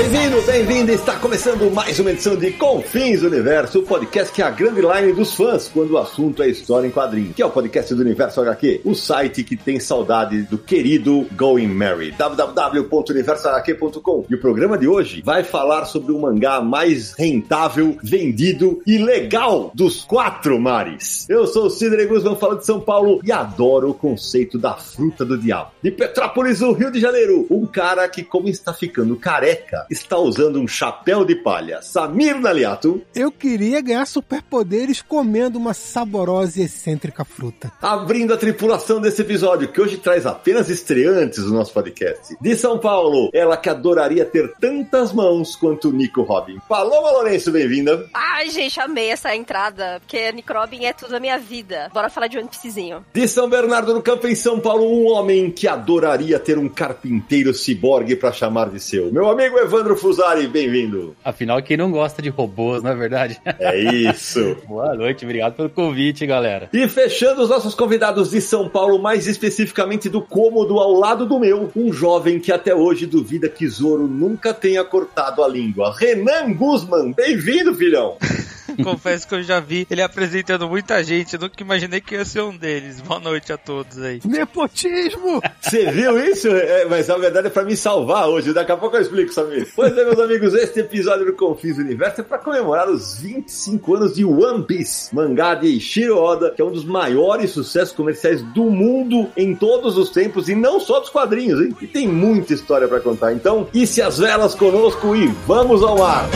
Bem-vindo, 0.00 0.40
bem-vinda! 0.46 0.92
Está 0.92 1.16
começando 1.16 1.70
mais 1.70 2.00
uma 2.00 2.10
edição 2.10 2.34
de 2.34 2.52
Confins 2.52 3.22
Universo, 3.22 3.80
o 3.80 3.82
podcast 3.82 4.32
que 4.32 4.40
é 4.40 4.46
a 4.46 4.50
grande 4.50 4.80
line 4.80 5.12
dos 5.12 5.34
fãs 5.34 5.68
quando 5.68 5.90
o 5.90 5.98
assunto 5.98 6.42
é 6.42 6.48
história 6.48 6.86
em 6.86 6.90
quadrinhos, 6.90 7.34
que 7.34 7.42
é 7.42 7.46
o 7.46 7.50
podcast 7.50 7.94
do 7.94 8.00
Universo 8.00 8.40
HQ, 8.40 8.80
o 8.82 8.94
site 8.94 9.44
que 9.44 9.56
tem 9.56 9.78
saudade 9.78 10.44
do 10.44 10.56
querido 10.56 11.26
Going 11.32 11.68
Mary, 11.68 12.12
www.universohq.com. 12.12 14.24
E 14.30 14.34
o 14.34 14.40
programa 14.40 14.78
de 14.78 14.88
hoje 14.88 15.20
vai 15.22 15.44
falar 15.44 15.84
sobre 15.84 16.12
o 16.12 16.18
mangá 16.18 16.62
mais 16.62 17.12
rentável, 17.12 17.98
vendido 18.02 18.80
e 18.86 18.96
legal 18.96 19.70
dos 19.74 20.02
quatro 20.02 20.58
mares. 20.58 21.28
Eu 21.28 21.46
sou 21.46 21.66
o 21.66 21.70
Sidney 21.70 22.06
Guzman, 22.06 22.36
falando 22.36 22.60
de 22.60 22.66
São 22.66 22.80
Paulo 22.80 23.20
e 23.22 23.30
adoro 23.30 23.90
o 23.90 23.94
conceito 23.94 24.56
da 24.56 24.72
fruta 24.72 25.26
do 25.26 25.36
diabo. 25.36 25.72
De 25.82 25.90
Petrópolis, 25.90 26.60
no 26.60 26.72
Rio 26.72 26.90
de 26.90 26.98
Janeiro, 26.98 27.46
um 27.50 27.66
cara 27.66 28.08
que, 28.08 28.22
como 28.22 28.48
está 28.48 28.72
ficando 28.72 29.14
careca, 29.14 29.89
está 29.90 30.16
usando 30.16 30.60
um 30.60 30.68
chapéu 30.68 31.24
de 31.24 31.34
palha. 31.34 31.82
Samir 31.82 32.40
Naliato. 32.40 33.02
Eu 33.14 33.32
queria 33.32 33.80
ganhar 33.80 34.06
superpoderes 34.06 35.02
comendo 35.02 35.58
uma 35.58 35.74
saborosa 35.74 36.60
e 36.60 36.64
excêntrica 36.64 37.24
fruta. 37.24 37.72
Abrindo 37.82 38.32
a 38.32 38.36
tripulação 38.36 39.00
desse 39.00 39.22
episódio, 39.22 39.68
que 39.68 39.80
hoje 39.80 39.96
traz 39.96 40.24
apenas 40.26 40.68
estreantes 40.68 41.44
do 41.44 41.52
nosso 41.52 41.72
podcast. 41.72 42.36
De 42.40 42.56
São 42.56 42.78
Paulo, 42.78 43.30
ela 43.34 43.56
que 43.56 43.68
adoraria 43.68 44.24
ter 44.24 44.52
tantas 44.60 45.12
mãos 45.12 45.56
quanto 45.56 45.88
o 45.88 45.92
Nico 45.92 46.22
Robin. 46.22 46.58
Paloma 46.68 47.10
Lourenço, 47.10 47.50
bem-vinda. 47.50 48.08
Ai, 48.14 48.48
gente, 48.50 48.78
amei 48.80 49.10
essa 49.10 49.34
entrada, 49.34 50.00
porque 50.00 50.30
Nico 50.32 50.52
Robin 50.52 50.84
é 50.84 50.92
tudo 50.92 51.16
a 51.16 51.20
minha 51.20 51.38
vida. 51.38 51.90
Bora 51.92 52.08
falar 52.08 52.28
de 52.28 52.38
One 52.38 52.48
Piecezinho. 52.48 53.04
De 53.12 53.26
São 53.26 53.48
Bernardo 53.48 53.92
do 53.92 54.02
Campo, 54.02 54.28
em 54.28 54.34
São 54.34 54.60
Paulo, 54.60 54.84
um 54.84 55.08
homem 55.08 55.50
que 55.50 55.66
adoraria 55.66 56.38
ter 56.38 56.58
um 56.58 56.68
carpinteiro 56.68 57.52
ciborgue 57.52 58.14
para 58.14 58.32
chamar 58.32 58.70
de 58.70 58.78
seu. 58.78 59.12
Meu 59.12 59.28
amigo 59.28 59.58
Evandro 59.80 59.96
Fusari, 59.96 60.46
bem-vindo. 60.46 61.16
Afinal, 61.24 61.62
quem 61.62 61.74
não 61.74 61.90
gosta 61.90 62.20
de 62.20 62.28
robôs, 62.28 62.82
não 62.82 62.90
é 62.90 62.94
verdade? 62.94 63.40
É 63.58 63.78
isso. 63.78 64.58
Boa 64.68 64.94
noite, 64.94 65.24
obrigado 65.24 65.54
pelo 65.54 65.70
convite, 65.70 66.26
galera. 66.26 66.68
E 66.70 66.86
fechando 66.86 67.40
os 67.40 67.48
nossos 67.48 67.74
convidados 67.74 68.30
de 68.30 68.42
São 68.42 68.68
Paulo, 68.68 68.98
mais 68.98 69.26
especificamente 69.26 70.10
do 70.10 70.20
cômodo 70.20 70.78
ao 70.78 70.92
lado 70.92 71.24
do 71.24 71.40
meu, 71.40 71.72
um 71.74 71.90
jovem 71.90 72.38
que 72.38 72.52
até 72.52 72.74
hoje 72.74 73.06
duvida 73.06 73.48
que 73.48 73.66
Zoro 73.66 74.06
nunca 74.06 74.52
tenha 74.52 74.84
cortado 74.84 75.42
a 75.42 75.48
língua. 75.48 75.94
Renan 75.96 76.52
Guzman, 76.52 77.12
bem-vindo, 77.12 77.74
filhão. 77.74 78.18
Confesso 78.82 79.26
que 79.26 79.34
eu 79.34 79.42
já 79.42 79.60
vi 79.60 79.86
ele 79.90 80.02
apresentando 80.02 80.68
muita 80.68 81.02
gente, 81.02 81.34
eu 81.34 81.40
nunca 81.40 81.62
imaginei 81.62 82.00
que 82.00 82.14
ia 82.14 82.24
ser 82.24 82.42
um 82.42 82.56
deles. 82.56 83.00
Boa 83.00 83.20
noite 83.20 83.52
a 83.52 83.56
todos 83.56 84.00
aí. 84.00 84.20
Nepotismo! 84.24 85.40
Você 85.60 85.90
viu 85.90 86.18
isso? 86.24 86.48
É, 86.48 86.84
mas 86.84 87.08
na 87.08 87.16
verdade 87.16 87.46
é 87.48 87.50
pra 87.50 87.64
me 87.64 87.76
salvar 87.76 88.28
hoje, 88.28 88.52
daqui 88.52 88.72
a 88.72 88.76
pouco 88.76 88.96
eu 88.96 89.02
explico, 89.02 89.32
Samir. 89.32 89.68
Pois 89.74 89.96
é, 89.96 90.04
meus 90.04 90.18
amigos, 90.18 90.54
este 90.54 90.80
episódio 90.80 91.26
do 91.26 91.32
Confis 91.32 91.78
Universo 91.78 92.20
é 92.20 92.24
pra 92.24 92.38
comemorar 92.38 92.88
os 92.88 93.18
25 93.20 93.94
anos 93.94 94.14
de 94.14 94.24
One 94.24 94.64
Piece, 94.64 95.14
mangá 95.14 95.54
de 95.54 95.68
Ishiro 95.68 96.16
Oda, 96.16 96.50
que 96.50 96.62
é 96.62 96.64
um 96.64 96.72
dos 96.72 96.84
maiores 96.84 97.50
sucessos 97.50 97.94
comerciais 97.94 98.42
do 98.42 98.64
mundo 98.64 99.30
em 99.36 99.54
todos 99.54 99.96
os 99.96 100.10
tempos, 100.10 100.48
e 100.48 100.54
não 100.54 100.80
só 100.80 101.00
dos 101.00 101.10
quadrinhos, 101.10 101.60
hein? 101.60 101.76
E 101.80 101.86
tem 101.86 102.08
muita 102.08 102.52
história 102.52 102.88
pra 102.88 103.00
contar. 103.00 103.32
Então, 103.32 103.68
isse 103.72 104.02
as 104.02 104.18
velas 104.18 104.54
conosco 104.54 105.14
e 105.14 105.26
vamos 105.46 105.82
ao 105.82 105.98
mar! 105.98 106.28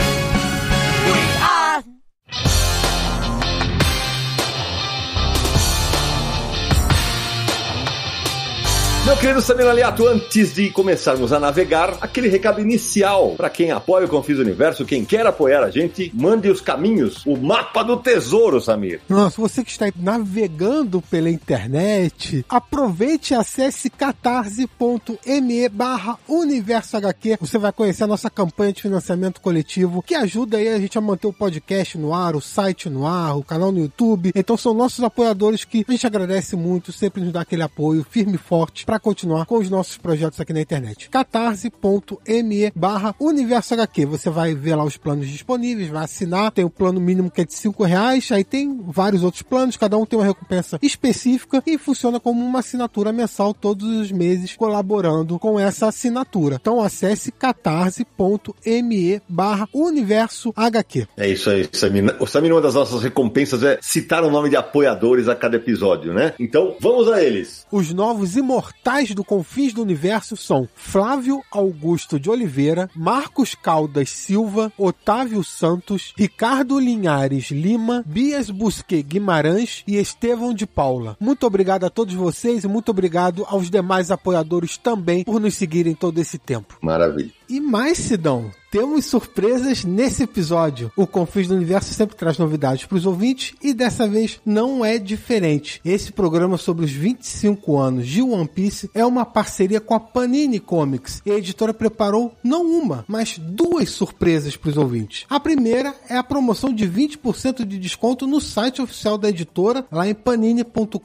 Meu 9.05 9.15
querido 9.17 9.39
Samir 9.39 9.67
Aliato, 9.67 10.07
antes 10.07 10.55
de 10.55 10.71
começarmos 10.71 11.31
a 11.31 11.39
navegar, 11.39 11.95
aquele 12.01 12.27
recado 12.27 12.59
inicial 12.59 13.35
para 13.37 13.51
quem 13.51 13.69
apoia 13.69 14.07
o 14.07 14.09
Confis 14.09 14.39
Universo, 14.39 14.83
quem 14.83 15.05
quer 15.05 15.27
apoiar 15.27 15.63
a 15.63 15.69
gente, 15.69 16.11
mande 16.11 16.49
os 16.49 16.59
caminhos, 16.59 17.23
o 17.23 17.37
mapa 17.37 17.83
do 17.83 17.97
tesouro, 17.97 18.59
Samir. 18.59 19.01
Nossa, 19.07 19.39
você 19.39 19.63
que 19.63 19.69
está 19.69 19.85
navegando 19.95 21.03
pela 21.03 21.29
internet, 21.29 22.43
aproveite 22.49 23.35
e 23.35 23.37
acesse 23.37 23.91
catarse.me 23.91 25.69
barra 25.69 26.17
universo 26.27 26.97
HQ. 26.97 27.37
Você 27.39 27.59
vai 27.59 27.71
conhecer 27.71 28.05
a 28.05 28.07
nossa 28.07 28.31
campanha 28.31 28.73
de 28.73 28.81
financiamento 28.81 29.39
coletivo, 29.39 30.01
que 30.01 30.15
ajuda 30.15 30.57
aí 30.57 30.69
a 30.69 30.79
gente 30.79 30.97
a 30.97 31.01
manter 31.01 31.27
o 31.27 31.33
podcast 31.33 31.95
no 31.95 32.11
ar, 32.11 32.35
o 32.35 32.41
site 32.41 32.89
no 32.89 33.05
ar, 33.05 33.37
o 33.37 33.43
canal 33.43 33.71
no 33.71 33.81
YouTube. 33.81 34.31
Então 34.33 34.57
são 34.57 34.73
nossos 34.73 35.03
apoiadores 35.03 35.63
que 35.63 35.85
a 35.87 35.91
gente 35.91 36.07
agradece 36.07 36.55
muito, 36.55 36.91
sempre 36.91 37.21
nos 37.21 37.31
dá 37.31 37.41
aquele 37.41 37.61
apoio 37.61 38.03
firme 38.09 38.33
e 38.33 38.39
forte 38.39 38.83
para 38.83 38.94
continuar 38.99 39.45
com 39.45 39.57
os 39.57 39.69
nossos 39.69 39.97
projetos 39.97 40.39
aqui 40.39 40.53
na 40.53 40.61
internet. 40.61 41.09
catarse.me 41.09 42.71
barra 42.75 43.15
universo 43.19 43.73
HQ. 43.73 44.05
Você 44.05 44.29
vai 44.29 44.53
ver 44.53 44.75
lá 44.75 44.83
os 44.83 44.97
planos 44.97 45.27
disponíveis, 45.27 45.89
vai 45.89 46.03
assinar, 46.03 46.51
tem 46.51 46.65
o 46.65 46.69
plano 46.69 46.99
mínimo 46.99 47.31
que 47.31 47.41
é 47.41 47.45
de 47.45 47.53
5 47.53 47.83
reais, 47.83 48.31
aí 48.31 48.43
tem 48.43 48.79
vários 48.87 49.23
outros 49.23 49.41
planos, 49.43 49.77
cada 49.77 49.97
um 49.97 50.05
tem 50.05 50.17
uma 50.17 50.25
recompensa 50.25 50.79
específica 50.81 51.61
e 51.65 51.77
funciona 51.77 52.19
como 52.19 52.43
uma 52.43 52.59
assinatura 52.59 53.11
mensal 53.11 53.53
todos 53.53 53.87
os 53.87 54.11
meses, 54.11 54.55
colaborando 54.55 55.37
com 55.39 55.59
essa 55.59 55.87
assinatura. 55.87 56.57
Então 56.59 56.81
acesse 56.81 57.31
catarse.me 57.31 59.21
barra 59.27 59.67
universo 59.73 60.53
HQ. 60.55 61.07
É 61.17 61.27
isso 61.27 61.49
aí, 61.49 61.67
Samir. 61.71 62.15
O 62.19 62.27
Samir, 62.27 62.51
uma 62.51 62.61
das 62.61 62.75
nossas 62.75 63.01
recompensas 63.03 63.63
é 63.63 63.79
citar 63.81 64.23
o 64.23 64.31
nome 64.31 64.49
de 64.49 64.55
apoiadores 64.55 65.27
a 65.27 65.35
cada 65.35 65.57
episódio, 65.57 66.13
né? 66.13 66.33
Então, 66.39 66.75
vamos 66.79 67.07
a 67.07 67.23
eles. 67.23 67.65
Os 67.71 67.93
novos 67.93 68.35
imortais 68.35 68.84
do 69.15 69.23
Confins 69.23 69.73
do 69.73 69.81
Universo 69.81 70.37
são 70.37 70.69
Flávio 70.75 71.41
Augusto 71.51 72.19
de 72.19 72.29
Oliveira, 72.29 72.87
Marcos 72.95 73.55
Caldas 73.55 74.11
Silva, 74.11 74.71
Otávio 74.77 75.43
Santos, 75.43 76.13
Ricardo 76.15 76.79
Linhares 76.79 77.49
Lima, 77.49 78.03
Bias 78.05 78.51
Busque 78.51 79.01
Guimarães 79.01 79.83
e 79.87 79.95
Estevão 79.95 80.53
de 80.53 80.67
Paula. 80.67 81.17
Muito 81.19 81.47
obrigado 81.47 81.83
a 81.85 81.89
todos 81.89 82.13
vocês 82.13 82.63
e 82.63 82.67
muito 82.67 82.89
obrigado 82.89 83.43
aos 83.47 83.71
demais 83.71 84.11
apoiadores 84.11 84.77
também 84.77 85.23
por 85.23 85.41
nos 85.41 85.55
seguirem 85.55 85.95
todo 85.95 86.19
esse 86.19 86.37
tempo. 86.37 86.77
Maravilha. 86.79 87.31
E 87.47 87.59
mais, 87.59 87.97
Sidão, 87.97 88.51
temos 88.75 89.05
surpresas 89.05 89.85
nesse 89.85 90.23
episódio. 90.23 90.91
O 90.97 91.07
Confins 91.07 91.47
do 91.47 91.55
Universo 91.55 91.93
sempre 91.93 92.13
traz 92.17 92.37
novidades 92.37 92.85
para 92.85 92.97
os 92.97 93.05
ouvintes 93.05 93.53
e 93.63 93.73
dessa 93.73 94.05
vez 94.05 94.41
não 94.45 94.83
é 94.83 94.97
diferente. 94.97 95.79
Esse 95.85 96.11
programa 96.11 96.57
sobre 96.57 96.83
os 96.83 96.91
25 96.91 97.77
anos 97.77 98.05
de 98.05 98.21
One 98.21 98.49
Piece 98.49 98.89
é 98.93 99.05
uma 99.05 99.25
parceria 99.25 99.79
com 99.79 99.93
a 99.93 99.99
Panini 100.01 100.59
Comics 100.59 101.21
e 101.25 101.31
a 101.31 101.37
editora 101.37 101.73
preparou 101.73 102.35
não 102.43 102.65
uma, 102.65 103.05
mas 103.07 103.37
duas 103.37 103.91
surpresas 103.91 104.57
para 104.57 104.71
os 104.71 104.77
ouvintes. 104.77 105.25
A 105.29 105.39
primeira 105.39 105.95
é 106.09 106.17
a 106.17 106.23
promoção 106.23 106.73
de 106.73 106.85
20% 106.85 107.63
de 107.63 107.79
desconto 107.79 108.27
no 108.27 108.41
site 108.41 108.81
oficial 108.81 109.17
da 109.17 109.29
editora, 109.29 109.85
lá 109.89 110.05
em 110.05 110.13
panini.com.br, 110.13 110.99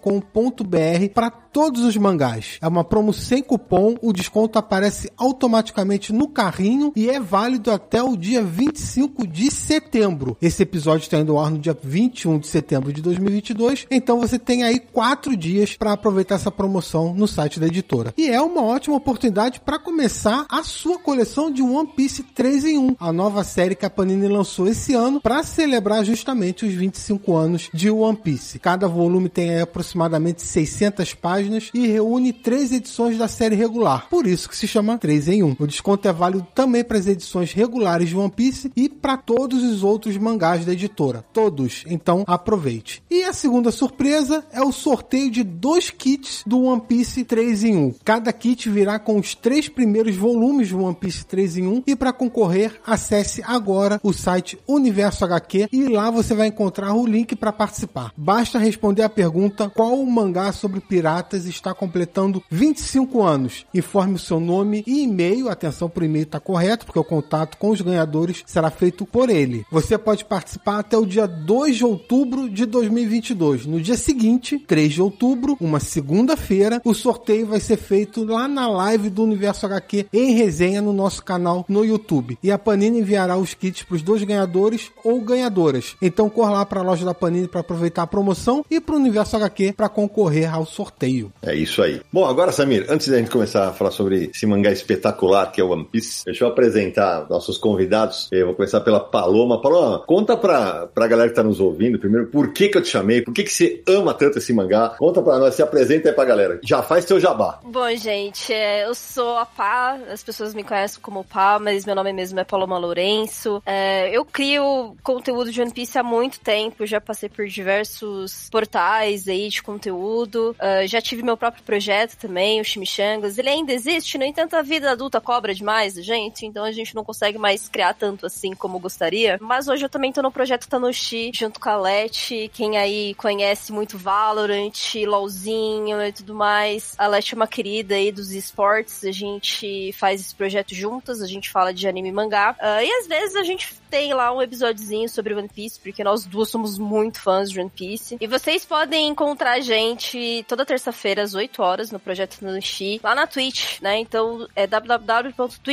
para 1.14 1.31
todos 1.31 1.82
os 1.82 1.97
mangás. 1.97 2.59
É 2.61 2.67
uma 2.67 2.82
promo 2.82 3.12
sem 3.12 3.43
cupom, 3.43 3.94
o 4.03 4.12
desconto 4.12 4.59
aparece 4.59 5.11
automaticamente 5.17 6.12
no 6.12 6.26
carrinho 6.31 6.93
e 6.97 7.11
é 7.11 7.21
válido 7.21 7.71
até 7.71 8.03
o 8.03 8.17
dia 8.17 8.43
25 8.43 9.27
de 9.27 9.50
setembro. 9.50 10.37
Esse 10.41 10.62
episódio 10.62 11.05
está 11.05 11.19
indo 11.19 11.37
ao 11.37 11.44
ar 11.44 11.50
no 11.50 11.59
dia 11.59 11.77
21 11.81 12.38
de 12.38 12.47
setembro 12.47 12.93
de 12.93 13.03
2022, 13.03 13.87
então 13.91 14.21
você 14.21 14.38
tem 14.38 14.62
aí 14.62 14.79
quatro 14.79 15.37
dias 15.37 15.77
para 15.77 15.93
aproveitar 15.93 16.37
essa 16.37 16.50
promoção 16.50 17.15
no 17.15 17.27
site 17.27 17.61
da 17.61 17.67
editora. 17.67 18.15
E 18.17 18.29
é 18.29 18.41
uma 18.41 18.62
ótima 18.62 18.97
oportunidade 18.97 19.61
para 19.61 19.79
começar 19.79 20.47
a 20.49 20.62
sua 20.62 20.99
coleção 20.99 21.50
de 21.50 21.62
One 21.62 21.88
Piece 21.94 22.23
3 22.23 22.65
em 22.65 22.79
1, 22.79 22.97
a 22.99 23.12
nova 23.12 23.44
série 23.44 23.75
que 23.75 23.87
a 23.87 23.91
Panini 23.91 24.29
lançou 24.29 24.69
esse 24.69 24.94
ano 24.94 25.21
para 25.21 25.43
celebrar 25.43 26.05
justamente 26.05 26.65
os 26.65 26.73
25 26.73 27.37
anos 27.37 27.69
de 27.73 27.91
One 27.91 28.17
Piece. 28.17 28.59
Cada 28.59 28.87
volume 28.87 29.29
tem 29.29 29.61
aproximadamente 29.61 30.43
600 30.43 31.15
páginas 31.15 31.71
e 31.75 31.87
reúne 31.87 32.33
três 32.33 32.73
edições 32.73 33.19
da 33.19 33.29
série 33.29 33.56
regular, 33.56 34.09
por 34.09 34.26
isso 34.26 34.49
que 34.49 34.56
se 34.56 34.69
chama 34.69 34.99
3 34.99 35.29
em 35.29 35.43
1. 35.43 35.56
O 35.59 35.67
desconto 35.67 36.06
é 36.09 36.12
válido 36.20 36.46
também 36.55 36.84
para 36.84 36.99
as 36.99 37.06
edições 37.06 37.55
regulares 37.55 38.11
de 38.11 38.17
One 38.17 38.31
Piece 38.31 38.70
e 38.76 38.90
para 38.90 39.17
todos 39.17 39.62
os 39.62 39.82
outros 39.82 40.19
mangás 40.19 40.67
da 40.67 40.75
editora. 40.75 41.25
Todos. 41.32 41.82
Então 41.87 42.25
aproveite. 42.26 43.02
E 43.11 43.25
a 43.25 43.32
segunda 43.32 43.72
surpresa 43.72 44.44
é 44.52 44.61
o 44.61 44.70
sorteio 44.70 45.31
de 45.31 45.43
dois 45.43 45.88
kits 45.88 46.44
do 46.46 46.64
One 46.64 46.82
Piece 46.82 47.25
3 47.25 47.64
em 47.64 47.76
1. 47.76 47.94
Cada 48.05 48.31
kit 48.34 48.69
virá 48.69 48.99
com 48.99 49.19
os 49.19 49.34
três 49.34 49.67
primeiros 49.67 50.14
volumes 50.14 50.69
do 50.70 50.82
One 50.82 50.94
Piece 50.94 51.25
3 51.25 51.56
em 51.56 51.67
1 51.67 51.82
e 51.87 51.96
para 51.96 52.12
concorrer, 52.12 52.78
acesse 52.87 53.43
agora 53.46 53.99
o 54.02 54.12
site 54.12 54.58
Universo 54.69 55.25
HQ 55.25 55.69
e 55.73 55.84
lá 55.87 56.11
você 56.11 56.34
vai 56.34 56.49
encontrar 56.49 56.93
o 56.93 57.06
link 57.06 57.34
para 57.34 57.52
participar. 57.52 58.12
Basta 58.14 58.58
responder 58.58 59.02
a 59.02 59.08
pergunta 59.08 59.70
qual 59.70 59.96
mangá 60.05 60.52
sobre 60.52 60.81
piratas 60.81 61.46
está 61.46 61.73
completando 61.73 62.43
25 62.50 63.23
anos. 63.23 63.64
Informe 63.73 64.16
o 64.16 64.19
seu 64.19 64.38
nome 64.38 64.84
e 64.87 65.05
e-mail. 65.05 65.49
Atenção, 65.49 65.88
para 65.88 66.10
e-mail 66.11 66.25
está 66.25 66.41
correto, 66.41 66.85
porque 66.85 66.99
o 66.99 67.05
contato 67.05 67.57
com 67.57 67.71
os 67.71 67.81
ganhadores 67.81 68.43
será 68.47 68.71
feito 68.71 69.07
por 69.07 69.31
ele. 69.31 69.65
Você 69.71 69.97
pode 69.97 70.25
participar 70.25 70.81
até 70.81 70.97
o 70.97 71.07
dia 71.07 71.27
2 71.27 71.77
de 71.77 71.85
outubro 71.85 72.49
de 72.49 72.67
2022. 72.67 73.67
No 73.67 73.81
dia 73.81 73.97
seguinte, 73.97 74.59
3 74.59 74.93
de 74.93 75.03
outubro, 75.03 75.57
uma 75.61 75.81
segunda-feira, 75.81 76.81
o 76.85 76.95
sorteio 76.95 77.47
vai 77.47 77.61
ser 77.61 77.77
feito 77.77 78.25
lá 78.25 78.49
na 78.49 78.69
live 78.69 79.11
do 79.11 79.23
Universo 79.23 79.67
HQ 79.67 80.07
em 80.12 80.33
resenha 80.33 80.83
no 80.83 80.93
nosso 80.93 81.23
canal 81.23 81.65
no 81.69 81.85
YouTube. 81.85 82.39
E 82.43 82.51
a 82.51 82.59
Panini 82.59 83.01
enviará 83.01 83.37
os 83.37 83.55
kits 83.55 83.83
para 83.83 83.97
os 83.97 84.03
dois 84.03 84.23
ganhadores 84.23 84.91
ou 85.05 85.21
ganhadoras. 85.21 85.97
Então 86.03 86.29
corra 86.29 86.53
lá 86.53 86.67
para 86.67 86.81
a 86.81 86.85
loja 86.85 87.05
da 87.05 87.15
Panini 87.15 87.49
para 87.49 87.61
aproveitar 87.61 88.03
a 88.03 88.07
promoção 88.07 88.65
e 88.71 88.81
para 88.81 88.95
o 88.95 88.99
Universo 88.99 89.37
HQ 89.37 89.75
para 89.77 89.89
concorrer 89.89 90.53
ao 90.53 90.67
sorteio. 90.67 91.33
É 91.43 91.55
isso 91.55 91.83
aí. 91.83 92.01
Bom, 92.12 92.25
agora, 92.25 92.53
Samir, 92.53 92.87
antes 92.89 93.09
da 93.09 93.19
gente 93.19 93.31
começar 93.31 93.69
a 93.69 93.73
falar 93.73 93.91
sobre 93.91 94.31
esse 94.35 94.47
mangá 94.47 94.71
espetacular 94.71 95.53
que 95.53 95.61
é 95.61 95.65
o 95.65 95.71
One 95.71 95.85
Piece, 95.85 96.00
deixa 96.25 96.44
eu 96.44 96.49
apresentar 96.49 97.29
nossos 97.29 97.58
convidados. 97.58 98.29
Eu 98.32 98.47
vou 98.47 98.55
começar 98.55 98.81
pela 98.81 99.00
Paloma. 99.00 99.61
Paloma, 99.61 100.00
conta 100.06 100.37
pra, 100.37 100.87
pra 100.87 101.06
galera 101.06 101.29
que 101.29 101.35
tá 101.35 101.43
nos 101.43 101.61
ouvindo 101.61 101.99
primeiro 101.99 102.29
por 102.29 102.52
que 102.52 102.69
que 102.69 102.79
eu 102.79 102.82
te 102.82 102.88
chamei, 102.88 103.23
por 103.23 103.32
que 103.32 103.44
que 103.44 103.52
você 103.52 103.82
ama 103.87 104.14
tanto 104.14 104.38
esse 104.38 104.52
mangá. 104.52 104.94
Conta 104.99 105.23
pra 105.23 105.38
nós, 105.38 105.55
se 105.55 105.62
apresenta 105.62 106.08
aí 106.08 106.14
pra 106.14 106.25
galera. 106.25 106.61
Já 106.62 106.82
faz 106.82 107.05
teu 107.05 107.20
jabá. 107.20 107.61
Bom, 107.64 107.94
gente, 107.97 108.52
é, 108.52 108.87
eu 108.87 108.94
sou 108.94 109.37
a 109.37 109.47
Pá, 109.47 109.99
as 110.11 110.23
pessoas 110.23 110.55
me 110.55 110.64
conhecem 110.64 111.00
como 111.00 111.25
Pá, 111.25 111.58
mas 111.58 111.85
meu 111.85 111.94
nome 111.94 112.12
mesmo 112.12 112.38
é 112.41 112.44
Paloma 112.44 112.79
Lourenço. 112.79 113.62
É, 113.67 114.17
eu 114.17 114.25
crio 114.25 114.97
conteúdo 115.02 115.50
de 115.52 115.61
One 115.61 115.70
Piece 115.70 115.99
há 115.99 116.02
muito 116.02 116.41
tempo, 116.41 116.87
já 116.87 117.00
passei 117.00 117.29
por 117.29 117.47
diversos 117.47 118.49
portais 118.50 119.29
aí 119.29 119.49
de 119.49 119.62
conteúdo, 119.62 120.56
uh, 120.58 120.87
já 120.87 121.00
tive 121.00 121.23
meu 121.23 121.37
próprio 121.37 121.62
projeto 121.62 122.17
também, 122.17 122.61
o 122.61 122.64
Chimichangas. 122.64 123.38
Ele 123.38 123.49
ainda 123.49 123.73
existe, 123.73 124.19
no 124.19 124.25
entanto, 124.25 124.55
a 124.55 124.62
vida 124.62 124.91
adulta 124.91 125.20
cobra 125.20 125.55
demais, 125.55 125.89
gente, 125.96 126.46
então 126.46 126.64
a 126.64 126.72
gente 126.72 126.94
não 126.94 127.04
consegue 127.04 127.38
mais 127.38 127.69
criar 127.69 127.94
tanto 127.94 128.26
assim 128.26 128.54
como 128.54 128.78
gostaria. 128.78 129.38
Mas 129.40 129.69
hoje 129.69 129.84
eu 129.84 129.88
também 129.88 130.12
tô 130.12 130.22
no 130.22 130.31
projeto 130.31 130.69
Tanoshi, 130.69 131.31
junto 131.34 131.60
com 131.60 131.69
a 131.69 131.76
Leti, 131.76 132.50
quem 132.52 132.76
aí 132.76 133.14
conhece 133.14 133.72
muito 133.72 133.98
Valorant, 133.98 134.94
LOLzinho 135.06 136.02
e 136.02 136.12
tudo 136.12 136.34
mais. 136.34 136.94
A 136.98 137.06
Leti 137.06 137.34
é 137.34 137.37
uma 137.37 137.46
querida 137.46 137.94
aí 137.94 138.12
dos 138.12 138.32
esportes, 138.32 139.04
a 139.04 139.12
gente 139.12 139.92
faz 139.92 140.20
esse 140.20 140.34
projeto 140.34 140.75
juntas, 140.75 141.20
a 141.20 141.26
gente 141.26 141.50
fala 141.50 141.72
de 141.72 141.87
anime 141.88 142.08
e 142.08 142.12
mangá. 142.12 142.56
Uh, 142.60 142.82
e 142.82 142.92
às 143.00 143.06
vezes 143.06 143.37
a 143.37 143.42
gente 143.42 143.81
tem 143.90 144.14
lá 144.14 144.32
um 144.32 144.40
episódiozinho 144.40 145.08
sobre 145.08 145.34
One 145.34 145.48
Piece, 145.48 145.81
porque 145.81 146.04
nós 146.04 146.25
duas 146.25 146.48
somos 146.48 146.78
muito 146.78 147.20
fãs 147.20 147.50
de 147.50 147.60
One 147.60 147.70
Piece. 147.70 148.16
E 148.20 148.26
vocês 148.26 148.64
podem 148.64 149.08
encontrar 149.08 149.54
a 149.54 149.60
gente 149.60 150.44
toda 150.46 150.64
terça-feira 150.64 151.22
às 151.22 151.34
8 151.34 151.60
horas 151.60 151.90
no 151.90 151.98
Projeto 151.98 152.38
Nanushi, 152.40 153.00
lá 153.02 153.14
na 153.14 153.26
Twitch, 153.26 153.81
né? 153.81 153.98
Então 153.98 154.46
é 154.54 154.66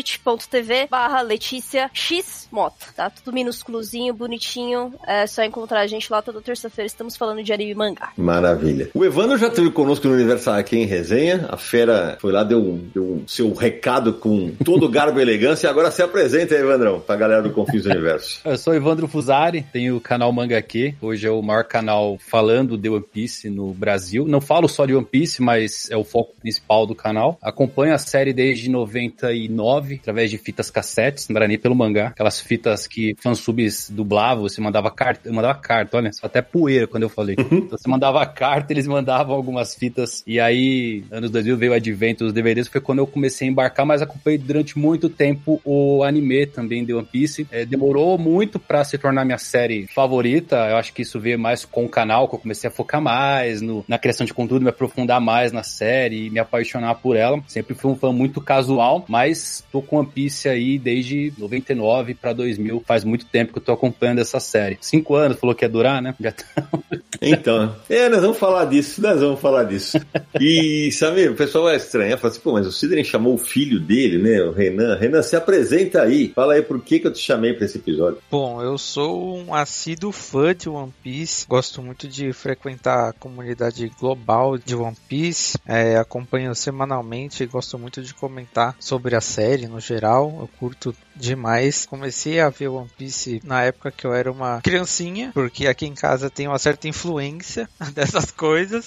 www.twitch.tv 0.08 0.88
barra 0.90 1.22
Letícia 1.22 1.90
X 1.94 2.48
Mota, 2.52 2.86
tá? 2.96 3.10
Tudo 3.10 3.34
minúsculozinho, 3.34 4.14
bonitinho. 4.14 4.94
É 5.06 5.28
só 5.28 5.44
encontrar 5.44 5.82
a 5.82 5.88
gente 5.88 6.10
lá 6.12 6.22
toda 6.22 6.42
terça-feira. 6.42 6.88
Estamos 6.88 7.18
falando 7.18 7.44
de 7.44 7.52
anime 7.52 7.72
e 7.72 7.76
mangá. 7.76 8.12
Maravilha. 8.16 8.90
O 8.94 9.04
Evandro 9.04 9.38
já 9.38 9.48
esteve 9.48 9.70
conosco 9.72 10.08
no 10.08 10.14
Universal 10.14 10.56
aqui 10.56 10.78
em 10.78 10.86
resenha. 10.86 11.48
A 11.50 11.58
fera 11.58 12.18
foi 12.22 12.32
lá, 12.32 12.44
deu, 12.44 12.80
deu 12.94 13.24
seu 13.28 13.54
recado 13.54 14.14
com 14.14 14.52
todo 14.64 14.86
o 14.86 14.90
garbo 14.90 15.20
e 15.20 15.22
elegância. 15.22 15.68
E 15.68 15.70
agora 15.70 15.92
se 15.92 16.02
apresenta 16.02 16.56
aí, 16.56 16.62
Evandrão, 16.62 17.00
pra 17.00 17.16
galera 17.16 17.42
do 17.42 17.52
Confins 17.52 17.86
Universo. 17.86 18.40
Eu 18.46 18.58
sou 18.58 18.74
Evandro 18.74 19.08
Fusari, 19.08 19.66
tenho 19.74 19.98
o 19.98 20.02
canal 20.02 20.32
Manga 20.32 20.58
Aqui. 20.58 20.96
Hoje 21.02 21.28
é 21.28 21.32
o 21.32 21.42
maior 21.42 21.66
canal 21.66 22.18
falando 22.20 22.78
de 22.78 22.90
One 22.90 23.04
Piece 23.04 23.50
no 23.50 23.74
Brasil. 23.74 24.26
Não 24.28 24.40
falo 24.40 24.68
só 24.68 24.86
de 24.86 24.96
One 24.96 25.06
Piece, 25.06 25.42
mas 25.42 25.90
é 25.92 25.98
o 25.98 26.04
foco 26.04 26.34
principal 26.40 26.86
do 26.86 26.96
canal. 26.96 27.38
Acompanho 27.42 27.94
a 27.94 27.98
série 27.98 28.34
desde 28.34 28.70
99, 28.70 29.97
através 30.00 30.30
de 30.30 30.38
fitas 30.38 30.70
cassetes, 30.70 31.28
não 31.30 31.38
era 31.38 31.48
nem 31.48 31.58
pelo 31.58 31.76
mangá. 31.76 32.08
Aquelas 32.08 32.40
fitas 32.40 32.88
que 32.88 33.16
fansubs 33.20 33.90
dublavam, 33.90 34.44
você 34.44 34.62
mandava 34.62 34.90
carta, 34.92 35.30
eu 35.30 35.34
mandava 35.34 35.58
carta, 35.60 35.98
olha, 35.98 36.12
só 36.14 36.28
até 36.28 36.42
poeira 36.42 36.88
quando 36.88 37.04
eu 37.04 37.10
falei. 37.10 37.36
Então, 37.38 37.78
você 37.78 37.90
mandava 37.90 38.26
carta, 38.26 38.72
eles 38.72 38.88
mandavam 38.88 39.36
algumas 39.36 39.76
fitas. 39.76 40.24
E 40.28 40.40
aí, 40.40 41.04
anos 41.12 41.30
2000 41.32 41.58
veio 41.58 41.72
o 41.72 41.76
advento 41.76 42.24
dos 42.24 42.34
DVDs, 42.34 42.68
foi 42.68 42.80
quando 42.80 43.00
eu 43.00 43.08
comecei 43.08 43.48
a 43.48 43.52
embarcar, 43.52 43.86
mas 43.86 44.02
acompanhei 44.02 44.38
durante 44.38 44.78
muito 44.78 45.10
tempo 45.10 45.60
o 45.64 46.04
anime 46.04 46.46
também 46.46 46.86
de 46.86 46.94
One 46.94 47.08
Piece. 47.10 47.48
É, 47.52 47.66
demorou 47.66 48.18
muito 48.18 48.60
para 48.60 48.84
se 48.84 48.98
tornar 48.98 49.26
minha 49.26 49.38
série 49.38 49.88
favorita. 49.88 50.56
Eu 50.70 50.78
acho 50.78 50.94
que 50.94 51.02
isso 51.02 51.20
veio 51.20 51.40
mais 51.40 51.66
com 51.66 51.86
o 51.86 51.90
canal, 51.90 52.28
que 52.28 52.36
eu 52.36 52.40
comecei 52.40 52.70
a 52.70 52.72
focar 52.72 53.02
mais 53.02 53.62
no, 53.62 53.84
na 53.88 53.98
criação 53.98 54.26
de 54.26 54.34
conteúdo, 54.34 54.64
me 54.64 54.70
aprofundar 54.70 55.20
mais 55.20 55.52
na 55.52 55.64
série 55.64 56.28
e 56.28 56.30
me 56.30 56.40
apaixonar 56.40 56.96
por 56.96 57.16
ela. 57.16 57.42
Sempre 57.48 57.76
fui 57.76 57.92
um 57.92 57.96
fã 57.96 58.12
muito 58.12 58.42
casual, 58.42 59.06
mas 59.08 59.66
tô 59.78 59.82
com 59.82 59.98
One 59.98 60.08
Piece 60.08 60.50
aí 60.50 60.80
desde 60.80 61.32
99 61.38 62.16
para 62.16 62.34
2000. 62.34 62.84
Faz 62.86 63.04
muito 63.04 63.26
tempo 63.26 63.54
que 63.54 63.60
eu 63.60 63.64
tô 63.64 63.72
acompanhando 63.72 64.20
essa 64.20 64.40
série. 64.40 64.78
Cinco 64.82 65.16
anos, 65.16 65.40
falou 65.40 65.56
que 65.56 65.64
ia 65.64 65.70
durar, 65.70 66.02
né? 66.02 66.16
Já. 66.20 66.34
Então, 67.20 67.76
é, 67.90 68.10
nós 68.10 68.22
vamos 68.22 68.38
falar 68.38 68.66
disso, 68.66 69.02
nós 69.02 69.20
vamos 69.20 69.40
falar 69.40 69.64
disso. 69.64 70.00
E, 70.40 70.92
Samir, 70.92 71.32
o 71.32 71.36
pessoal 71.36 71.64
vai 71.64 71.76
estranhar, 71.76 72.18
fala 72.18 72.32
assim, 72.32 72.42
pô, 72.42 72.54
mas 72.54 72.68
o 72.68 72.72
Sidney 72.72 73.04
chamou 73.04 73.34
o 73.34 73.38
filho 73.38 73.80
dele, 73.80 74.22
né, 74.22 74.42
o 74.44 74.52
Renan. 74.52 74.96
Renan, 74.96 75.22
se 75.24 75.36
apresenta 75.36 76.04
aí. 76.04 76.32
Fala 76.36 76.54
aí 76.54 76.62
por 76.62 76.80
que 76.82 77.00
que 77.00 77.08
eu 77.08 77.14
te 77.14 77.20
chamei 77.20 77.54
pra 77.54 77.66
esse 77.66 77.78
episódio. 77.78 78.20
Bom, 78.30 78.62
eu 78.62 78.78
sou 78.78 79.38
um 79.38 79.54
assíduo 79.54 80.12
fã 80.12 80.54
de 80.54 80.70
One 80.70 80.94
Piece. 81.04 81.48
Gosto 81.48 81.82
muito 81.82 82.08
de 82.08 82.32
frequentar 82.34 83.10
a 83.10 83.14
comunidade 83.14 83.92
global 84.00 84.58
de 84.58 84.76
One 84.76 84.96
Piece. 85.08 85.58
É, 85.66 85.98
acompanho 85.98 86.54
semanalmente 86.54 87.44
e 87.44 87.48
gosto 87.48 87.80
muito 87.80 88.02
de 88.02 88.14
comentar 88.14 88.76
sobre 88.80 89.16
a 89.16 89.22
série 89.22 89.67
no 89.68 89.80
geral. 89.80 90.38
Eu 90.40 90.50
curto 90.60 90.96
demais. 91.18 91.86
Comecei 91.86 92.40
a 92.40 92.50
ver 92.50 92.68
One 92.68 92.90
Piece 92.98 93.42
na 93.44 93.64
época 93.64 93.92
que 93.92 94.06
eu 94.06 94.14
era 94.14 94.32
uma 94.32 94.62
criancinha, 94.62 95.32
porque 95.34 95.68
aqui 95.68 95.86
em 95.86 95.94
casa 95.94 96.30
tem 96.30 96.48
uma 96.48 96.60
certa 96.60 96.88
influência 96.88 97.70
dessas 97.94 98.32
coisas. 98.32 98.86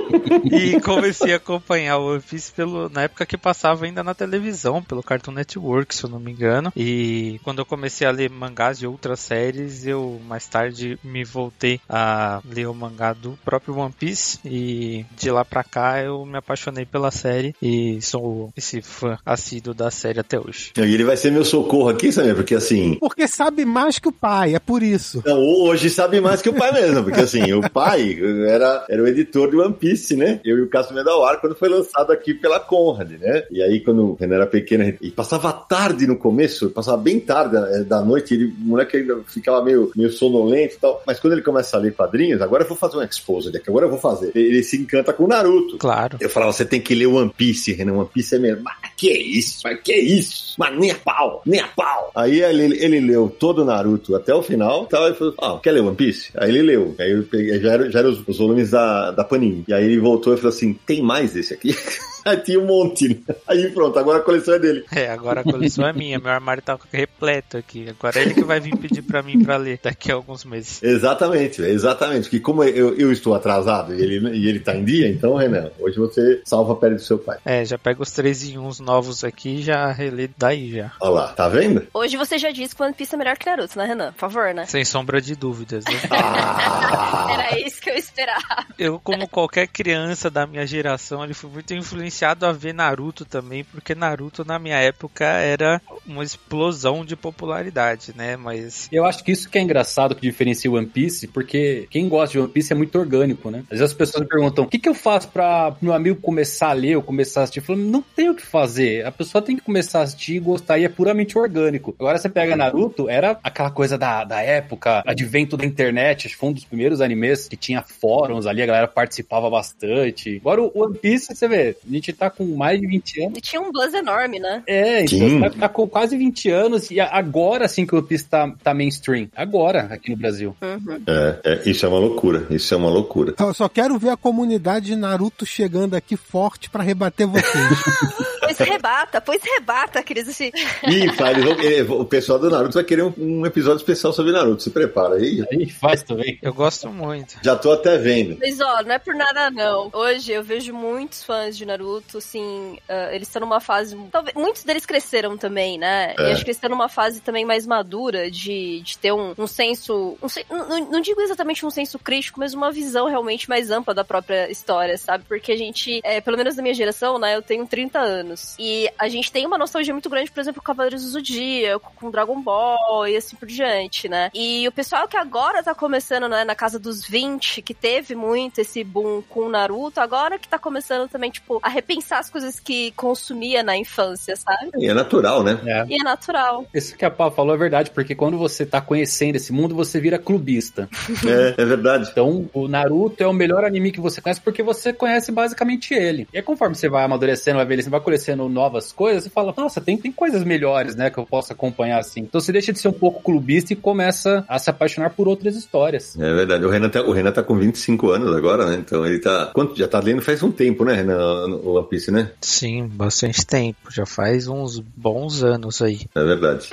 e 0.50 0.80
comecei 0.80 1.32
a 1.32 1.36
acompanhar 1.36 1.98
o 1.98 2.12
One 2.12 2.20
Piece 2.20 2.52
pelo, 2.52 2.88
na 2.88 3.02
época 3.02 3.26
que 3.26 3.36
passava 3.36 3.84
ainda 3.84 4.02
na 4.02 4.14
televisão, 4.14 4.82
pelo 4.82 5.02
Cartoon 5.02 5.32
Network, 5.32 5.94
se 5.94 6.04
eu 6.04 6.10
não 6.10 6.20
me 6.20 6.32
engano. 6.32 6.72
E 6.76 7.40
quando 7.42 7.60
eu 7.60 7.66
comecei 7.66 8.06
a 8.06 8.10
ler 8.10 8.30
mangás 8.30 8.78
de 8.78 8.86
outras 8.86 9.20
séries, 9.20 9.86
eu 9.86 10.20
mais 10.26 10.46
tarde 10.46 10.98
me 11.02 11.24
voltei 11.24 11.80
a 11.88 12.40
ler 12.44 12.66
o 12.66 12.74
mangá 12.74 13.12
do 13.12 13.38
próprio 13.44 13.76
One 13.76 13.94
Piece. 13.98 14.38
E 14.44 15.04
de 15.16 15.30
lá 15.30 15.44
pra 15.44 15.64
cá 15.64 16.02
eu 16.02 16.24
me 16.24 16.38
apaixonei 16.38 16.84
pela 16.84 17.10
série 17.10 17.54
e 17.60 18.00
sou 18.02 18.52
esse 18.56 18.82
fã 18.82 19.18
assíduo 19.24 19.74
da 19.74 19.90
série 19.90 20.20
até 20.20 20.38
hoje. 20.38 20.72
E 20.76 20.80
ele 20.80 21.04
vai 21.04 21.16
ser 21.16 21.30
meu 21.30 21.44
socorro 21.44 21.69
aqui, 21.88 22.12
Samir, 22.12 22.34
porque 22.34 22.54
assim. 22.54 22.96
Porque 23.00 23.28
sabe 23.28 23.64
mais 23.64 23.98
que 23.98 24.08
o 24.08 24.12
pai, 24.12 24.54
é 24.54 24.58
por 24.58 24.82
isso. 24.82 25.22
Não, 25.24 25.38
hoje 25.38 25.88
sabe 25.88 26.20
mais 26.20 26.42
que 26.42 26.48
o 26.48 26.54
pai 26.54 26.72
mesmo, 26.72 27.04
porque 27.04 27.20
assim, 27.20 27.52
o 27.52 27.68
pai 27.70 28.18
era, 28.48 28.84
era 28.88 29.02
o 29.02 29.06
editor 29.06 29.50
do 29.50 29.60
One 29.62 29.74
Piece, 29.74 30.16
né? 30.16 30.40
Eu 30.44 30.58
e 30.58 30.62
o 30.62 30.68
Cássio 30.68 30.94
Medawar, 30.94 31.40
quando 31.40 31.54
foi 31.54 31.68
lançado 31.68 32.12
aqui 32.12 32.34
pela 32.34 32.58
Conrad, 32.58 33.10
né? 33.12 33.44
E 33.50 33.62
aí, 33.62 33.80
quando 33.80 34.10
o 34.10 34.14
Renan 34.14 34.36
era 34.36 34.46
pequeno, 34.46 34.94
e 35.00 35.10
passava 35.10 35.52
tarde 35.52 36.06
no 36.06 36.16
começo, 36.16 36.70
passava 36.70 36.96
bem 36.96 37.20
tarde 37.20 37.56
eh, 37.56 37.84
da 37.84 38.00
noite, 38.00 38.34
ele, 38.34 38.46
o 38.46 38.54
moleque 38.60 38.96
ainda 38.96 39.20
ficava 39.26 39.64
meio, 39.64 39.90
meio 39.94 40.10
sonolento 40.10 40.74
e 40.74 40.78
tal. 40.78 41.02
Mas 41.06 41.20
quando 41.20 41.34
ele 41.34 41.42
começa 41.42 41.76
a 41.76 41.80
ler 41.80 41.94
quadrinhos, 41.94 42.40
agora 42.42 42.64
eu 42.64 42.68
vou 42.68 42.76
fazer 42.76 42.96
um 42.96 43.02
exposed 43.02 43.56
aqui, 43.56 43.70
agora 43.70 43.86
eu 43.86 43.90
vou 43.90 43.98
fazer. 43.98 44.32
Ele 44.34 44.62
se 44.62 44.76
encanta 44.76 45.12
com 45.12 45.24
o 45.24 45.28
Naruto. 45.28 45.78
Claro. 45.78 46.18
Eu 46.20 46.30
falava, 46.30 46.52
você 46.52 46.64
tem 46.64 46.80
que 46.80 46.94
ler 46.94 47.06
One 47.06 47.32
Piece, 47.36 47.72
Renan. 47.72 47.94
One 47.94 48.08
Piece 48.12 48.34
é 48.34 48.38
mesmo. 48.38 48.62
Mas 48.64 48.76
que 48.96 49.10
é 49.10 49.18
isso? 49.18 49.60
Mas 49.64 49.80
que 49.80 49.92
é 49.92 50.00
isso? 50.00 50.54
Mas 50.58 50.78
nem 50.78 50.90
a 50.90 50.94
pau, 50.94 51.42
nem 51.44 51.59
a 51.60 51.68
pau. 51.68 52.10
Aí 52.14 52.40
ele, 52.42 52.76
ele 52.82 53.00
leu 53.00 53.28
todo 53.28 53.62
o 53.62 53.64
Naruto 53.64 54.14
até 54.14 54.34
o 54.34 54.42
final, 54.42 54.86
tal, 54.86 55.08
e 55.08 55.14
falou, 55.14 55.34
ah, 55.38 55.58
quer 55.62 55.72
ler 55.72 55.80
One 55.80 55.96
Piece? 55.96 56.30
Aí 56.36 56.50
ele 56.50 56.62
leu. 56.62 56.94
Aí 56.98 57.12
eu 57.12 57.22
peguei, 57.22 57.60
já 57.60 57.72
eram 57.72 57.86
era 57.86 58.08
os, 58.08 58.26
os 58.26 58.38
volumes 58.38 58.70
da, 58.70 59.10
da 59.10 59.24
Panini. 59.24 59.64
E 59.66 59.72
aí 59.72 59.84
ele 59.84 60.00
voltou 60.00 60.34
e 60.34 60.36
falou 60.36 60.50
assim, 60.50 60.72
tem 60.86 61.02
mais 61.02 61.32
desse 61.32 61.54
aqui? 61.54 61.74
Aí 62.24 62.36
tinha 62.42 62.60
um 62.60 62.66
monte. 62.66 63.22
Aí 63.46 63.70
pronto, 63.70 63.98
agora 63.98 64.18
a 64.18 64.22
coleção 64.22 64.54
é 64.54 64.58
dele. 64.58 64.84
É, 64.92 65.10
agora 65.10 65.40
a 65.40 65.44
coleção 65.44 65.86
é 65.86 65.92
minha. 65.92 66.18
Meu 66.18 66.30
armário 66.30 66.62
tá 66.62 66.78
repleto 66.92 67.56
aqui. 67.56 67.88
Agora 67.88 68.18
é 68.18 68.22
ele 68.22 68.34
que 68.34 68.44
vai 68.44 68.60
vir 68.60 68.76
pedir 68.76 69.02
pra 69.02 69.22
mim 69.22 69.42
pra 69.42 69.56
ler 69.56 69.80
daqui 69.82 70.10
a 70.10 70.14
alguns 70.14 70.44
meses. 70.44 70.82
Exatamente, 70.82 71.62
exatamente. 71.62 72.28
Que 72.28 72.40
como 72.40 72.62
eu, 72.64 72.94
eu 72.94 73.12
estou 73.12 73.34
atrasado 73.34 73.94
e 73.94 74.00
ele, 74.00 74.36
e 74.36 74.48
ele 74.48 74.60
tá 74.60 74.74
em 74.74 74.84
dia, 74.84 75.08
então, 75.08 75.34
Renan, 75.34 75.70
hoje 75.78 75.98
você 75.98 76.42
salva 76.44 76.72
a 76.72 76.76
pele 76.76 76.96
do 76.96 77.02
seu 77.02 77.18
pai. 77.18 77.38
É, 77.44 77.64
já 77.64 77.78
pega 77.78 78.02
os 78.02 78.10
3 78.10 78.50
em 78.50 78.58
1 78.58 78.70
novos 78.80 79.24
aqui 79.24 79.56
e 79.56 79.62
já 79.62 79.90
relê 79.90 80.28
daí 80.36 80.72
já. 80.72 80.92
Olha 81.00 81.10
lá, 81.10 81.28
tá 81.28 81.48
vendo? 81.48 81.86
Hoje 81.92 82.16
você 82.16 82.38
já 82.38 82.50
disse 82.50 82.74
que 82.74 82.82
One 82.82 82.94
Piece 82.94 83.14
é 83.14 83.18
melhor 83.18 83.36
que 83.36 83.48
Naruto, 83.48 83.78
né, 83.78 83.84
Renan? 83.84 84.12
Por 84.12 84.20
favor, 84.20 84.54
né? 84.54 84.66
Sem 84.66 84.84
sombra 84.84 85.20
de 85.20 85.34
dúvidas, 85.34 85.84
né? 85.84 85.92
Era 87.32 87.58
isso 87.58 87.80
que 87.80 87.90
eu 87.90 87.94
esperava. 87.94 88.66
Eu, 88.78 89.00
como 89.00 89.28
qualquer 89.28 89.66
criança 89.66 90.30
da 90.30 90.46
minha 90.46 90.66
geração, 90.66 91.24
ele 91.24 91.34
foi 91.34 91.50
muito 91.50 91.74
influenciado 91.74 92.09
a 92.46 92.52
ver 92.52 92.74
Naruto 92.74 93.24
também, 93.24 93.64
porque 93.64 93.94
Naruto 93.94 94.44
na 94.44 94.58
minha 94.58 94.76
época 94.76 95.24
era 95.24 95.80
uma 96.06 96.24
explosão 96.24 97.04
de 97.04 97.16
popularidade, 97.16 98.12
né? 98.16 98.36
Mas 98.36 98.88
Eu 98.90 99.04
acho 99.04 99.22
que 99.24 99.32
isso 99.32 99.48
que 99.48 99.58
é 99.58 99.62
engraçado 99.62 100.14
que 100.14 100.22
diferencia 100.22 100.70
o 100.70 100.74
One 100.74 100.86
Piece, 100.86 101.26
porque 101.28 101.86
quem 101.90 102.08
gosta 102.08 102.32
de 102.32 102.38
One 102.38 102.48
Piece 102.48 102.72
é 102.72 102.76
muito 102.76 102.98
orgânico, 102.98 103.50
né? 103.50 103.60
Às 103.64 103.78
vezes 103.78 103.92
as 103.92 103.94
pessoas 103.94 104.26
perguntam: 104.26 104.64
o 104.64 104.68
que, 104.68 104.78
que 104.78 104.88
eu 104.88 104.94
faço 104.94 105.28
pra 105.28 105.76
meu 105.80 105.92
amigo 105.92 106.20
começar 106.20 106.70
a 106.70 106.72
ler 106.72 106.96
ou 106.96 107.02
começar 107.02 107.40
a 107.40 107.42
assistir? 107.44 107.60
Eu 107.60 107.64
falo, 107.64 107.78
não 107.78 108.02
tem 108.02 108.28
o 108.28 108.34
que 108.34 108.44
fazer. 108.44 109.06
A 109.06 109.12
pessoa 109.12 109.42
tem 109.42 109.56
que 109.56 109.62
começar 109.62 110.00
a 110.00 110.02
assistir 110.02 110.36
e 110.36 110.40
gostar, 110.40 110.78
e 110.78 110.84
é 110.84 110.88
puramente 110.88 111.38
orgânico. 111.38 111.94
Agora 111.98 112.18
você 112.18 112.28
pega 112.28 112.56
Naruto, 112.56 113.08
era 113.08 113.38
aquela 113.42 113.70
coisa 113.70 113.96
da, 113.96 114.24
da 114.24 114.40
época, 114.40 115.02
advento 115.06 115.56
da 115.56 115.64
internet, 115.64 116.26
acho 116.26 116.34
que 116.34 116.40
foi 116.40 116.48
um 116.48 116.52
dos 116.52 116.64
primeiros 116.64 117.00
animes 117.00 117.48
que 117.48 117.56
tinha 117.56 117.82
fóruns 117.82 118.46
ali, 118.46 118.62
a 118.62 118.66
galera 118.66 118.88
participava 118.88 119.48
bastante. 119.50 120.36
Agora 120.40 120.62
o 120.62 120.72
One 120.74 120.98
Piece, 120.98 121.34
você 121.34 121.48
vê, 121.48 121.76
a 121.84 121.94
gente 122.00 122.12
tá 122.12 122.30
com 122.30 122.44
mais 122.56 122.80
de 122.80 122.86
20 122.86 123.22
anos. 123.22 123.38
E 123.38 123.40
tinha 123.40 123.60
um 123.60 123.72
buzz 123.72 123.92
enorme, 123.94 124.38
né? 124.38 124.62
É, 124.66 125.02
então 125.02 125.40
você 125.40 125.58
tá 125.58 125.68
com 125.68 125.88
quase 125.88 126.16
20 126.16 126.50
anos 126.50 126.90
e 126.90 127.00
agora 127.00 127.68
sim 127.68 127.86
que 127.86 127.94
o 127.94 127.98
One 127.98 128.06
Piece 128.06 128.24
tá, 128.26 128.52
tá 128.62 128.74
mainstream. 128.74 129.28
Agora, 129.34 129.88
aqui 129.90 130.10
no 130.10 130.16
Brasil. 130.16 130.56
Uhum. 130.60 131.02
É, 131.06 131.40
é, 131.44 131.68
isso 131.68 131.84
é 131.86 131.88
uma 131.88 131.98
loucura. 131.98 132.46
Isso 132.50 132.72
é 132.72 132.76
uma 132.76 132.90
loucura. 132.90 133.34
Eu 133.38 133.54
só 133.54 133.68
quero 133.68 133.98
ver 133.98 134.10
a 134.10 134.16
comunidade 134.16 134.86
de 134.86 134.96
Naruto 134.96 135.44
chegando 135.46 135.94
aqui 135.94 136.16
forte 136.16 136.70
pra 136.70 136.82
rebater 136.82 137.26
vocês. 137.26 137.50
Pois 138.40 138.68
rebata, 138.68 139.20
pois 139.20 139.40
rebata, 139.44 140.02
queridos. 140.02 140.30
Assim. 140.30 140.50
Ih, 140.88 141.06
eh, 141.06 141.82
o 141.88 142.04
pessoal 142.04 142.38
do 142.38 142.50
Naruto 142.50 142.74
vai 142.74 142.84
querer 142.84 143.02
um, 143.04 143.12
um 143.16 143.46
episódio 143.46 143.76
especial 143.76 144.12
sobre 144.12 144.32
Naruto. 144.32 144.62
Se 144.62 144.70
prepara 144.70 145.16
aí. 145.16 145.44
Aí 145.52 145.68
faz 145.68 146.02
também. 146.02 146.38
eu 146.42 146.52
gosto 146.52 146.88
muito. 146.88 147.36
Já 147.42 147.54
tô 147.54 147.70
até 147.70 147.96
vendo. 147.96 148.38
Mas 148.40 148.60
ó, 148.60 148.82
não 148.82 148.92
é 148.92 148.98
por 148.98 149.14
nada 149.14 149.50
não. 149.50 149.90
Hoje 149.92 150.32
eu 150.32 150.42
vejo 150.42 150.72
muitos 150.72 151.22
fãs 151.22 151.56
de 151.56 151.64
Naruto, 151.64 151.89
assim, 152.14 152.78
ah, 152.88 153.08
eles 153.12 153.28
estão 153.28 153.40
numa 153.40 153.60
fase. 153.60 153.96
Talvez, 154.10 154.34
muitos 154.34 154.64
deles 154.64 154.86
cresceram 154.86 155.36
também, 155.36 155.78
né? 155.78 156.14
É. 156.18 156.22
E 156.22 156.32
acho 156.32 156.44
que 156.44 156.50
eles 156.50 156.56
estão 156.56 156.70
numa 156.70 156.88
fase 156.88 157.20
também 157.20 157.44
mais 157.44 157.66
madura 157.66 158.30
de, 158.30 158.80
de 158.80 158.98
ter 158.98 159.12
um, 159.12 159.34
um 159.36 159.46
senso. 159.46 160.16
Um, 160.22 160.56
não, 160.56 160.90
não 160.92 161.00
digo 161.00 161.20
exatamente 161.20 161.64
um 161.64 161.70
senso 161.70 161.98
crítico, 161.98 162.40
mas 162.40 162.54
uma 162.54 162.70
visão 162.70 163.06
realmente 163.06 163.48
mais 163.48 163.70
ampla 163.70 163.94
da 163.94 164.04
própria 164.04 164.50
história, 164.50 164.96
sabe? 164.96 165.24
Porque 165.26 165.52
a 165.52 165.56
gente, 165.56 166.00
é, 166.02 166.20
pelo 166.20 166.36
menos 166.36 166.56
na 166.56 166.62
minha 166.62 166.74
geração, 166.74 167.18
né? 167.18 167.36
Eu 167.36 167.42
tenho 167.42 167.66
30 167.66 167.98
anos. 167.98 168.56
E 168.58 168.90
a 168.98 169.08
gente 169.08 169.32
tem 169.32 169.46
uma 169.46 169.58
nostalgia 169.58 169.92
muito 169.92 170.10
grande, 170.10 170.30
por 170.30 170.40
exemplo, 170.40 170.60
com 170.60 170.66
Cavaleiros 170.66 171.02
do 171.02 171.10
Zodíaco, 171.10 171.92
com 171.96 172.10
Dragon 172.10 172.40
Ball 172.40 173.08
e 173.08 173.16
assim 173.16 173.36
por 173.36 173.46
diante, 173.46 174.08
né? 174.08 174.30
E 174.34 174.66
o 174.68 174.72
pessoal 174.72 175.08
que 175.08 175.16
agora 175.16 175.62
tá 175.62 175.74
começando, 175.74 176.28
né, 176.28 176.44
na 176.44 176.54
casa 176.54 176.78
dos 176.78 177.04
20, 177.06 177.62
que 177.62 177.74
teve 177.74 178.14
muito 178.14 178.60
esse 178.60 178.82
boom 178.84 179.22
com 179.22 179.40
o 179.40 179.48
Naruto, 179.48 180.00
agora 180.00 180.38
que 180.38 180.48
tá 180.48 180.58
começando 180.58 181.08
também, 181.08 181.30
tipo, 181.30 181.58
a 181.62 181.68
repensar 181.80 182.18
as 182.18 182.30
coisas 182.30 182.60
que 182.60 182.92
consumia 182.92 183.62
na 183.62 183.76
infância, 183.76 184.36
sabe? 184.36 184.70
E 184.78 184.86
é 184.86 184.94
natural, 184.94 185.42
né? 185.42 185.58
É. 185.64 185.86
E 185.88 186.00
é 186.00 186.04
natural. 186.04 186.66
Isso 186.72 186.96
que 186.96 187.04
a 187.04 187.10
Pá 187.10 187.30
falou 187.30 187.54
é 187.54 187.58
verdade, 187.58 187.90
porque 187.90 188.14
quando 188.14 188.38
você 188.38 188.64
tá 188.66 188.80
conhecendo 188.80 189.36
esse 189.36 189.52
mundo, 189.52 189.74
você 189.74 190.00
vira 190.00 190.18
clubista. 190.18 190.88
É, 191.26 191.62
é 191.62 191.64
verdade. 191.64 192.08
Então, 192.10 192.48
o 192.52 192.68
Naruto 192.68 193.22
é 193.22 193.26
o 193.26 193.32
melhor 193.32 193.64
anime 193.64 193.92
que 193.92 194.00
você 194.00 194.20
conhece 194.20 194.40
porque 194.40 194.62
você 194.62 194.92
conhece 194.92 195.32
basicamente 195.32 195.94
ele. 195.94 196.26
E 196.32 196.38
aí, 196.38 196.42
conforme 196.42 196.74
você 196.74 196.88
vai 196.88 197.04
amadurecendo, 197.04 197.56
vai 197.56 197.64
envelhecendo, 197.64 197.90
vai 197.92 198.00
conhecendo 198.00 198.48
novas 198.48 198.92
coisas, 198.92 199.24
você 199.24 199.30
fala, 199.30 199.54
nossa, 199.56 199.80
tem, 199.80 199.96
tem 199.96 200.12
coisas 200.12 200.44
melhores, 200.44 200.94
né, 200.94 201.10
que 201.10 201.18
eu 201.18 201.26
posso 201.26 201.52
acompanhar 201.52 201.98
assim. 201.98 202.20
Então 202.20 202.40
você 202.40 202.52
deixa 202.52 202.72
de 202.72 202.78
ser 202.78 202.88
um 202.88 202.92
pouco 202.92 203.22
clubista 203.22 203.72
e 203.72 203.76
começa 203.76 204.44
a 204.48 204.58
se 204.58 204.68
apaixonar 204.70 205.10
por 205.10 205.28
outras 205.28 205.56
histórias. 205.56 206.18
É 206.18 206.34
verdade. 206.34 206.64
O 206.64 206.70
Renan, 206.70 206.88
tá, 206.88 207.02
o 207.02 207.12
Renan 207.12 207.32
tá 207.32 207.42
com 207.42 207.56
25 207.56 208.10
anos 208.10 208.36
agora, 208.36 208.66
né? 208.66 208.76
Então 208.76 209.06
ele 209.06 209.18
tá. 209.18 209.50
Quanto, 209.54 209.76
já 209.76 209.88
tá 209.88 210.00
lendo 210.00 210.22
faz 210.22 210.42
um 210.42 210.50
tempo, 210.50 210.84
né, 210.84 210.94
Renan? 210.94 211.46
O 211.62 211.69
One 211.78 211.88
Piece, 211.88 212.10
né? 212.10 212.32
Sim, 212.40 212.86
bastante 212.86 213.44
tempo. 213.46 213.90
Já 213.90 214.06
faz 214.06 214.46
uns 214.48 214.78
bons 214.78 215.42
anos 215.42 215.80
aí. 215.82 216.00
É 216.14 216.24
verdade. 216.24 216.68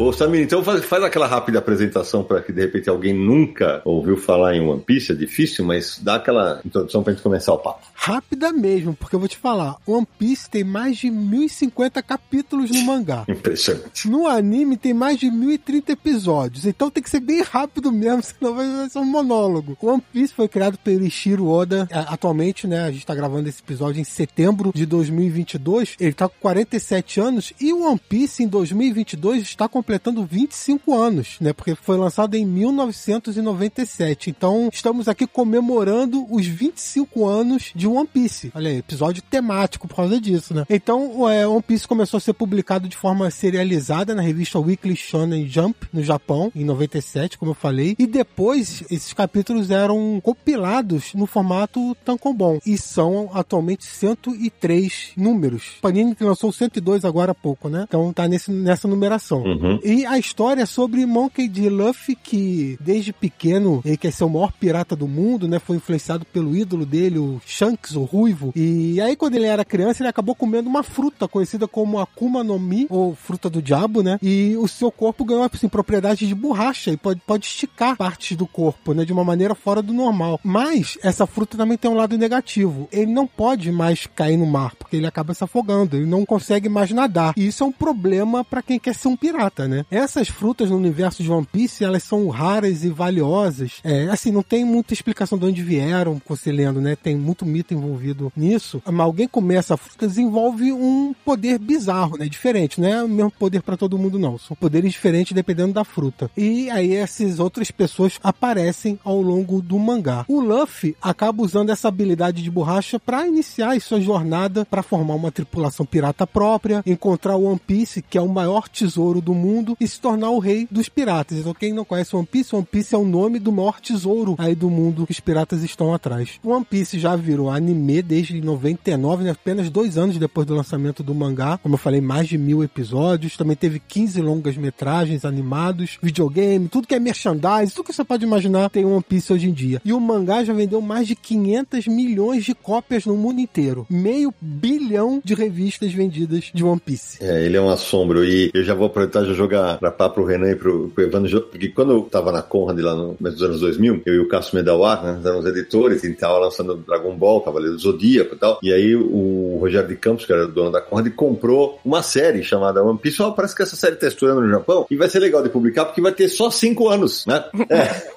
Ô 0.00 0.14
Samir, 0.14 0.40
então 0.40 0.64
faz, 0.64 0.82
faz 0.86 1.04
aquela 1.04 1.26
rápida 1.26 1.58
apresentação 1.58 2.24
para 2.24 2.40
que 2.40 2.50
de 2.54 2.60
repente 2.62 2.88
alguém 2.88 3.12
nunca 3.12 3.82
ouviu 3.84 4.16
falar 4.16 4.56
em 4.56 4.60
One 4.66 4.80
Piece, 4.80 5.12
é 5.12 5.14
difícil, 5.14 5.62
mas 5.62 5.98
dá 6.02 6.14
aquela 6.14 6.58
introdução 6.64 7.02
pra 7.02 7.12
gente 7.12 7.22
começar 7.22 7.52
o 7.52 7.58
papo. 7.58 7.86
Rápida 7.94 8.50
mesmo, 8.50 8.94
porque 8.94 9.14
eu 9.14 9.20
vou 9.20 9.28
te 9.28 9.36
falar, 9.36 9.76
One 9.86 10.06
Piece 10.18 10.48
tem 10.48 10.64
mais 10.64 10.96
de 10.96 11.10
1050 11.10 12.02
capítulos 12.02 12.70
no 12.70 12.82
mangá. 12.82 13.24
Impressionante. 13.28 14.08
No 14.08 14.26
anime 14.26 14.78
tem 14.78 14.94
mais 14.94 15.18
de 15.18 15.30
1030 15.30 15.92
episódios, 15.92 16.64
então 16.64 16.88
tem 16.90 17.02
que 17.02 17.10
ser 17.10 17.20
bem 17.20 17.42
rápido 17.42 17.92
mesmo, 17.92 18.22
senão 18.24 18.54
vai 18.54 18.88
ser 18.88 19.00
um 19.00 19.04
monólogo. 19.04 19.76
One 19.82 20.02
Piece 20.14 20.32
foi 20.32 20.48
criado 20.48 20.78
pelo 20.78 21.04
Ishiro 21.04 21.46
Oda, 21.46 21.86
a- 21.92 22.14
atualmente, 22.14 22.66
né, 22.66 22.84
a 22.84 22.90
gente 22.90 23.04
tá 23.04 23.14
gravando 23.14 23.50
esse 23.50 23.60
episódio 23.60 24.00
em 24.00 24.04
setembro 24.04 24.72
de 24.74 24.86
2022, 24.86 25.96
ele 26.00 26.14
tá 26.14 26.26
com 26.26 26.36
47 26.40 27.20
anos, 27.20 27.52
e 27.60 27.70
o 27.70 27.86
One 27.86 28.00
Piece 28.08 28.42
em 28.42 28.48
2022 28.48 29.42
está 29.42 29.68
completando 29.68 29.89
25 30.30 30.94
anos, 30.94 31.36
né, 31.40 31.52
porque 31.52 31.74
foi 31.74 31.96
lançado 31.96 32.34
em 32.34 32.46
1997, 32.46 34.30
então 34.30 34.68
estamos 34.72 35.08
aqui 35.08 35.26
comemorando 35.26 36.26
os 36.32 36.46
25 36.46 37.26
anos 37.26 37.72
de 37.74 37.86
One 37.86 38.06
Piece. 38.06 38.52
Olha 38.54 38.70
aí, 38.70 38.78
episódio 38.78 39.22
temático 39.22 39.88
por 39.88 39.96
causa 39.96 40.20
disso, 40.20 40.54
né? 40.54 40.64
Então, 40.68 41.28
é, 41.28 41.46
One 41.46 41.62
Piece 41.62 41.88
começou 41.88 42.18
a 42.18 42.20
ser 42.20 42.32
publicado 42.32 42.88
de 42.88 42.96
forma 42.96 43.30
serializada 43.30 44.14
na 44.14 44.22
revista 44.22 44.58
Weekly 44.58 44.96
Shonen 44.96 45.48
Jump 45.48 45.86
no 45.92 46.02
Japão 46.02 46.52
em 46.54 46.64
97, 46.64 47.38
como 47.38 47.52
eu 47.52 47.54
falei, 47.54 47.96
e 47.98 48.06
depois 48.06 48.84
esses 48.90 49.12
capítulos 49.12 49.70
eram 49.70 50.20
compilados 50.22 51.14
no 51.14 51.26
formato 51.26 51.96
tankobon 52.04 52.58
e 52.64 52.76
são 52.76 53.30
atualmente 53.32 53.84
103 53.84 55.12
números. 55.16 55.78
Panini 55.80 56.16
lançou 56.20 56.52
102 56.52 57.04
agora 57.04 57.32
há 57.32 57.34
pouco, 57.34 57.68
né? 57.68 57.84
Então 57.88 58.12
tá 58.12 58.28
nesse, 58.28 58.50
nessa 58.50 58.86
numeração. 58.86 59.42
Uhum. 59.42 59.79
E 59.84 60.04
a 60.06 60.18
história 60.18 60.62
é 60.62 60.66
sobre 60.66 61.04
Monkey 61.06 61.48
D. 61.48 61.68
Luffy, 61.68 62.14
que 62.14 62.78
desde 62.80 63.12
pequeno 63.12 63.80
ele 63.84 63.96
quer 63.96 64.12
ser 64.12 64.24
o 64.24 64.28
maior 64.28 64.52
pirata 64.52 64.94
do 64.94 65.08
mundo, 65.08 65.48
né? 65.48 65.58
Foi 65.58 65.76
influenciado 65.76 66.24
pelo 66.24 66.56
ídolo 66.56 66.84
dele, 66.86 67.18
o 67.18 67.40
Shanks, 67.44 67.94
o 67.96 68.02
Ruivo. 68.02 68.52
E 68.54 69.00
aí, 69.00 69.16
quando 69.16 69.34
ele 69.36 69.46
era 69.46 69.64
criança, 69.64 70.02
ele 70.02 70.08
acabou 70.08 70.34
comendo 70.34 70.68
uma 70.68 70.82
fruta 70.82 71.28
conhecida 71.28 71.66
como 71.66 71.98
Akuma 71.98 72.42
no 72.42 72.58
Mi, 72.58 72.86
ou 72.88 73.14
fruta 73.14 73.48
do 73.48 73.62
diabo, 73.62 74.02
né? 74.02 74.18
E 74.22 74.56
o 74.56 74.68
seu 74.68 74.90
corpo 74.90 75.24
ganhou, 75.24 75.48
assim, 75.52 75.68
propriedades 75.68 76.28
de 76.28 76.34
borracha 76.34 76.90
e 76.90 76.96
pode, 76.96 77.20
pode 77.26 77.46
esticar 77.46 77.96
partes 77.96 78.36
do 78.36 78.46
corpo, 78.46 78.94
né? 78.94 79.04
De 79.04 79.12
uma 79.12 79.24
maneira 79.24 79.54
fora 79.54 79.82
do 79.82 79.92
normal. 79.92 80.40
Mas 80.42 80.98
essa 81.02 81.26
fruta 81.26 81.56
também 81.56 81.76
tem 81.76 81.90
um 81.90 81.94
lado 81.94 82.16
negativo. 82.18 82.88
Ele 82.92 83.12
não 83.12 83.26
pode 83.26 83.70
mais 83.72 84.06
cair 84.06 84.36
no 84.36 84.46
mar, 84.46 84.74
porque 84.76 84.96
ele 84.96 85.06
acaba 85.06 85.34
se 85.34 85.44
afogando. 85.44 85.96
Ele 85.96 86.06
não 86.06 86.24
consegue 86.24 86.68
mais 86.68 86.90
nadar. 86.90 87.34
E 87.36 87.46
isso 87.46 87.62
é 87.64 87.66
um 87.66 87.72
problema 87.72 88.44
para 88.44 88.62
quem 88.62 88.78
quer 88.78 88.94
ser 88.94 89.08
um 89.08 89.16
pirata, 89.16 89.59
né? 89.68 89.84
Essas 89.90 90.28
frutas 90.28 90.70
no 90.70 90.76
universo 90.76 91.22
de 91.22 91.30
One 91.30 91.46
Piece, 91.50 91.84
elas 91.84 92.02
são 92.02 92.28
raras 92.28 92.84
e 92.84 92.88
valiosas. 92.90 93.80
É, 93.84 94.04
assim, 94.08 94.30
não 94.30 94.42
tem 94.42 94.64
muita 94.64 94.92
explicação 94.92 95.38
de 95.38 95.46
onde 95.46 95.62
vieram, 95.62 96.20
você 96.26 96.50
lendo, 96.52 96.80
né? 96.80 96.96
Tem 96.96 97.16
muito 97.16 97.44
mito 97.44 97.74
envolvido 97.74 98.32
nisso. 98.36 98.82
Mas 98.84 99.00
alguém 99.00 99.28
comer 99.28 99.56
essa 99.56 99.76
fruta 99.76 100.06
desenvolve 100.06 100.72
um 100.72 101.14
poder 101.24 101.58
bizarro, 101.58 102.16
né? 102.16 102.28
Diferente, 102.28 102.80
não 102.80 102.88
é 102.88 103.02
o 103.02 103.08
mesmo 103.08 103.30
poder 103.30 103.62
para 103.62 103.76
todo 103.76 103.98
mundo, 103.98 104.18
não. 104.18 104.38
São 104.38 104.56
poderes 104.56 104.92
diferentes 104.92 105.32
dependendo 105.32 105.72
da 105.72 105.84
fruta. 105.84 106.30
E 106.36 106.70
aí 106.70 106.94
essas 106.94 107.38
outras 107.38 107.70
pessoas 107.70 108.18
aparecem 108.22 108.98
ao 109.04 109.20
longo 109.20 109.60
do 109.60 109.78
mangá. 109.78 110.24
O 110.28 110.40
Luffy 110.40 110.96
acaba 111.00 111.42
usando 111.42 111.70
essa 111.70 111.88
habilidade 111.88 112.42
de 112.42 112.50
borracha 112.50 112.98
para 112.98 113.26
iniciar 113.26 113.76
a 113.76 113.80
sua 113.80 114.00
jornada 114.00 114.64
para 114.64 114.82
formar 114.82 115.14
uma 115.14 115.32
tripulação 115.32 115.86
pirata 115.86 116.26
própria, 116.26 116.82
encontrar 116.86 117.36
o 117.36 117.44
One 117.44 117.60
Piece, 117.64 118.02
que 118.02 118.18
é 118.18 118.20
o 118.20 118.28
maior 118.28 118.68
tesouro 118.68 119.20
do 119.20 119.34
mundo 119.34 119.49
mundo 119.50 119.76
e 119.80 119.86
se 119.86 120.00
tornar 120.00 120.30
o 120.30 120.38
rei 120.38 120.66
dos 120.70 120.88
piratas. 120.88 121.38
Então, 121.38 121.54
quem 121.54 121.72
não 121.72 121.84
conhece 121.84 122.14
One 122.14 122.26
Piece, 122.26 122.54
One 122.54 122.66
Piece 122.70 122.94
é 122.94 122.98
o 122.98 123.04
nome 123.04 123.38
do 123.38 123.50
maior 123.50 123.80
tesouro 123.80 124.36
aí 124.38 124.54
do 124.54 124.70
mundo 124.70 125.06
que 125.06 125.12
os 125.12 125.20
piratas 125.20 125.62
estão 125.62 125.92
atrás. 125.92 126.38
One 126.44 126.64
Piece 126.64 126.98
já 126.98 127.16
virou 127.16 127.50
anime 127.50 128.02
desde 128.02 128.40
99, 128.40 129.24
né? 129.24 129.30
apenas 129.30 129.70
dois 129.70 129.98
anos 129.98 130.18
depois 130.18 130.46
do 130.46 130.54
lançamento 130.54 131.02
do 131.02 131.14
mangá. 131.14 131.58
Como 131.58 131.74
eu 131.74 131.78
falei, 131.78 132.00
mais 132.00 132.28
de 132.28 132.38
mil 132.38 132.62
episódios. 132.62 133.36
Também 133.36 133.56
teve 133.56 133.80
15 133.80 134.20
longas 134.20 134.56
metragens 134.56 135.24
animados, 135.24 135.98
videogame, 136.02 136.68
tudo 136.68 136.86
que 136.86 136.94
é 136.94 137.00
merchandise, 137.00 137.74
tudo 137.74 137.86
que 137.86 137.92
você 137.92 138.04
pode 138.04 138.24
imaginar 138.24 138.70
tem 138.70 138.84
One 138.84 139.02
Piece 139.02 139.32
hoje 139.32 139.48
em 139.48 139.52
dia. 139.52 139.80
E 139.84 139.92
o 139.92 140.00
mangá 140.00 140.44
já 140.44 140.52
vendeu 140.52 140.80
mais 140.80 141.06
de 141.06 141.16
500 141.16 141.86
milhões 141.88 142.44
de 142.44 142.54
cópias 142.54 143.04
no 143.06 143.16
mundo 143.16 143.40
inteiro. 143.40 143.86
Meio 143.90 144.32
bilhão 144.40 145.20
de 145.24 145.34
revistas 145.34 145.92
vendidas 145.92 146.50
de 146.54 146.64
One 146.64 146.80
Piece. 146.80 147.18
É, 147.20 147.44
ele 147.44 147.56
é 147.56 147.60
um 147.60 147.70
assombro. 147.70 148.24
E 148.24 148.50
eu 148.54 148.64
já 148.64 148.74
vou 148.74 148.86
aproveitar 148.86 149.24
e 149.24 149.34
jogar 149.40 149.78
pra 149.78 149.90
pá 149.90 150.08
pro 150.08 150.24
Renan 150.24 150.50
e 150.50 150.56
pro, 150.56 150.90
pro 150.90 151.04
Evandro. 151.04 151.40
Porque 151.42 151.68
quando 151.68 151.92
eu 151.92 152.02
tava 152.02 152.30
na 152.30 152.42
Conrad 152.42 152.78
lá 152.78 152.94
no 152.94 153.14
começo 153.14 153.36
dos 153.36 153.42
anos 153.42 153.60
2000, 153.60 154.02
eu 154.04 154.14
e 154.14 154.18
o 154.20 154.28
Cássio 154.28 154.56
Medawar, 154.56 155.02
né, 155.02 155.20
éramos 155.24 155.46
editores, 155.46 156.04
e 156.04 156.12
tava 156.14 156.38
lançando 156.38 156.76
Dragon 156.76 157.14
Ball, 157.16 157.40
Cavaleiro 157.40 157.76
do 157.76 157.80
Zodíaco 157.80 158.34
e 158.34 158.38
tal. 158.38 158.58
E 158.62 158.72
aí 158.72 158.94
o 158.94 159.58
Rogério 159.60 159.88
de 159.88 159.96
Campos, 159.96 160.26
que 160.26 160.32
era 160.32 160.44
o 160.44 160.48
dono 160.48 160.70
da 160.70 160.80
Conrad, 160.80 161.08
comprou 161.14 161.80
uma 161.84 162.02
série 162.02 162.42
chamada 162.42 162.82
One 162.82 162.98
Piece. 162.98 163.22
Ó, 163.22 163.30
parece 163.30 163.54
que 163.54 163.62
essa 163.62 163.76
série 163.76 163.96
tá 163.96 164.06
estourando 164.06 164.42
no 164.42 164.50
Japão 164.50 164.86
e 164.90 164.96
vai 164.96 165.08
ser 165.08 165.20
legal 165.20 165.42
de 165.42 165.48
publicar 165.48 165.86
porque 165.86 166.00
vai 166.00 166.12
ter 166.12 166.28
só 166.28 166.50
cinco 166.50 166.88
anos, 166.88 167.24
né? 167.26 167.44
É. 167.70 168.10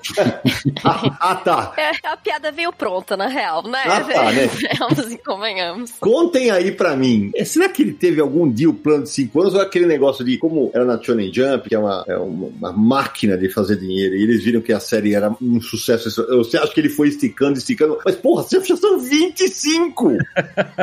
ah, 0.84 1.18
ah, 1.20 1.36
tá. 1.36 1.74
É, 1.78 1.92
a 2.08 2.18
piada 2.18 2.52
veio 2.52 2.74
pronta, 2.74 3.16
na 3.16 3.28
real, 3.28 3.62
né? 3.68 3.84
Ah, 3.86 4.02
tá, 4.02 4.32
né? 4.32 4.50
E 5.14 5.18
convenhamos. 5.18 5.92
Contem 6.00 6.50
aí 6.50 6.72
pra 6.72 6.96
mim, 6.96 7.32
é, 7.36 7.44
será 7.46 7.70
que 7.70 7.84
ele 7.84 7.94
teve 7.94 8.20
algum 8.20 8.52
dia 8.52 8.70
o 8.70 8.74
plano 8.74 9.04
de 9.04 9.10
cinco 9.10 9.42
anos 9.42 9.54
ou 9.54 9.62
é 9.62 9.64
aquele 9.64 9.86
negócio 9.86 10.26
de 10.26 10.38
como 10.38 10.72
era 10.74 10.84
na 10.86 10.98
Shonen 11.14 11.32
Jump, 11.34 11.70
que 11.70 11.76
é 11.76 11.80
uma, 11.80 12.04
é 12.08 12.18
uma, 12.18 12.72
máquina 12.72 13.38
de 13.38 13.50
fazer 13.50 13.78
dinheiro, 13.78 14.16
e 14.16 14.24
eles 14.24 14.44
viram 14.44 14.62
que 14.62 14.74
a 14.74 14.80
série 14.80 15.14
era 15.16 15.36
um 15.42 15.62
sucesso. 15.62 16.22
Eu 16.22 16.42
acho 16.42 16.74
que 16.74 16.80
ele 16.80 16.90
foi 16.90 17.10
esticando, 17.10 17.58
esticando, 17.58 18.00
mas 18.06 18.16
porra, 18.16 18.44
você 18.44 18.64
já 18.64 18.76
são 18.76 19.00
25! 19.00 20.18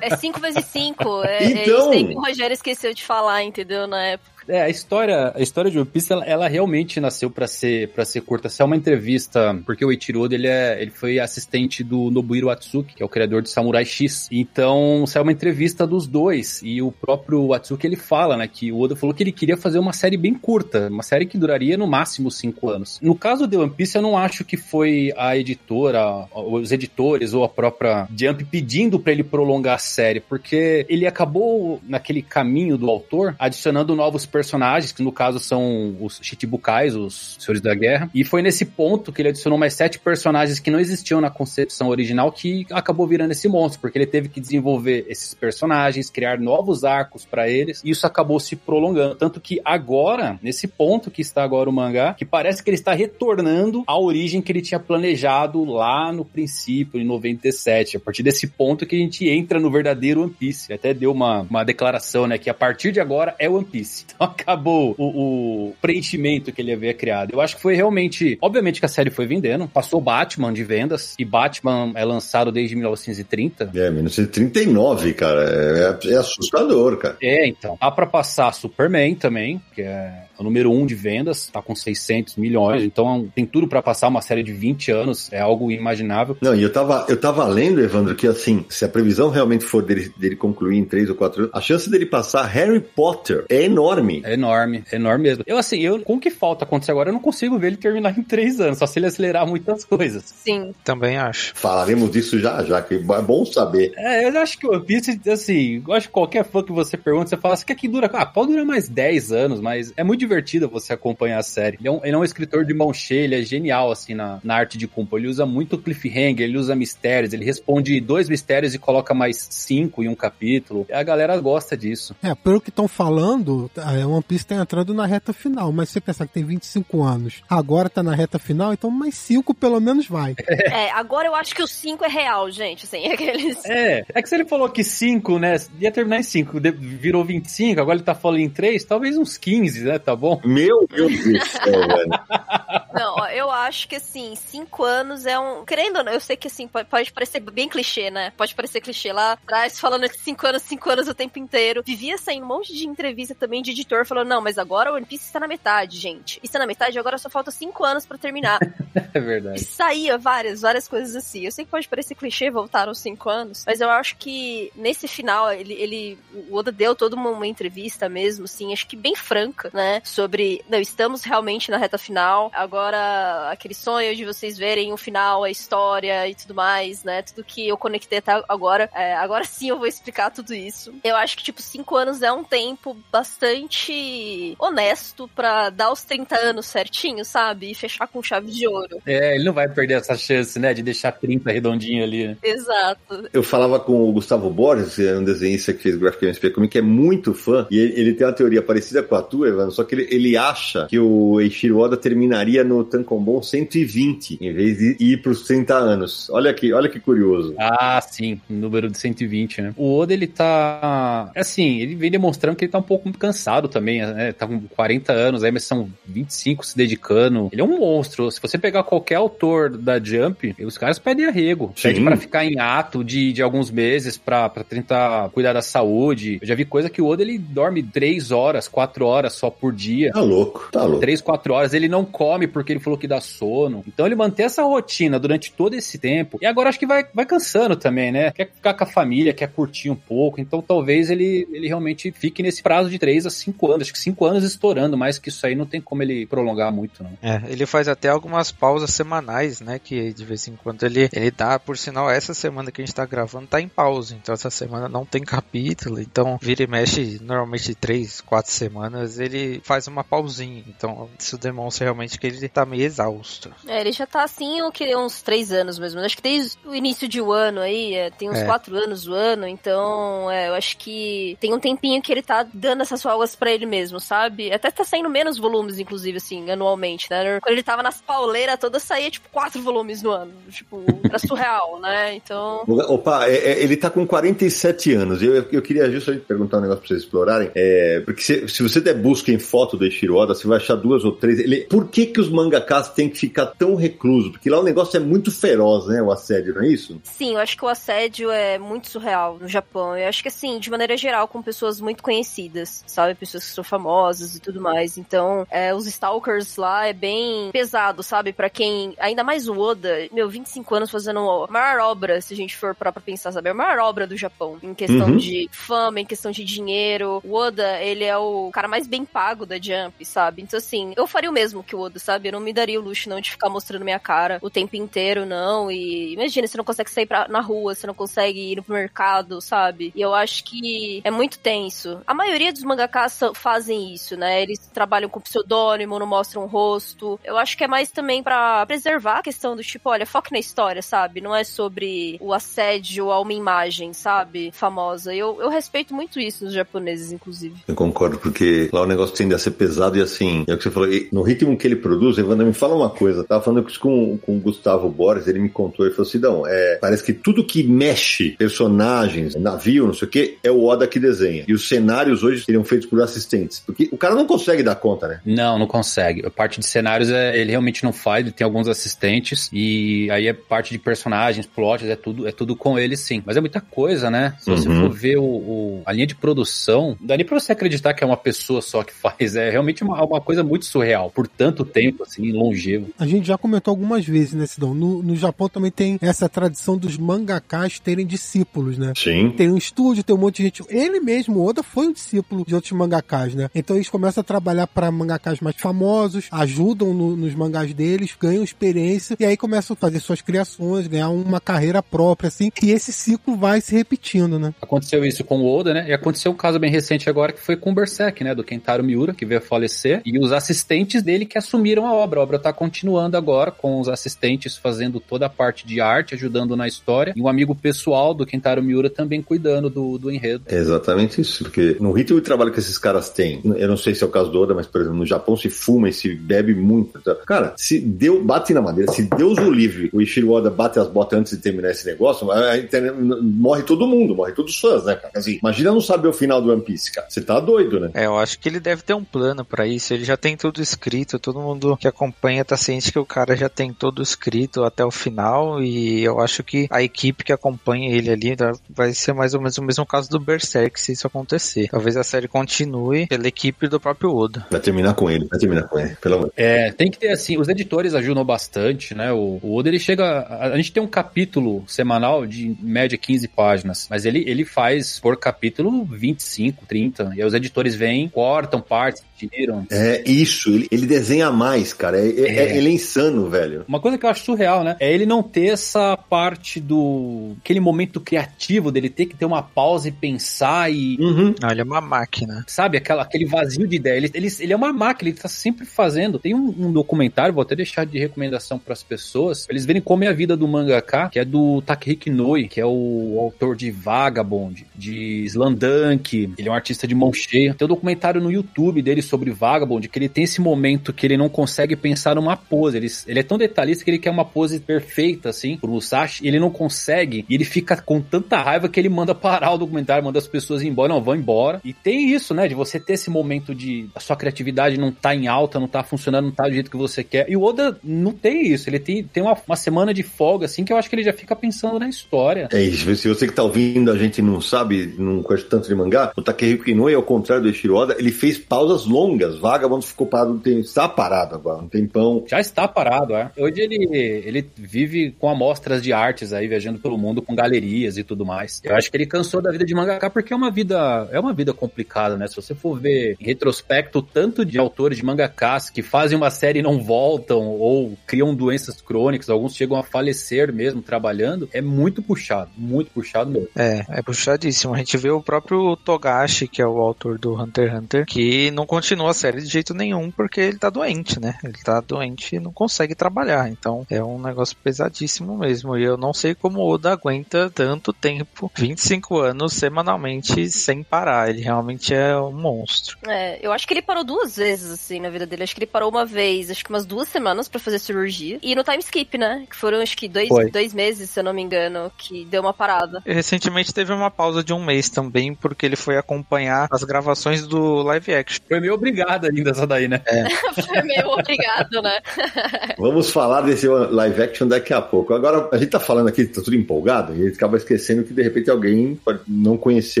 É 0.00 0.16
5 0.16 0.40
vezes 0.40 0.64
5. 0.66 1.24
É, 1.24 1.44
Então- 1.44 1.58
é 1.58 1.64
isso 1.64 1.90
aí 1.90 2.08
que 2.08 2.14
o 2.16 2.20
Rogério 2.20 2.54
esqueceu 2.54 2.94
de 2.94 3.04
falar, 3.04 3.42
entendeu? 3.42 3.86
Na 3.86 4.02
época. 4.02 4.33
É, 4.48 4.62
a 4.62 4.68
história, 4.68 5.32
a 5.34 5.40
história 5.40 5.70
de 5.70 5.78
One 5.78 5.86
Piece, 5.86 6.12
ela, 6.12 6.24
ela 6.24 6.48
realmente 6.48 7.00
nasceu 7.00 7.30
pra 7.30 7.46
ser 7.46 7.88
para 7.88 8.04
ser 8.04 8.20
curta. 8.20 8.48
Essa 8.48 8.62
é 8.62 8.66
uma 8.66 8.76
entrevista, 8.76 9.58
porque 9.64 9.84
o 9.84 9.90
Eiichiro 9.90 10.20
Oda, 10.20 10.34
ele 10.34 10.48
é, 10.48 10.80
ele 10.80 10.90
foi 10.90 11.18
assistente 11.18 11.82
do 11.82 12.10
Nobuhiro 12.10 12.50
Atsuki, 12.50 12.94
que 12.94 13.02
é 13.02 13.06
o 13.06 13.08
criador 13.08 13.42
de 13.42 13.50
Samurai 13.50 13.84
X. 13.84 14.28
Então, 14.30 15.06
saiu 15.06 15.22
uma 15.22 15.32
entrevista 15.32 15.86
dos 15.86 16.06
dois 16.06 16.60
e 16.62 16.82
o 16.82 16.92
próprio 16.92 17.52
Atsuki 17.52 17.86
ele 17.86 17.96
fala, 17.96 18.36
né, 18.36 18.48
que 18.48 18.70
o 18.70 18.80
Oda 18.80 18.96
falou 18.96 19.14
que 19.14 19.22
ele 19.22 19.32
queria 19.32 19.56
fazer 19.56 19.78
uma 19.78 19.92
série 19.92 20.16
bem 20.16 20.34
curta, 20.34 20.88
uma 20.88 21.02
série 21.02 21.26
que 21.26 21.38
duraria 21.38 21.76
no 21.76 21.86
máximo 21.86 22.30
cinco 22.30 22.68
anos. 22.68 22.98
No 23.02 23.14
caso 23.14 23.46
de 23.46 23.56
One 23.56 23.70
Piece, 23.70 23.96
eu 23.96 24.02
não 24.02 24.16
acho 24.16 24.44
que 24.44 24.56
foi 24.56 25.12
a 25.16 25.36
editora, 25.36 26.26
os 26.34 26.72
editores 26.72 27.32
ou 27.32 27.44
a 27.44 27.48
própria 27.48 28.06
Jump 28.16 28.44
pedindo 28.44 28.98
pra 28.98 29.12
ele 29.12 29.24
prolongar 29.24 29.76
a 29.76 29.78
série, 29.78 30.20
porque 30.20 30.84
ele 30.88 31.06
acabou 31.06 31.80
naquele 31.86 32.22
caminho 32.22 32.76
do 32.76 32.90
autor 32.90 33.34
adicionando 33.38 33.94
novos 33.94 34.26
personagens, 34.34 34.90
que 34.90 35.00
no 35.00 35.12
caso 35.12 35.38
são 35.38 35.96
os 36.00 36.18
Chichibukais, 36.20 36.96
os 36.96 37.36
Senhores 37.38 37.60
da 37.60 37.72
Guerra, 37.72 38.10
e 38.12 38.24
foi 38.24 38.42
nesse 38.42 38.64
ponto 38.64 39.12
que 39.12 39.22
ele 39.22 39.28
adicionou 39.28 39.56
mais 39.56 39.74
sete 39.74 40.00
personagens 40.00 40.58
que 40.58 40.72
não 40.72 40.80
existiam 40.80 41.20
na 41.20 41.30
concepção 41.30 41.88
original 41.88 42.32
que 42.32 42.66
acabou 42.72 43.06
virando 43.06 43.30
esse 43.30 43.48
monstro, 43.48 43.80
porque 43.80 43.96
ele 43.96 44.06
teve 44.06 44.28
que 44.28 44.40
desenvolver 44.40 45.06
esses 45.08 45.34
personagens, 45.34 46.10
criar 46.10 46.40
novos 46.40 46.82
arcos 46.82 47.24
pra 47.24 47.48
eles, 47.48 47.80
e 47.84 47.90
isso 47.90 48.08
acabou 48.08 48.40
se 48.40 48.56
prolongando, 48.56 49.14
tanto 49.14 49.40
que 49.40 49.60
agora, 49.64 50.36
nesse 50.42 50.66
ponto 50.66 51.12
que 51.12 51.22
está 51.22 51.44
agora 51.44 51.70
o 51.70 51.72
mangá, 51.72 52.14
que 52.14 52.24
parece 52.24 52.60
que 52.60 52.70
ele 52.70 52.76
está 52.76 52.92
retornando 52.92 53.84
à 53.86 53.96
origem 53.96 54.42
que 54.42 54.50
ele 54.50 54.62
tinha 54.62 54.80
planejado 54.80 55.64
lá 55.64 56.12
no 56.12 56.24
princípio, 56.24 57.00
em 57.00 57.04
97, 57.04 57.98
a 57.98 58.00
partir 58.00 58.24
desse 58.24 58.48
ponto 58.48 58.84
que 58.84 58.96
a 58.96 58.98
gente 58.98 59.28
entra 59.28 59.60
no 59.60 59.70
verdadeiro 59.70 60.22
One 60.22 60.32
Piece, 60.32 60.72
até 60.72 60.92
deu 60.92 61.12
uma, 61.12 61.42
uma 61.42 61.62
declaração, 61.62 62.26
né, 62.26 62.36
que 62.36 62.50
a 62.50 62.54
partir 62.54 62.90
de 62.90 62.98
agora 62.98 63.36
é 63.38 63.48
One 63.48 63.64
Piece. 63.64 64.04
Então 64.14 64.23
acabou 64.44 64.94
o, 64.98 65.68
o 65.68 65.74
preenchimento 65.80 66.52
que 66.52 66.60
ele 66.60 66.72
havia 66.72 66.94
criado. 66.94 67.32
Eu 67.32 67.40
acho 67.40 67.56
que 67.56 67.62
foi 67.62 67.74
realmente. 67.74 68.38
Obviamente 68.40 68.80
que 68.80 68.86
a 68.86 68.88
série 68.88 69.10
foi 69.10 69.26
vendendo, 69.26 69.68
passou 69.68 70.00
Batman 70.00 70.52
de 70.52 70.64
vendas, 70.64 71.14
e 71.18 71.24
Batman 71.24 71.92
é 71.94 72.04
lançado 72.04 72.50
desde 72.50 72.74
1930. 72.74 73.70
É, 73.74 73.90
1939, 73.90 75.14
cara. 75.14 75.44
É, 75.44 76.12
é 76.12 76.16
assustador, 76.16 76.96
cara. 76.96 77.16
É, 77.22 77.46
então. 77.46 77.76
Dá 77.80 77.90
pra 77.90 78.06
passar 78.06 78.52
Superman 78.52 79.14
também, 79.14 79.60
que 79.74 79.82
é 79.82 80.24
o 80.38 80.44
número 80.44 80.70
um 80.70 80.86
de 80.86 80.94
vendas, 80.94 81.48
tá 81.48 81.62
com 81.62 81.74
600 81.74 82.36
milhões, 82.36 82.82
então 82.82 83.28
tem 83.34 83.46
tudo 83.46 83.68
pra 83.68 83.82
passar 83.82 84.08
uma 84.08 84.20
série 84.20 84.42
de 84.42 84.52
20 84.52 84.90
anos, 84.90 85.32
é 85.32 85.40
algo 85.40 85.70
imaginável. 85.70 86.36
Não, 86.40 86.54
e 86.54 86.62
eu 86.62 86.72
tava, 86.72 87.06
eu 87.08 87.16
tava 87.16 87.46
lendo, 87.46 87.80
Evandro, 87.80 88.14
que 88.14 88.26
assim, 88.26 88.64
se 88.68 88.84
a 88.84 88.88
previsão 88.88 89.30
realmente 89.30 89.64
for 89.64 89.82
dele, 89.82 90.12
dele 90.16 90.36
concluir 90.36 90.78
em 90.78 90.84
3 90.84 91.10
ou 91.10 91.16
4 91.16 91.42
anos, 91.42 91.54
a 91.54 91.60
chance 91.60 91.88
dele 91.90 92.06
passar 92.06 92.44
Harry 92.44 92.80
Potter 92.80 93.44
é 93.48 93.62
enorme. 93.64 94.22
É 94.24 94.34
enorme, 94.34 94.84
é 94.90 94.96
enorme 94.96 95.24
mesmo. 95.24 95.44
Eu, 95.46 95.58
assim, 95.58 95.80
eu, 95.80 96.00
com 96.00 96.14
o 96.14 96.20
que 96.20 96.30
falta 96.30 96.64
acontecer 96.64 96.92
agora, 96.92 97.10
eu 97.10 97.12
não 97.12 97.20
consigo 97.20 97.58
ver 97.58 97.68
ele 97.68 97.76
terminar 97.76 98.16
em 98.18 98.22
3 98.22 98.60
anos, 98.60 98.78
só 98.78 98.86
se 98.86 98.98
ele 98.98 99.06
acelerar 99.06 99.46
muitas 99.46 99.84
coisas. 99.84 100.24
Sim. 100.24 100.74
Também 100.84 101.16
acho. 101.16 101.52
Falaremos 101.54 102.10
disso 102.10 102.38
já, 102.38 102.62
já, 102.64 102.82
que 102.82 102.94
é 102.94 103.22
bom 103.22 103.44
saber. 103.44 103.92
É, 103.96 104.28
eu 104.28 104.38
acho 104.38 104.58
que 104.58 104.66
o 104.66 104.72
One 104.72 104.84
Piece, 104.84 105.20
assim, 105.30 105.82
eu 105.86 105.94
acho 105.94 106.08
que 106.08 106.12
qualquer 106.12 106.44
fã 106.44 106.62
que 106.62 106.72
você 106.72 106.96
pergunta, 106.96 107.28
você 107.28 107.36
fala, 107.36 107.56
você 107.56 107.64
quer 107.64 107.74
que 107.74 107.88
dura? 107.88 108.10
Ah, 108.12 108.26
pode 108.26 108.52
durar 108.52 108.64
mais 108.64 108.88
10 108.88 109.32
anos, 109.32 109.60
mas 109.60 109.92
é 109.96 110.04
muito 110.04 110.23
divertido 110.24 110.68
você 110.68 110.92
acompanhar 110.92 111.38
a 111.38 111.42
série. 111.42 111.76
Ele 111.78 111.88
é 111.88 111.92
um, 111.92 112.00
ele 112.02 112.14
é 112.14 112.18
um 112.18 112.24
escritor 112.24 112.64
de 112.64 112.74
mão 112.74 112.92
cheia, 112.92 113.24
ele 113.24 113.40
é 113.40 113.42
genial, 113.42 113.90
assim, 113.90 114.14
na, 114.14 114.40
na 114.42 114.54
arte 114.54 114.78
de 114.78 114.88
Kumpo. 114.88 115.16
Ele 115.16 115.28
usa 115.28 115.44
muito 115.46 115.78
cliffhanger, 115.78 116.40
ele 116.40 116.56
usa 116.58 116.74
mistérios, 116.74 117.32
ele 117.32 117.44
responde 117.44 118.00
dois 118.00 118.28
mistérios 118.28 118.74
e 118.74 118.78
coloca 118.78 119.14
mais 119.14 119.46
cinco 119.50 120.02
em 120.02 120.08
um 120.08 120.14
capítulo. 120.14 120.86
A 120.92 121.02
galera 121.02 121.38
gosta 121.38 121.76
disso. 121.76 122.16
É, 122.22 122.34
pelo 122.34 122.60
que 122.60 122.70
estão 122.70 122.88
falando, 122.88 123.70
a 123.76 124.06
One 124.06 124.22
Piece 124.22 124.46
tá 124.46 124.56
entrando 124.56 124.94
na 124.94 125.06
reta 125.06 125.32
final, 125.32 125.70
mas 125.72 125.88
se 125.88 125.94
você 125.94 126.00
pensar 126.00 126.26
que 126.26 126.32
tem 126.32 126.44
25 126.44 127.02
anos, 127.02 127.42
agora 127.48 127.88
tá 127.88 128.02
na 128.02 128.14
reta 128.14 128.38
final, 128.38 128.72
então 128.72 128.90
mais 128.90 129.14
5 129.14 129.54
pelo 129.54 129.80
menos 129.80 130.08
vai. 130.08 130.34
É, 130.48 130.90
agora 130.92 131.28
eu 131.28 131.34
acho 131.34 131.54
que 131.54 131.62
o 131.62 131.66
5 131.66 132.04
é 132.04 132.08
real, 132.08 132.50
gente. 132.50 132.84
Assim, 132.84 133.06
aqueles. 133.12 133.64
É, 133.66 134.04
é 134.08 134.22
que 134.22 134.28
se 134.28 134.34
ele 134.34 134.44
falou 134.44 134.68
que 134.68 134.82
5, 134.82 135.38
né, 135.38 135.56
ia 135.78 135.92
terminar 135.92 136.20
em 136.20 136.22
5, 136.22 136.60
virou 136.80 137.24
25, 137.24 137.80
agora 137.80 137.96
ele 137.96 138.04
tá 138.04 138.14
falando 138.14 138.40
em 138.40 138.48
3, 138.48 138.84
talvez 138.84 139.16
uns 139.16 139.36
15, 139.36 139.84
né, 139.84 139.98
tá 140.14 140.16
bom? 140.16 140.40
Meu 140.44 140.86
Deus 140.88 141.12
do 141.12 141.46
céu, 141.46 141.86
velho. 141.86 142.10
Não, 142.94 143.28
eu 143.28 143.50
acho 143.50 143.88
que 143.88 143.96
assim, 143.96 144.36
cinco 144.36 144.84
anos 144.84 145.26
é 145.26 145.36
um. 145.36 145.64
Querendo 145.64 145.96
ou 145.96 146.04
não, 146.04 146.12
eu 146.12 146.20
sei 146.20 146.36
que 146.36 146.46
assim, 146.46 146.68
pode, 146.68 147.12
parecer 147.12 147.40
bem 147.40 147.68
clichê, 147.68 148.08
né? 148.08 148.32
Pode 148.36 148.54
parecer 148.54 148.80
clichê 148.80 149.12
lá 149.12 149.32
atrás, 149.32 149.80
falando 149.80 150.08
que 150.08 150.16
cinco 150.16 150.46
anos, 150.46 150.62
cinco 150.62 150.88
anos 150.88 151.08
o 151.08 151.14
tempo 151.14 151.36
inteiro. 151.40 151.82
Vivia 151.84 152.16
saindo 152.16 152.44
um 152.44 152.48
monte 152.48 152.72
de 152.72 152.86
entrevista 152.86 153.34
também 153.34 153.62
de 153.62 153.72
editor 153.72 154.06
falando, 154.06 154.28
não, 154.28 154.40
mas 154.40 154.58
agora 154.58 154.92
o 154.92 154.94
One 154.94 155.04
Piece 155.04 155.24
está 155.24 155.40
na 155.40 155.48
metade, 155.48 155.98
gente. 155.98 156.38
Está 156.40 156.60
na 156.60 156.68
metade, 156.68 156.96
agora 156.96 157.18
só 157.18 157.28
falta 157.28 157.50
cinco 157.50 157.84
anos 157.84 158.06
pra 158.06 158.16
terminar. 158.16 158.60
É 159.12 159.18
E 159.18 159.20
verdade. 159.20 159.64
saía 159.64 160.16
várias, 160.16 160.60
várias 160.60 160.86
coisas 160.86 161.16
assim. 161.16 161.44
Eu 161.44 161.50
sei 161.50 161.64
que 161.64 161.70
pode 161.70 161.88
parecer 161.88 162.14
clichê 162.14 162.48
voltar 162.48 162.86
aos 162.86 162.98
cinco 162.98 163.28
anos, 163.28 163.64
mas 163.66 163.80
eu 163.80 163.90
acho 163.90 164.16
que 164.16 164.70
nesse 164.76 165.08
final, 165.08 165.52
ele, 165.52 165.74
ele 165.74 166.18
o 166.48 166.56
Oda 166.56 166.70
deu 166.70 166.94
toda 166.94 167.16
uma, 167.16 167.30
uma 167.30 167.46
entrevista 167.46 168.08
mesmo, 168.08 168.44
assim, 168.44 168.72
acho 168.72 168.86
que 168.86 168.94
bem 168.96 169.16
franca, 169.16 169.68
né? 169.72 170.00
Sobre, 170.04 170.62
não, 170.68 170.78
estamos 170.78 171.24
realmente 171.24 171.70
na 171.70 171.78
reta 171.78 171.98
final. 171.98 172.50
Agora, 172.54 173.50
aquele 173.50 173.74
sonho 173.74 174.14
de 174.14 174.24
vocês 174.24 174.56
verem 174.56 174.92
o 174.92 174.96
final, 174.96 175.42
a 175.42 175.50
história 175.50 176.28
e 176.28 176.34
tudo 176.34 176.54
mais, 176.54 177.02
né? 177.02 177.22
Tudo 177.22 177.42
que 177.44 177.66
eu 177.66 177.76
conectei 177.76 178.18
até 178.18 178.42
agora. 178.48 178.88
é, 178.94 179.14
agora 179.14 179.44
sim 179.44 179.70
eu 179.70 179.78
vou 179.78 179.86
explicar 179.86 180.30
tudo 180.30 180.54
isso. 180.54 180.92
Eu 181.02 181.16
acho 181.16 181.36
que, 181.36 181.42
tipo, 181.42 181.62
cinco 181.62 181.96
anos 181.96 182.22
é 182.22 182.30
um 182.32 182.44
tempo 182.44 182.96
bastante 183.10 184.54
honesto 184.58 185.28
pra 185.34 185.70
dar 185.70 185.90
os 185.90 186.02
30 186.04 186.36
anos 186.36 186.66
certinho, 186.66 187.24
sabe? 187.24 187.70
E 187.70 187.74
fechar 187.74 188.06
com 188.06 188.22
chave 188.22 188.50
de 188.50 188.66
ouro. 188.66 189.00
É, 189.06 189.34
ele 189.34 189.44
não 189.44 189.52
vai 189.52 189.68
perder 189.68 189.94
essa 189.94 190.16
chance, 190.16 190.58
né, 190.58 190.74
de 190.74 190.82
deixar 190.82 191.12
30 191.12 191.50
redondinho 191.50 192.04
ali, 192.04 192.28
né? 192.28 192.36
Exato. 192.42 193.28
Eu 193.32 193.42
falava 193.42 193.80
com 193.80 194.08
o 194.08 194.12
Gustavo 194.12 194.50
Borges, 194.50 194.96
que 194.96 195.06
é 195.06 195.16
um 195.16 195.24
desenhista 195.24 195.72
que 195.72 195.82
fez 195.82 195.96
Graphic 195.96 196.24
MSP 196.24 196.50
comigo, 196.50 196.72
que 196.72 196.78
é 196.78 196.82
muito 196.82 197.34
fã, 197.34 197.66
e 197.70 197.78
ele, 197.78 198.00
ele 198.00 198.14
tem 198.14 198.26
uma 198.26 198.32
teoria 198.32 198.62
parecida 198.62 199.02
com 199.02 199.14
a 199.14 199.22
tua, 199.22 199.48
Evandro, 199.48 199.72
só 199.72 199.84
que 199.84 199.93
ele, 199.94 200.08
ele 200.10 200.36
acha 200.36 200.86
que 200.86 200.98
o 200.98 201.40
Eiichiro 201.40 201.78
Oda 201.78 201.96
terminaria 201.96 202.62
no 202.62 202.84
Tankobon 202.84 203.42
120, 203.42 204.38
em 204.40 204.52
vez 204.52 204.78
de 204.78 204.96
ir 205.00 205.22
pros 205.22 205.42
30 205.42 205.74
anos. 205.74 206.28
Olha 206.30 206.50
aqui, 206.50 206.72
olha 206.72 206.88
que 206.88 207.00
curioso. 207.00 207.54
Ah, 207.58 208.00
sim, 208.00 208.40
número 208.48 208.90
de 208.90 208.98
120, 208.98 209.62
né? 209.62 209.74
O 209.76 209.98
Oda, 209.98 210.12
ele 210.12 210.26
tá. 210.26 211.30
Assim, 211.34 211.78
ele 211.78 211.94
vem 211.94 212.10
demonstrando 212.10 212.56
que 212.56 212.64
ele 212.64 212.72
tá 212.72 212.78
um 212.78 212.82
pouco 212.82 213.10
cansado 213.18 213.68
também, 213.68 214.00
né? 214.00 214.32
Tá 214.32 214.46
com 214.46 214.60
40 214.60 215.12
anos 215.12 215.44
aí, 215.44 215.50
mas 215.50 215.64
são 215.64 215.88
25 216.06 216.66
se 216.66 216.76
dedicando. 216.76 217.48
Ele 217.52 217.60
é 217.60 217.64
um 217.64 217.78
monstro. 217.78 218.30
Se 218.30 218.40
você 218.40 218.58
pegar 218.58 218.82
qualquer 218.82 219.16
autor 219.16 219.76
da 219.76 219.98
Jump, 219.98 220.54
os 220.60 220.78
caras 220.78 220.98
pedem 220.98 221.26
arrego. 221.26 221.72
Sim. 221.76 221.88
Pede 221.88 222.00
pra 222.02 222.16
ficar 222.16 222.44
em 222.44 222.58
ato 222.58 223.04
de, 223.04 223.32
de 223.32 223.42
alguns 223.42 223.70
meses 223.70 224.18
pra, 224.18 224.48
pra 224.48 224.64
tentar 224.64 225.28
cuidar 225.30 225.52
da 225.52 225.62
saúde. 225.62 226.38
Eu 226.40 226.46
já 226.46 226.54
vi 226.54 226.64
coisa 226.64 226.90
que 226.90 227.02
o 227.02 227.06
Oda 227.06 227.22
ele 227.22 227.38
dorme 227.38 227.82
três 227.82 228.30
horas, 228.30 228.68
quatro 228.68 229.06
horas 229.06 229.34
só 229.34 229.50
por 229.50 229.72
dia. 229.72 229.83
Tá 230.12 230.20
louco, 230.20 230.68
tá 230.70 230.84
louco. 230.84 231.00
Três, 231.00 231.20
quatro 231.20 231.54
horas. 231.54 231.74
Ele 231.74 231.88
não 231.88 232.04
come 232.04 232.46
porque 232.46 232.72
ele 232.72 232.80
falou 232.80 232.98
que 232.98 233.08
dá 233.08 233.20
sono. 233.20 233.84
Então 233.86 234.06
ele 234.06 234.14
mantém 234.14 234.46
essa 234.46 234.62
rotina 234.62 235.18
durante 235.18 235.52
todo 235.52 235.74
esse 235.74 235.98
tempo. 235.98 236.38
E 236.40 236.46
agora 236.46 236.68
acho 236.68 236.78
que 236.78 236.86
vai, 236.86 237.06
vai 237.12 237.26
cansando 237.26 237.76
também, 237.76 238.12
né? 238.12 238.30
Quer 238.32 238.50
ficar 238.50 238.74
com 238.74 238.84
a 238.84 238.86
família, 238.86 239.32
quer 239.32 239.48
curtir 239.48 239.90
um 239.90 239.96
pouco. 239.96 240.40
Então 240.40 240.62
talvez 240.62 241.10
ele, 241.10 241.46
ele 241.52 241.66
realmente 241.66 242.12
fique 242.12 242.42
nesse 242.42 242.62
prazo 242.62 242.90
de 242.90 242.98
três 242.98 243.26
a 243.26 243.30
cinco 243.30 243.70
anos. 243.70 243.82
Acho 243.82 243.92
que 243.92 243.98
cinco 243.98 244.24
anos 244.26 244.44
estourando, 244.44 244.96
mas 244.96 245.18
que 245.18 245.28
isso 245.28 245.46
aí 245.46 245.54
não 245.54 245.66
tem 245.66 245.80
como 245.80 246.02
ele 246.02 246.26
prolongar 246.26 246.72
muito, 246.72 247.02
não. 247.02 247.12
É, 247.22 247.42
ele 247.48 247.66
faz 247.66 247.88
até 247.88 248.08
algumas 248.08 248.52
pausas 248.52 248.90
semanais, 248.90 249.60
né? 249.60 249.78
Que 249.82 250.12
de 250.12 250.24
vez 250.24 250.46
em 250.48 250.56
quando 250.56 250.84
ele, 250.84 251.08
ele 251.12 251.30
dá, 251.30 251.58
por 251.58 251.76
sinal, 251.76 252.10
essa 252.10 252.34
semana 252.34 252.70
que 252.70 252.80
a 252.80 252.84
gente 252.84 252.94
tá 252.94 253.04
gravando 253.04 253.46
tá 253.46 253.60
em 253.60 253.68
pausa. 253.68 254.16
Então 254.20 254.32
essa 254.32 254.50
semana 254.50 254.88
não 254.88 255.04
tem 255.04 255.22
capítulo. 255.22 256.00
Então 256.00 256.38
vira 256.40 256.62
e 256.62 256.66
mexe, 256.66 257.18
normalmente 257.22 257.74
três, 257.74 258.20
quatro 258.20 258.52
semanas, 258.52 259.18
ele 259.18 259.60
faz 259.64 259.73
uma 259.86 260.04
pausinha. 260.04 260.62
Então 260.68 261.08
isso 261.18 261.36
demonstra 261.38 261.84
realmente 261.84 262.18
que 262.18 262.26
ele 262.26 262.48
tá 262.48 262.64
meio 262.64 262.82
exausto. 262.82 263.50
É, 263.66 263.80
ele 263.80 263.92
já 263.92 264.06
tá 264.06 264.22
assim, 264.24 264.58
eu 264.60 264.70
queria 264.72 264.98
uns 264.98 265.22
três 265.22 265.52
anos 265.52 265.78
mesmo. 265.78 266.00
Acho 266.00 266.16
que 266.16 266.22
desde 266.22 266.56
o 266.64 266.74
início 266.74 267.08
de 267.08 267.20
um 267.20 267.30
ano 267.32 267.60
aí, 267.60 267.94
é, 267.94 268.10
tem 268.10 268.28
uns 268.30 268.38
É. 268.38 268.44
quatro 268.44 268.76
anos 268.76 269.06
o 269.06 269.12
ano, 269.14 269.46
então 269.46 270.30
é, 270.30 270.48
eu 270.48 270.54
acho 270.54 270.76
que 270.78 271.36
tem 271.40 271.52
um 271.54 271.60
tempinho 271.60 272.00
que 272.02 272.12
ele 272.12 272.22
tá 272.22 272.46
dando 272.52 272.82
essas 272.82 273.02
folgas 273.02 273.34
pra 273.36 273.50
ele 273.52 273.66
mesmo, 273.66 274.00
sabe? 274.00 274.52
Até 274.52 274.70
tá 274.70 274.84
saindo 274.84 275.08
menos 275.08 275.38
volumes, 275.38 275.78
inclusive, 275.78 276.18
assim, 276.18 276.50
anualmente, 276.50 277.06
né? 277.10 277.40
Quando 277.40 277.52
ele 277.52 277.62
tava 277.62 277.82
nas 277.82 278.00
pauleiras 278.00 278.58
todas, 278.58 278.82
saía, 278.82 279.10
tipo, 279.10 279.28
quatro 279.30 279.60
volumes 279.62 280.02
no 280.02 280.10
ano. 280.10 280.32
Tipo, 280.50 280.84
era 281.04 281.18
surreal, 281.18 281.80
né? 281.80 282.14
Então. 282.14 282.64
Opa, 282.66 283.26
é- 283.26 283.52
é- 283.52 283.62
ele 283.62 283.76
tá 283.76 283.90
com 283.90 284.06
47 284.06 284.92
anos. 284.94 285.22
Eu, 285.22 285.34
eu 285.50 285.62
queria 285.62 285.90
justamente 285.90 286.24
perguntar 286.24 286.58
um 286.58 286.60
negócio 286.62 286.80
pra 286.80 286.88
vocês 286.88 287.02
explorarem. 287.02 287.50
É, 287.54 288.00
porque 288.04 288.22
se, 288.22 288.48
se 288.48 288.62
você 288.62 288.80
der 288.80 288.94
busca 288.94 289.30
em 289.30 289.38
foto 289.38 289.63
do 289.76 289.84
Eiichiro 289.84 290.16
Oda, 290.16 290.34
você 290.34 290.46
vai 290.46 290.58
achar 290.58 290.74
duas 290.76 291.04
ou 291.04 291.12
três. 291.12 291.38
Ele, 291.38 291.62
por 291.62 291.88
que, 291.88 292.06
que 292.06 292.20
os 292.20 292.28
mangakas 292.28 292.88
têm 292.90 293.08
que 293.08 293.18
ficar 293.18 293.46
tão 293.46 293.74
reclusos? 293.74 294.30
Porque 294.32 294.48
lá 294.50 294.60
o 294.60 294.62
negócio 294.62 294.96
é 294.96 295.00
muito 295.00 295.30
feroz, 295.30 295.86
né? 295.86 296.00
O 296.02 296.10
assédio, 296.12 296.54
não 296.54 296.62
é 296.62 296.68
isso? 296.68 297.00
Sim, 297.02 297.32
eu 297.34 297.38
acho 297.38 297.56
que 297.56 297.64
o 297.64 297.68
assédio 297.68 298.30
é 298.30 298.58
muito 298.58 298.88
surreal 298.88 299.38
no 299.40 299.48
Japão. 299.48 299.96
Eu 299.96 300.08
acho 300.08 300.22
que, 300.22 300.28
assim, 300.28 300.58
de 300.58 300.70
maneira 300.70 300.96
geral, 300.96 301.26
com 301.26 301.42
pessoas 301.42 301.80
muito 301.80 302.02
conhecidas, 302.02 302.84
sabe? 302.86 303.14
Pessoas 303.14 303.44
que 303.44 303.50
são 303.54 303.64
famosas 303.64 304.34
e 304.36 304.40
tudo 304.40 304.60
mais. 304.60 304.96
Então, 304.98 305.46
é, 305.50 305.74
os 305.74 305.86
stalkers 305.86 306.56
lá 306.56 306.86
é 306.86 306.92
bem 306.92 307.50
pesado, 307.52 308.02
sabe? 308.02 308.32
Pra 308.32 308.48
quem. 308.50 308.94
Ainda 308.98 309.24
mais 309.24 309.48
o 309.48 309.58
Oda, 309.58 310.08
meu, 310.12 310.28
25 310.28 310.74
anos 310.74 310.90
fazendo 310.90 311.18
a 311.20 311.46
maior 311.50 311.80
obra, 311.90 312.20
se 312.20 312.34
a 312.34 312.36
gente 312.36 312.56
for 312.56 312.74
parar 312.74 312.92
pra 312.92 313.02
pensar, 313.02 313.32
sabe? 313.32 313.48
A 313.50 313.54
maior 313.54 313.78
obra 313.78 314.06
do 314.06 314.16
Japão. 314.16 314.58
Em 314.62 314.74
questão 314.74 315.08
Uhum. 315.08 315.16
de 315.16 315.48
fama, 315.52 316.00
em 316.00 316.04
questão 316.04 316.30
de 316.30 316.44
dinheiro. 316.44 317.20
O 317.24 317.34
Oda, 317.34 317.80
ele 317.80 318.04
é 318.04 318.16
o 318.16 318.50
cara 318.52 318.68
mais 318.68 318.86
bem 318.86 319.04
pago 319.04 319.46
da 319.46 319.53
Jump, 319.60 320.04
sabe? 320.04 320.42
Então, 320.42 320.58
assim, 320.58 320.92
eu 320.96 321.06
faria 321.06 321.30
o 321.30 321.32
mesmo 321.32 321.62
que 321.62 321.74
o 321.74 321.80
Oda, 321.80 321.98
sabe? 321.98 322.28
Eu 322.28 322.32
não 322.32 322.40
me 322.40 322.52
daria 322.52 322.80
o 322.80 322.82
luxo, 322.82 323.08
não, 323.08 323.20
de 323.20 323.30
ficar 323.30 323.48
mostrando 323.48 323.84
minha 323.84 323.98
cara 323.98 324.38
o 324.42 324.50
tempo 324.50 324.76
inteiro, 324.76 325.26
não. 325.26 325.70
E 325.70 326.12
imagina, 326.12 326.46
você 326.46 326.56
não 326.56 326.64
consegue 326.64 326.90
sair 326.90 327.06
pra, 327.06 327.28
na 327.28 327.40
rua, 327.40 327.74
você 327.74 327.86
não 327.86 327.94
consegue 327.94 328.52
ir 328.52 328.62
pro 328.62 328.74
mercado, 328.74 329.40
sabe? 329.40 329.92
E 329.94 330.00
eu 330.00 330.14
acho 330.14 330.44
que 330.44 331.00
é 331.04 331.10
muito 331.10 331.38
tenso. 331.38 332.00
A 332.06 332.14
maioria 332.14 332.52
dos 332.52 332.62
mangakas 332.62 333.20
fazem 333.34 333.94
isso, 333.94 334.16
né? 334.16 334.42
Eles 334.42 334.58
trabalham 334.72 335.08
com 335.08 335.20
pseudônimo, 335.20 335.98
não 335.98 336.06
mostram 336.06 336.44
o 336.44 336.46
rosto. 336.46 337.18
Eu 337.24 337.36
acho 337.36 337.56
que 337.56 337.64
é 337.64 337.68
mais 337.68 337.90
também 337.90 338.22
pra 338.22 338.64
preservar 338.66 339.18
a 339.18 339.22
questão 339.22 339.56
do 339.56 339.62
tipo, 339.62 339.90
olha, 339.90 340.06
foque 340.06 340.32
na 340.32 340.38
história, 340.38 340.82
sabe? 340.82 341.20
Não 341.20 341.34
é 341.34 341.44
sobre 341.44 342.18
o 342.20 342.32
assédio 342.32 343.10
a 343.10 343.20
uma 343.20 343.32
imagem, 343.32 343.92
sabe? 343.92 344.50
Famosa. 344.52 345.14
Eu, 345.14 345.40
eu 345.40 345.48
respeito 345.48 345.94
muito 345.94 346.18
isso 346.18 346.44
nos 346.44 346.52
japoneses, 346.52 347.12
inclusive. 347.12 347.56
Eu 347.66 347.74
concordo, 347.74 348.18
porque 348.18 348.68
lá 348.72 348.82
o 348.82 348.86
negócio 348.86 349.14
tende 349.14 349.33
a 349.34 349.38
ser 349.38 349.52
pesado 349.52 349.96
e 349.98 350.02
assim, 350.02 350.44
é 350.46 350.54
o 350.54 350.56
que 350.56 350.62
você 350.64 350.70
falou, 350.70 350.88
no 351.12 351.22
ritmo 351.22 351.56
que 351.56 351.66
ele 351.66 351.76
produz, 351.76 352.18
Evandro, 352.18 352.46
me 352.46 352.52
fala 352.52 352.74
uma 352.74 352.90
coisa, 352.90 353.20
eu 353.20 353.24
tava 353.24 353.42
falando 353.42 353.68
isso 353.68 353.80
com, 353.80 354.16
com 354.18 354.36
o 354.36 354.40
Gustavo 354.40 354.88
Borges, 354.88 355.26
ele 355.28 355.38
me 355.38 355.48
contou, 355.48 355.84
ele 355.86 355.94
falou 355.94 356.08
assim, 356.08 356.18
não, 356.18 356.46
é, 356.46 356.76
parece 356.80 357.02
que 357.04 357.12
tudo 357.12 357.44
que 357.44 357.62
mexe, 357.62 358.30
personagens, 358.38 359.34
navio, 359.34 359.86
não 359.86 359.94
sei 359.94 360.08
o 360.08 360.10
que, 360.10 360.38
é 360.42 360.50
o 360.50 360.64
Oda 360.64 360.86
que 360.86 360.98
desenha. 360.98 361.44
E 361.46 361.52
os 361.52 361.68
cenários 361.68 362.22
hoje 362.22 362.44
seriam 362.44 362.64
feitos 362.64 362.86
por 362.86 363.00
assistentes, 363.00 363.62
porque 363.64 363.88
o 363.92 363.96
cara 363.96 364.14
não 364.14 364.26
consegue 364.26 364.62
dar 364.62 364.74
conta, 364.76 365.06
né? 365.08 365.20
Não, 365.24 365.58
não 365.58 365.66
consegue. 365.66 366.24
A 366.26 366.30
parte 366.30 366.60
de 366.60 366.66
cenários 366.66 367.10
é, 367.10 367.38
ele 367.38 367.50
realmente 367.50 367.84
não 367.84 367.92
faz, 367.92 368.24
ele 368.24 368.32
tem 368.32 368.44
alguns 368.44 368.68
assistentes 368.68 369.48
e 369.52 370.08
aí 370.10 370.26
é 370.26 370.32
parte 370.32 370.70
de 370.72 370.78
personagens, 370.78 371.46
plots, 371.46 371.86
é 371.88 371.96
tudo, 371.96 372.26
é 372.26 372.32
tudo 372.32 372.56
com 372.56 372.78
ele 372.78 372.96
sim. 372.96 373.22
Mas 373.24 373.36
é 373.36 373.40
muita 373.40 373.60
coisa, 373.60 374.10
né? 374.10 374.34
Se 374.40 374.50
você 374.50 374.68
Uhum. 374.68 374.80
for 374.80 374.90
ver 374.90 375.16
o, 375.18 375.22
o- 375.24 375.82
a 375.84 375.92
linha 375.92 376.06
de 376.06 376.14
produção, 376.14 376.96
dá 377.00 377.16
nem 377.16 377.24
pra 377.26 377.38
você 377.38 377.52
acreditar 377.52 377.92
que 377.94 378.02
é 378.02 378.06
uma 378.06 378.16
pessoa 378.16 378.60
só 378.62 378.82
que 378.82 378.92
faz. 378.94 379.23
É 379.34 379.50
realmente 379.50 379.82
uma, 379.82 380.02
uma 380.04 380.20
coisa 380.20 380.42
muito 380.42 380.64
surreal. 380.66 381.10
Por 381.10 381.26
tanto 381.26 381.64
tempo, 381.64 382.02
assim, 382.02 382.32
longevo. 382.32 382.88
A 382.98 383.06
gente 383.06 383.26
já 383.26 383.38
comentou 383.38 383.72
algumas 383.72 384.04
vezes, 384.04 384.34
né, 384.34 384.46
Sidão? 384.46 384.74
No, 384.74 385.02
no 385.02 385.16
Japão 385.16 385.48
também 385.48 385.70
tem 385.70 385.98
essa 386.00 386.28
tradição 386.28 386.76
dos 386.76 386.96
mangakas 386.98 387.78
terem 387.78 388.06
discípulos, 388.06 388.76
né? 388.78 388.92
Sim. 388.96 389.30
Tem 389.36 389.50
um 389.50 389.56
estúdio, 389.56 390.02
tem 390.04 390.14
um 390.14 390.18
monte 390.18 390.36
de 390.38 390.42
gente. 390.44 390.62
Ele 390.68 391.00
mesmo, 391.00 391.38
o 391.38 391.46
Oda, 391.46 391.62
foi 391.62 391.86
um 391.88 391.92
discípulo 391.92 392.44
de 392.46 392.54
outros 392.54 392.72
mangakas, 392.72 393.34
né? 393.34 393.48
Então 393.54 393.76
eles 393.76 393.88
começam 393.88 394.20
a 394.20 394.24
trabalhar 394.24 394.66
para 394.66 394.90
mangakas 394.90 395.40
mais 395.40 395.56
famosos, 395.56 396.26
ajudam 396.30 396.92
no- 396.92 397.16
nos 397.16 397.34
mangás 397.34 397.72
deles, 397.72 398.16
ganham 398.20 398.42
experiência 398.42 399.16
e 399.18 399.24
aí 399.24 399.36
começam 399.36 399.74
a 399.74 399.76
fazer 399.76 400.00
suas 400.00 400.20
criações, 400.20 400.86
ganhar 400.86 401.08
uma 401.10 401.40
carreira 401.40 401.82
própria, 401.82 402.28
assim. 402.28 402.50
E 402.62 402.70
esse 402.70 402.92
ciclo 402.92 403.36
vai 403.36 403.60
se 403.60 403.74
repetindo, 403.74 404.38
né? 404.38 404.52
Aconteceu 404.60 405.04
isso 405.04 405.22
com 405.24 405.38
o 405.40 405.46
Oda, 405.56 405.72
né? 405.74 405.86
E 405.88 405.92
aconteceu 405.92 406.32
um 406.32 406.36
caso 406.36 406.58
bem 406.58 406.70
recente 406.70 407.08
agora 407.08 407.32
que 407.32 407.40
foi 407.40 407.56
com 407.56 407.70
o 407.70 407.74
Berserk, 407.74 408.22
né? 408.24 408.34
Do 408.34 408.42
Kentaro 408.44 408.82
Miura, 408.82 409.13
que 409.14 409.24
veio 409.24 409.40
a 409.40 409.42
falecer. 409.42 410.02
E 410.04 410.18
os 410.18 410.32
assistentes 410.32 411.02
dele 411.02 411.24
que 411.24 411.38
assumiram 411.38 411.86
a 411.86 411.92
obra. 411.92 412.20
A 412.20 412.22
obra 412.22 412.38
tá 412.38 412.52
continuando 412.52 413.16
agora 413.16 413.50
com 413.50 413.80
os 413.80 413.88
assistentes 413.88 414.56
fazendo 414.56 415.00
toda 415.00 415.26
a 415.26 415.28
parte 415.28 415.66
de 415.66 415.80
arte, 415.80 416.14
ajudando 416.14 416.56
na 416.56 416.66
história. 416.68 417.12
E 417.16 417.20
um 417.20 417.28
amigo 417.28 417.54
pessoal 417.54 418.12
do 418.14 418.26
Kentaro 418.26 418.62
Miura 418.62 418.90
também 418.90 419.22
cuidando 419.22 419.68
do, 419.70 419.98
do 419.98 420.10
enredo. 420.10 420.44
É 420.48 420.56
exatamente 420.56 421.20
isso, 421.20 421.44
porque 421.44 421.76
no 421.80 421.92
ritmo 421.92 422.18
de 422.18 422.24
trabalho 422.24 422.52
que 422.52 422.58
esses 422.58 422.78
caras 422.78 423.10
têm, 423.10 423.40
eu 423.56 423.68
não 423.68 423.76
sei 423.76 423.94
se 423.94 424.02
é 424.02 424.06
o 424.06 424.10
caso 424.10 424.30
do 424.30 424.40
Oda, 424.40 424.54
mas, 424.54 424.66
por 424.66 424.80
exemplo, 424.80 424.98
no 424.98 425.06
Japão 425.06 425.36
se 425.36 425.48
fuma 425.48 425.88
e 425.88 425.92
se 425.92 426.14
bebe 426.14 426.54
muito. 426.54 427.00
tá? 427.00 427.14
Cara, 427.26 427.54
se 427.56 427.78
deu, 427.80 428.22
bate 428.24 428.52
na 428.54 428.60
madeira, 428.62 428.90
se 428.92 429.02
Deus 429.02 429.38
o 429.38 429.50
livre, 429.50 429.90
o 429.92 430.00
Ishiro 430.00 430.30
Oda 430.32 430.50
bate 430.50 430.78
as 430.78 430.88
botas 430.88 431.18
antes 431.18 431.36
de 431.36 431.42
terminar 431.42 431.70
esse 431.70 431.86
negócio, 431.86 432.26
internet- 432.56 432.96
morre 433.22 433.62
todo 433.62 433.86
mundo, 433.86 434.14
morre 434.14 434.32
todos 434.32 434.54
os 434.54 434.60
fãs, 434.60 434.84
né, 434.84 434.94
cara? 434.94 435.12
Assim, 435.14 435.38
imagina 435.42 435.70
não 435.72 435.80
saber 435.80 436.08
o 436.08 436.12
final 436.12 436.40
do 436.40 436.50
One 436.50 436.62
Piece, 436.62 436.92
cara. 436.92 437.06
Você 437.08 437.20
tá 437.20 437.38
doido, 437.40 437.78
né? 437.80 437.90
É, 437.94 438.06
eu 438.06 438.18
acho 438.18 438.38
que 438.38 438.48
ele 438.48 438.60
deve 438.60 438.82
ter 438.82 438.94
um 438.94 439.03
plano 439.04 439.44
pra 439.44 439.66
isso. 439.66 439.92
Ele 439.92 440.04
já 440.04 440.16
tem 440.16 440.36
tudo 440.36 440.60
escrito. 440.60 441.18
Todo 441.18 441.40
mundo 441.40 441.76
que 441.76 441.88
acompanha 441.88 442.44
tá 442.44 442.56
ciente 442.56 442.92
que 442.92 442.98
o 442.98 443.06
cara 443.06 443.36
já 443.36 443.48
tem 443.48 443.72
tudo 443.72 444.02
escrito 444.02 444.64
até 444.64 444.84
o 444.84 444.90
final. 444.90 445.62
E 445.62 446.02
eu 446.02 446.20
acho 446.20 446.42
que 446.42 446.66
a 446.70 446.82
equipe 446.82 447.24
que 447.24 447.32
acompanha 447.32 447.94
ele 447.94 448.10
ali 448.10 448.36
vai 448.68 448.92
ser 448.92 449.12
mais 449.12 449.34
ou 449.34 449.40
menos 449.40 449.58
o 449.58 449.62
mesmo 449.62 449.86
caso 449.86 450.10
do 450.10 450.18
Berserk 450.18 450.80
se 450.80 450.92
isso 450.92 451.06
acontecer. 451.06 451.68
Talvez 451.68 451.96
a 451.96 452.04
série 452.04 452.28
continue 452.28 453.06
pela 453.06 453.26
equipe 453.26 453.68
do 453.68 453.80
próprio 453.80 454.14
Oda. 454.14 454.46
Vai 454.50 454.60
terminar 454.60 454.94
com 454.94 455.10
ele, 455.10 455.26
vai 455.26 455.38
terminar 455.38 455.68
com 455.68 455.78
ele, 455.78 455.96
pelo 455.96 456.14
amor. 456.16 456.32
É, 456.36 456.72
tem 456.72 456.90
que 456.90 456.98
ter 456.98 457.10
assim, 457.10 457.38
os 457.38 457.48
editores 457.48 457.94
ajudam 457.94 458.24
bastante, 458.24 458.94
né? 458.94 459.12
O, 459.12 459.38
o 459.42 459.56
Oda 459.56 459.68
ele 459.68 459.78
chega. 459.78 460.20
A, 460.20 460.46
a 460.46 460.56
gente 460.56 460.72
tem 460.72 460.82
um 460.82 460.88
capítulo 460.88 461.64
semanal 461.66 462.26
de 462.26 462.56
média 462.60 462.96
15 462.96 463.28
páginas, 463.28 463.86
mas 463.90 464.04
ele, 464.04 464.24
ele 464.26 464.44
faz 464.44 464.98
por 465.00 465.16
capítulo 465.16 465.84
25, 465.84 466.66
30. 466.66 467.12
E 467.16 467.22
aí 467.22 467.26
os 467.26 467.34
editores 467.34 467.74
vêm, 467.74 468.08
cortam 468.08 468.60
partes, 468.60 468.93
tiram. 469.16 469.66
É 469.70 470.02
isso, 470.06 470.50
ele, 470.50 470.68
ele 470.70 470.86
desenha 470.86 471.30
mais, 471.30 471.72
cara. 471.72 471.98
É, 471.98 472.08
é- 472.08 472.34
É. 472.52 472.56
ele 472.56 472.68
é 472.68 472.72
insano, 472.72 473.28
velho. 473.28 473.64
Uma 473.66 473.80
coisa 473.80 473.96
que 473.98 474.04
eu 474.06 474.10
acho 474.10 474.24
surreal, 474.24 474.62
né? 474.64 474.76
É 474.80 474.92
ele 474.92 475.06
não 475.06 475.22
ter 475.22 475.46
essa 475.52 475.96
parte 475.96 476.60
do. 476.60 477.34
aquele 477.40 477.60
momento 477.60 478.00
criativo 478.00 478.70
dele 478.70 478.88
ter 478.88 479.06
que 479.06 479.16
ter 479.16 479.24
uma 479.24 479.42
pausa 479.42 479.88
e 479.88 479.92
pensar 479.92 480.70
e. 480.72 480.96
Uhum. 481.00 481.34
Ah, 481.42 481.52
ele 481.52 481.60
é 481.60 481.64
uma 481.64 481.80
máquina. 481.80 482.44
Sabe, 482.46 482.76
aquela, 482.78 483.02
aquele 483.02 483.26
vazio 483.26 483.66
de 483.66 483.76
ideia. 483.76 483.96
Ele, 483.96 484.10
ele, 484.14 484.28
ele 484.40 484.52
é 484.52 484.56
uma 484.56 484.72
máquina, 484.72 485.10
ele 485.10 485.18
tá 485.18 485.28
sempre 485.28 485.64
fazendo. 485.64 486.18
Tem 486.18 486.34
um, 486.34 486.54
um 486.58 486.72
documentário, 486.72 487.34
vou 487.34 487.42
até 487.42 487.54
deixar 487.56 487.84
de 487.86 487.98
recomendação 487.98 488.58
pras 488.58 488.82
pessoas, 488.82 489.46
pra 489.46 489.54
eles 489.54 489.64
verem 489.66 489.82
como 489.82 490.04
é 490.04 490.08
a 490.08 490.12
vida 490.12 490.36
do 490.36 490.46
mangaka, 490.48 491.08
que 491.10 491.18
é 491.18 491.24
do 491.24 491.62
Takehiko 491.62 492.10
Noi, 492.10 492.48
que 492.48 492.60
é 492.60 492.66
o 492.66 493.16
autor 493.20 493.56
de 493.56 493.70
Vagabond, 493.70 494.66
de 494.74 495.24
Slandunk, 495.24 496.32
ele 496.38 496.48
é 496.48 496.50
um 496.50 496.54
artista 496.54 496.86
de 496.86 496.94
mão 496.94 497.12
cheia. 497.12 497.54
Tem 497.54 497.64
um 497.64 497.68
documentário 497.68 498.20
no 498.20 498.30
YouTube 498.30 498.82
dele 498.84 499.02
sobre 499.02 499.30
Vagabond, 499.30 499.88
que 499.88 499.98
ele 499.98 500.08
tem 500.08 500.24
esse 500.24 500.40
momento 500.40 500.92
que 500.92 501.06
ele 501.06 501.16
não 501.16 501.28
consegue 501.28 501.74
pensar 501.74 502.14
numa 502.14 502.36
pose. 502.36 502.76
Ele, 502.76 502.88
ele 503.06 503.20
é 503.20 503.22
tão 503.22 503.38
detalhista 503.38 503.84
que 503.84 503.90
ele 503.90 503.98
quer 503.98 504.10
uma 504.10 504.24
pose 504.24 504.60
perfeita, 504.60 505.30
assim, 505.30 505.56
pro 505.56 505.70
Musashi, 505.70 506.26
ele 506.26 506.38
não 506.38 506.50
consegue, 506.50 507.24
e 507.28 507.34
ele 507.34 507.44
fica 507.44 507.76
com 507.76 508.00
tanta 508.00 508.36
raiva 508.36 508.68
que 508.68 508.78
ele 508.78 508.88
manda 508.88 509.14
parar 509.14 509.52
o 509.52 509.58
documentário, 509.58 510.04
manda 510.04 510.18
as 510.18 510.26
pessoas 510.26 510.62
ir 510.62 510.68
embora, 510.68 510.92
não, 510.92 511.02
vão 511.02 511.16
embora. 511.16 511.60
E 511.64 511.72
tem 511.72 512.10
isso, 512.10 512.34
né, 512.34 512.46
de 512.46 512.54
você 512.54 512.78
ter 512.78 512.94
esse 512.94 513.10
momento 513.10 513.54
de 513.54 513.88
a 513.94 514.00
sua 514.00 514.16
criatividade 514.16 514.78
não 514.78 514.92
tá 514.92 515.14
em 515.14 515.26
alta, 515.26 515.58
não 515.58 515.68
tá 515.68 515.82
funcionando, 515.82 516.26
não 516.26 516.32
tá 516.32 516.44
do 516.44 516.52
jeito 516.52 516.70
que 516.70 516.76
você 516.76 517.02
quer. 517.02 517.28
E 517.28 517.36
o 517.36 517.42
Oda 517.42 517.78
não 517.82 518.12
tem 518.12 518.46
isso. 518.48 518.68
Ele 518.68 518.78
tem, 518.78 519.02
tem 519.02 519.22
uma, 519.22 519.36
uma 519.46 519.56
semana 519.56 519.94
de 519.94 520.02
folga, 520.02 520.46
assim, 520.46 520.64
que 520.64 520.72
eu 520.72 520.76
acho 520.76 520.88
que 520.88 520.94
ele 520.96 521.04
já 521.04 521.12
fica 521.12 521.34
pensando 521.34 521.78
na 521.78 521.88
história. 521.88 522.48
É 522.52 522.62
isso, 522.62 522.94
se 522.96 523.08
você 523.08 523.26
que 523.26 523.32
tá 523.32 523.42
ouvindo, 523.42 523.90
a 523.90 523.96
gente 523.96 524.20
não 524.20 524.40
sabe, 524.40 524.94
não 524.98 525.22
conhece 525.22 525.46
tanto 525.46 525.68
de 525.68 525.74
mangá, 525.74 526.12
o 526.16 526.22
Takehiko 526.22 526.68
Inoue, 526.68 526.94
ao 526.94 527.02
contrário 527.02 527.42
do 527.42 527.48
Eiichiro 527.48 527.74
Oda, 527.76 527.96
ele 527.98 528.10
fez 528.10 528.38
pausas 528.74 528.86
longas. 528.86 529.38
Vagabond 529.38 529.86
ficou 529.86 530.06
parado, 530.06 530.38
tem, 530.38 530.60
está 530.60 530.88
parado 530.88 531.34
agora, 531.34 531.62
um 531.62 531.68
tempão. 531.68 532.24
Já 532.26 532.40
está 532.40 532.66
parado, 532.66 533.14
é. 533.14 533.30
Hoje 533.38 533.60
ele, 533.60 533.88
ele 534.24 534.50
vive 534.56 535.12
com 535.18 535.28
amostras 535.28 535.82
de 535.82 535.92
artes 535.92 536.32
aí, 536.32 536.48
viajando 536.48 536.78
pelo 536.78 536.98
mundo 536.98 537.22
com 537.22 537.34
galerias 537.34 537.96
e 537.96 538.04
tudo 538.04 538.26
mais. 538.26 538.60
Eu 538.64 538.74
acho 538.74 538.90
que 538.90 538.96
ele 538.96 539.06
cansou 539.06 539.40
da 539.40 539.50
vida 539.50 539.64
de 539.64 539.74
mangaka 539.74 540.10
porque 540.10 540.32
é 540.32 540.36
uma 540.36 540.50
vida, 540.50 541.08
é 541.12 541.20
uma 541.20 541.32
vida 541.32 541.52
complicada, 541.52 542.16
né? 542.16 542.26
Se 542.26 542.36
você 542.36 542.54
for 542.54 542.78
ver 542.78 543.16
em 543.20 543.24
retrospecto, 543.24 544.02
tanto 544.02 544.44
de 544.44 544.58
autores 544.58 544.98
de 544.98 545.04
mangakas 545.04 545.70
que 545.70 545.82
fazem 545.82 546.16
uma 546.16 546.30
série 546.30 546.58
e 546.58 546.62
não 546.62 546.82
voltam 546.82 547.46
ou 547.46 547.96
criam 548.06 548.34
doenças 548.34 548.80
crônicas, 548.80 549.30
alguns 549.30 549.54
chegam 549.54 549.78
a 549.78 549.82
falecer 549.82 550.52
mesmo 550.52 550.82
trabalhando, 550.82 551.48
é 551.52 551.60
muito 551.60 552.02
puxado, 552.02 552.50
muito 552.56 552.90
puxado 552.90 553.30
mesmo. 553.30 553.48
É, 553.56 553.84
é 553.88 554.02
puxadíssimo. 554.02 554.74
A 554.74 554.78
gente 554.78 554.96
vê 554.96 555.10
o 555.10 555.22
próprio 555.22 555.76
Togashi, 555.76 556.48
que 556.48 556.60
é 556.60 556.66
o 556.66 556.78
autor 556.78 557.18
do 557.18 557.34
Hunter 557.34 557.68
x 557.68 557.84
Hunter, 557.84 558.06
que 558.06 558.50
não 558.50 558.63
continua 558.66 559.10
a 559.10 559.14
série 559.14 559.40
de 559.40 559.48
jeito 559.48 559.74
nenhum 559.74 560.10
porque 560.10 560.40
ele 560.40 560.58
tá 560.58 560.70
doente, 560.70 561.20
né? 561.20 561.38
Ele 561.42 561.58
tá 561.64 561.80
doente 561.80 562.36
e 562.36 562.40
não 562.40 562.52
consegue 562.52 562.94
trabalhar. 562.94 563.48
Então 563.48 563.86
é 563.90 564.02
um 564.02 564.20
negócio 564.20 564.56
pesadíssimo 564.62 565.36
mesmo. 565.36 565.76
E 565.76 565.84
eu 565.84 565.96
não 565.96 566.12
sei 566.12 566.34
como 566.34 566.60
o 566.60 566.68
Oda 566.68 566.92
aguenta 566.92 567.50
tanto 567.50 567.92
tempo, 567.92 568.50
25 568.54 569.18
anos 569.18 569.54
semanalmente 569.54 570.50
sem 570.50 570.82
parar. 570.82 571.28
Ele 571.30 571.42
realmente 571.42 571.94
é 571.94 572.16
um 572.16 572.32
monstro. 572.32 572.98
É, 573.06 573.44
eu 573.44 573.52
acho 573.52 573.66
que 573.66 573.74
ele 573.74 573.82
parou 573.82 574.04
duas 574.04 574.36
vezes, 574.36 574.70
assim, 574.70 575.00
na 575.00 575.10
vida 575.10 575.26
dele. 575.26 575.42
Acho 575.42 575.54
que 575.54 575.60
ele 575.60 575.70
parou 575.70 575.90
uma 575.90 576.04
vez, 576.04 576.50
acho 576.50 576.64
que 576.64 576.70
umas 576.70 576.86
duas 576.86 577.08
semanas 577.08 577.48
pra 577.48 577.60
fazer 577.60 577.78
cirurgia. 577.78 578.38
E 578.42 578.54
no 578.54 578.64
time 578.64 578.78
skip, 578.78 579.18
né? 579.18 579.46
Que 579.48 579.56
foram 579.56 579.80
acho 579.80 579.96
que 579.96 580.08
dois, 580.08 580.28
dois 580.50 580.74
meses, 580.74 581.10
se 581.10 581.20
eu 581.20 581.24
não 581.24 581.32
me 581.32 581.42
engano, 581.42 581.90
que 581.96 582.24
deu 582.24 582.40
uma 582.42 582.52
parada. 582.52 583.02
E 583.06 583.12
recentemente 583.12 583.72
teve 583.72 583.92
uma 583.92 584.10
pausa 584.10 584.42
de 584.42 584.52
um 584.52 584.64
mês 584.64 584.88
também, 584.88 585.34
porque 585.34 585.66
ele 585.66 585.76
foi 585.76 585.96
acompanhar 585.96 586.68
as 586.70 586.84
gravações 586.84 587.46
do 587.46 587.82
live 587.82 588.14
action. 588.14 588.43
Foi 588.48 588.60
meio 588.60 588.74
obrigado 588.74 589.26
ainda 589.26 589.50
essa 589.50 589.66
daí, 589.66 589.88
né? 589.88 590.00
É. 590.06 590.24
foi 590.62 590.82
meio 590.82 591.08
obrigado, 591.08 591.82
né? 591.82 591.98
Vamos 592.78 593.10
falar 593.10 593.42
desse 593.42 593.66
live 593.66 594.22
action 594.22 594.46
daqui 594.46 594.72
a 594.72 594.80
pouco. 594.80 595.14
Agora, 595.14 595.48
a 595.52 595.56
gente 595.56 595.70
tá 595.70 595.80
falando 595.80 596.08
aqui, 596.08 596.24
tá 596.24 596.42
tudo 596.42 596.56
empolgado, 596.56 597.14
e 597.14 597.22
a 597.22 597.24
gente 597.26 597.36
acaba 597.36 597.56
esquecendo 597.56 598.04
que 598.04 598.12
de 598.12 598.22
repente 598.22 598.50
alguém 598.50 598.94
pode 598.94 599.20
não 599.26 599.56
conhecer 599.56 600.00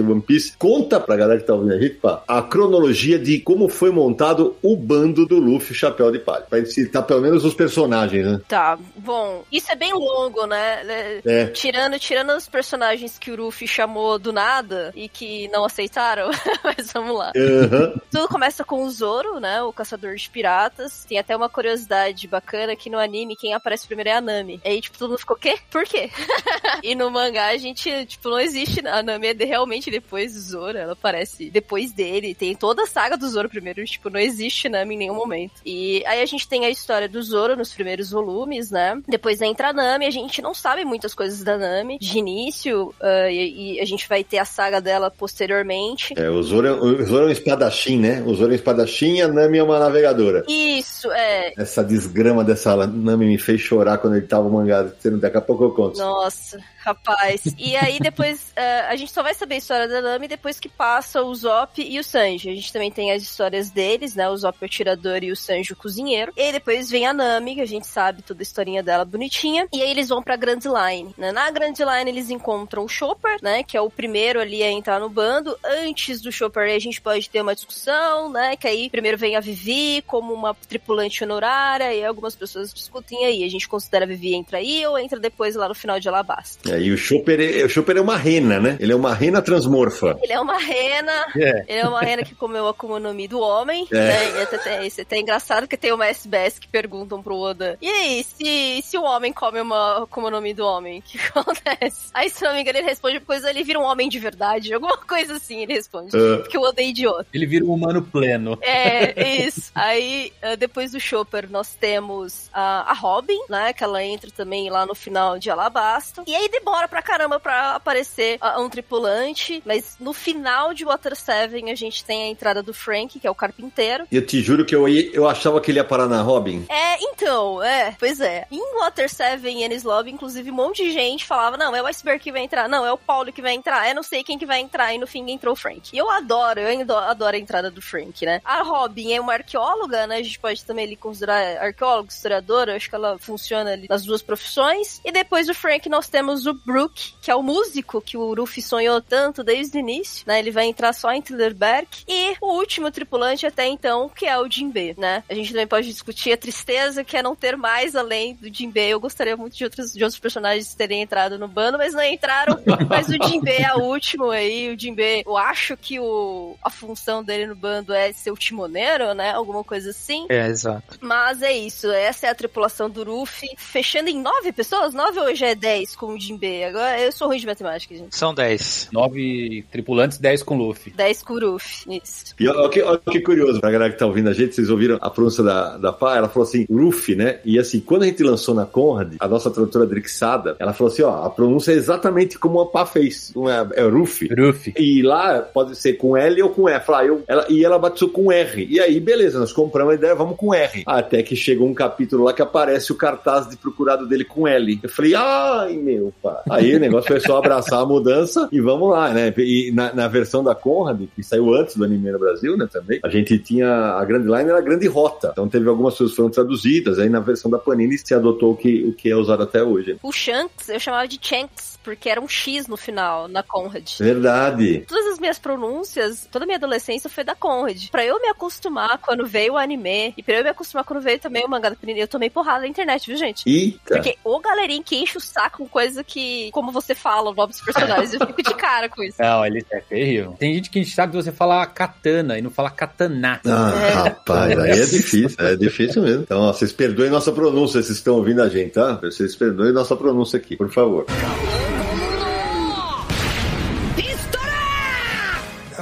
One 0.00 0.20
Piece. 0.20 0.56
Conta 0.58 1.00
pra 1.00 1.16
galera 1.16 1.40
que 1.40 1.46
tá 1.46 1.54
ouvindo 1.54 1.74
a 1.74 1.80
gente, 1.80 1.94
pá, 1.96 2.22
a 2.26 2.42
cronologia 2.42 3.18
de 3.18 3.38
como 3.40 3.68
foi 3.68 3.90
montado 3.90 4.56
o 4.62 4.76
bando 4.76 5.26
do 5.26 5.38
Luffy 5.38 5.74
Chapéu 5.74 6.10
de 6.10 6.18
Palha. 6.18 6.44
Pra 6.48 6.58
gente 6.58 6.72
citar 6.72 7.02
pelo 7.02 7.20
menos 7.20 7.44
os 7.44 7.54
personagens, 7.54 8.26
né? 8.26 8.40
Tá, 8.48 8.78
bom. 8.96 9.44
Isso 9.50 9.70
é 9.70 9.76
bem 9.76 9.92
longo, 9.92 10.46
né? 10.46 11.20
É. 11.24 11.46
Tirando, 11.46 11.98
tirando 11.98 12.30
os 12.30 12.48
personagens 12.48 13.18
que 13.18 13.30
o 13.30 13.36
Luffy 13.36 13.66
chamou 13.66 14.18
do 14.18 14.32
nada 14.32 14.92
e 14.94 15.08
que 15.08 15.48
não 15.48 15.64
aceitaram, 15.64 16.30
mas 16.62 16.92
vamos 16.92 17.16
lá. 17.16 17.32
Uhum. 17.34 18.00
Tudo 18.10 18.28
começa 18.34 18.64
com 18.64 18.82
o 18.82 18.90
Zoro, 18.90 19.38
né? 19.38 19.62
O 19.62 19.72
caçador 19.72 20.16
de 20.16 20.28
piratas. 20.28 21.04
Tem 21.04 21.20
até 21.20 21.36
uma 21.36 21.48
curiosidade 21.48 22.26
bacana 22.26 22.74
que 22.74 22.90
no 22.90 22.98
anime 22.98 23.36
quem 23.36 23.54
aparece 23.54 23.86
primeiro 23.86 24.10
é 24.10 24.14
a 24.14 24.20
Nami. 24.20 24.60
Aí, 24.64 24.80
tipo, 24.80 24.98
todo 24.98 25.10
mundo 25.10 25.20
ficou, 25.20 25.36
quê? 25.36 25.56
Por 25.70 25.84
quê? 25.84 26.10
e 26.82 26.96
no 26.96 27.12
mangá 27.12 27.46
a 27.46 27.56
gente, 27.56 28.04
tipo, 28.06 28.28
não 28.28 28.40
existe. 28.40 28.84
A 28.88 29.04
Nami 29.04 29.28
é 29.28 29.44
realmente 29.44 29.88
depois 29.88 30.34
do 30.34 30.40
Zoro. 30.40 30.76
Ela 30.76 30.94
aparece 30.94 31.48
depois 31.48 31.92
dele. 31.92 32.34
Tem 32.34 32.56
toda 32.56 32.82
a 32.82 32.86
saga 32.88 33.16
do 33.16 33.28
Zoro 33.28 33.48
primeiro. 33.48 33.84
Tipo, 33.84 34.10
não 34.10 34.18
existe 34.18 34.68
Nami 34.68 34.96
em 34.96 34.98
nenhum 34.98 35.14
momento. 35.14 35.60
E 35.64 36.02
aí 36.04 36.20
a 36.20 36.26
gente 36.26 36.48
tem 36.48 36.64
a 36.64 36.70
história 36.70 37.08
do 37.08 37.22
Zoro 37.22 37.56
nos 37.56 37.72
primeiros 37.72 38.10
volumes, 38.10 38.68
né? 38.68 39.00
Depois 39.06 39.40
entra 39.42 39.68
a 39.68 39.72
Nami. 39.72 40.06
A 40.06 40.10
gente 40.10 40.42
não 40.42 40.54
sabe 40.54 40.84
muitas 40.84 41.14
coisas 41.14 41.44
da 41.44 41.56
Nami 41.56 42.00
de 42.00 42.18
início. 42.18 42.92
Uh, 43.00 43.30
e, 43.30 43.76
e, 43.76 43.80
a 43.80 43.84
gente 43.84 44.08
vai 44.08 44.24
ter 44.24 44.38
a 44.38 44.44
saga 44.44 44.80
dela 44.80 45.08
posteriormente. 45.08 46.14
É, 46.18 46.28
o 46.28 46.42
Zoro, 46.42 46.66
é, 46.66 46.72
o 46.72 47.06
Zoro 47.06 47.26
é 47.26 47.28
um 47.28 47.30
espadachim, 47.30 47.96
né? 47.96 48.23
É 48.24 48.46
um 48.46 48.52
espadachim 48.52 49.16
e 49.16 49.22
a 49.22 49.28
Nami 49.28 49.58
é 49.58 49.62
uma 49.62 49.78
navegadora. 49.78 50.44
Isso, 50.48 51.10
é. 51.12 51.52
Essa 51.56 51.82
desgrama 51.82 52.44
dessa 52.44 52.86
Nami 52.86 53.26
me 53.26 53.38
fez 53.38 53.60
chorar 53.60 53.98
quando 53.98 54.16
ele 54.16 54.26
tava 54.26 54.48
mangado. 54.48 54.92
Daqui 55.20 55.36
a 55.36 55.40
pouco 55.40 55.64
eu 55.64 55.70
conto. 55.70 55.98
Nossa. 55.98 56.58
Rapaz. 56.84 57.42
E 57.58 57.74
aí 57.76 57.98
depois 57.98 58.52
uh, 58.52 58.88
a 58.90 58.96
gente 58.96 59.10
só 59.10 59.22
vai 59.22 59.32
saber 59.32 59.54
a 59.54 59.58
história 59.58 59.88
da 59.88 60.02
Nami 60.02 60.28
depois 60.28 60.60
que 60.60 60.68
passa 60.68 61.22
o 61.22 61.34
Zop 61.34 61.80
e 61.82 61.98
o 61.98 62.04
Sanji. 62.04 62.50
A 62.50 62.54
gente 62.54 62.70
também 62.70 62.90
tem 62.90 63.10
as 63.10 63.22
histórias 63.22 63.70
deles, 63.70 64.14
né? 64.14 64.28
O 64.28 64.36
Zop 64.36 64.58
é 64.60 64.66
o 64.66 64.68
tirador 64.68 65.22
e 65.22 65.32
o 65.32 65.36
Sanji 65.36 65.72
o 65.72 65.76
cozinheiro. 65.76 66.30
E 66.36 66.42
aí 66.42 66.52
depois 66.52 66.90
vem 66.90 67.06
a 67.06 67.14
Nami, 67.14 67.54
que 67.54 67.62
a 67.62 67.66
gente 67.66 67.86
sabe 67.86 68.20
toda 68.20 68.42
a 68.42 68.44
historinha 68.44 68.82
dela 68.82 69.02
bonitinha. 69.02 69.66
E 69.72 69.80
aí 69.80 69.90
eles 69.90 70.10
vão 70.10 70.22
pra 70.22 70.36
Grand 70.36 70.58
Line. 70.58 71.14
Né? 71.16 71.32
Na 71.32 71.50
Grand 71.50 71.72
Line 71.72 72.10
eles 72.10 72.28
encontram 72.28 72.84
o 72.84 72.88
Chopper, 72.88 73.38
né? 73.42 73.62
Que 73.62 73.78
é 73.78 73.80
o 73.80 73.88
primeiro 73.88 74.38
ali 74.38 74.62
a 74.62 74.70
entrar 74.70 75.00
no 75.00 75.08
bando. 75.08 75.56
Antes 75.64 76.20
do 76.20 76.30
Chopper 76.30 76.74
a 76.74 76.78
gente 76.78 77.00
pode 77.00 77.30
ter 77.30 77.40
uma 77.40 77.54
discussão, 77.54 78.13
né? 78.30 78.56
Que 78.56 78.68
aí 78.68 78.90
primeiro 78.90 79.18
vem 79.18 79.36
a 79.36 79.40
Vivi 79.40 80.02
como 80.06 80.32
uma 80.32 80.54
tripulante 80.54 81.22
honorária 81.24 81.92
e 81.94 82.04
algumas 82.04 82.34
pessoas 82.34 82.72
discutem 82.72 83.24
aí. 83.24 83.44
A 83.44 83.48
gente 83.48 83.68
considera 83.68 84.04
a 84.04 84.08
Vivi 84.08 84.34
entra 84.34 84.58
aí 84.58 84.86
ou 84.86 84.98
entra 84.98 85.18
depois 85.18 85.54
lá 85.54 85.68
no 85.68 85.74
final 85.74 85.98
de 85.98 86.08
Alabasta. 86.08 86.74
É, 86.74 86.80
e 86.80 86.90
o 86.90 86.96
Chopper, 86.96 87.40
é, 87.40 87.64
o 87.64 87.68
Chopper 87.68 87.96
é 87.96 88.00
uma 88.00 88.16
rena, 88.16 88.60
né? 88.60 88.76
Ele 88.80 88.92
é 88.92 88.96
uma 88.96 89.14
rena 89.14 89.42
transmorfa. 89.42 90.18
Ele 90.22 90.32
é 90.32 90.40
uma 90.40 90.58
rena. 90.58 91.26
É. 91.36 91.64
Ele 91.68 91.78
é 91.80 91.88
uma 91.88 92.00
rena 92.00 92.24
que 92.24 92.34
comeu 92.34 92.66
a 92.66 92.70
Akuma 92.70 92.98
no 92.98 93.14
Mi 93.14 93.28
do 93.28 93.40
homem. 93.40 93.86
É. 93.90 93.94
Né? 93.94 94.38
E 94.38 94.42
até, 94.42 94.86
isso 94.86 95.00
é 95.00 95.02
até 95.02 95.18
engraçado 95.18 95.68
que 95.68 95.76
tem 95.76 95.92
uma 95.92 96.06
SBS 96.06 96.58
que 96.58 96.68
perguntam 96.68 97.22
pro 97.22 97.36
Oda: 97.36 97.78
E 97.80 97.88
aí, 97.88 98.24
se, 98.24 98.82
se 98.82 98.98
o 98.98 99.02
homem 99.02 99.32
come 99.32 99.60
uma 99.60 100.02
Akuma 100.02 100.30
no 100.30 100.40
Mi 100.40 100.54
do 100.54 100.64
homem, 100.64 100.98
o 100.98 101.02
que 101.02 101.18
acontece? 101.18 102.10
Aí, 102.12 102.28
se 102.28 102.42
não 102.42 102.52
me 102.54 102.60
engano, 102.60 102.78
ele 102.78 102.88
responde 102.88 103.20
coisa, 103.20 103.50
ele 103.50 103.62
vira 103.62 103.78
um 103.78 103.84
homem 103.84 104.08
de 104.08 104.18
verdade. 104.18 104.72
Alguma 104.72 104.98
coisa 104.98 105.34
assim 105.36 105.62
ele 105.62 105.74
responde. 105.74 106.16
Uh. 106.16 106.40
Porque 106.40 106.58
o 106.58 106.62
Oda 106.62 106.82
é 106.82 106.88
idiota. 106.88 107.26
Ele 107.32 107.46
vira 107.46 107.64
um 107.64 107.72
humano 107.72 108.03
pleno. 108.04 108.58
É, 108.62 109.44
isso. 109.44 109.70
Aí, 109.74 110.32
ah, 110.42 110.56
depois 110.56 110.92
do 110.92 111.00
Chopper, 111.00 111.50
nós 111.50 111.74
temos 111.74 112.48
a, 112.52 112.90
a 112.90 112.94
Robin, 112.94 113.38
né? 113.48 113.72
Que 113.72 113.84
ela 113.84 114.02
entra 114.02 114.30
também 114.30 114.70
lá 114.70 114.86
no 114.86 114.94
final 114.94 115.38
de 115.38 115.50
Alabasta. 115.50 116.22
E 116.26 116.34
aí 116.34 116.48
demora 116.48 116.88
pra 116.88 117.02
caramba 117.02 117.40
pra 117.40 117.74
aparecer 117.74 118.38
uh, 118.40 118.60
um 118.60 118.68
tripulante, 118.68 119.62
mas 119.64 119.96
no 120.00 120.12
final 120.12 120.72
de 120.74 120.84
Water 120.84 121.16
7 121.16 121.70
a 121.70 121.74
gente 121.74 122.04
tem 122.04 122.24
a 122.24 122.28
entrada 122.28 122.62
do 122.62 122.74
Frank, 122.74 123.18
que 123.18 123.26
é 123.26 123.30
o 123.30 123.34
carpinteiro. 123.34 124.06
E 124.10 124.16
eu 124.16 124.26
te 124.26 124.40
juro 124.40 124.64
que 124.64 124.74
eu, 124.74 124.88
ia, 124.88 125.10
eu 125.12 125.28
achava 125.28 125.60
que 125.60 125.70
ele 125.70 125.78
ia 125.78 125.84
parar 125.84 126.06
na 126.06 126.22
Robin. 126.22 126.66
É, 126.68 126.96
então, 127.00 127.62
é, 127.62 127.96
pois 127.98 128.20
é. 128.20 128.46
Em 128.50 128.80
Water 128.80 129.08
7 129.08 129.46
e 129.46 129.64
Ennis 129.64 129.82
Lobby, 129.82 130.10
inclusive, 130.10 130.50
um 130.50 130.54
monte 130.54 130.84
de 130.84 130.92
gente 130.92 131.24
falava, 131.24 131.56
não, 131.56 131.74
é 131.74 131.82
o 131.82 131.86
Iceberg 131.86 132.22
que 132.22 132.32
vai 132.32 132.42
entrar, 132.42 132.68
não, 132.68 132.84
é 132.84 132.92
o 132.92 132.98
Paulo 132.98 133.32
que 133.32 133.42
vai 133.42 133.54
entrar, 133.54 133.88
é 133.88 133.94
não 133.94 134.02
sei 134.02 134.22
quem 134.22 134.38
que 134.38 134.46
vai 134.46 134.60
entrar, 134.60 134.94
e 134.94 134.98
no 134.98 135.06
fim 135.06 135.28
entrou 135.30 135.52
o 135.52 135.56
Frank. 135.56 135.90
E 135.92 135.98
eu 135.98 136.10
adoro, 136.10 136.60
eu 136.60 136.98
adoro 136.98 137.36
a 137.36 137.38
entrada 137.38 137.70
do 137.70 137.82
Frank, 137.82 137.93
né? 138.24 138.40
A 138.44 138.62
Robin 138.62 139.12
é 139.12 139.20
uma 139.20 139.34
arqueóloga, 139.34 140.06
né? 140.06 140.16
A 140.16 140.22
gente 140.22 140.38
pode 140.38 140.64
também 140.64 140.86
ali 140.86 140.96
considerar 140.96 141.58
arqueóloga, 141.58 142.10
historiadora, 142.10 142.76
acho 142.76 142.88
que 142.88 142.94
ela 142.94 143.18
funciona 143.18 143.72
ali 143.72 143.86
nas 143.88 144.04
duas 144.04 144.22
profissões. 144.22 145.00
E 145.04 145.12
depois 145.12 145.46
do 145.46 145.54
Frank 145.54 145.88
nós 145.88 146.08
temos 146.08 146.46
o 146.46 146.54
Brook, 146.54 147.14
que 147.20 147.30
é 147.30 147.34
o 147.34 147.42
músico 147.42 148.00
que 148.00 148.16
o 148.16 148.34
Ruffy 148.34 148.62
sonhou 148.62 149.00
tanto 149.00 149.44
desde 149.44 149.76
o 149.76 149.80
início, 149.80 150.24
né? 150.26 150.38
Ele 150.38 150.50
vai 150.50 150.66
entrar 150.66 150.92
só 150.92 151.12
em 151.12 151.20
Tillerberg. 151.20 151.88
E 152.08 152.36
o 152.40 152.54
último 152.54 152.90
tripulante 152.90 153.46
até 153.46 153.66
então, 153.66 154.08
que 154.08 154.26
é 154.26 154.38
o 154.38 154.50
Jinbe, 154.50 154.94
né? 154.98 155.22
A 155.28 155.34
gente 155.34 155.50
também 155.50 155.66
pode 155.66 155.88
discutir 155.88 156.32
a 156.32 156.36
tristeza 156.36 157.04
que 157.04 157.16
é 157.16 157.22
não 157.22 157.34
ter 157.36 157.56
mais 157.56 157.94
além 157.96 158.34
do 158.34 158.52
Jinbe. 158.52 158.80
Eu 158.80 159.00
gostaria 159.00 159.36
muito 159.36 159.56
de 159.56 159.64
outros, 159.64 159.92
de 159.92 160.02
outros 160.02 160.20
personagens 160.20 160.74
terem 160.74 161.02
entrado 161.02 161.38
no 161.38 161.48
bando, 161.48 161.78
mas 161.78 161.94
não 161.94 162.02
entraram. 162.02 162.58
mas 162.88 163.08
o 163.08 163.12
Jinbe 163.12 163.50
é 163.50 163.74
o 163.74 163.82
último 163.82 164.30
aí. 164.30 164.72
O 164.72 164.78
Jinbe, 164.78 165.22
eu 165.26 165.36
acho 165.36 165.76
que 165.76 165.98
o, 165.98 166.56
a 166.62 166.70
função 166.70 167.22
dele 167.22 167.46
no 167.46 167.54
bando 167.54 167.83
é 167.92 168.12
ser 168.12 168.30
o 168.30 168.36
timoneiro, 168.36 169.14
né? 169.14 169.32
Alguma 169.32 169.64
coisa 169.64 169.90
assim. 169.90 170.26
É, 170.28 170.48
exato. 170.48 170.98
Mas 171.00 171.42
é 171.42 171.52
isso. 171.52 171.90
Essa 171.90 172.26
é 172.26 172.30
a 172.30 172.34
tripulação 172.34 172.88
do 172.88 173.04
Ruffy. 173.04 173.48
Fechando 173.56 174.08
em 174.08 174.20
nove 174.20 174.52
pessoas? 174.52 174.94
Nove 174.94 175.20
ou 175.20 175.34
já 175.34 175.48
é 175.48 175.54
dez 175.54 175.94
com 175.94 176.14
o 176.14 176.18
Jinbe? 176.18 176.64
Agora 176.64 177.00
eu 177.00 177.12
sou 177.12 177.28
ruim 177.28 177.38
de 177.38 177.46
matemática, 177.46 177.94
gente. 177.94 178.16
São 178.16 178.34
dez. 178.34 178.88
Nove 178.92 179.64
tripulantes, 179.70 180.18
dez 180.18 180.42
com 180.42 180.56
Luffy. 180.56 180.92
Dez 180.92 181.22
com 181.22 181.34
Luffy, 181.34 182.00
isso. 182.02 182.34
E 182.38 182.48
olha 182.48 182.68
que, 182.68 182.82
olha 182.82 183.00
que 183.10 183.20
curioso, 183.20 183.60
pra 183.60 183.70
galera 183.70 183.92
que 183.92 183.98
tá 183.98 184.06
ouvindo 184.06 184.28
a 184.28 184.32
gente, 184.32 184.54
vocês 184.54 184.70
ouviram 184.70 184.98
a 185.00 185.10
pronúncia 185.10 185.42
da, 185.42 185.76
da 185.76 185.92
Pá, 185.92 186.16
ela 186.16 186.28
falou 186.28 186.48
assim, 186.48 186.66
Luffy, 186.68 187.14
né? 187.14 187.40
E 187.44 187.58
assim, 187.58 187.80
quando 187.80 188.02
a 188.02 188.06
gente 188.06 188.22
lançou 188.22 188.54
na 188.54 188.66
Conrad, 188.66 189.14
a 189.18 189.28
nossa 189.28 189.50
tradutora 189.50 189.86
Drixada, 189.86 190.56
ela 190.58 190.72
falou 190.72 190.92
assim, 190.92 191.02
ó, 191.02 191.24
a 191.24 191.30
pronúncia 191.30 191.72
é 191.72 191.74
exatamente 191.74 192.38
como 192.38 192.60
a 192.60 192.66
Pá 192.66 192.86
fez. 192.86 193.32
É, 193.74 193.82
é 193.82 193.88
Ruffy. 193.88 194.28
Ruffy. 194.28 194.74
E 194.76 195.02
lá 195.02 195.40
pode 195.40 195.76
ser 195.76 195.94
com 195.94 196.16
L 196.16 196.42
ou 196.42 196.50
com 196.50 196.68
F. 196.68 196.90
Lá, 196.90 197.04
eu, 197.04 197.22
ela, 197.26 197.46
e 197.48 197.64
ela 197.64 197.73
batizou 197.78 198.08
com 198.08 198.32
R. 198.32 198.66
E 198.70 198.80
aí, 198.80 199.00
beleza, 199.00 199.38
nós 199.38 199.52
compramos 199.52 199.92
a 199.92 199.96
ideia, 199.96 200.14
vamos 200.14 200.36
com 200.36 200.54
R. 200.54 200.82
Até 200.86 201.22
que 201.22 201.36
chegou 201.36 201.68
um 201.68 201.74
capítulo 201.74 202.24
lá 202.24 202.32
que 202.32 202.42
aparece 202.42 202.92
o 202.92 202.94
cartaz 202.96 203.48
de 203.48 203.56
procurado 203.56 204.06
dele 204.06 204.24
com 204.24 204.46
L. 204.46 204.80
Eu 204.82 204.88
falei, 204.88 205.14
ai, 205.14 205.76
meu 205.76 206.12
pá. 206.22 206.42
Aí 206.50 206.74
o 206.74 206.80
negócio 206.80 207.08
foi 207.08 207.20
só 207.20 207.38
abraçar 207.38 207.80
a 207.80 207.86
mudança 207.86 208.48
e 208.52 208.60
vamos 208.60 208.90
lá, 208.90 209.12
né? 209.12 209.32
E 209.36 209.72
na, 209.72 209.92
na, 209.92 210.08
versão 210.08 210.42
da 210.42 210.54
Conrad, 210.54 211.02
que 211.14 211.22
saiu 211.22 211.54
antes 211.54 211.76
do 211.76 211.84
anime 211.84 212.10
no 212.10 212.18
Brasil, 212.18 212.56
né, 212.56 212.68
também, 212.70 213.00
a 213.02 213.08
gente 213.08 213.38
tinha 213.38 213.68
a 213.68 214.04
Grand 214.04 214.24
Line 214.24 214.50
era 214.50 214.58
a 214.58 214.62
Grande 214.62 214.86
Rota. 214.86 215.30
Então 215.32 215.48
teve 215.48 215.68
algumas 215.68 215.94
pessoas 215.94 216.10
que 216.10 216.16
foram 216.16 216.30
traduzidas. 216.30 216.98
Aí 216.98 217.08
na 217.08 217.20
versão 217.20 217.50
da 217.50 217.58
Panini 217.58 217.98
se 217.98 218.14
adotou 218.14 218.52
o 218.52 218.56
que, 218.56 218.84
o 218.84 218.92
que 218.92 219.10
é 219.10 219.16
usado 219.16 219.42
até 219.42 219.62
hoje. 219.62 219.96
O 220.02 220.12
Shanks 220.12 220.68
eu 220.68 220.80
chamava 220.80 221.06
de 221.08 221.18
Chanks, 221.20 221.73
porque 221.84 222.08
era 222.08 222.20
um 222.20 222.26
X 222.28 222.66
no 222.66 222.76
final, 222.76 223.28
na 223.28 223.42
Conrad. 223.42 223.88
Verdade. 224.00 224.84
Todas 224.88 225.06
as 225.12 225.18
minhas 225.18 225.38
pronúncias, 225.38 226.26
toda 226.32 226.44
a 226.44 226.46
minha 226.46 226.56
adolescência 226.56 227.08
foi 227.10 227.22
da 227.22 227.34
Conrad. 227.34 227.88
Pra 227.90 228.04
eu 228.04 228.20
me 228.20 228.28
acostumar 228.28 228.98
quando 228.98 229.26
veio 229.26 229.52
o 229.52 229.56
anime, 229.58 230.14
e 230.16 230.22
pra 230.22 230.38
eu 230.38 230.42
me 230.44 230.50
acostumar 230.50 230.84
quando 230.84 231.02
veio 231.02 231.18
também 231.20 231.44
o 231.44 231.48
mangá 231.48 231.68
da 231.68 231.76
Panini, 231.76 232.00
eu 232.00 232.08
tomei 232.08 232.30
porrada 232.30 232.60
na 232.60 232.66
internet, 232.68 233.06
viu, 233.06 233.16
gente? 233.16 233.42
Eita. 233.48 233.94
Porque 233.96 234.16
o 234.24 234.40
galerinho 234.40 234.82
que 234.82 234.96
enche 234.96 235.18
o 235.18 235.20
saco 235.20 235.58
com 235.58 235.68
coisa 235.68 236.02
que, 236.02 236.50
como 236.52 236.72
você 236.72 236.94
fala, 236.94 237.30
o 237.30 237.34
nome 237.34 237.52
dos 237.52 237.60
personagens, 237.60 238.14
eu 238.14 238.26
fico 238.26 238.42
de 238.42 238.54
cara 238.56 238.88
com 238.88 239.02
isso. 239.04 239.16
Não, 239.20 239.44
ele 239.44 239.64
é 239.70 239.80
terrível. 239.80 240.34
Tem 240.38 240.54
gente 240.54 240.70
que 240.70 240.84
sabe 240.86 241.12
que 241.16 241.22
você 241.22 241.30
fala 241.30 241.64
katana 241.66 242.38
e 242.38 242.42
não 242.42 242.50
fala 242.50 242.70
katana. 242.70 243.40
Ah, 243.46 243.72
É. 243.74 243.90
rapaz, 244.08 244.58
aí 244.58 244.70
é 244.70 244.84
difícil, 244.84 245.36
é 245.38 245.54
difícil 245.56 246.02
mesmo. 246.02 246.22
Então, 246.22 246.40
ó, 246.40 246.52
vocês 246.52 246.72
perdoem 246.72 247.10
nossa 247.10 247.30
pronúncia, 247.30 247.82
vocês 247.82 247.98
estão 247.98 248.14
ouvindo 248.16 248.42
a 248.42 248.48
gente, 248.48 248.70
tá? 248.72 248.94
Vocês 248.94 249.36
perdoem 249.36 249.72
nossa 249.72 249.94
pronúncia 249.96 250.36
aqui, 250.38 250.56
por 250.56 250.70
favor. 250.72 251.04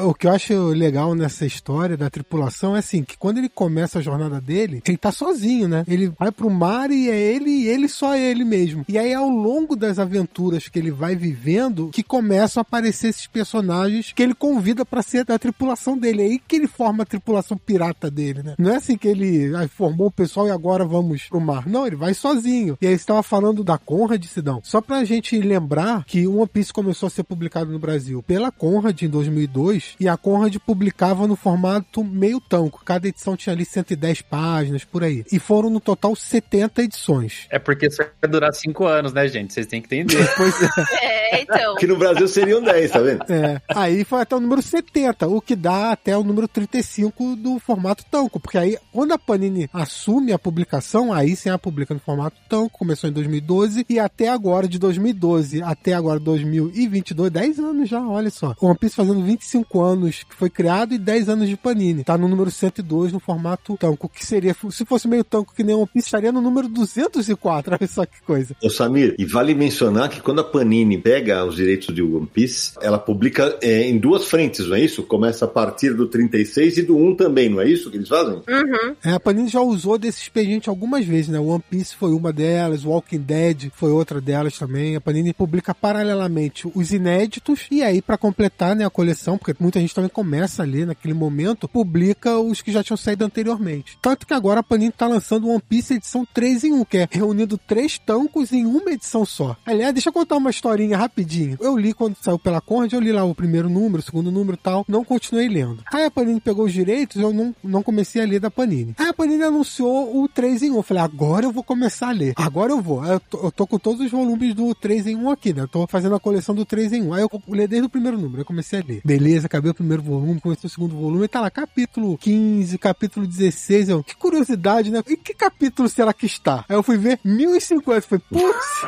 O 0.05 0.15
que 0.15 0.27
eu 0.27 0.33
acho 0.33 0.69
legal 0.69 1.15
nessa 1.15 1.47
história 1.47 1.97
da 1.97 2.11
tripulação 2.11 2.75
é 2.75 2.81
assim, 2.81 3.03
que 3.05 3.17
quando 3.17 3.39
ele 3.39 3.49
começa 3.49 3.99
a 3.99 4.03
jornada 4.03 4.41
dele, 4.41 4.83
ele 4.87 4.97
tá 4.97 5.13
sozinho, 5.13 5.69
né? 5.69 5.85
Ele 5.87 6.13
vai 6.19 6.33
pro 6.33 6.51
mar 6.51 6.91
e 6.91 7.09
é 7.09 7.19
ele 7.19 7.51
e 7.51 7.69
ele 7.69 7.89
só 7.89 8.17
ele 8.17 8.45
mesmo. 8.45 8.85
E 8.89 8.99
aí 8.99 9.15
ao 9.15 9.29
longo 9.29 9.77
das 9.77 9.99
aventuras 9.99 10.69
que 10.69 10.79
ele 10.79 10.91
vai 10.91 11.15
vivendo, 11.15 11.91
que 11.93 12.03
começam 12.03 12.61
a 12.61 12.63
aparecer 12.63 13.09
esses 13.09 13.27
personagens 13.27 14.13
que 14.13 14.23
ele 14.23 14.35
convida 14.35 14.85
pra 14.85 15.03
ser 15.03 15.25
da 15.25 15.39
tripulação 15.39 15.97
dele. 15.97 16.23
É 16.23 16.25
aí 16.27 16.39
que 16.39 16.57
ele 16.57 16.67
forma 16.67 17.03
a 17.03 17.07
tripulação 17.07 17.57
pirata 17.57 18.11
dele, 18.11 18.43
né? 18.43 18.55
Não 18.59 18.73
é 18.73 18.77
assim 18.77 18.97
que 18.97 19.09
ele 19.09 19.55
ah, 19.55 19.69
formou 19.69 20.09
o 20.09 20.13
pessoal 20.13 20.49
e 20.49 20.51
agora 20.51 20.85
vamos 20.85 21.25
pro 21.29 21.41
mar. 21.41 21.67
Não, 21.67 21.87
ele 21.87 21.97
vai 21.97 22.15
sozinho. 22.15 22.77
E 22.81 22.87
aí 22.87 22.99
você 22.99 23.05
tava 23.05 23.23
falando 23.23 23.63
da 23.63 23.79
Conrad, 23.79 24.25
Sidão. 24.25 24.61
Só 24.65 24.81
pra 24.81 25.05
gente 25.05 25.39
lembrar 25.39 26.05
que 26.05 26.27
One 26.27 26.47
Piece 26.47 26.73
começou 26.73 27.07
a 27.07 27.11
ser 27.11 27.23
publicado 27.23 27.71
no 27.71 27.79
Brasil 27.79 28.23
pela 28.23 28.51
Conrad 28.51 29.01
em 29.03 29.09
2002 29.09 29.92
e 29.99 30.09
a 30.09 30.17
Conrad 30.17 30.57
publicava 30.59 31.27
no 31.27 31.37
formato 31.37 32.05
meio 32.05 32.41
tanco. 32.41 32.83
Cada 32.85 33.09
edição 33.09 33.37
tinha 33.37 33.55
ali 33.55 33.65
110 33.65 34.23
páginas, 34.23 34.85
por 34.85 35.03
aí. 35.03 35.25
E 35.31 35.39
foram 35.39 35.71
no 35.71 35.81
total 35.81 36.15
70 36.15 36.83
edições. 36.83 37.47
É 37.51 37.59
porque 37.59 37.87
isso 37.87 37.99
vai 37.99 38.31
durar 38.31 38.53
cinco 38.53 38.87
anos, 38.87 39.13
né, 39.13 39.27
gente? 39.29 39.53
Vocês 39.53 39.67
têm 39.67 39.81
que 39.81 39.95
entender. 39.95 40.23
Pois 40.37 40.55
é. 40.63 40.69
É, 41.03 41.43
então. 41.43 41.77
Que 41.77 41.87
no 41.87 41.97
Brasil 41.97 42.27
seriam 42.27 42.63
10, 42.63 42.91
tá 42.91 42.99
vendo? 42.99 43.25
É, 43.29 43.61
aí 43.69 44.05
foi 44.05 44.23
até 44.23 44.35
o 44.35 44.41
número 44.41 44.63
70, 44.63 45.29
o 45.29 45.41
que 45.41 45.55
dá 45.55 45.93
até 45.93 46.17
o 46.17 46.25
número 46.25 46.49
35 46.49 47.37
do 47.37 47.59
formato 47.59 48.05
tanco, 48.11 48.41
porque 48.41 48.59
aí 48.59 48.79
quando 48.93 49.13
a 49.13 49.19
Panini 49.19 49.69
assume 49.73 50.33
a 50.33 50.39
publicação, 50.39 51.13
aí 51.13 51.37
sim 51.37 51.49
ela 51.49 51.59
publica 51.59 51.95
no 51.95 52.01
formato 52.01 52.37
tanco, 52.49 52.79
começou 52.79 53.09
em 53.09 53.13
2012 53.13 53.87
e 53.89 53.99
até 53.99 54.29
agora, 54.29 54.67
de 54.67 54.79
2012 54.79 55.63
até 55.63 55.93
agora 55.93 56.19
2022, 56.19 57.31
10 57.31 57.59
anos 57.59 57.89
já, 57.89 58.01
olha 58.01 58.31
só. 58.31 58.55
One 58.61 58.77
Piece 58.77 58.97
fazendo 58.97 59.23
25 59.23 59.81
anos 59.81 59.82
que 60.29 60.35
foi 60.35 60.51
criado 60.51 60.95
e 60.95 60.99
10 60.99 61.29
anos 61.29 61.49
de 61.49 61.57
Panini. 61.57 62.05
Tá 62.05 62.17
no 62.17 62.29
número 62.29 62.51
102 62.51 63.13
no 63.13 63.21
formato 63.21 63.77
tanco, 63.79 64.09
que 64.09 64.25
seria, 64.25 64.55
se 64.71 64.85
fosse 64.85 65.09
meio 65.09 65.25
tanco 65.25 65.55
que 65.55 65.65
nem 65.65 65.75
One 65.75 65.89
Piece, 65.93 66.07
estaria 66.07 66.33
no 66.33 66.41
número 66.41 66.69
204, 66.69 67.75
olha 67.81 67.89
só 67.89 68.05
que 68.05 68.21
coisa. 68.27 68.55
Ô 68.63 68.71
Samir, 68.71 69.15
e 69.19 69.25
vale 69.25 69.55
mencionar 69.55 70.09
que 70.09 70.21
quando 70.21 70.41
a 70.41 70.45
Panini 70.45 70.99
pega 70.99 71.45
os 71.45 71.57
direitos 71.57 71.95
de 71.95 72.03
One 72.03 72.27
Piece, 72.27 72.73
ela 72.81 72.99
publica 72.99 73.57
é, 73.63 73.89
em 73.89 73.99
duas 73.99 74.25
frentes, 74.25 74.67
não 74.67 74.77
é 74.77 74.81
isso? 74.81 75.03
Começa 75.03 75.45
a 75.45 75.49
partir 75.49 75.95
do 75.95 76.07
36 76.07 76.79
e 76.79 76.83
do 76.83 76.97
1 76.97 77.17
também, 77.17 77.49
não 77.49 77.61
é 77.61 77.69
isso 77.69 77.91
que 77.91 77.97
eles 77.97 78.09
fazem? 78.09 78.35
Uhum. 78.35 78.95
É, 79.05 79.13
a 79.13 79.21
Panini 79.21 79.49
já 79.49 79.61
usou 79.61 79.99
desse 79.99 80.23
expediente 80.23 80.69
algumas 80.69 81.05
vezes, 81.05 81.29
né? 81.29 81.39
One 81.39 81.63
Piece 81.69 81.97
foi 81.97 82.13
uma 82.13 82.33
delas, 82.33 82.85
Walking 82.85 83.21
Dead 83.21 83.71
foi 83.75 83.91
outra 83.91 84.21
delas 84.21 84.57
também. 84.59 84.97
A 84.97 85.01
Panini 85.01 85.33
publica 85.33 85.75
paralelamente 85.75 86.71
os 86.75 86.93
inéditos 86.93 87.67
e 87.71 87.83
aí 87.83 88.01
para 88.01 88.19
completar, 88.19 88.77
né, 88.77 88.85
a 88.85 88.91
coleção, 88.91 89.39
porque 89.39 89.55
muita 89.73 89.81
gente 89.81 89.95
também 89.95 90.11
começa 90.11 90.63
ali 90.63 90.85
naquele 90.85 91.15
momento, 91.15 91.67
publica 91.67 92.39
os 92.39 92.61
que 92.61 92.71
já 92.71 92.85
tinham 92.85 92.97
saído 92.97 93.25
anteriormente. 93.25 93.99
Tanto 94.03 94.27
que 94.27 94.35
agora 94.35 94.61
a 94.61 94.63
Panini 94.63 94.93
tá 94.93 95.07
lançando 95.07 95.49
One 95.49 95.63
Piece 95.67 95.95
edição 95.95 96.27
3 96.35 96.65
em 96.65 96.73
1, 96.75 96.85
que 96.85 96.99
é 96.99 97.09
reunindo 97.11 97.57
três 97.57 97.99
tancos 97.99 98.53
em 98.53 98.67
uma 98.67 98.91
edição 98.91 99.25
só. 99.25 99.57
Aliás, 99.65 99.95
deixa 99.95 100.11
eu 100.11 100.13
contar 100.13 100.37
uma 100.37 100.51
historinha 100.51 100.99
rapidinho. 100.99 101.57
Eu 101.61 101.77
li 101.77 101.95
quando 101.95 102.17
saiu 102.21 102.39
pela 102.39 102.61
Conrad, 102.61 102.93
eu 102.93 103.01
li 103.01 103.13
lá 103.13 103.25
o 103.25 103.35
primeiro 103.35 103.71
número, 103.71 104.01
o 104.01 104.05
segundo 104.05 104.31
número 104.31 104.55
e 104.55 104.63
tal, 104.63 104.85
não 104.87 105.05
continuei 105.05 105.49
lendo. 105.49 105.83
Aí 105.91 106.05
a 106.05 106.11
Panini 106.11 106.41
pegou 106.41 106.67
os 106.67 106.73
direitos, 106.73 107.17
eu 107.17 107.33
não, 107.33 107.55
não 107.65 107.83
comecei 107.83 108.21
a 108.21 108.27
ler 108.27 108.41
da 108.41 108.51
Panini. 108.51 108.95
Aí 108.99 109.09
a 109.09 109.15
Panini 109.15 109.43
anunciou 109.43 110.23
o 110.23 110.29
3 110.29 110.65
em 110.65 110.71
1. 110.71 110.77
Eu 110.77 110.83
falei, 110.83 111.03
agora 111.03 111.47
eu 111.47 111.53
vou 111.53 111.65
começar 111.65 112.09
a 112.09 112.13
ler. 112.13 112.35
Agora 112.37 112.73
eu 112.73 112.83
vou. 112.83 113.05
Eu 113.05 113.21
tô, 113.21 113.39
eu 113.39 113.53
tô 113.53 113.67
com 113.67 113.79
todos 113.79 114.05
os 114.05 114.11
volumes 114.11 114.55
do 114.55 114.75
3 114.75 115.07
em 115.07 115.17
1 115.17 115.31
aqui, 115.31 115.55
né? 115.55 115.63
Eu 115.63 115.69
tô 115.69 115.87
fazendo 115.87 116.15
a 116.15 116.21
coleção 116.21 116.55
do 116.55 116.67
3 116.67 116.93
em 116.93 117.03
1. 117.09 117.15
Aí 117.15 117.23
eu 117.23 117.43
li 117.49 117.67
desde 117.67 117.87
o 117.87 117.91
primeiro 117.91 118.19
número, 118.19 118.43
eu 118.43 118.45
comecei 118.45 118.81
a 118.81 118.85
ler. 118.87 119.01
Beleza, 119.05 119.49
acabei 119.63 119.71
o 119.71 119.75
primeiro 119.75 120.03
volume, 120.03 120.41
comecei 120.41 120.67
o 120.67 120.71
segundo 120.71 120.97
volume, 120.97 121.25
e 121.25 121.29
tá 121.29 121.41
lá, 121.41 121.51
capítulo 121.51 122.19
15, 122.19 122.77
capítulo 122.79 123.27
16. 123.27 123.89
Eu, 123.89 124.03
que 124.03 124.17
curiosidade, 124.17 124.91
né? 124.91 125.03
E 125.07 125.17
que 125.17 125.33
capítulo 125.33 125.89
será 125.89 126.13
que 126.13 126.27
está? 126.27 126.65
Aí 126.69 126.75
eu 126.75 126.83
fui 126.83 126.99
ver 126.99 127.21
1050. 127.25 127.93
Eu 127.93 128.03
falei, 128.03 128.25
putz, 128.29 128.83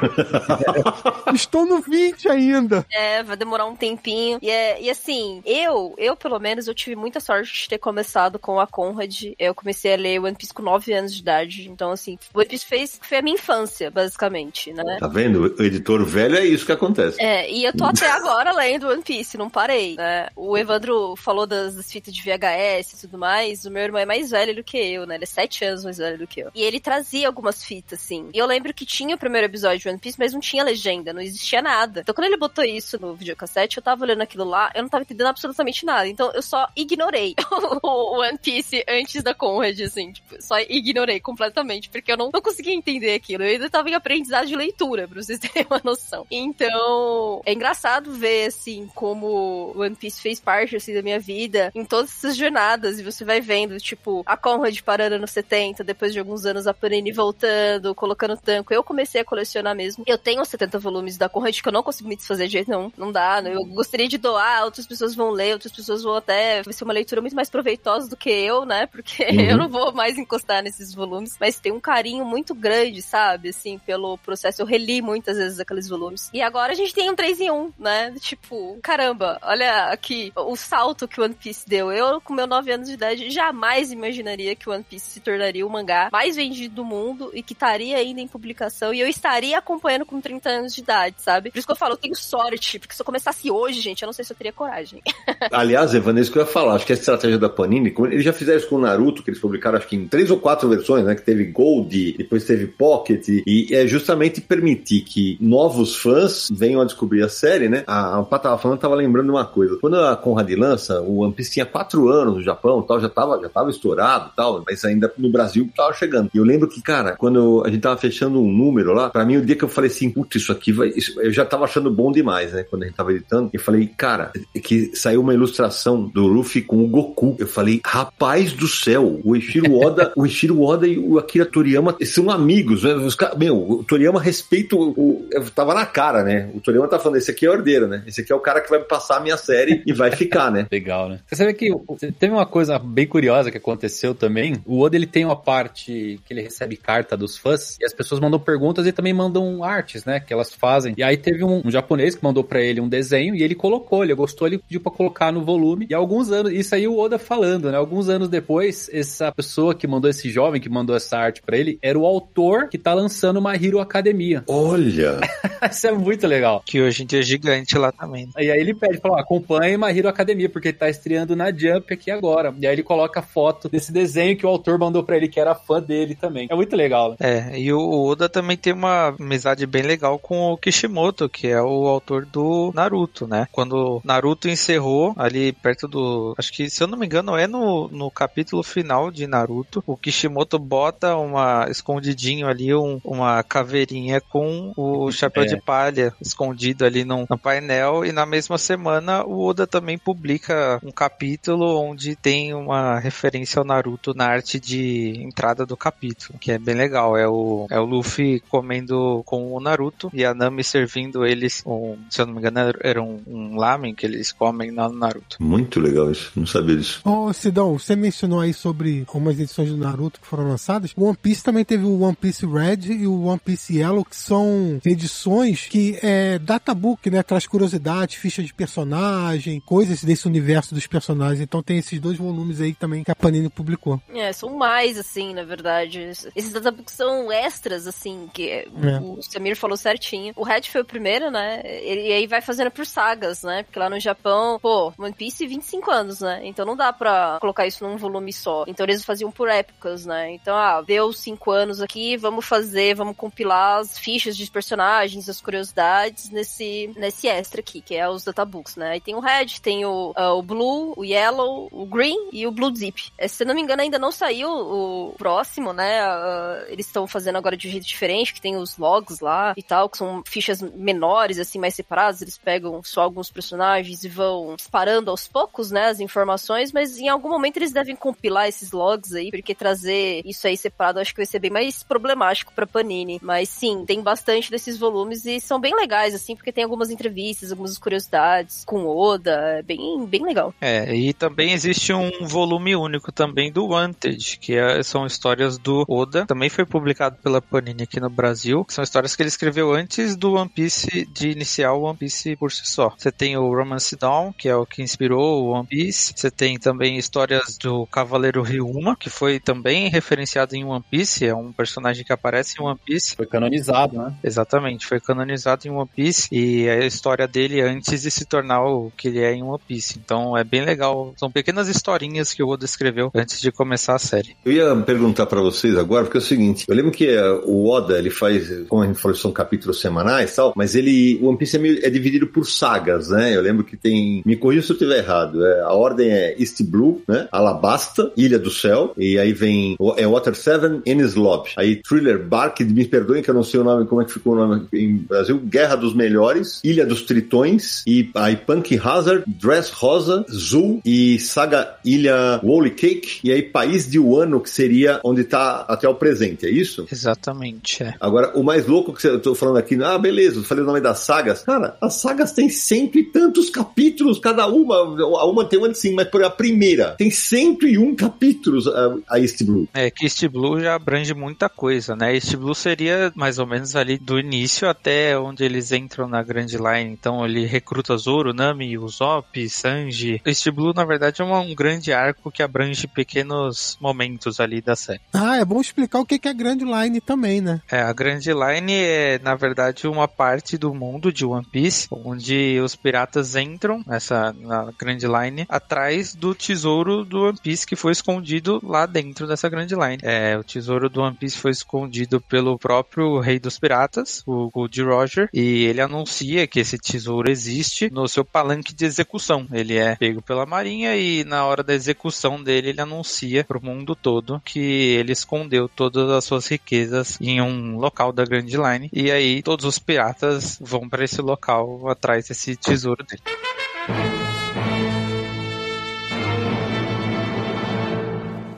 estou 1.35 1.65
no 1.65 1.81
20 1.81 2.29
ainda. 2.29 2.85
É, 2.91 3.23
vai 3.23 3.37
demorar 3.37 3.67
um 3.67 3.77
tempinho. 3.77 4.39
E, 4.43 4.51
é, 4.51 4.83
e 4.83 4.91
assim, 4.91 5.41
eu, 5.45 5.95
eu 5.97 6.17
pelo 6.17 6.39
menos, 6.41 6.67
eu 6.67 6.75
tive 6.75 6.97
muita 6.97 7.21
sorte 7.21 7.53
de 7.53 7.69
ter 7.69 7.79
começado 7.79 8.39
com 8.39 8.59
a 8.59 8.67
Conrad. 8.67 9.33
Eu 9.39 9.55
comecei 9.55 9.95
a 9.95 9.97
ler 9.97 10.19
One 10.19 10.35
Piece 10.35 10.53
com 10.53 10.63
9 10.63 10.93
anos 10.93 11.15
de 11.15 11.21
idade. 11.21 11.69
Então, 11.71 11.93
assim, 11.93 12.19
o 12.35 12.39
One 12.39 12.49
Piece 12.49 12.67
fez, 12.67 12.99
foi 13.01 13.19
a 13.19 13.23
minha 13.23 13.37
infância, 13.37 13.91
basicamente, 13.91 14.73
né? 14.73 14.97
Tá 14.99 15.07
vendo? 15.07 15.55
O 15.59 15.63
editor 15.63 16.05
velho 16.05 16.37
é 16.37 16.45
isso 16.45 16.67
que 16.67 16.73
acontece. 16.73 17.21
É, 17.21 17.51
e 17.51 17.65
eu 17.65 17.73
tô 17.77 17.85
até 17.85 18.11
agora 18.11 18.53
lendo 18.53 18.89
One 18.89 19.03
Piece, 19.03 19.39
não 19.39 19.49
parei, 19.49 19.95
né? 19.97 20.29
O 20.35 20.54
Evandro 20.57 21.15
falou 21.17 21.47
das, 21.47 21.77
das 21.77 21.91
fitas 21.91 22.15
de 22.15 22.23
VHS 22.23 22.93
e 22.93 23.01
tudo 23.03 23.19
mais. 23.19 23.65
O 23.65 23.71
meu 23.71 23.83
irmão 23.83 24.01
é 24.01 24.07
mais 24.07 24.31
velho 24.31 24.55
do 24.55 24.65
que 24.65 24.77
eu, 24.77 25.07
né? 25.07 25.17
Ele 25.17 25.25
é 25.25 25.27
sete 25.27 25.65
anos 25.65 25.85
mais 25.85 25.99
velho 25.99 26.19
do 26.19 26.27
que 26.27 26.41
eu. 26.41 26.51
E 26.55 26.63
ele 26.63 26.81
trazia 26.81 27.27
algumas 27.27 27.65
fitas, 27.65 28.01
assim. 28.01 28.29
E 28.33 28.39
eu 28.39 28.47
lembro 28.47 28.73
que 28.73 28.87
tinha 28.87 29.15
o 29.15 29.19
primeiro 29.19 29.47
episódio 29.47 29.79
de 29.79 29.89
One 29.89 29.99
Piece, 29.99 30.19
mas 30.19 30.33
não 30.33 30.41
tinha 30.41 30.65
legenda, 30.65 31.13
não 31.13 31.21
existia 31.21 31.63
nada. 31.63 32.01
Então 32.01 32.15
quando 32.15 32.27
ele 32.27 32.37
botou 32.37 32.65
isso 32.65 33.01
no 33.01 33.15
videocassete, 33.15 33.77
eu 33.77 33.83
tava 33.83 34.05
olhando 34.05 34.23
aquilo 34.23 34.45
lá, 34.45 34.71
eu 34.75 34.83
não 34.83 34.89
tava 34.89 35.03
entendendo 35.03 35.29
absolutamente 35.29 35.85
nada. 35.85 36.07
Então 36.09 36.31
eu 36.33 36.43
só 36.43 36.69
ignorei 36.77 37.35
o 37.83 38.21
One 38.21 38.39
Piece 38.39 38.85
antes 38.89 39.23
da 39.23 39.35
Conrad, 39.35 39.79
assim. 39.81 40.13
Tipo, 40.13 40.41
só 40.41 40.59
ignorei 40.61 41.21
completamente, 41.21 41.89
porque 41.89 42.13
eu 42.13 42.17
não, 42.17 42.31
não 42.33 42.43
conseguia 42.43 42.75
entender 42.75 43.15
aquilo. 43.15 43.43
Eu 43.43 43.51
ainda 43.51 43.71
tava 43.71 43.89
em 43.91 43.95
aprendizado 43.95 44.47
de 44.47 44.57
leitura, 44.57 45.09
pra 45.09 45.23
vocês 45.23 45.39
terem 45.41 45.67
uma 45.69 45.81
noção. 45.83 46.27
Então, 46.31 47.43
é 47.45 47.53
engraçado 47.53 48.13
ver, 48.13 48.47
assim, 48.47 48.89
como 48.95 49.73
One 49.77 49.97
Piece 49.97 50.21
fez 50.21 50.41
parte, 50.45 50.77
assim, 50.77 50.95
da 50.95 51.03
minha 51.03 51.19
vida 51.19 51.73
em 51.75 51.85
todas 51.85 52.11
essas 52.11 52.37
jornadas. 52.37 52.99
E 52.99 53.03
você 53.03 53.25
vai 53.25 53.41
vendo, 53.41 53.77
tipo, 53.79 54.23
a 54.27 54.37
Conrad 54.37 54.79
parando 54.83 55.19
no 55.19 55.27
70, 55.27 55.83
depois 55.83 56.13
de 56.13 56.19
alguns 56.19 56.45
anos 56.45 56.67
a 56.67 56.75
Panini 56.75 57.13
voltando, 57.13 57.95
colocando 57.95 58.37
tanco. 58.37 58.73
Eu 58.73 58.83
comecei 58.85 59.21
a 59.21 59.25
colecionar 59.25 59.75
mesmo. 59.75 60.05
Eu 60.07 60.19
tenho 60.19 60.45
70 60.45 60.79
volumes 60.79 61.17
da 61.17 61.29
Conrad 61.29 61.61
que 61.61 61.69
eu 61.69 61.73
não 61.73 61.83
consigo 61.83 62.09
me 62.09 62.17
desfazer 62.17 62.47
de 62.47 62.53
jeito 62.53 62.71
nenhum. 62.71 62.93
Não 62.97 63.11
dá. 63.11 63.41
né? 63.43 63.55
Eu 63.55 63.65
gostaria 63.65 64.09
de 64.09 64.19
doar, 64.19 64.65
outras 64.65 64.87
pessoas 64.87 65.15
vão 65.15 65.31
ler, 65.31 65.53
outras 65.55 65.73
pessoas 65.73 66.03
vão 66.03 66.15
até. 66.15 66.63
Vai 66.63 66.73
ser 66.75 66.85
uma 66.85 66.93
leitura 66.93 67.21
muito 67.21 67.35
mais 67.37 67.49
proveitosa 67.51 68.09
do 68.09 68.17
que 68.17 68.31
eu, 68.31 68.65
né? 68.65 68.87
Porque 68.87 69.25
Uhum. 69.35 69.41
eu 69.41 69.57
não 69.57 69.69
vou 69.69 69.93
mais 69.93 70.17
encostar 70.19 70.63
nesses 70.63 70.95
volumes. 70.95 71.37
Mas 71.41 71.59
tem 71.59 71.73
um 71.73 71.81
carinho 71.81 72.25
muito 72.25 72.55
grande, 72.55 73.01
sabe? 73.03 73.49
Assim, 73.49 73.79
pelo 73.79 74.19
processo. 74.19 74.61
Eu 74.63 74.67
reli 74.67 75.01
muitas 75.03 75.37
vezes 75.37 75.59
aqueles 75.59 75.89
volumes. 75.89 76.31
E 76.33 76.41
agora 76.43 76.73
a 76.73 76.75
gente 76.77 76.95
tem 76.95 77.11
um 77.11 77.15
3 77.17 77.41
em 77.41 77.51
1, 77.51 77.73
né? 77.79 78.15
Tipo, 78.21 78.79
caramba, 78.83 79.39
olha 79.43 79.87
aqui 79.91 80.33
o 80.37 80.57
salto 80.57 81.07
que 81.07 81.21
One 81.21 81.35
Piece 81.35 81.69
deu. 81.69 81.93
Eu, 81.93 82.21
com 82.21 82.35
meu 82.35 82.47
9 82.47 82.73
anos 82.73 82.89
de 82.89 82.95
idade, 82.95 83.31
jamais 83.31 83.93
imaginaria 83.93 84.55
que 84.55 84.69
One 84.69 84.85
Piece 84.85 85.11
se 85.11 85.21
tornaria 85.21 85.67
o 85.67 85.71
mangá 85.71 86.09
mais 86.13 86.37
vendido 86.37 86.75
do 86.75 86.85
mundo 86.85 87.31
e 87.35 87.43
que 87.43 87.53
estaria 87.53 87.97
ainda 87.97 88.21
em 88.21 88.29
publicação. 88.29 88.93
E 88.93 89.01
eu 89.01 89.09
estaria 89.09 89.59
acompanhando 89.59 90.07
com 90.07 90.21
30 90.21 90.49
anos 90.49 90.75
de 90.75 90.81
idade, 90.81 91.17
sabe? 91.19 91.51
Por 91.51 91.59
isso 91.59 91.67
que 91.67 91.73
eu 91.73 91.77
falo, 91.77 91.95
eu 91.95 91.99
tenho 91.99 92.17
sorte. 92.17 92.79
Porque 92.79 92.95
se 92.95 93.01
eu 93.01 93.07
começasse 93.07 93.51
hoje, 93.51 93.81
gente, 93.81 94.03
eu 94.03 94.07
não 94.07 94.13
sei 94.13 94.25
se 94.25 94.33
eu 94.33 94.37
teria 94.37 94.53
coragem. 94.53 95.03
Aliás, 95.53 95.95
Evan, 95.95 96.17
é 96.19 96.21
isso 96.21 96.33
que 96.33 96.39
eu 96.39 96.43
ia 96.43 96.49
falar. 96.49 96.75
Acho 96.75 96.87
que 96.87 96.93
a 96.93 96.97
estratégia 96.97 97.39
da 97.39 97.49
Panini, 97.49 97.95
eles 98.11 98.25
já 98.25 98.33
fizeram 98.33 98.59
isso 98.59 98.69
com 98.69 98.77
o 98.77 98.81
Naruto, 98.81 99.23
que 99.23 99.31
eles 99.31 99.41
publicaram 99.41 99.79
acho 99.79 99.89
que 99.89 99.97
em 99.97 100.09
três 100.09 100.31
ou 100.31 100.39
quatro 100.39 100.69
versões, 100.69 101.05
né? 101.05 101.15
Que 101.15 101.23
teve 101.23 101.45
Gold, 101.45 102.15
depois 102.19 102.45
teve 102.45 102.67
Pocket, 102.67 103.29
e 103.29 103.69
é 103.73 103.87
justamente 103.87 104.41
permitir 104.41 105.03
que 105.03 105.37
novos 105.41 105.97
fãs 105.97 106.49
venham 106.51 106.81
a 106.81 106.85
descobrir 106.85 107.23
a 107.23 107.29
série, 107.29 107.69
né? 107.69 107.85
A, 107.87 108.19
a 108.19 108.23
Pá 108.23 108.39
tava 108.39 108.59
falando, 108.59 108.79
tava 108.79 108.95
lembrando 108.95 109.31
uma 109.31 109.45
coisa. 109.45 109.79
Quando 109.81 109.97
a 109.97 110.17
Conrad 110.25 110.51
lança, 110.53 111.01
o 111.01 111.19
One 111.19 111.33
Piece 111.33 111.53
tinha 111.53 111.67
quatro 111.67 112.09
anos 112.09 112.37
no 112.37 112.43
Japão, 112.43 112.83
tal, 112.83 112.99
já 113.01 113.09
tava, 113.09 113.39
já 113.41 113.49
tava 113.49 113.71
estourado, 113.71 114.31
tal, 114.37 114.65
mas 114.67 114.85
ainda 114.85 115.13
no 115.19 115.31
Brasil 115.31 115.69
tava 115.77 115.93
chegando. 115.93 116.31
E 116.35 116.39
eu 116.39 116.45
lembro 116.45 116.67
que, 116.69 116.81
cara, 116.83 117.13
quando 117.17 117.63
a 117.65 117.69
gente 117.71 117.81
tava 117.83 117.97
fechando 117.97 118.41
um 118.41 118.51
número 118.51 118.93
lá, 118.95 119.11
pra 119.11 119.25
mim 119.25 119.37
o 119.37 119.45
dia 119.45 119.55
que 119.57 119.65
eu 119.65 119.69
falei 119.69 119.91
assim, 119.91 120.11
putz, 120.11 120.37
isso 120.43 120.51
aqui 120.53 120.73
vai, 120.73 120.89
isso- 120.89 121.21
eu 121.21 121.31
já 121.33 121.45
tava 121.45 121.65
achando 121.65 121.91
bom 121.91 122.11
demais, 122.11 122.53
né? 122.53 122.65
Quando 122.65 122.83
a 122.83 122.87
gente 122.87 122.95
tava 122.97 123.13
editando. 123.13 123.51
Eu 123.53 123.61
falei, 123.61 123.87
cara, 123.87 124.33
é 124.55 124.59
que 124.61 124.95
saiu 124.97 125.21
uma 125.21 125.35
ilustração 125.35 126.03
do 126.09 126.27
Luffy 126.27 126.63
com 126.63 126.83
o 126.83 126.89
Goku. 126.89 127.37
Eu 127.39 127.47
falei, 127.47 127.81
rapaz 127.85 128.53
do 128.53 128.67
céu, 128.67 129.21
o 129.25 129.37
Ishiro 129.37 129.75
Oda, 129.79 130.13
o 130.17 130.25
Ishiro 130.25 130.63
Oda 130.63 130.87
e 130.87 130.99
o 130.99 131.19
Akira 131.19 131.45
Toriyama 131.47 131.97
são 132.05 132.31
amigos, 132.31 132.83
né? 132.83 132.95
Os, 132.95 133.17
meu, 133.37 133.57
o 133.71 133.85
Toriyama 133.85 134.21
respeita 134.21 134.75
o, 134.77 134.91
o, 134.91 135.29
Tava 135.55 135.75
na 135.75 135.85
cara, 135.87 136.23
né? 136.23 136.51
O 136.55 136.61
Toriyama 136.61 136.89
tá 136.89 136.99
falando, 136.99 137.19
esse 137.19 137.31
aqui 137.31 137.47
é 137.47 137.51
o 137.51 137.55
herdeiro, 137.55 137.87
né? 137.87 138.03
Esse 138.07 138.21
aqui 138.23 138.33
é 138.33 138.37
o 138.37 138.41
cara 138.41 138.61
que 138.61 138.71
vai 138.71 138.81
passar 138.81 139.17
a 139.19 139.21
minha 139.21 139.37
série 139.37 139.83
e 139.87 139.93
vai 139.93 140.11
ficar, 140.17 140.51
né? 140.51 140.67
Legal, 140.71 141.09
né? 141.09 141.21
Você 141.27 141.37
sabe 141.37 141.55
que 141.55 141.71
teve 142.19 142.33
uma 142.33 142.47
coisa 142.47 142.79
bem 142.79 143.07
curiosa 143.07 143.51
que 143.51 143.59
aconteceu 143.59 144.15
também. 144.15 144.57
O 144.65 144.81
Oda, 144.81 144.97
ele 144.97 145.07
tem 145.07 145.25
uma 145.25 145.37
parte 145.37 146.21
que 146.25 146.33
ele 146.33 146.43
recebe 146.43 146.77
carta 146.77 147.17
dos 147.17 147.37
fãs 147.37 147.77
e 147.81 147.85
as 147.85 147.93
pessoas 147.93 148.21
mandam 148.21 148.39
perguntas 148.39 148.87
e 148.87 148.93
também 148.93 149.13
mandam 149.13 149.63
artes, 149.63 150.05
né? 150.05 150.21
Que 150.21 150.33
elas 150.33 150.53
fazem. 150.55 150.95
E 150.97 151.03
aí 151.03 151.17
teve 151.17 151.45
um, 151.45 151.63
um 151.65 151.71
japonês 151.71 152.15
que 152.15 152.25
mandou 152.25 152.45
para 152.45 152.61
ele 152.61 152.81
um 152.81 152.89
desenho 152.89 153.35
e 153.35 153.43
ele 153.43 153.55
colocou, 153.55 154.05
ele 154.05 154.15
gostou, 154.15 154.47
ele 154.47 154.59
pediu 154.59 154.81
pra 154.81 154.93
colocar 154.93 155.33
no 155.33 155.45
volume. 155.45 155.87
E 155.89 155.95
alguns 155.95 156.31
anos, 156.31 156.53
isso 156.53 156.75
aí 156.75 156.87
o 156.87 156.99
Oda 156.99 157.19
falando, 157.19 157.71
né? 157.71 157.77
Alguns 157.77 158.09
anos 158.09 158.29
depois, 158.29 158.89
essa 158.93 159.33
pessoa 159.33 159.75
que 159.75 159.87
mandou 159.87 160.11
esse 160.11 160.31
jovem 160.31 160.61
que 160.61 160.69
mandou 160.69 160.97
essa 160.97 161.19
arte 161.19 161.43
para 161.43 161.57
ele 161.57 161.79
era 161.83 161.99
o 161.99 162.07
autor 162.07 162.69
que 162.69 162.79
tá 162.79 162.93
lançando 162.93 163.39
uma 163.39 163.55
Hero 163.55 163.81
Academia. 163.81 164.43
Olha! 164.47 165.21
isso 165.71 165.87
é 165.87 165.93
muito 165.93 166.27
legal. 166.27 166.63
Que 166.65 166.81
hoje 166.81 167.03
em 167.03 167.07
dia 167.07 167.21
é 167.21 167.23
gigante 167.23 167.77
lá 167.77 167.93
também. 167.93 168.29
E 168.39 168.51
aí 168.51 168.61
ele 168.61 168.75
pede, 168.75 168.99
fala, 168.99 169.21
acompanhe 169.21 169.77
uma 169.77 169.91
Hero 169.91 170.04
Academia, 170.09 170.49
porque 170.49 170.69
ele 170.69 170.77
tá 170.77 170.89
estreando 170.89 171.37
na 171.37 171.51
Jump 171.51 171.93
aqui 171.93 172.11
agora. 172.11 172.55
E 172.59 172.67
aí 172.67 172.75
ele 172.75 172.83
coloca 172.83 173.21
a 173.21 173.23
foto 173.23 173.69
desse 173.69 173.93
desenho 173.93 174.37
que 174.37 174.47
o 174.47 174.49
autor 174.49 174.79
mandou 174.79 175.03
para 175.03 175.17
ele, 175.17 175.29
que 175.29 175.41
era 175.41 175.55
fã 175.55 175.81
dele 175.81 176.15
também. 176.15 176.49
É 176.51 176.55
muito 176.55 176.77
legal, 176.77 177.11
né? 177.11 177.17
É, 177.21 177.59
e 177.59 177.73
o 177.73 178.07
Oda 178.07 178.29
também 178.29 178.57
tem 178.57 178.73
uma 178.73 179.09
amizade 179.09 179.67
bem 179.67 179.83
legal 179.83 180.19
com 180.19 180.53
o 180.53 180.57
Kishimoto, 180.57 181.29
que 181.29 181.49
é 181.49 181.61
o 181.61 181.87
autor 181.87 182.27
do 182.27 182.73
Naruto, 182.75 183.27
né? 183.27 183.47
Quando 183.53 184.01
Naruto 184.05 184.49
encerrou, 184.49 185.15
ali 185.17 185.53
perto 185.53 185.89
do. 185.89 186.35
Acho 186.39 186.53
que, 186.53 186.69
se 186.69 186.83
eu 186.83 186.87
não 186.87 186.99
me 186.99 187.07
engano, 187.07 187.37
é 187.37 187.47
no, 187.47 187.89
no 187.89 188.11
capítulo 188.11 188.63
final 188.63 189.11
de 189.11 189.27
Naruto, 189.27 189.83
o 189.87 189.97
Kishimoto 189.97 190.59
bota 190.59 191.17
uma 191.17 191.67
escondidinho 191.71 192.47
ali, 192.47 192.75
um, 192.75 193.01
uma 193.05 193.43
caveirinha 193.43 194.21
com 194.21 194.73
o 194.77 195.11
chapéu 195.11 195.45
é. 195.45 195.47
de 195.47 195.61
palha 195.61 196.15
escondido 196.21 196.85
ali 196.85 197.05
no, 197.05 197.27
no 197.29 197.39
painel, 197.39 198.05
e 198.05 198.13
na 198.13 198.27
mesma 198.27 198.59
semana 198.59 199.25
o 199.25 199.47
Oda 199.47 199.67
também 199.67 199.94
publica 199.99 200.81
um 200.83 200.91
capítulo 200.91 201.81
onde 201.81 202.17
tem 202.17 202.55
uma 202.55 202.99
referência 202.99 203.59
ao 203.59 203.65
Naruto 203.65 204.15
na 204.15 204.27
arte 204.27 204.59
de 204.59 205.23
entrada 205.23 205.67
do 205.67 205.77
capítulo, 205.77 206.39
que 206.39 206.51
é 206.51 206.59
bem 206.59 206.75
legal. 206.75 207.17
É 207.17 207.29
o, 207.29 207.67
é 207.71 207.79
o 207.79 207.85
Luffy 207.85 208.41
comendo 208.49 209.23
com 209.25 209.53
o 209.53 209.61
Naruto 209.61 210.11
e 210.13 210.25
a 210.25 210.35
Nami 210.35 210.65
servindo 210.65 211.25
eles, 211.25 211.63
um, 211.67 211.97
se 212.11 212.21
eu 212.21 212.27
não 212.27 212.35
me 212.35 212.41
engano, 212.41 212.73
era 212.81 213.03
um, 213.03 213.21
um 213.27 213.57
lamen 213.57 213.95
que 213.95 214.07
eles 214.07 214.33
comem 214.33 214.71
no 214.71 214.89
Naruto. 214.89 215.37
Muito 215.41 215.81
legal 215.81 216.11
isso, 216.11 216.33
não 216.37 216.47
sabia 216.47 216.77
disso. 216.77 217.01
Ô, 217.05 217.33
Sidão, 217.33 217.79
você 217.79 217.97
mencionou 217.97 218.41
aí 218.41 218.53
sobre 218.53 219.05
algumas 219.07 219.39
edições 219.39 219.71
do 219.71 219.77
Naruto 219.77 220.21
que 220.21 220.27
foram 220.27 220.49
lançadas. 220.49 220.93
O 220.97 221.05
One 221.05 221.17
Piece 221.17 221.43
também 221.43 221.65
teve 221.65 221.85
o 221.85 222.01
One 222.01 222.17
Piece 222.17 222.47
Red 222.47 222.93
e 222.93 223.07
o 223.07 223.25
One 223.25 223.41
Piece 223.43 223.79
Yellow, 223.79 224.05
que 224.05 224.17
são 224.17 224.81
edições 224.85 225.67
que 225.67 225.99
é 226.03 226.39
databook, 226.39 227.11
né? 227.11 227.23
Traz 227.23 227.47
curiosidade, 227.47 228.19
ficha 228.19 228.43
de 228.43 228.53
personagem, 228.53 229.61
coisas 229.61 229.84
desse 229.89 230.27
universo 230.27 230.75
dos 230.75 230.87
personagens. 230.87 231.41
Então 231.41 231.63
tem 231.63 231.79
esses 231.79 231.99
dois 232.01 232.19
volumes 232.19 232.61
aí 232.61 232.75
também 232.75 233.05
que 233.05 233.11
a 233.11 233.15
Panini 233.15 233.49
publicou. 233.49 234.01
É, 234.13 234.33
são 234.33 234.57
mais, 234.57 234.99
assim, 234.99 235.35
na 235.35 235.45
verdade. 235.45 236.01
Esses 236.35 236.53
databooks 236.53 236.95
são 236.95 237.31
extras, 237.31 237.87
assim, 237.87 238.29
que 238.33 238.51
é. 238.51 238.67
o 239.01 239.23
Samir 239.23 239.57
falou 239.57 239.77
certinho. 239.77 240.33
O 240.37 240.45
Red 240.45 240.63
foi 240.63 240.83
o 240.83 240.85
primeiro, 240.85 241.31
né? 241.31 241.63
E 241.65 242.13
aí 242.13 242.27
vai 242.27 242.41
fazendo 242.41 242.71
por 242.71 242.87
sagas, 242.87 243.43
né? 243.43 243.63
Porque 243.63 243.79
lá 243.79 243.89
no 243.89 243.99
Japão, 243.99 244.59
pô, 244.61 244.93
One 244.99 245.13
Piece 245.13 245.47
25 245.47 245.91
anos, 245.91 246.21
né? 246.21 246.41
Então 246.45 246.65
não 246.65 246.77
dá 246.77 246.93
pra 246.93 247.39
colocar 247.41 247.67
isso 247.67 247.87
num 247.87 247.97
volume 247.97 248.33
só. 248.33 248.65
Então 248.67 248.85
eles 248.85 249.05
faziam 249.05 249.31
por 249.31 249.49
épocas, 249.49 250.07
né? 250.07 250.33
Então, 250.33 250.57
ah, 250.57 250.83
deu 250.83 251.13
5 251.13 251.51
anos 251.51 251.81
aqui, 251.81 252.17
vamos 252.17 252.45
fazer, 252.45 252.95
vamos 252.95 253.17
compilar 253.17 253.81
as 253.81 253.99
fichas 253.99 254.37
de 254.37 254.51
personagens, 254.51 255.29
as 255.29 255.41
curiosidades 255.41 256.31
nesse, 256.31 256.93
nesse 256.97 257.27
extra 257.27 257.61
aqui, 257.61 257.81
que 257.81 257.95
é 257.95 258.09
os 258.09 258.25
databooks, 258.25 258.77
né? 258.77 258.91
Aí 258.91 259.01
tem 259.01 259.15
o 259.15 259.21
Red, 259.21 259.61
tem 259.63 259.74
o, 259.83 260.11
uh, 260.11 260.39
o 260.39 260.43
Blue, 260.43 260.93
o 260.95 261.05
Yellow, 261.05 261.69
o 261.73 261.87
Green 261.87 262.29
e 262.31 262.47
o 262.47 262.51
Blue 262.51 262.75
Zip. 262.77 263.11
É, 263.17 263.27
se 263.27 263.47
não 263.47 263.55
me 263.55 263.63
engano, 263.63 263.81
ainda 263.81 263.99
não 263.99 264.13
saiu 264.13 264.51
o 264.51 265.15
próximo, 265.17 265.73
né? 265.73 266.07
Uh, 266.07 266.67
eles 266.69 266.87
estão 266.87 267.07
fazendo 267.07 267.37
agora 267.37 267.57
de 267.57 267.67
um 267.67 267.71
jeito 267.71 267.87
diferente, 267.87 268.35
que 268.35 268.41
tem 268.41 268.57
os 268.57 268.77
logs 268.77 269.21
lá 269.21 269.55
e 269.57 269.63
tal, 269.63 269.89
que 269.89 269.97
são 269.97 270.23
fichas 270.27 270.61
menores, 270.61 271.39
assim, 271.39 271.59
mais 271.59 271.75
separadas. 271.75 272.21
Eles 272.21 272.37
pegam 272.37 272.83
só 272.85 273.01
alguns 273.01 273.31
personagens 273.31 274.05
e 274.05 274.09
vão 274.09 274.55
disparando 274.57 275.11
aos 275.11 275.27
poucos, 275.27 275.71
né? 275.71 275.87
As 275.87 276.01
informações, 276.01 276.73
mas 276.73 276.99
em 276.99 277.09
algum 277.09 277.31
momento 277.31 277.57
eles 277.57 277.73
devem 277.73 277.97
compilar 277.97 278.49
esses 278.49 278.73
logs 278.73 279.15
aí, 279.15 279.31
porque 279.31 279.55
trazer 279.55 280.21
isso 280.27 280.47
aí 280.47 280.57
separado 280.57 281.01
acho 281.01 281.13
que 281.13 281.21
vai 281.21 281.27
ser 281.27 281.39
bem 281.39 281.51
mais 281.51 281.83
problemático 281.83 282.53
pra 282.53 282.67
Panini. 282.67 283.19
Mas 283.23 283.49
sim, 283.49 283.85
tem 283.87 284.03
bastante 284.03 284.51
desses 284.51 284.77
volumes 284.77 285.25
e 285.25 285.41
são 285.41 285.61
bem 285.61 285.75
legais, 285.75 286.15
assim, 286.15 286.35
porque 286.35 286.53
tem 286.53 286.65
algumas 286.65 286.91
entrevistas, 286.91 287.51
algumas 287.51 287.79
curiosidades 287.79 288.65
com 288.65 288.87
Oda, 288.87 289.54
é 289.59 289.63
bem, 289.63 290.07
bem 290.07 290.23
legal. 290.23 290.55
É, 290.61 290.95
e 290.95 291.13
também 291.13 291.53
existe 291.53 291.93
um 291.93 292.11
volume 292.27 292.77
único 292.77 293.13
também 293.13 293.53
do 293.53 293.67
Wanted, 293.67 294.39
que 294.39 294.55
é, 294.55 294.83
são 294.83 295.07
histórias 295.07 295.59
do 295.59 295.85
Oda, 295.89 296.27
também 296.27 296.49
foi 296.49 296.65
publicado 296.65 297.17
pela 297.23 297.41
Panini 297.41 297.85
aqui 297.85 298.01
no 298.01 298.11
Brasil, 298.11 298.65
são 298.69 298.83
histórias 298.83 299.15
que 299.15 299.23
ele 299.23 299.29
escreveu 299.29 299.73
antes 299.73 300.17
do 300.17 300.35
One 300.35 300.49
Piece, 300.49 301.07
de 301.13 301.31
iniciar 301.31 301.73
o 301.73 301.83
One 301.83 301.97
Piece 301.97 302.37
por 302.37 302.51
si 302.51 302.67
só. 302.67 302.95
Você 302.97 303.13
tem 303.13 303.37
o 303.37 303.55
Romance 303.55 303.97
Dawn, 303.97 304.33
que 304.33 304.49
é 304.49 304.57
o 304.57 304.67
que 304.67 304.83
inspirou 304.83 305.45
o 305.45 305.51
One 305.51 305.67
Piece, 305.67 306.13
você 306.17 306.31
tem 306.31 306.59
também 306.59 306.97
histórias 306.97 307.57
do 307.59 307.87
Cavaleiro 307.87 308.43
Ryuma, 308.43 308.97
que 308.97 309.11
foi 309.11 309.39
também 309.39 309.89
referenciado 309.89 310.57
em 310.57 310.65
One 310.65 310.85
Piece, 310.91 311.27
é 311.27 311.35
um 311.35 311.53
personagem 311.53 312.05
que 312.05 312.13
aparece 312.13 312.61
em 312.61 312.65
One 312.65 312.79
Piece. 312.85 313.17
Foi 313.17 313.27
canonizado, 313.27 313.97
né? 313.97 314.15
Exatamente, 314.23 314.87
foi 314.87 315.01
canonizado 315.01 315.67
em 315.67 315.71
One 315.71 315.89
Piece 315.95 316.29
e 316.33 316.67
é 316.67 316.83
a 316.83 316.87
história 316.87 317.27
dele 317.27 317.61
antes 317.61 318.03
de 318.03 318.11
se 318.11 318.25
tornar 318.25 318.65
o 318.65 318.91
que 318.97 319.09
ele 319.09 319.21
é 319.21 319.33
em 319.33 319.43
One 319.49 319.61
Piece. 319.67 319.99
Então 320.03 320.37
é 320.37 320.45
bem 320.45 320.65
legal. 320.65 321.15
São 321.17 321.31
pequenas 321.31 321.69
historinhas 321.69 322.33
que 322.33 322.43
o 322.43 322.49
Oda 322.49 322.65
escreveu 322.65 323.11
antes 323.15 323.41
de 323.41 323.51
começar 323.51 323.95
a 323.95 323.99
série. 323.99 324.37
Eu 324.45 324.53
ia 324.53 324.77
perguntar 324.77 325.27
para 325.27 325.41
vocês 325.41 325.77
agora, 325.77 326.05
porque 326.05 326.19
é 326.19 326.21
o 326.21 326.23
seguinte, 326.23 326.65
eu 326.69 326.75
lembro 326.75 326.91
que 326.91 327.07
é, 327.07 327.23
o 327.45 327.69
Oda, 327.69 327.99
ele 327.99 328.11
faz, 328.11 328.49
como 328.69 328.83
a 328.83 328.87
gente 328.87 329.01
falou, 329.01 329.17
são 329.17 329.33
capítulos 329.33 329.81
semanais 329.81 330.33
e 330.33 330.37
tal, 330.37 330.53
mas 330.57 330.75
ele, 330.75 331.19
o 331.21 331.29
One 331.29 331.39
Piece 331.39 331.57
é, 331.57 331.59
meio, 331.59 331.79
é, 331.85 331.91
dividido 331.91 332.27
por 332.27 332.47
sagas, 332.47 333.09
né? 333.09 333.37
Eu 333.37 333.41
lembro 333.41 333.65
que 333.65 333.77
tem, 333.77 334.23
me 334.25 334.37
corrija 334.37 334.63
se 334.63 334.73
eu 334.73 334.75
estiver 334.75 334.99
errado, 334.99 335.45
é, 335.45 335.61
a 335.63 335.73
ordem 335.73 336.11
é 336.11 336.41
East 336.41 336.63
Blue, 336.63 337.03
né? 337.07 337.29
Alabasta, 337.33 338.13
Ilha 338.17 338.39
do 338.39 338.51
Céu, 338.51 338.93
e 338.97 339.19
aí 339.19 339.33
vem, 339.33 339.77
é 339.97 340.07
Water 340.07 340.35
7, 340.35 340.83
Ennis 340.87 341.15
Lobby. 341.15 341.51
Aí 341.57 341.77
Thriller 341.77 342.23
Bark, 342.25 342.61
me 342.61 342.85
perdoem 342.87 343.23
que 343.23 343.31
eu 343.31 343.35
não 343.35 343.43
sei 343.43 343.61
o 343.61 343.65
nome, 343.65 343.87
como 343.87 344.03
é 344.03 344.05
que 344.05 344.13
ficou 344.13 344.35
o 344.35 344.37
nome 344.37 344.67
em 344.73 344.97
Brasil, 344.97 345.39
Guerra 345.39 345.77
dos 345.77 345.95
Melhores, 345.95 346.61
Ilha 346.63 346.87
dos 346.87 347.03
Tritões, 347.03 347.83
e 347.87 348.11
aí 348.15 348.37
Punk 348.37 348.79
Hazard, 348.83 349.25
Dress 349.41 349.71
Rosa, 349.73 350.25
Zul 350.31 350.81
e 350.85 351.19
Saga 351.19 351.77
Ilha 351.85 352.41
Wally 352.43 352.71
Cake, 352.71 353.21
e 353.23 353.33
aí 353.33 353.43
País 353.43 353.91
de 353.91 353.99
Wano, 353.99 354.41
que 354.41 354.51
seria 354.51 355.01
onde 355.05 355.23
está 355.23 355.65
até 355.69 355.89
o 355.89 355.95
presente, 355.95 356.47
é 356.47 356.51
isso? 356.51 356.87
Exatamente, 356.91 357.83
é. 357.83 357.95
Agora, 358.01 358.33
o 358.35 358.43
mais 358.43 358.67
louco 358.67 358.93
que 358.93 359.07
eu 359.07 359.21
tô 359.21 359.35
falando 359.35 359.59
aqui, 359.59 359.79
ah, 359.83 359.99
beleza, 359.99 360.39
eu 360.39 360.45
falei 360.45 360.63
o 360.63 360.67
nome 360.67 360.81
das 360.81 361.01
sagas. 361.01 361.43
Cara, 361.43 361.77
as 361.81 361.95
sagas 361.95 362.33
têm 362.33 362.49
cento 362.49 362.99
e 362.99 363.05
tantos 363.05 363.51
capítulos, 363.51 364.19
cada 364.19 364.47
uma. 364.47 364.77
A 364.77 365.27
uma 365.27 365.45
tem 365.45 365.59
uma 365.59 365.69
de 365.69 365.79
sim, 365.79 365.95
mas 365.95 366.09
por 366.09 366.23
a 366.25 366.31
primeira 366.31 366.95
tem 366.97 367.11
101 367.11 367.95
capítulos 367.95 368.67
a, 368.67 368.97
a 369.09 369.21
East 369.21 369.43
Blue. 369.45 369.69
É, 369.75 369.91
que 369.91 370.05
East 370.05 370.27
Blue 370.29 370.61
já 370.61 370.75
abrange 370.75 371.15
muita 371.15 371.49
coisa, 371.49 371.95
né? 371.95 372.15
East 372.15 372.35
Blue 372.37 372.55
seria 372.55 373.13
mais 373.15 373.39
ou 373.39 373.47
menos 373.47 373.77
ali 373.77 373.99
do 373.99 374.19
início 374.19 374.69
até 374.69 375.19
onde 375.19 375.45
eles 375.45 375.73
entram 375.73 376.09
na 376.09 376.23
Grand 376.23 376.47
Line. 376.47 376.93
Então 376.93 377.25
ele 377.25 377.47
recruta 377.47 377.97
Zoro, 377.97 378.33
Nami, 378.33 378.79
Usopp, 378.79 379.24
Sanji. 379.49 380.21
East 380.25 380.49
Blue, 380.51 380.73
na 380.75 380.85
verdade, 380.85 381.23
é 381.23 381.25
um 381.25 381.55
grande 381.55 381.93
arco 381.93 382.31
que 382.31 382.43
abrange 382.43 382.87
pequenos 382.87 383.77
momentos 383.81 384.41
ali 384.41 384.61
da 384.61 384.77
série. 384.77 385.01
Ah, 385.13 385.37
é 385.37 385.45
bom 385.45 385.61
explicar 385.61 386.01
o 386.01 386.07
que 386.07 386.21
é 386.29 386.35
Grand 386.35 386.59
Line 386.59 387.01
também, 387.01 387.41
né? 387.41 387.61
É, 387.71 387.81
a 387.81 387.93
Grand 387.93 388.21
Line 388.21 388.73
é, 388.73 389.19
na 389.23 389.35
verdade, 389.35 389.87
uma 389.87 390.09
parte 390.09 390.57
do 390.57 390.75
mundo 390.75 391.13
de 391.13 391.25
One 391.25 391.47
Piece, 391.51 391.89
onde 391.91 392.61
os 392.61 392.77
piratas 392.77 393.37
entram 393.37 393.83
nessa 393.87 394.33
na 394.33 394.71
Grand 394.79 394.99
Line 394.99 395.47
atrás 395.49 396.15
do 396.15 396.35
tesouro 396.35 397.05
do 397.05 397.23
One 397.23 397.39
Piece 397.43 397.67
que 397.67 397.77
foi 397.77 397.93
escondido 397.93 398.61
lá 398.63 398.87
dentro 398.87 399.27
dessa 399.27 399.49
Grand 399.49 399.67
Line. 399.67 399.99
É, 400.03 400.37
o 400.37 400.45
tesouro 400.45 400.89
do 400.89 401.03
One 401.03 401.17
Piece 401.17 401.39
foi 401.39 401.51
escondido 401.51 402.21
pelo 402.21 402.59
próprio 402.59 403.19
rei 403.21 403.39
dos 403.39 403.59
piratas, 403.59 404.23
o 404.27 404.51
Gold 404.51 404.83
Roger, 404.83 405.29
e 405.33 405.65
ele 405.65 405.81
anuncia 405.81 406.47
que 406.47 406.61
esse 406.61 406.79
tesouro 406.79 407.31
existe 407.31 407.91
no 407.91 408.07
seu 408.09 408.25
palanque 408.25 408.75
de 408.75 408.85
execução. 408.85 409.14
Ele 409.53 409.77
é 409.77 409.97
pego 409.97 410.21
pela 410.21 410.47
marinha 410.47 410.97
e 410.97 411.25
na 411.25 411.45
hora 411.45 411.63
da 411.63 411.75
execução 411.75 412.43
dele 412.43 412.71
ele 412.71 412.81
anuncia 412.81 413.45
para 413.45 413.59
o 413.59 413.65
mundo 413.65 413.95
todo 413.95 414.41
que 414.45 414.59
ele 414.59 415.13
escondeu 415.13 415.69
todas 415.69 416.11
as 416.11 416.25
suas 416.25 416.47
riquezas 416.49 417.19
em 417.21 417.41
um 417.41 417.77
local 417.77 418.13
da 418.13 418.25
Grand 418.25 418.47
Line. 418.47 418.91
E 418.93 419.11
aí 419.11 419.43
todos 419.43 419.65
os 419.65 419.79
piratas 419.79 420.59
vão 420.61 420.89
para 420.89 421.05
esse 421.05 421.21
local 421.21 421.89
atrás 421.89 422.29
desse 422.29 422.57
tesouro 422.57 423.05
dele. 423.05 423.23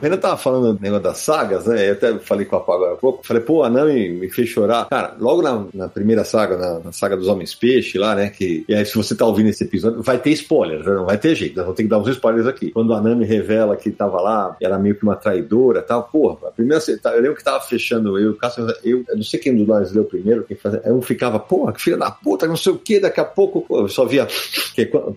Ainda 0.01 0.17
tava 0.17 0.37
falando 0.37 0.73
do 0.73 0.81
negócio 0.81 1.03
das 1.03 1.17
sagas, 1.17 1.65
né? 1.65 1.89
Eu 1.89 1.93
até 1.93 2.17
falei 2.19 2.45
com 2.45 2.55
a 2.55 2.59
Pá 2.59 2.75
agora 2.75 2.93
há 2.93 2.97
pouco. 2.97 3.25
Falei, 3.25 3.41
pô, 3.41 3.63
a 3.63 3.69
Nami 3.69 4.09
me 4.09 4.29
fez 4.29 4.47
chorar. 4.49 4.87
Cara, 4.89 5.15
logo 5.19 5.41
na, 5.41 5.65
na 5.73 5.89
primeira 5.89 6.23
saga, 6.23 6.55
na, 6.55 6.79
na, 6.79 6.91
saga 6.91 7.17
dos 7.17 7.27
Homens 7.27 7.55
Peixe 7.55 7.97
lá, 7.97 8.13
né? 8.13 8.29
Que, 8.29 8.63
e 8.67 8.75
aí, 8.75 8.85
se 8.85 8.95
você 8.95 9.15
tá 9.15 9.25
ouvindo 9.25 9.49
esse 9.49 9.63
episódio, 9.63 10.03
vai 10.03 10.19
ter 10.19 10.31
spoilers, 10.31 10.85
né? 10.85 10.93
não 10.93 11.05
vai 11.05 11.17
ter 11.17 11.33
jeito. 11.33 11.55
Nós 11.55 11.65
vamos 11.65 11.77
ter 11.77 11.83
que 11.83 11.89
dar 11.89 11.97
uns 11.97 12.09
spoilers 12.09 12.45
aqui. 12.45 12.71
Quando 12.71 12.93
a 12.93 13.01
Nami 13.01 13.25
revela 13.25 13.75
que 13.75 13.89
tava 13.89 14.21
lá, 14.21 14.55
era 14.61 14.77
meio 14.77 14.95
que 14.95 15.03
uma 15.03 15.15
traidora 15.15 15.81
tal. 15.81 16.03
Porra, 16.03 16.47
a 16.47 16.51
primeira. 16.51 16.83
Eu 16.87 17.21
lembro 17.21 17.35
que 17.35 17.43
tava 17.43 17.59
fechando 17.61 18.19
eu, 18.19 18.31
o 18.31 18.37
eu, 18.83 19.03
eu 19.07 19.15
não 19.15 19.23
sei 19.23 19.39
quem 19.39 19.55
dos 19.55 19.67
nós 19.67 19.91
leu 19.91 20.05
primeiro, 20.05 20.43
quem 20.43 20.55
fazia. 20.55 20.81
Eu 20.85 21.01
ficava, 21.01 21.39
porra, 21.39 21.73
que 21.73 21.81
filha 21.81 21.97
da 21.97 22.11
puta, 22.11 22.47
não 22.47 22.55
sei 22.55 22.71
o 22.71 22.77
que, 22.77 22.99
daqui 22.99 23.19
a 23.19 23.25
pouco. 23.25 23.61
Pô, 23.61 23.79
eu 23.79 23.89
só 23.89 24.05
via. 24.05 24.27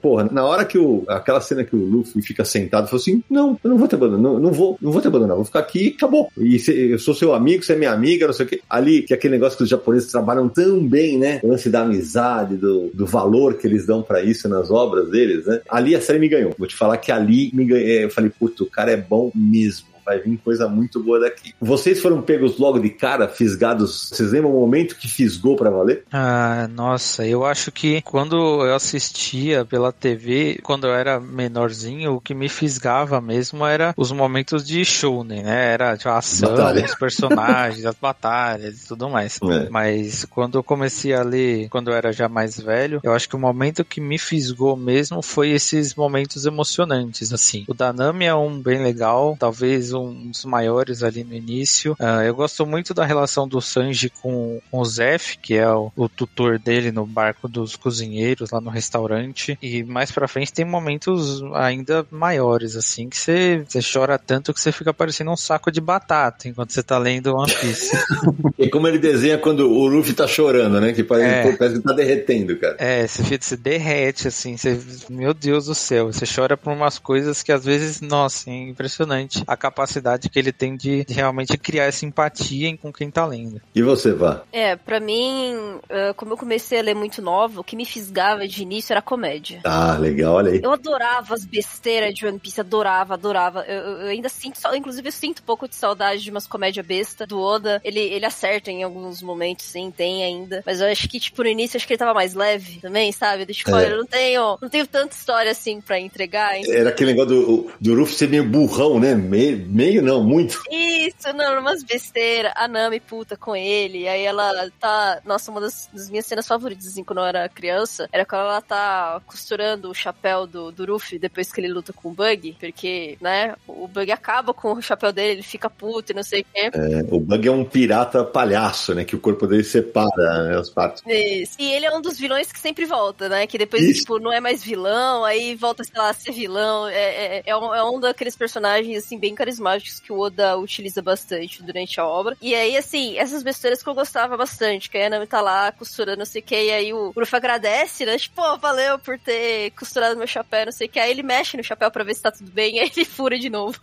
Porra, 0.01 0.29
na 0.31 0.45
hora 0.45 0.65
que 0.65 0.79
o. 0.79 1.05
Aquela 1.07 1.41
cena 1.41 1.65
que 1.65 1.77
o 1.77 1.79
Luffy 1.79 2.23
fica 2.23 2.45
sentado, 2.45 2.87
falou 2.87 3.01
assim: 3.01 3.23
não, 3.29 3.59
eu 3.63 3.71
não 3.71 3.77
vou 3.77 3.87
te 3.87 3.95
abandonar, 3.95 4.23
não, 4.23 4.41
não 4.41 4.53
vou, 4.53 4.70
não 4.81 4.93
vou 4.93 5.01
te 5.01 5.09
abandonar, 5.09 5.37
vou 5.37 5.45
ficar 5.45 5.61
aqui 5.61 5.89
e 5.89 5.89
acabou. 5.89 6.31
E 6.37 6.59
se, 6.59 6.73
eu 6.73 6.99
sou 6.99 7.15
seu 7.15 7.35
amigo, 7.35 7.63
você 7.63 7.73
é 7.73 7.77
minha 7.77 7.93
amiga, 7.93 8.27
não 8.27 8.33
sei 8.33 8.47
o 8.47 8.49
quê. 8.49 8.61
Ali, 8.69 9.03
que 9.03 9.13
é 9.13 9.17
aquele 9.17 9.35
negócio 9.35 9.57
que 9.57 9.65
os 9.65 9.71
japoneses 9.71 10.11
trabalham 10.11 10.49
tão 10.49 10.87
bem, 10.87 11.19
né? 11.19 11.41
O 11.43 11.49
lance 11.49 11.69
da 11.69 11.83
amizade, 11.83 12.57
do, 12.57 12.91
do 12.93 13.07
valor 13.07 13.55
que 13.55 13.67
eles 13.67 13.87
dão 13.87 14.03
para 14.03 14.23
isso 14.23 14.49
nas 14.49 14.71
obras 14.71 15.11
deles, 15.11 15.47
né? 15.47 15.61
Ali 15.69 15.95
a 15.95 16.01
série 16.01 16.19
me 16.19 16.29
ganhou. 16.29 16.55
Vou 16.59 16.69
te 16.69 16.77
falar 16.77 16.97
que 16.99 17.13
ali 17.13 17.51
me 17.55 17.65
ganhou. 17.65 17.87
Eu 17.87 18.11
falei, 18.11 18.31
puto, 18.31 18.65
o 18.65 18.71
cara 18.71 18.91
é 18.91 18.97
bom 18.97 19.31
mesmo 19.35 19.90
vai 20.05 20.19
vir 20.19 20.39
coisa 20.39 20.69
muito 20.69 21.03
boa 21.03 21.21
daqui. 21.21 21.55
Vocês 21.61 22.01
foram 22.01 22.23
pegos 22.23 22.59
logo 22.59 22.79
de 22.79 22.91
cara, 22.91 23.29
fisgados. 23.29 24.11
Vocês 24.11 24.33
lembram 24.33 24.55
o 24.55 24.61
momento 24.61 24.97
que 24.97 25.09
fisgou 25.09 25.57
para 25.57 25.71
valer? 25.71 26.05
Ah, 26.13 26.69
nossa, 26.73 27.27
eu 27.27 27.45
acho 27.45 27.71
que 27.73 28.03
quando 28.03 28.37
eu 28.37 28.75
assistia 28.75 29.65
pela 29.65 29.93
TV, 29.93 30.61
quando 30.63 30.87
eu 30.87 30.95
era 30.95 31.21
menorzinho, 31.21 32.15
o 32.15 32.21
que 32.21 32.35
me 32.35 32.49
fisgava 32.49 33.21
mesmo 33.21 33.65
era 33.65 33.95
os 33.97 34.13
momentos 34.13 34.65
de 34.65 34.85
show, 34.85 35.25
né? 35.25 35.43
Era 35.73 35.97
tipo, 35.97 36.09
a 36.09 36.19
ação, 36.19 36.51
Batalha. 36.51 36.85
os 36.85 36.95
personagens, 36.95 37.87
as 37.87 37.95
batalhas 37.95 38.83
e 38.83 38.89
tudo 38.89 39.09
mais. 39.09 39.39
É. 39.43 39.69
Mas 39.71 40.25
quando 40.25 40.59
eu 40.59 40.63
comecei 40.63 41.15
a 41.15 41.23
ler, 41.23 41.69
quando 41.69 41.91
eu 41.91 41.95
era 41.95 42.13
já 42.13 42.29
mais 42.29 42.59
velho, 42.59 43.01
eu 43.03 43.13
acho 43.13 43.29
que 43.29 43.37
o 43.37 43.39
momento 43.39 43.85
que 43.85 44.01
me 44.01 44.19
fisgou 44.19 44.77
mesmo 44.77 45.23
foi 45.23 45.51
esses 45.51 45.95
momentos 45.95 46.47
emocionantes, 46.47 47.33
assim. 47.33 47.65
O 47.69 47.75
Danami 47.75 48.25
é 48.25 48.35
um 48.35 48.61
bem 48.61 48.83
legal, 48.83 49.37
talvez 49.39 49.93
um 49.93 50.00
dos 50.09 50.45
maiores 50.45 51.03
ali 51.03 51.25
no 51.25 51.35
início. 51.35 51.93
Uh, 52.01 52.23
eu 52.25 52.35
gosto 52.35 52.65
muito 52.67 52.95
da 52.95 53.05
relação 53.05 53.47
do 53.47 53.61
Sanji 53.61 54.11
com, 54.23 54.61
com 54.71 54.79
o 54.79 54.85
Zef, 54.85 55.37
que 55.39 55.55
é 55.55 55.69
o, 55.69 55.93
o, 55.97 56.09
tutor 56.09 56.59
dele 56.59 56.91
no 56.91 57.07
barco 57.07 57.49
dos 57.49 57.77
cozinheiros 57.77 58.51
lá 58.51 58.61
no 58.61 58.71
restaurante. 58.71 59.59
E 59.63 59.83
mais 59.83 60.11
pra 60.11 60.29
frente 60.29 60.53
tem 60.53 60.65
momentos 60.65 61.43
ainda 61.55 62.07
maiores, 62.11 62.77
assim, 62.77 63.09
que 63.09 63.17
você, 63.17 63.65
você 63.67 63.81
chora 63.81 64.19
tanto 64.19 64.53
que 64.55 64.61
você 64.61 64.73
fica 64.73 64.93
parecendo 64.93 65.31
um 65.31 65.37
saco 65.37 65.71
de 65.71 65.81
batata 65.81 66.49
enquanto 66.49 66.73
você 66.73 66.83
tá 66.83 66.99
lendo 66.99 67.35
One 67.35 67.53
Piece. 67.53 67.97
e 68.59 68.69
como 68.69 68.87
ele 68.89 68.99
desenha 68.99 69.39
quando 69.39 69.71
o 69.71 69.87
Luffy 69.87 70.15
tá 70.15 70.27
chorando, 70.27 70.81
né? 70.81 70.93
Que 70.93 71.03
parece, 71.03 71.49
é, 71.49 71.57
parece 71.57 71.77
que 71.79 71.85
tá 71.85 71.93
derretendo, 71.93 72.57
cara. 72.59 72.77
É, 72.79 73.07
você, 73.07 73.23
você 73.39 73.57
derrete, 73.57 74.29
assim, 74.29 74.57
você, 74.57 74.79
meu 75.09 75.35
Deus 75.35 75.67
do 75.67 75.75
céu, 75.75 76.13
você 76.13 76.25
chora 76.27 76.57
por 76.57 76.73
umas 76.73 76.99
coisas 76.99 77.43
que 77.43 77.53
às 77.53 77.65
vezes, 77.65 78.01
nossa, 78.01 78.51
é 78.51 78.55
impressionante 78.55 79.43
a 79.47 79.57
capacidade 79.57 79.80
capacidade 79.81 80.29
que 80.29 80.39
ele 80.39 80.53
tem 80.53 80.77
de, 80.77 81.05
realmente 81.09 81.57
criar 81.57 81.85
essa 81.85 82.05
empatia 82.05 82.77
com 82.77 82.93
quem 82.93 83.11
tá 83.11 83.25
lendo. 83.27 83.61
E 83.75 83.83
você, 83.83 84.13
Vá? 84.13 84.43
É, 84.53 84.77
pra 84.77 85.01
mim, 85.01 85.79
como 86.17 86.33
eu 86.33 86.37
comecei 86.37 86.79
a 86.79 86.83
ler 86.83 86.95
muito 86.95 87.23
nova, 87.23 87.61
o 87.61 87.65
que 87.65 87.77
me 87.77 87.85
fisgava 87.85 88.47
de 88.47 88.63
início 88.63 88.93
era 88.93 89.01
comédia. 89.01 89.61
Ah, 89.65 89.97
legal, 89.97 90.35
olha 90.35 90.53
aí. 90.53 90.61
Eu 90.63 90.73
adorava 90.73 91.35
as 91.35 91.45
besteiras 91.45 92.15
de 92.15 92.27
One 92.27 92.39
Piece, 92.39 92.61
adorava, 92.61 93.15
adorava. 93.15 93.65
Eu, 93.67 93.83
eu 93.83 94.09
ainda 94.09 94.29
sinto, 94.29 94.59
inclusive 94.75 95.09
eu 95.09 95.13
sinto 95.13 95.41
um 95.41 95.45
pouco 95.45 95.69
de 95.69 95.75
saudade 95.75 96.23
de 96.23 96.31
umas 96.31 96.47
comédias 96.47 96.85
besta 96.85 97.27
do 97.27 97.41
Oda. 97.41 97.81
Ele, 97.85 98.01
ele 98.01 98.27
acerta 98.27 98.71
em 98.71 98.83
alguns 98.83 99.23
momentos, 99.23 99.65
sim, 99.65 99.91
tem 99.91 100.23
ainda. 100.25 100.63
Mas 100.67 100.81
eu 100.81 100.89
acho 100.89 101.09
que, 101.09 101.19
tipo, 101.19 101.43
no 101.43 101.49
início, 101.49 101.77
acho 101.77 101.87
que 101.87 101.95
ele 101.95 101.99
tava 101.99 102.15
mais 102.15 102.35
leve 102.35 102.81
também, 102.81 103.13
sabe? 103.13 103.45
Do 103.45 103.53
tipo, 103.53 103.75
é. 103.77 103.91
eu 103.91 103.99
não 103.99 104.07
tenho, 104.07 104.59
não 104.61 104.69
tenho 104.69 104.87
tanta 104.87 105.15
história 105.15 105.51
assim 105.51 105.81
pra 105.81 105.99
entregar. 105.99 106.59
Então... 106.59 106.75
Era 106.75 106.91
aquele 106.91 107.13
negócio 107.13 107.31
do, 107.31 107.71
do 107.81 107.95
Ruff 107.95 108.15
ser 108.15 108.29
meio 108.29 108.45
burrão, 108.45 109.01
né? 109.01 109.15
Meio, 109.15 109.67
Meio 109.71 110.03
não, 110.03 110.23
muito. 110.25 110.61
Isso, 110.69 111.33
não, 111.33 111.61
umas 111.61 111.85
besteiras. 111.85 112.53
A 112.57 112.67
Nami 112.67 112.99
puta 112.99 113.37
com 113.37 113.55
ele. 113.55 114.09
Aí 114.09 114.25
ela 114.25 114.69
tá. 114.81 115.21
Nossa, 115.25 115.51
uma 115.53 115.61
das, 115.61 115.89
das, 115.93 116.11
minhas 116.11 116.27
cenas 116.27 116.47
favoritas, 116.47 116.89
assim, 116.89 117.05
quando 117.05 117.21
eu 117.21 117.25
era 117.25 117.49
criança, 117.49 118.09
era 118.11 118.27
quando 118.27 118.43
ela 118.43 118.61
tá 118.61 119.23
costurando 119.25 119.89
o 119.89 119.95
chapéu 119.95 120.45
do, 120.45 120.73
do 120.73 120.93
Ruffy 120.93 121.21
depois 121.21 121.53
que 121.53 121.61
ele 121.61 121.73
luta 121.73 121.93
com 121.93 122.09
o 122.09 122.13
Bug. 122.13 122.57
Porque, 122.59 123.17
né, 123.21 123.55
o 123.69 123.87
Bug 123.87 124.11
acaba 124.11 124.53
com 124.53 124.73
o 124.73 124.83
chapéu 124.83 125.13
dele, 125.13 125.35
ele 125.35 125.43
fica 125.43 125.71
puto 125.71 126.11
e 126.11 126.17
não 126.17 126.25
sei 126.25 126.41
o 126.41 126.47
quê. 126.53 126.71
É, 126.75 127.05
o 127.09 127.21
Bug 127.21 127.47
é 127.47 127.53
um 127.53 127.65
pirata 127.65 128.25
palhaço, 128.25 128.93
né? 128.93 129.05
Que 129.05 129.15
o 129.15 129.21
corpo 129.21 129.47
dele 129.47 129.63
separa 129.63 130.49
né, 130.49 130.59
as 130.59 130.69
partes. 130.69 131.05
Isso. 131.07 131.55
E 131.61 131.73
ele 131.73 131.87
é 131.87 131.97
um 131.97 132.01
dos 132.01 132.19
vilões 132.19 132.51
que 132.51 132.59
sempre 132.59 132.87
volta, 132.87 133.29
né? 133.29 133.47
Que 133.47 133.57
depois, 133.57 133.85
Isso. 133.85 134.01
tipo, 134.01 134.19
não 134.19 134.33
é 134.33 134.41
mais 134.41 134.65
vilão, 134.65 135.25
aí 135.25 135.55
volta, 135.55 135.85
sei 135.85 135.95
lá, 135.97 136.11
a 136.11 136.13
ser 136.13 136.33
vilão. 136.33 136.89
É, 136.89 137.37
é, 137.39 137.43
é, 137.47 137.57
um, 137.57 137.73
é 137.73 137.85
um 137.89 138.01
daqueles 138.01 138.35
personagens, 138.35 139.05
assim, 139.05 139.17
bem 139.17 139.33
carismáticos 139.33 139.60
que 140.03 140.13
o 140.13 140.19
Oda 140.19 140.57
utiliza 140.57 141.03
bastante 141.03 141.63
durante 141.63 142.01
a 142.01 142.07
obra. 142.07 142.37
E 142.41 142.55
aí, 142.55 142.77
assim, 142.77 143.17
essas 143.19 143.43
besteiras 143.43 143.83
que 143.83 143.89
eu 143.89 143.95
gostava 143.95 144.37
bastante, 144.37 144.91
que 144.91 144.99
a 144.99 145.11
Nami 145.11 145.27
tá 145.27 145.41
lá 145.41 145.73
costurando, 145.73 146.19
não 146.19 146.25
sei 146.25 146.41
o 146.41 146.45
que, 146.45 146.55
e 146.55 146.71
aí 146.71 146.93
o 146.93 147.11
Ruff 147.11 147.35
agradece, 147.35 148.05
né? 148.05 148.19
Tipo, 148.19 148.43
pô, 148.43 148.59
valeu 148.59 148.99
por 148.99 149.19
ter 149.19 149.71
costurado 149.73 150.17
meu 150.17 150.27
chapéu, 150.27 150.67
não 150.67 150.73
sei 150.73 150.87
o 150.87 150.91
que. 150.91 150.99
Aí 150.99 151.11
ele 151.11 151.23
mexe 151.23 151.57
no 151.57 151.65
chapéu 151.65 151.91
pra 151.91 152.05
ver 152.05 152.15
se 152.15 152.23
tá 152.23 152.31
tudo 152.31 152.51
bem, 152.51 152.77
e 152.77 152.81
aí 152.81 152.91
ele 152.95 153.05
fura 153.05 153.39
de 153.39 153.51
novo. 153.51 153.79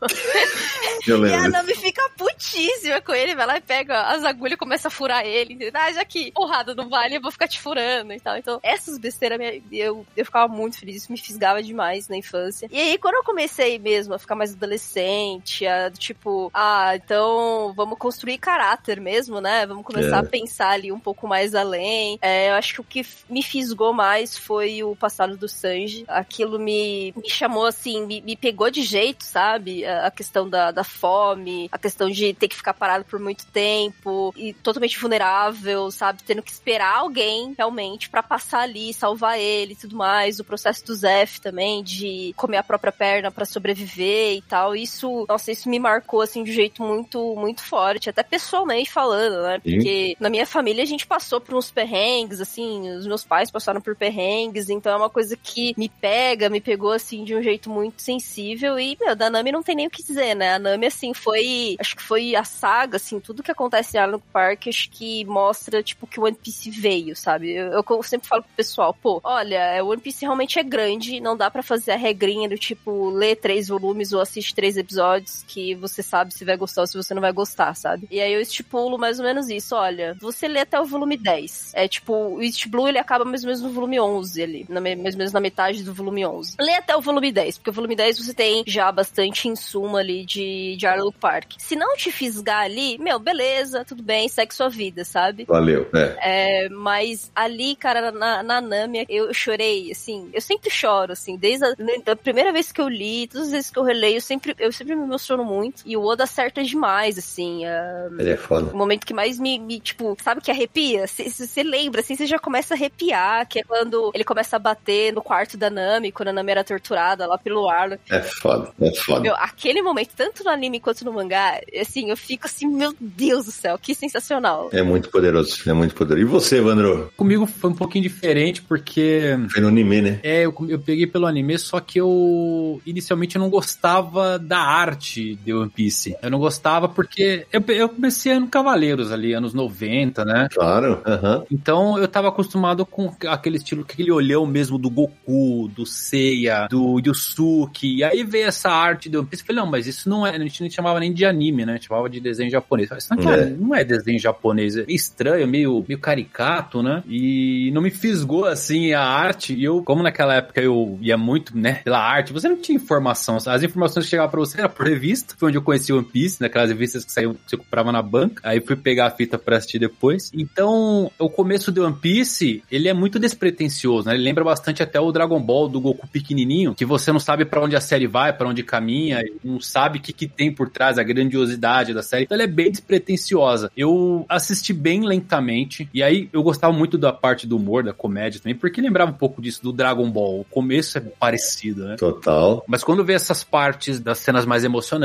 Eu 1.05 1.19
lembro. 1.19 1.41
E 1.41 1.45
a 1.45 1.49
Nami 1.49 1.75
fica 1.75 2.01
putíssima 2.17 3.01
com 3.01 3.13
ele, 3.13 3.35
vai 3.35 3.45
lá 3.45 3.57
e 3.57 3.61
pega 3.61 4.01
as 4.07 4.23
agulhas 4.23 4.53
e 4.53 4.57
começa 4.57 4.87
a 4.87 4.91
furar 4.91 5.25
ele. 5.25 5.53
Entendeu? 5.53 5.71
Ah, 5.73 5.91
já 5.91 6.03
que 6.03 6.31
porrada 6.31 6.73
não 6.75 6.89
vale, 6.89 7.17
eu 7.17 7.21
vou 7.21 7.31
ficar 7.31 7.47
te 7.47 7.59
furando 7.59 8.13
e 8.13 8.19
tal. 8.19 8.37
Então, 8.37 8.59
essas 8.63 8.97
besteiras, 8.97 9.39
eu, 9.71 10.05
eu 10.15 10.25
ficava 10.25 10.47
muito 10.51 10.79
feliz, 10.79 11.03
isso 11.03 11.11
me 11.11 11.17
fisgava 11.17 11.61
demais 11.61 12.07
na 12.07 12.17
infância. 12.17 12.67
E 12.71 12.79
aí, 12.79 12.97
quando 12.97 13.15
eu 13.15 13.23
comecei 13.23 13.79
mesmo 13.79 14.13
a 14.13 14.19
ficar 14.19 14.35
mais 14.35 14.53
adolescente, 14.53 15.65
a 15.67 15.91
tipo, 15.91 16.49
ah, 16.53 16.95
então 16.95 17.73
vamos 17.75 17.97
construir 17.97 18.37
caráter 18.37 18.99
mesmo, 18.99 19.41
né? 19.41 19.65
Vamos 19.65 19.85
começar 19.85 20.17
é. 20.17 20.19
a 20.19 20.23
pensar 20.23 20.69
ali 20.71 20.91
um 20.91 20.99
pouco 20.99 21.27
mais 21.27 21.55
além. 21.55 22.17
É, 22.21 22.49
eu 22.49 22.53
acho 22.53 22.75
que 22.75 22.81
o 22.81 22.83
que 22.83 23.05
me 23.29 23.41
fisgou 23.41 23.93
mais 23.93 24.37
foi 24.37 24.83
o 24.83 24.95
passado 24.95 25.37
do 25.37 25.47
Sanji. 25.47 26.05
Aquilo 26.07 26.59
me, 26.59 27.13
me 27.15 27.29
chamou 27.29 27.65
assim, 27.65 28.05
me, 28.05 28.21
me 28.21 28.35
pegou 28.35 28.69
de 28.69 28.81
jeito, 28.81 29.23
sabe? 29.23 29.85
A, 29.85 30.07
a 30.07 30.11
questão 30.11 30.49
da, 30.49 30.71
da 30.71 30.83
fome, 30.83 31.69
a 31.71 31.77
questão 31.77 32.09
de 32.09 32.33
ter 32.33 32.47
que 32.47 32.55
ficar 32.55 32.73
parado 32.73 33.05
por 33.05 33.19
muito 33.19 33.45
tempo 33.47 34.33
e 34.35 34.53
totalmente 34.53 34.99
vulnerável, 34.99 35.89
sabe? 35.91 36.23
Tendo 36.23 36.43
que 36.43 36.51
esperar 36.51 36.97
alguém 36.97 37.53
realmente 37.57 38.09
para 38.09 38.23
passar 38.23 38.61
ali, 38.61 38.93
salvar 38.93 39.39
ele 39.39 39.73
e 39.73 39.75
tudo 39.75 39.95
mais. 39.95 40.39
O 40.39 40.43
processo 40.43 40.85
do 40.85 40.95
Zef 40.95 41.39
também, 41.41 41.83
de 41.83 42.33
comer 42.35 42.57
a 42.57 42.63
própria 42.63 42.91
perna 42.91 43.31
para 43.31 43.45
sobreviver 43.45 44.37
e 44.37 44.41
tal. 44.41 44.75
Isso, 44.75 45.25
nossa, 45.27 45.51
isso 45.57 45.69
me 45.69 45.79
marcou, 45.79 46.21
assim, 46.21 46.43
de 46.43 46.51
um 46.51 46.53
jeito 46.53 46.83
muito, 46.83 47.35
muito 47.35 47.63
forte, 47.63 48.09
até 48.09 48.23
pessoalmente 48.23 48.91
falando, 48.91 49.43
né? 49.43 49.59
Porque 49.59 50.09
Sim. 50.09 50.15
na 50.19 50.29
minha 50.29 50.45
família 50.45 50.83
a 50.83 50.87
gente 50.87 51.05
passou 51.05 51.41
por 51.41 51.55
uns 51.55 51.71
perrengues, 51.71 52.39
assim, 52.39 52.89
os 52.91 53.07
meus 53.07 53.23
pais 53.23 53.51
passaram 53.51 53.81
por 53.81 53.95
perrengues, 53.95 54.69
então 54.69 54.91
é 54.91 54.95
uma 54.95 55.09
coisa 55.09 55.35
que 55.35 55.73
me 55.77 55.89
pega, 55.89 56.49
me 56.49 56.61
pegou, 56.61 56.91
assim, 56.91 57.23
de 57.23 57.35
um 57.35 57.41
jeito 57.41 57.69
muito 57.69 58.01
sensível 58.01 58.79
e, 58.79 58.97
meu, 58.99 59.15
da 59.15 59.29
Nami 59.29 59.51
não 59.51 59.63
tem 59.63 59.75
nem 59.75 59.87
o 59.87 59.89
que 59.89 60.03
dizer, 60.03 60.35
né? 60.35 60.55
A 60.55 60.59
Nami, 60.59 60.87
assim, 60.87 61.13
foi, 61.13 61.75
acho 61.79 61.95
que 61.95 62.03
foi 62.03 62.35
a 62.35 62.43
saga, 62.43 62.97
assim, 62.97 63.19
tudo 63.19 63.43
que 63.43 63.51
acontece 63.51 63.97
em 63.97 63.99
Arnold 63.99 64.23
Park, 64.31 64.67
acho 64.67 64.89
que 64.89 65.25
mostra, 65.25 65.81
tipo, 65.81 66.07
que 66.07 66.19
o 66.19 66.23
One 66.23 66.35
Piece 66.35 66.69
veio, 66.69 67.15
sabe? 67.15 67.51
Eu, 67.51 67.83
eu 67.87 68.03
sempre 68.03 68.27
falo 68.27 68.43
pro 68.43 68.51
pessoal, 68.55 68.93
pô, 68.93 69.19
olha, 69.23 69.83
o 69.83 69.89
One 69.89 70.01
Piece 70.01 70.23
realmente 70.23 70.59
é 70.59 70.63
grande, 70.63 71.19
não 71.19 71.35
dá 71.35 71.49
para 71.49 71.63
fazer 71.63 71.91
a 71.91 71.97
regrinha 71.97 72.47
do 72.47 72.57
tipo, 72.57 73.09
ler 73.09 73.35
três 73.35 73.67
volumes 73.67 74.13
ou 74.13 74.21
assistir 74.21 74.53
três 74.53 74.77
episódios 74.77 75.43
que 75.47 75.73
você 75.75 76.03
sabe 76.03 76.33
se 76.33 76.45
vai 76.45 76.57
gostar 76.57 76.81
ou 76.81 76.87
se 76.87 76.97
você 76.97 77.13
não 77.13 77.21
vai 77.21 77.31
gostar, 77.31 77.73
sabe? 77.75 78.07
E 78.11 78.19
aí 78.19 78.33
eu 78.33 78.41
estipulo 78.41 78.97
mais 78.97 79.19
ou 79.19 79.25
menos 79.25 79.49
isso, 79.49 79.75
olha, 79.75 80.15
você 80.19 80.47
lê 80.47 80.59
até 80.59 80.79
o 80.79 80.85
volume 80.85 81.17
10. 81.17 81.71
É 81.73 81.87
tipo, 81.87 82.13
o 82.13 82.43
East 82.43 82.67
Blue 82.67 82.87
ele 82.87 82.99
acaba 82.99 83.25
mais 83.25 83.43
ou 83.43 83.47
menos 83.47 83.61
no 83.61 83.69
volume 83.69 83.99
11 83.99 84.43
ali, 84.43 84.65
na, 84.69 84.81
mais 84.81 85.15
ou 85.15 85.17
menos 85.17 85.31
na 85.31 85.39
metade 85.39 85.83
do 85.83 85.93
volume 85.93 86.25
11. 86.25 86.57
Lê 86.59 86.73
até 86.73 86.95
o 86.95 87.01
volume 87.01 87.31
10, 87.31 87.57
porque 87.57 87.69
o 87.69 87.73
volume 87.73 87.95
10 87.95 88.19
você 88.19 88.33
tem 88.33 88.63
já 88.67 88.91
bastante 88.91 89.47
insumo 89.47 89.97
ali 89.97 90.25
de, 90.25 90.75
de 90.75 90.85
Arlo 90.85 91.11
Park. 91.11 91.53
Se 91.57 91.75
não 91.75 91.95
te 91.95 92.11
fisgar 92.11 92.63
ali, 92.63 92.97
meu, 92.97 93.19
beleza, 93.19 93.85
tudo 93.85 94.03
bem, 94.03 94.27
segue 94.27 94.53
sua 94.53 94.69
vida, 94.69 95.03
sabe? 95.05 95.45
Valeu, 95.45 95.87
é. 95.93 96.65
é 96.65 96.69
mas 96.69 97.31
ali, 97.35 97.75
cara, 97.75 98.11
na, 98.11 98.43
na 98.43 98.61
Nami, 98.61 99.05
eu 99.09 99.33
chorei, 99.33 99.91
assim, 99.91 100.29
eu 100.33 100.41
sempre 100.41 100.69
choro, 100.69 101.13
assim, 101.13 101.37
desde 101.37 101.65
a, 101.65 101.75
a 102.11 102.15
primeira 102.15 102.51
vez 102.51 102.71
que 102.71 102.81
eu 102.81 102.87
li, 102.87 103.27
todas 103.27 103.47
as 103.47 103.53
vezes 103.53 103.71
que 103.71 103.79
eu 103.79 103.83
releio, 103.83 104.17
eu 104.17 104.21
sempre, 104.21 104.55
eu 104.59 104.71
sempre 104.71 104.95
me 104.95 105.03
emociono 105.03 105.36
muito. 105.43 105.83
E 105.85 105.95
o 105.95 106.03
Oda 106.03 106.23
acerta 106.23 106.63
demais, 106.63 107.17
assim. 107.17 107.65
Uh, 107.65 108.19
Ele 108.19 108.31
é 108.31 108.37
foda. 108.37 108.71
O 108.73 108.77
momento 108.77 109.05
que 109.05 109.13
mais 109.13 109.39
me, 109.39 109.59
me 109.59 109.79
tipo, 109.79 110.17
sabe 110.21 110.41
que 110.41 110.51
arrepia? 110.51 111.05
Você 111.07 111.63
lembra, 111.63 112.01
assim, 112.01 112.15
você 112.15 112.25
já 112.25 112.39
começa 112.39 112.73
a 112.73 112.77
arrepiar, 112.77 113.47
que 113.47 113.59
é 113.59 113.63
quando 113.63 114.11
ele 114.13 114.23
começa 114.23 114.55
a 114.55 114.59
bater 114.59 115.13
no 115.13 115.21
quarto 115.21 115.57
da 115.57 115.69
Nami, 115.69 116.11
quando 116.11 116.29
a 116.29 116.33
Nami 116.33 116.51
era 116.51 116.63
torturada 116.63 117.25
lá 117.25 117.37
pelo 117.37 117.69
Arlo. 117.69 117.97
É 118.09 118.21
foda, 118.21 118.71
é 118.79 118.93
foda. 118.95 119.21
Meu, 119.21 119.35
aquele 119.35 119.81
momento, 119.81 120.11
tanto 120.15 120.43
no 120.43 120.49
anime 120.49 120.79
quanto 120.79 121.05
no 121.05 121.13
mangá, 121.13 121.59
assim, 121.79 122.09
eu 122.09 122.17
fico 122.17 122.45
assim, 122.45 122.67
meu 122.67 122.93
Deus 122.99 123.45
do 123.45 123.51
céu, 123.51 123.77
que 123.77 123.93
sensacional. 123.93 124.69
É 124.71 124.81
muito 124.81 125.09
poderoso, 125.09 125.69
é 125.69 125.73
muito 125.73 125.95
poderoso. 125.95 126.25
E 126.25 126.29
você, 126.29 126.61
Vandro? 126.61 127.11
Comigo 127.15 127.45
foi 127.45 127.69
um 127.69 127.75
pouquinho 127.75 128.03
diferente, 128.03 128.61
porque. 128.61 129.37
Foi 129.51 129.61
no 129.61 129.67
anime, 129.67 130.01
né? 130.01 130.19
É, 130.23 130.45
eu, 130.45 130.53
eu 130.67 130.79
peguei 130.79 131.07
pelo 131.07 131.25
anime, 131.25 131.57
só 131.57 131.79
que 131.79 131.99
eu 131.99 132.81
inicialmente 132.85 133.37
não 133.37 133.49
gostava 133.49 134.37
da 134.39 134.59
arte 134.59 135.26
de 135.35 135.53
One 135.53 135.69
Piece. 135.69 136.15
Eu 136.21 136.29
não 136.29 136.39
gostava 136.39 136.87
porque 136.87 137.45
eu, 137.51 137.61
eu 137.67 137.89
comecei 137.89 138.37
no 138.39 138.47
Cavaleiros 138.47 139.11
ali, 139.11 139.33
anos 139.33 139.53
90, 139.53 140.23
né? 140.25 140.47
Claro, 140.53 141.01
aham. 141.05 141.43
Então 141.51 141.97
eu 141.97 142.07
tava 142.07 142.27
acostumado 142.29 142.85
com 142.85 143.11
aquele 143.27 143.57
estilo, 143.57 143.81
aquele 143.87 144.11
olhão 144.11 144.45
mesmo 144.45 144.77
do 144.77 144.89
Goku, 144.89 145.69
do 145.75 145.85
Seiya, 145.85 146.67
do 146.69 146.99
Yusuke. 147.05 147.97
E 147.97 148.03
aí 148.03 148.23
veio 148.23 148.47
essa 148.47 148.69
arte 148.69 149.09
de 149.09 149.17
One 149.17 149.27
Piece. 149.27 149.43
Eu 149.43 149.47
falei, 149.47 149.61
não, 149.61 149.69
mas 149.71 149.87
isso 149.87 150.09
não 150.09 150.25
é. 150.25 150.35
A 150.35 150.39
gente 150.39 150.63
não 150.63 150.69
chamava 150.69 150.99
nem 150.99 151.13
de 151.13 151.25
anime, 151.25 151.65
né? 151.65 151.73
A 151.73 151.75
gente 151.75 151.87
chamava 151.87 152.09
de 152.09 152.19
desenho 152.19 152.49
japonês. 152.49 152.89
Isso 152.91 153.15
não 153.15 153.31
é, 153.31 153.39
É. 153.41 153.45
não 153.49 153.75
é 153.75 153.83
desenho 153.83 154.19
japonês. 154.19 154.77
É 154.77 154.85
estranho, 154.87 155.47
meio, 155.47 155.83
meio 155.87 155.99
caricato, 155.99 156.81
né? 156.81 157.03
E 157.07 157.71
não 157.73 157.81
me 157.81 157.89
fisgou 157.91 158.45
assim 158.45 158.93
a 158.93 159.01
arte. 159.03 159.53
E 159.53 159.63
eu, 159.63 159.81
como 159.83 160.03
naquela 160.03 160.35
época 160.35 160.61
eu 160.61 160.97
ia 161.01 161.17
muito, 161.17 161.57
né, 161.57 161.81
pela 161.83 161.99
arte, 161.99 162.33
você 162.33 162.47
não 162.47 162.57
tinha 162.57 162.75
informação. 162.75 163.37
As 163.45 163.63
informações 163.63 164.05
que 164.05 164.09
chegavam 164.11 164.31
pra 164.31 164.39
você 164.39 164.59
era 164.59 164.69
por 164.69 164.85
revista. 164.85 165.06
Foi 165.37 165.49
onde 165.49 165.57
eu 165.57 165.61
conheci 165.61 165.93
One 165.93 166.05
Piece, 166.05 166.41
naquelas 166.41 166.69
revistas 166.69 167.05
que 167.05 167.11
saíam, 167.11 167.33
que 167.33 167.39
você 167.47 167.57
comprava 167.57 167.91
na 167.91 168.01
banca. 168.01 168.41
Aí 168.47 168.59
fui 168.59 168.75
pegar 168.75 169.07
a 169.07 169.11
fita 169.11 169.37
pra 169.37 169.57
assistir 169.57 169.79
depois. 169.79 170.31
Então, 170.33 171.11
o 171.17 171.29
começo 171.29 171.71
do 171.71 171.83
One 171.83 171.95
Piece, 171.95 172.63
ele 172.71 172.87
é 172.87 172.93
muito 172.93 173.19
despretensioso, 173.19 174.07
né? 174.07 174.15
Ele 174.15 174.23
lembra 174.23 174.43
bastante 174.43 174.83
até 174.83 174.99
o 174.99 175.11
Dragon 175.11 175.39
Ball 175.39 175.67
do 175.69 175.79
Goku 175.79 176.07
pequenininho, 176.07 176.75
que 176.75 176.85
você 176.85 177.11
não 177.11 177.19
sabe 177.19 177.45
pra 177.45 177.61
onde 177.61 177.75
a 177.75 177.81
série 177.81 178.07
vai, 178.07 178.33
pra 178.33 178.47
onde 178.47 178.63
caminha, 178.63 179.23
não 179.43 179.59
sabe 179.59 179.99
o 179.99 180.01
que, 180.01 180.13
que 180.13 180.27
tem 180.27 180.51
por 180.53 180.69
trás, 180.69 180.97
a 180.97 181.03
grandiosidade 181.03 181.93
da 181.93 182.03
série. 182.03 182.23
Então, 182.23 182.35
ela 182.35 182.43
é 182.43 182.47
bem 182.47 182.71
despretensiosa. 182.71 183.71
Eu 183.75 184.25
assisti 184.27 184.73
bem 184.73 185.05
lentamente, 185.05 185.89
e 185.93 186.03
aí 186.03 186.29
eu 186.33 186.43
gostava 186.43 186.73
muito 186.73 186.97
da 186.97 187.13
parte 187.13 187.47
do 187.47 187.57
humor, 187.57 187.83
da 187.83 187.93
comédia 187.93 188.39
também, 188.41 188.55
porque 188.55 188.81
lembrava 188.81 189.11
um 189.11 189.15
pouco 189.15 189.41
disso 189.41 189.61
do 189.63 189.71
Dragon 189.71 190.09
Ball. 190.09 190.41
O 190.41 190.45
começo 190.45 190.97
é 190.97 191.01
parecido, 191.01 191.85
né? 191.85 191.95
Total. 191.95 192.63
Mas 192.67 192.83
quando 192.83 193.03
vê 193.03 193.13
essas 193.13 193.43
partes 193.43 193.99
das 193.99 194.19
cenas 194.19 194.45
mais 194.45 194.63
emocionantes, 194.63 194.96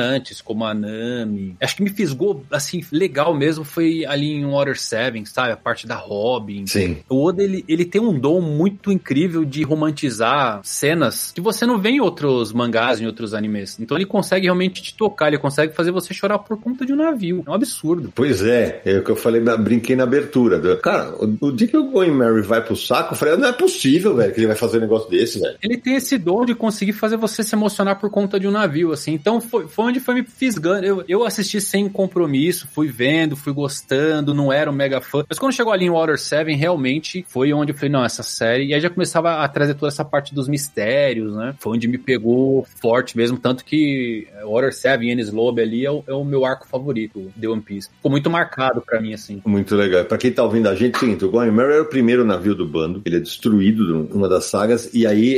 como 0.45 0.65
a 0.65 0.75
Nami, 0.75 1.57
acho 1.61 1.77
que 1.77 1.83
me 1.83 1.91
fisgou, 1.91 2.45
assim, 2.51 2.85
legal 2.91 3.35
mesmo, 3.35 3.65
foi 3.65 4.05
ali 4.07 4.33
em 4.33 4.45
Water 4.45 4.79
Seven, 4.79 5.25
sabe? 5.25 5.53
A 5.53 5.57
parte 5.57 5.87
da 5.87 5.95
Robin. 5.95 6.67
Sim. 6.67 6.99
O 7.09 7.25
Oda, 7.25 7.43
ele, 7.43 7.65
ele 7.69 7.85
tem 7.85 8.01
um 8.01 8.19
dom 8.19 8.41
muito 8.41 8.91
incrível 8.91 9.45
de 9.45 9.63
romantizar 9.63 10.61
cenas 10.63 11.33
que 11.33 11.41
você 11.41 11.67
não 11.67 11.79
vê 11.79 11.91
em 11.91 12.01
outros 12.01 12.53
mangás, 12.53 13.01
em 13.01 13.07
outros 13.07 13.35
animes. 13.35 13.79
Então 13.81 13.97
ele 13.97 14.07
consegue 14.07 14.47
realmente 14.47 14.83
te 14.83 14.95
tocar, 14.95 15.29
ele 15.29 15.39
consegue 15.39 15.75
fazer 15.75 15.91
você 15.91 16.15
chorar 16.15 16.39
por 16.39 16.61
conta 16.61 16.85
de 16.85 16.93
um 16.93 16.97
navio. 16.97 17.43
É 17.47 17.51
um 17.51 17.55
absurdo. 17.55 18.13
Pois 18.15 18.43
é, 18.43 18.81
é 18.85 18.99
o 18.99 19.05
que 19.05 19.11
eu 19.11 19.17
falei, 19.17 19.41
brinquei 19.59 19.97
na 19.97 20.05
abertura. 20.05 20.77
Cara, 20.77 21.15
o, 21.17 21.49
o 21.49 21.53
dia 21.53 21.69
que 21.69 21.77
o 21.77 21.91
Going 21.91 22.11
Mary 22.11 22.43
vai 22.43 22.63
pro 22.65 22.77
saco, 22.77 23.15
eu 23.15 23.19
falei, 23.19 23.37
não 23.37 23.49
é 23.49 23.53
possível, 23.53 24.17
velho, 24.17 24.33
que 24.33 24.41
ele 24.41 24.47
vai 24.47 24.57
fazer 24.57 24.79
um 24.79 24.83
negócio 24.83 25.11
desse, 25.11 25.39
velho. 25.39 25.57
Ele 25.63 25.77
tem 25.77 25.95
esse 25.97 26.19
dom 26.19 26.45
de 26.45 26.55
conseguir 26.55 26.93
fazer 26.93 27.17
você 27.17 27.43
se 27.43 27.55
emocionar 27.55 27.99
por 27.99 28.11
conta 28.11 28.39
de 28.39 28.47
um 28.47 28.51
navio, 28.51 28.93
assim. 28.93 29.13
Então 29.13 29.41
foi, 29.41 29.67
foi 29.67 29.82
onde 29.83 30.01
foi 30.01 30.15
me 30.15 30.23
fisgando. 30.25 30.85
Eu, 30.85 31.05
eu 31.09 31.25
assisti 31.25 31.61
sem 31.61 31.89
compromisso, 31.89 32.69
fui 32.73 32.89
vendo, 32.89 33.37
fui 33.37 33.53
gostando, 33.53 34.35
não 34.35 34.53
era 34.53 34.71
um 34.71 34.75
mega 34.75 35.01
fã. 35.01 35.25
Mas 35.29 35.39
quando 35.39 35.53
chegou 35.53 35.73
ali 35.73 35.87
em 35.87 35.91
Water 35.91 36.19
7, 36.19 36.53
realmente 36.55 37.25
foi 37.29 37.53
onde 37.53 37.73
eu 37.73 37.77
falei, 37.77 37.91
não, 37.91 38.05
essa 38.05 38.23
série. 38.23 38.67
E 38.67 38.75
aí 38.75 38.81
já 38.81 38.91
começava 38.91 39.43
a 39.43 39.49
trazer 39.49 39.75
toda 39.75 39.89
essa 39.89 40.05
parte 40.05 40.35
dos 40.35 40.49
mistérios, 40.49 41.35
né? 41.35 41.55
Foi 41.59 41.75
onde 41.75 41.87
me 41.87 41.99
pegou 41.99 42.67
forte 42.81 43.17
mesmo. 43.17 43.39
Tanto 43.39 43.65
que 43.65 44.27
Water 44.45 44.73
7 44.73 45.05
e 45.05 45.11
Ennis 45.11 45.31
Lobby 45.31 45.63
ali 45.63 45.87
é 45.87 45.91
o, 45.91 46.03
é 46.07 46.13
o 46.13 46.25
meu 46.25 46.45
arco 46.45 46.67
favorito 46.67 47.31
de 47.37 47.47
One 47.47 47.63
Piece. 47.63 47.91
Ficou 47.97 48.11
muito 48.11 48.31
marcado 48.31 48.81
pra 48.81 49.01
mim, 49.01 49.13
assim. 49.13 49.43
Muito 49.45 49.75
legal. 49.77 50.05
Pra 50.05 50.19
quem 50.19 50.33
tá 50.33 50.43
ouvindo 50.43 50.69
a 50.69 50.75
gente, 50.75 50.99
seguinte, 50.99 51.25
o 51.25 51.31
Going 51.31 51.51
Mary 51.51 51.73
era 51.73 51.83
o 51.83 51.87
primeiro 51.87 52.25
navio 52.25 52.55
do 52.55 52.67
bando, 52.67 53.03
ele 53.05 53.17
é 53.17 53.21
destruído 53.21 54.09
numa 54.13 54.29
das 54.29 54.45
sagas, 54.47 54.91
e 54.93 55.07
aí 55.07 55.33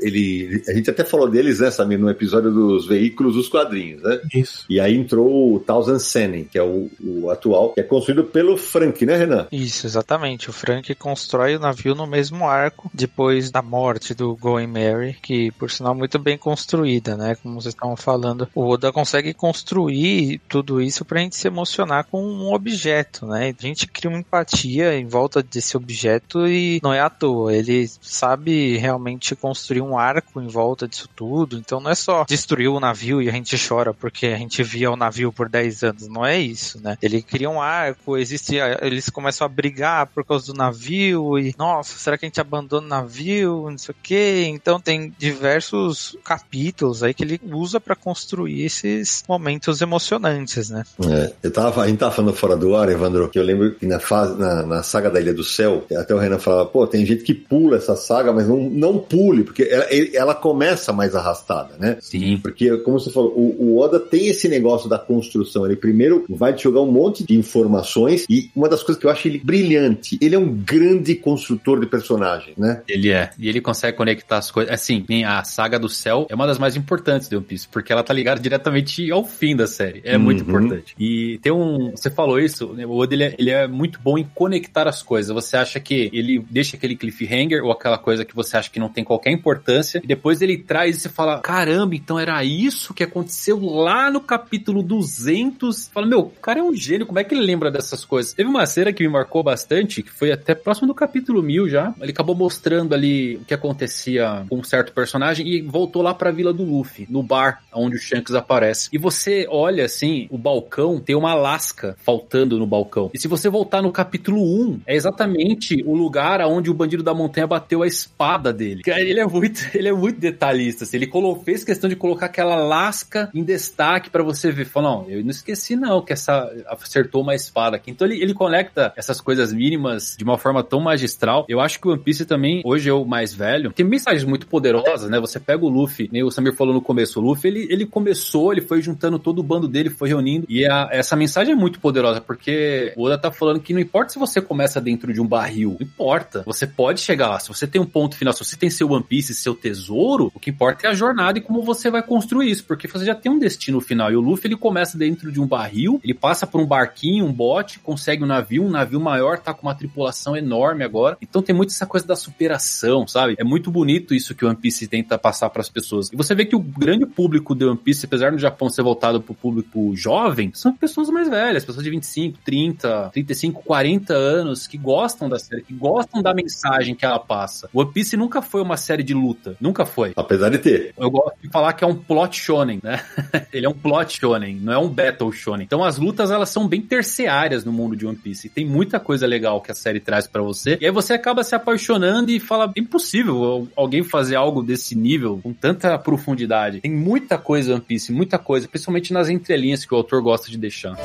ele, 0.00 0.62
a 0.68 0.72
gente 0.72 0.90
até 0.90 1.04
falou 1.04 1.28
deles, 1.28 1.60
né, 1.60 1.70
Samir, 1.70 1.98
no 1.98 2.10
episódio 2.10 2.50
dos 2.50 2.86
veículos, 2.86 3.34
dos 3.34 3.48
quadrinhos, 3.48 3.77
né? 3.78 4.20
Isso. 4.34 4.64
E 4.68 4.80
aí 4.80 4.96
entrou 4.96 5.54
o 5.54 5.60
Thousand 5.60 5.98
Sennin, 5.98 6.44
que 6.44 6.58
é 6.58 6.62
o, 6.62 6.90
o 7.00 7.30
atual, 7.30 7.72
que 7.72 7.80
é 7.80 7.82
construído 7.82 8.24
pelo 8.24 8.56
Frank, 8.56 9.04
né, 9.04 9.16
Renan? 9.16 9.46
Isso, 9.50 9.86
exatamente. 9.86 10.50
O 10.50 10.52
Frank 10.52 10.94
constrói 10.94 11.56
o 11.56 11.60
navio 11.60 11.94
no 11.94 12.06
mesmo 12.06 12.46
arco 12.46 12.90
depois 12.92 13.50
da 13.50 13.62
morte 13.62 14.14
do 14.14 14.36
Going 14.36 14.66
Mary, 14.66 15.16
que 15.22 15.50
por 15.52 15.70
sinal 15.70 15.94
muito 15.94 16.18
bem 16.18 16.36
construída, 16.36 17.16
né? 17.16 17.34
Como 17.36 17.60
vocês 17.60 17.74
estavam 17.74 17.96
falando, 17.96 18.48
o 18.54 18.68
Oda 18.68 18.92
consegue 18.92 19.32
construir 19.34 20.40
tudo 20.48 20.80
isso 20.80 21.04
pra 21.04 21.20
gente 21.20 21.36
se 21.36 21.46
emocionar 21.46 22.04
com 22.04 22.22
um 22.22 22.52
objeto, 22.52 23.26
né? 23.26 23.54
A 23.58 23.62
gente 23.62 23.86
cria 23.86 24.10
uma 24.10 24.18
empatia 24.18 24.96
em 24.98 25.06
volta 25.06 25.42
desse 25.42 25.76
objeto 25.76 26.46
e 26.46 26.80
não 26.82 26.92
é 26.92 27.00
à 27.00 27.10
toa. 27.10 27.54
Ele 27.54 27.88
sabe 28.00 28.76
realmente 28.76 29.34
construir 29.34 29.80
um 29.80 29.98
arco 29.98 30.40
em 30.40 30.48
volta 30.48 30.86
disso 30.86 31.08
tudo. 31.14 31.56
Então 31.56 31.80
não 31.80 31.90
é 31.90 31.94
só 31.94 32.24
destruir 32.24 32.68
o 32.68 32.80
navio 32.80 33.22
e 33.22 33.28
a 33.28 33.32
gente 33.32 33.56
chora 33.68 33.92
porque 33.92 34.26
a 34.26 34.36
gente 34.36 34.62
via 34.62 34.90
o 34.90 34.96
navio 34.96 35.32
por 35.32 35.48
10 35.48 35.82
anos. 35.82 36.08
Não 36.08 36.24
é 36.24 36.38
isso, 36.38 36.80
né? 36.82 36.96
Ele 37.02 37.22
cria 37.22 37.50
um 37.50 37.60
arco, 37.60 38.16
existe. 38.16 38.56
Eles 38.80 39.10
começam 39.10 39.44
a 39.44 39.48
brigar 39.48 40.06
por 40.06 40.24
causa 40.24 40.46
do 40.46 40.54
navio 40.54 41.38
e, 41.38 41.54
nossa, 41.58 41.98
será 41.98 42.16
que 42.16 42.24
a 42.24 42.28
gente 42.28 42.40
abandona 42.40 42.86
o 42.86 42.88
navio? 42.88 43.68
Não 43.70 43.78
sei 43.78 43.92
o 43.92 44.02
que. 44.02 44.44
Então 44.48 44.80
tem 44.80 45.12
diversos 45.18 46.16
capítulos 46.24 47.02
aí 47.02 47.12
que 47.12 47.24
ele 47.24 47.40
usa 47.50 47.80
pra 47.80 47.94
construir 47.94 48.64
esses 48.64 49.24
momentos 49.28 49.80
emocionantes, 49.80 50.70
né? 50.70 50.84
É, 51.04 51.32
eu 51.42 51.50
tava, 51.50 51.82
a 51.82 51.88
gente 51.88 51.98
tava 51.98 52.14
falando 52.14 52.34
fora 52.34 52.56
do 52.56 52.74
ar, 52.76 52.88
Evandro, 52.88 53.28
que 53.28 53.38
eu 53.38 53.42
lembro 53.42 53.74
que 53.74 53.86
na, 53.86 54.00
fase, 54.00 54.38
na, 54.38 54.62
na 54.64 54.82
saga 54.82 55.10
da 55.10 55.20
Ilha 55.20 55.34
do 55.34 55.44
Céu, 55.44 55.84
até 55.96 56.14
o 56.14 56.18
Renan 56.18 56.38
falava, 56.38 56.66
pô, 56.66 56.86
tem 56.86 57.04
gente 57.04 57.22
que 57.22 57.34
pula 57.34 57.76
essa 57.76 57.96
saga, 57.96 58.32
mas 58.32 58.48
não, 58.48 58.58
não 58.70 58.98
pule, 58.98 59.44
porque 59.44 59.62
ela, 59.62 59.86
ela 60.14 60.34
começa 60.34 60.92
mais 60.92 61.14
arrastada, 61.14 61.74
né? 61.78 61.98
Sim. 62.00 62.38
Porque, 62.38 62.76
como 62.78 62.98
você 62.98 63.10
falou, 63.10 63.32
o, 63.36 63.57
o 63.58 63.78
Oda 63.78 63.98
tem 63.98 64.28
esse 64.28 64.48
negócio 64.48 64.88
da 64.88 64.98
construção. 64.98 65.66
Ele 65.66 65.76
primeiro 65.76 66.24
vai 66.28 66.52
te 66.54 66.62
jogar 66.64 66.80
um 66.80 66.90
monte 66.90 67.24
de 67.24 67.36
informações 67.36 68.24
e 68.28 68.50
uma 68.54 68.68
das 68.68 68.82
coisas 68.82 69.00
que 69.00 69.06
eu 69.06 69.10
acho 69.10 69.26
ele 69.28 69.40
brilhante, 69.42 70.18
ele 70.20 70.34
é 70.34 70.38
um 70.38 70.52
grande 70.54 71.14
construtor 71.14 71.80
de 71.80 71.86
personagem, 71.86 72.54
né? 72.56 72.82
Ele 72.88 73.10
é. 73.10 73.30
E 73.38 73.48
ele 73.48 73.60
consegue 73.60 73.96
conectar 73.96 74.38
as 74.38 74.50
coisas. 74.50 74.72
Assim, 74.72 75.04
a 75.24 75.42
saga 75.44 75.78
do 75.78 75.88
céu 75.88 76.26
é 76.30 76.34
uma 76.34 76.46
das 76.46 76.58
mais 76.58 76.76
importantes 76.76 77.28
de 77.28 77.36
One 77.36 77.44
Piece, 77.44 77.66
porque 77.68 77.92
ela 77.92 78.02
tá 78.02 78.12
ligada 78.14 78.40
diretamente 78.40 79.10
ao 79.10 79.24
fim 79.24 79.56
da 79.56 79.66
série. 79.66 80.00
É 80.04 80.16
muito 80.16 80.42
Uhum. 80.44 80.48
importante. 80.48 80.94
E 80.98 81.38
tem 81.42 81.52
um. 81.52 81.90
Você 81.90 82.10
falou 82.10 82.38
isso, 82.38 82.68
né, 82.74 82.86
o 82.86 82.92
Oda 82.96 83.14
ele 83.14 83.24
é, 83.24 83.34
ele 83.38 83.50
é 83.50 83.66
muito 83.66 83.98
bom 84.02 84.16
em 84.16 84.24
conectar 84.34 84.86
as 84.86 85.02
coisas. 85.02 85.34
Você 85.34 85.56
acha 85.56 85.80
que 85.80 86.10
ele 86.12 86.44
deixa 86.50 86.76
aquele 86.76 86.94
cliffhanger 86.96 87.64
ou 87.64 87.72
aquela 87.72 87.98
coisa 87.98 88.24
que 88.24 88.34
você 88.34 88.56
acha 88.56 88.70
que 88.70 88.78
não 88.78 88.88
tem 88.88 89.02
qualquer 89.02 89.30
importância, 89.32 90.00
e 90.02 90.06
depois 90.06 90.40
ele 90.42 90.58
traz 90.58 90.96
e 90.96 91.00
você 91.00 91.08
fala: 91.08 91.40
caramba, 91.40 91.94
então 91.94 92.18
era 92.18 92.42
isso 92.44 92.94
que 92.94 93.02
aconteceu 93.02 93.47
lá 93.52 94.10
no 94.10 94.20
capítulo 94.20 94.82
200. 94.82 95.76
Você 95.76 95.90
Fala, 95.90 96.06
meu, 96.06 96.20
o 96.20 96.30
cara 96.30 96.60
é 96.60 96.62
um 96.62 96.74
gênio, 96.74 97.06
como 97.06 97.18
é 97.18 97.24
que 97.24 97.34
ele 97.34 97.44
lembra 97.44 97.70
dessas 97.70 98.04
coisas? 98.04 98.32
Teve 98.32 98.48
uma 98.48 98.66
cena 98.66 98.92
que 98.92 99.02
me 99.02 99.08
marcou 99.08 99.42
bastante, 99.42 100.02
que 100.02 100.10
foi 100.10 100.32
até 100.32 100.54
próximo 100.54 100.86
do 100.86 100.94
capítulo 100.94 101.42
1000 101.42 101.68
já. 101.68 101.94
Ele 102.00 102.12
acabou 102.12 102.34
mostrando 102.34 102.94
ali 102.94 103.36
o 103.36 103.44
que 103.44 103.54
acontecia 103.54 104.44
com 104.48 104.58
um 104.58 104.64
certo 104.64 104.92
personagem 104.92 105.46
e 105.46 105.62
voltou 105.62 106.02
lá 106.02 106.14
pra 106.14 106.30
vila 106.30 106.52
do 106.52 106.64
Luffy, 106.64 107.06
no 107.08 107.22
bar 107.22 107.62
onde 107.72 107.96
o 107.96 108.00
Shanks 108.00 108.34
aparece. 108.34 108.88
E 108.92 108.98
você 108.98 109.46
olha 109.48 109.84
assim, 109.84 110.26
o 110.30 110.38
balcão 110.38 111.00
tem 111.00 111.16
uma 111.16 111.34
lasca 111.34 111.96
faltando 111.98 112.58
no 112.58 112.66
balcão. 112.66 113.10
E 113.12 113.18
se 113.18 113.28
você 113.28 113.48
voltar 113.48 113.82
no 113.82 113.92
capítulo 113.92 114.42
1, 114.42 114.80
é 114.86 114.94
exatamente 114.94 115.82
o 115.86 115.94
lugar 115.94 116.40
onde 116.42 116.70
o 116.70 116.74
bandido 116.74 117.02
da 117.02 117.14
montanha 117.14 117.46
bateu 117.46 117.82
a 117.82 117.86
espada 117.86 118.52
dele. 118.52 118.82
Ele 118.86 119.20
é 119.20 119.26
muito, 119.26 119.60
ele 119.74 119.88
é 119.88 119.92
muito 119.92 120.18
detalhista. 120.18 120.84
assim. 120.84 120.96
Ele 120.96 121.10
fez 121.44 121.64
questão 121.64 121.88
de 121.88 121.96
colocar 121.96 122.26
aquela 122.26 122.56
lasca 122.56 123.30
em 123.38 123.44
destaque 123.44 124.10
pra 124.10 124.22
você 124.22 124.50
ver. 124.50 124.64
Falou, 124.66 125.02
não, 125.04 125.10
eu 125.10 125.22
não 125.22 125.30
esqueci 125.30 125.76
não 125.76 126.02
que 126.02 126.12
essa 126.12 126.50
acertou 126.68 127.22
uma 127.22 127.34
espada 127.34 127.76
aqui. 127.76 127.90
Então 127.90 128.06
ele, 128.06 128.22
ele 128.22 128.34
conecta 128.34 128.92
essas 128.96 129.20
coisas 129.20 129.52
mínimas 129.52 130.14
de 130.16 130.24
uma 130.24 130.38
forma 130.38 130.62
tão 130.62 130.80
magistral. 130.80 131.44
Eu 131.48 131.60
acho 131.60 131.80
que 131.80 131.88
o 131.88 131.92
One 131.92 132.02
Piece 132.02 132.24
também, 132.24 132.62
hoje 132.64 132.88
eu 132.88 133.04
mais 133.04 133.32
velho, 133.34 133.72
tem 133.72 133.84
mensagens 133.86 134.24
muito 134.24 134.46
poderosas, 134.46 135.10
né? 135.10 135.18
Você 135.20 135.38
pega 135.40 135.64
o 135.64 135.68
Luffy, 135.68 136.08
nem 136.12 136.22
o 136.22 136.30
Samir 136.30 136.54
falou 136.54 136.74
no 136.74 136.80
começo, 136.82 137.20
o 137.20 137.22
Luffy, 137.22 137.50
ele, 137.50 137.66
ele 137.70 137.86
começou, 137.86 138.52
ele 138.52 138.60
foi 138.60 138.80
juntando 138.82 139.18
todo 139.18 139.38
o 139.38 139.42
bando 139.42 139.68
dele, 139.68 139.90
foi 139.90 140.08
reunindo, 140.08 140.46
e 140.48 140.64
a- 140.66 140.88
essa 140.90 141.16
mensagem 141.16 141.52
é 141.52 141.56
muito 141.56 141.80
poderosa, 141.80 142.20
porque 142.20 142.92
o 142.96 143.04
Oda 143.04 143.18
tá 143.18 143.30
falando 143.30 143.60
que 143.60 143.72
não 143.72 143.80
importa 143.80 144.12
se 144.12 144.18
você 144.18 144.40
começa 144.40 144.80
dentro 144.80 145.12
de 145.12 145.20
um 145.20 145.26
barril, 145.26 145.76
não 145.80 145.86
importa, 145.86 146.42
você 146.46 146.66
pode 146.66 147.00
chegar 147.00 147.28
lá, 147.28 147.38
se 147.40 147.48
você 147.48 147.66
tem 147.66 147.80
um 147.80 147.86
ponto 147.86 148.16
final, 148.16 148.32
se 148.32 148.44
você 148.44 148.56
tem 148.56 148.70
seu 148.70 148.90
One 148.90 149.04
Piece, 149.04 149.34
seu 149.34 149.54
tesouro, 149.54 150.30
o 150.34 150.40
que 150.40 150.50
importa 150.50 150.86
é 150.86 150.90
a 150.90 150.94
jornada 150.94 151.38
e 151.38 151.42
como 151.42 151.62
você 151.62 151.90
vai 151.90 152.02
construir 152.02 152.50
isso, 152.50 152.64
porque 152.64 152.88
você 152.88 153.04
já 153.04 153.14
tem 153.18 153.30
um 153.30 153.38
destino 153.38 153.80
final. 153.80 154.10
E 154.10 154.16
o 154.16 154.20
Luffy 154.20 154.48
ele 154.48 154.56
começa 154.56 154.96
dentro 154.96 155.30
de 155.30 155.40
um 155.40 155.46
barril, 155.46 156.00
ele 156.02 156.14
passa 156.14 156.46
por 156.46 156.60
um 156.60 156.66
barquinho, 156.66 157.24
um 157.24 157.32
bote, 157.32 157.78
consegue 157.80 158.22
um 158.22 158.26
navio, 158.26 158.64
um 158.64 158.70
navio 158.70 159.00
maior, 159.00 159.38
tá 159.38 159.52
com 159.52 159.66
uma 159.66 159.74
tripulação 159.74 160.36
enorme 160.36 160.84
agora. 160.84 161.16
Então 161.20 161.42
tem 161.42 161.54
muito 161.54 161.70
essa 161.70 161.86
coisa 161.86 162.06
da 162.06 162.16
superação, 162.16 163.06
sabe? 163.06 163.34
É 163.38 163.44
muito 163.44 163.70
bonito 163.70 164.14
isso 164.14 164.34
que 164.34 164.44
o 164.44 164.48
One 164.48 164.56
Piece 164.56 164.86
tenta 164.86 165.18
passar 165.18 165.50
para 165.50 165.60
as 165.60 165.68
pessoas. 165.68 166.10
E 166.12 166.16
você 166.16 166.34
vê 166.34 166.44
que 166.44 166.56
o 166.56 166.60
grande 166.60 167.06
público 167.06 167.54
do 167.54 167.68
One 167.68 167.78
Piece, 167.78 168.06
apesar 168.06 168.32
do 168.32 168.38
Japão 168.38 168.68
ser 168.68 168.82
voltado 168.82 169.20
pro 169.20 169.34
público 169.34 169.94
jovem, 169.94 170.50
são 170.54 170.72
pessoas 170.72 171.08
mais 171.10 171.28
velhas, 171.28 171.64
pessoas 171.64 171.84
de 171.84 171.90
25, 171.90 172.38
30, 172.44 173.10
35, 173.12 173.62
40 173.62 174.14
anos 174.14 174.66
que 174.66 174.78
gostam 174.78 175.28
da 175.28 175.38
série, 175.38 175.62
que 175.62 175.74
gostam 175.74 176.22
da 176.22 176.32
mensagem 176.34 176.94
que 176.94 177.04
ela 177.04 177.18
passa. 177.18 177.68
O 177.72 177.80
One 177.80 177.92
Piece 177.92 178.16
nunca 178.16 178.40
foi 178.40 178.62
uma 178.62 178.76
série 178.76 179.02
de 179.02 179.14
luta, 179.14 179.56
nunca 179.60 179.84
foi. 179.84 180.12
Apesar 180.16 180.48
de 180.50 180.58
ter. 180.58 180.94
Eu 180.96 181.10
gosto 181.10 181.36
de 181.42 181.48
falar 181.48 181.72
que 181.72 181.84
é 181.84 181.86
um 181.86 181.94
plot 181.94 182.38
shonen, 182.38 182.80
né? 182.82 183.04
Ele 183.52 183.66
é 183.66 183.68
um 183.68 183.74
plot 183.74 184.18
shonen, 184.20 184.56
não 184.56 184.72
é 184.72 184.78
um 184.78 184.88
battle 184.88 185.32
shonen. 185.32 185.64
Então 185.64 185.84
as 185.84 185.98
lutas 185.98 186.30
elas 186.30 186.48
são 186.48 186.66
bem 186.66 186.80
terciárias 186.80 187.64
no 187.64 187.72
mundo 187.72 187.96
de 187.96 188.06
One 188.06 188.16
Piece. 188.16 188.48
Tem 188.48 188.64
muita 188.64 189.00
coisa 189.00 189.26
legal 189.26 189.60
que 189.60 189.70
a 189.70 189.74
série 189.74 190.00
traz 190.00 190.26
para 190.26 190.42
você. 190.42 190.78
E 190.80 190.86
aí 190.86 190.90
você 190.90 191.12
acaba 191.12 191.42
se 191.42 191.54
apaixonando 191.54 192.30
e 192.30 192.40
fala, 192.40 192.72
é 192.76 192.80
impossível 192.80 193.68
alguém 193.76 194.02
fazer 194.02 194.36
algo 194.36 194.62
desse 194.62 194.94
nível 194.94 195.40
com 195.42 195.52
tanta 195.52 195.98
profundidade. 195.98 196.80
Tem 196.80 196.92
muita 196.92 197.38
coisa 197.38 197.72
One 197.74 197.82
Piece, 197.82 198.12
muita 198.12 198.38
coisa, 198.38 198.68
principalmente 198.68 199.12
nas 199.12 199.28
entrelinhas 199.28 199.84
que 199.84 199.94
o 199.94 199.96
autor 199.96 200.22
gosta 200.22 200.50
de 200.50 200.58
deixar. 200.58 200.96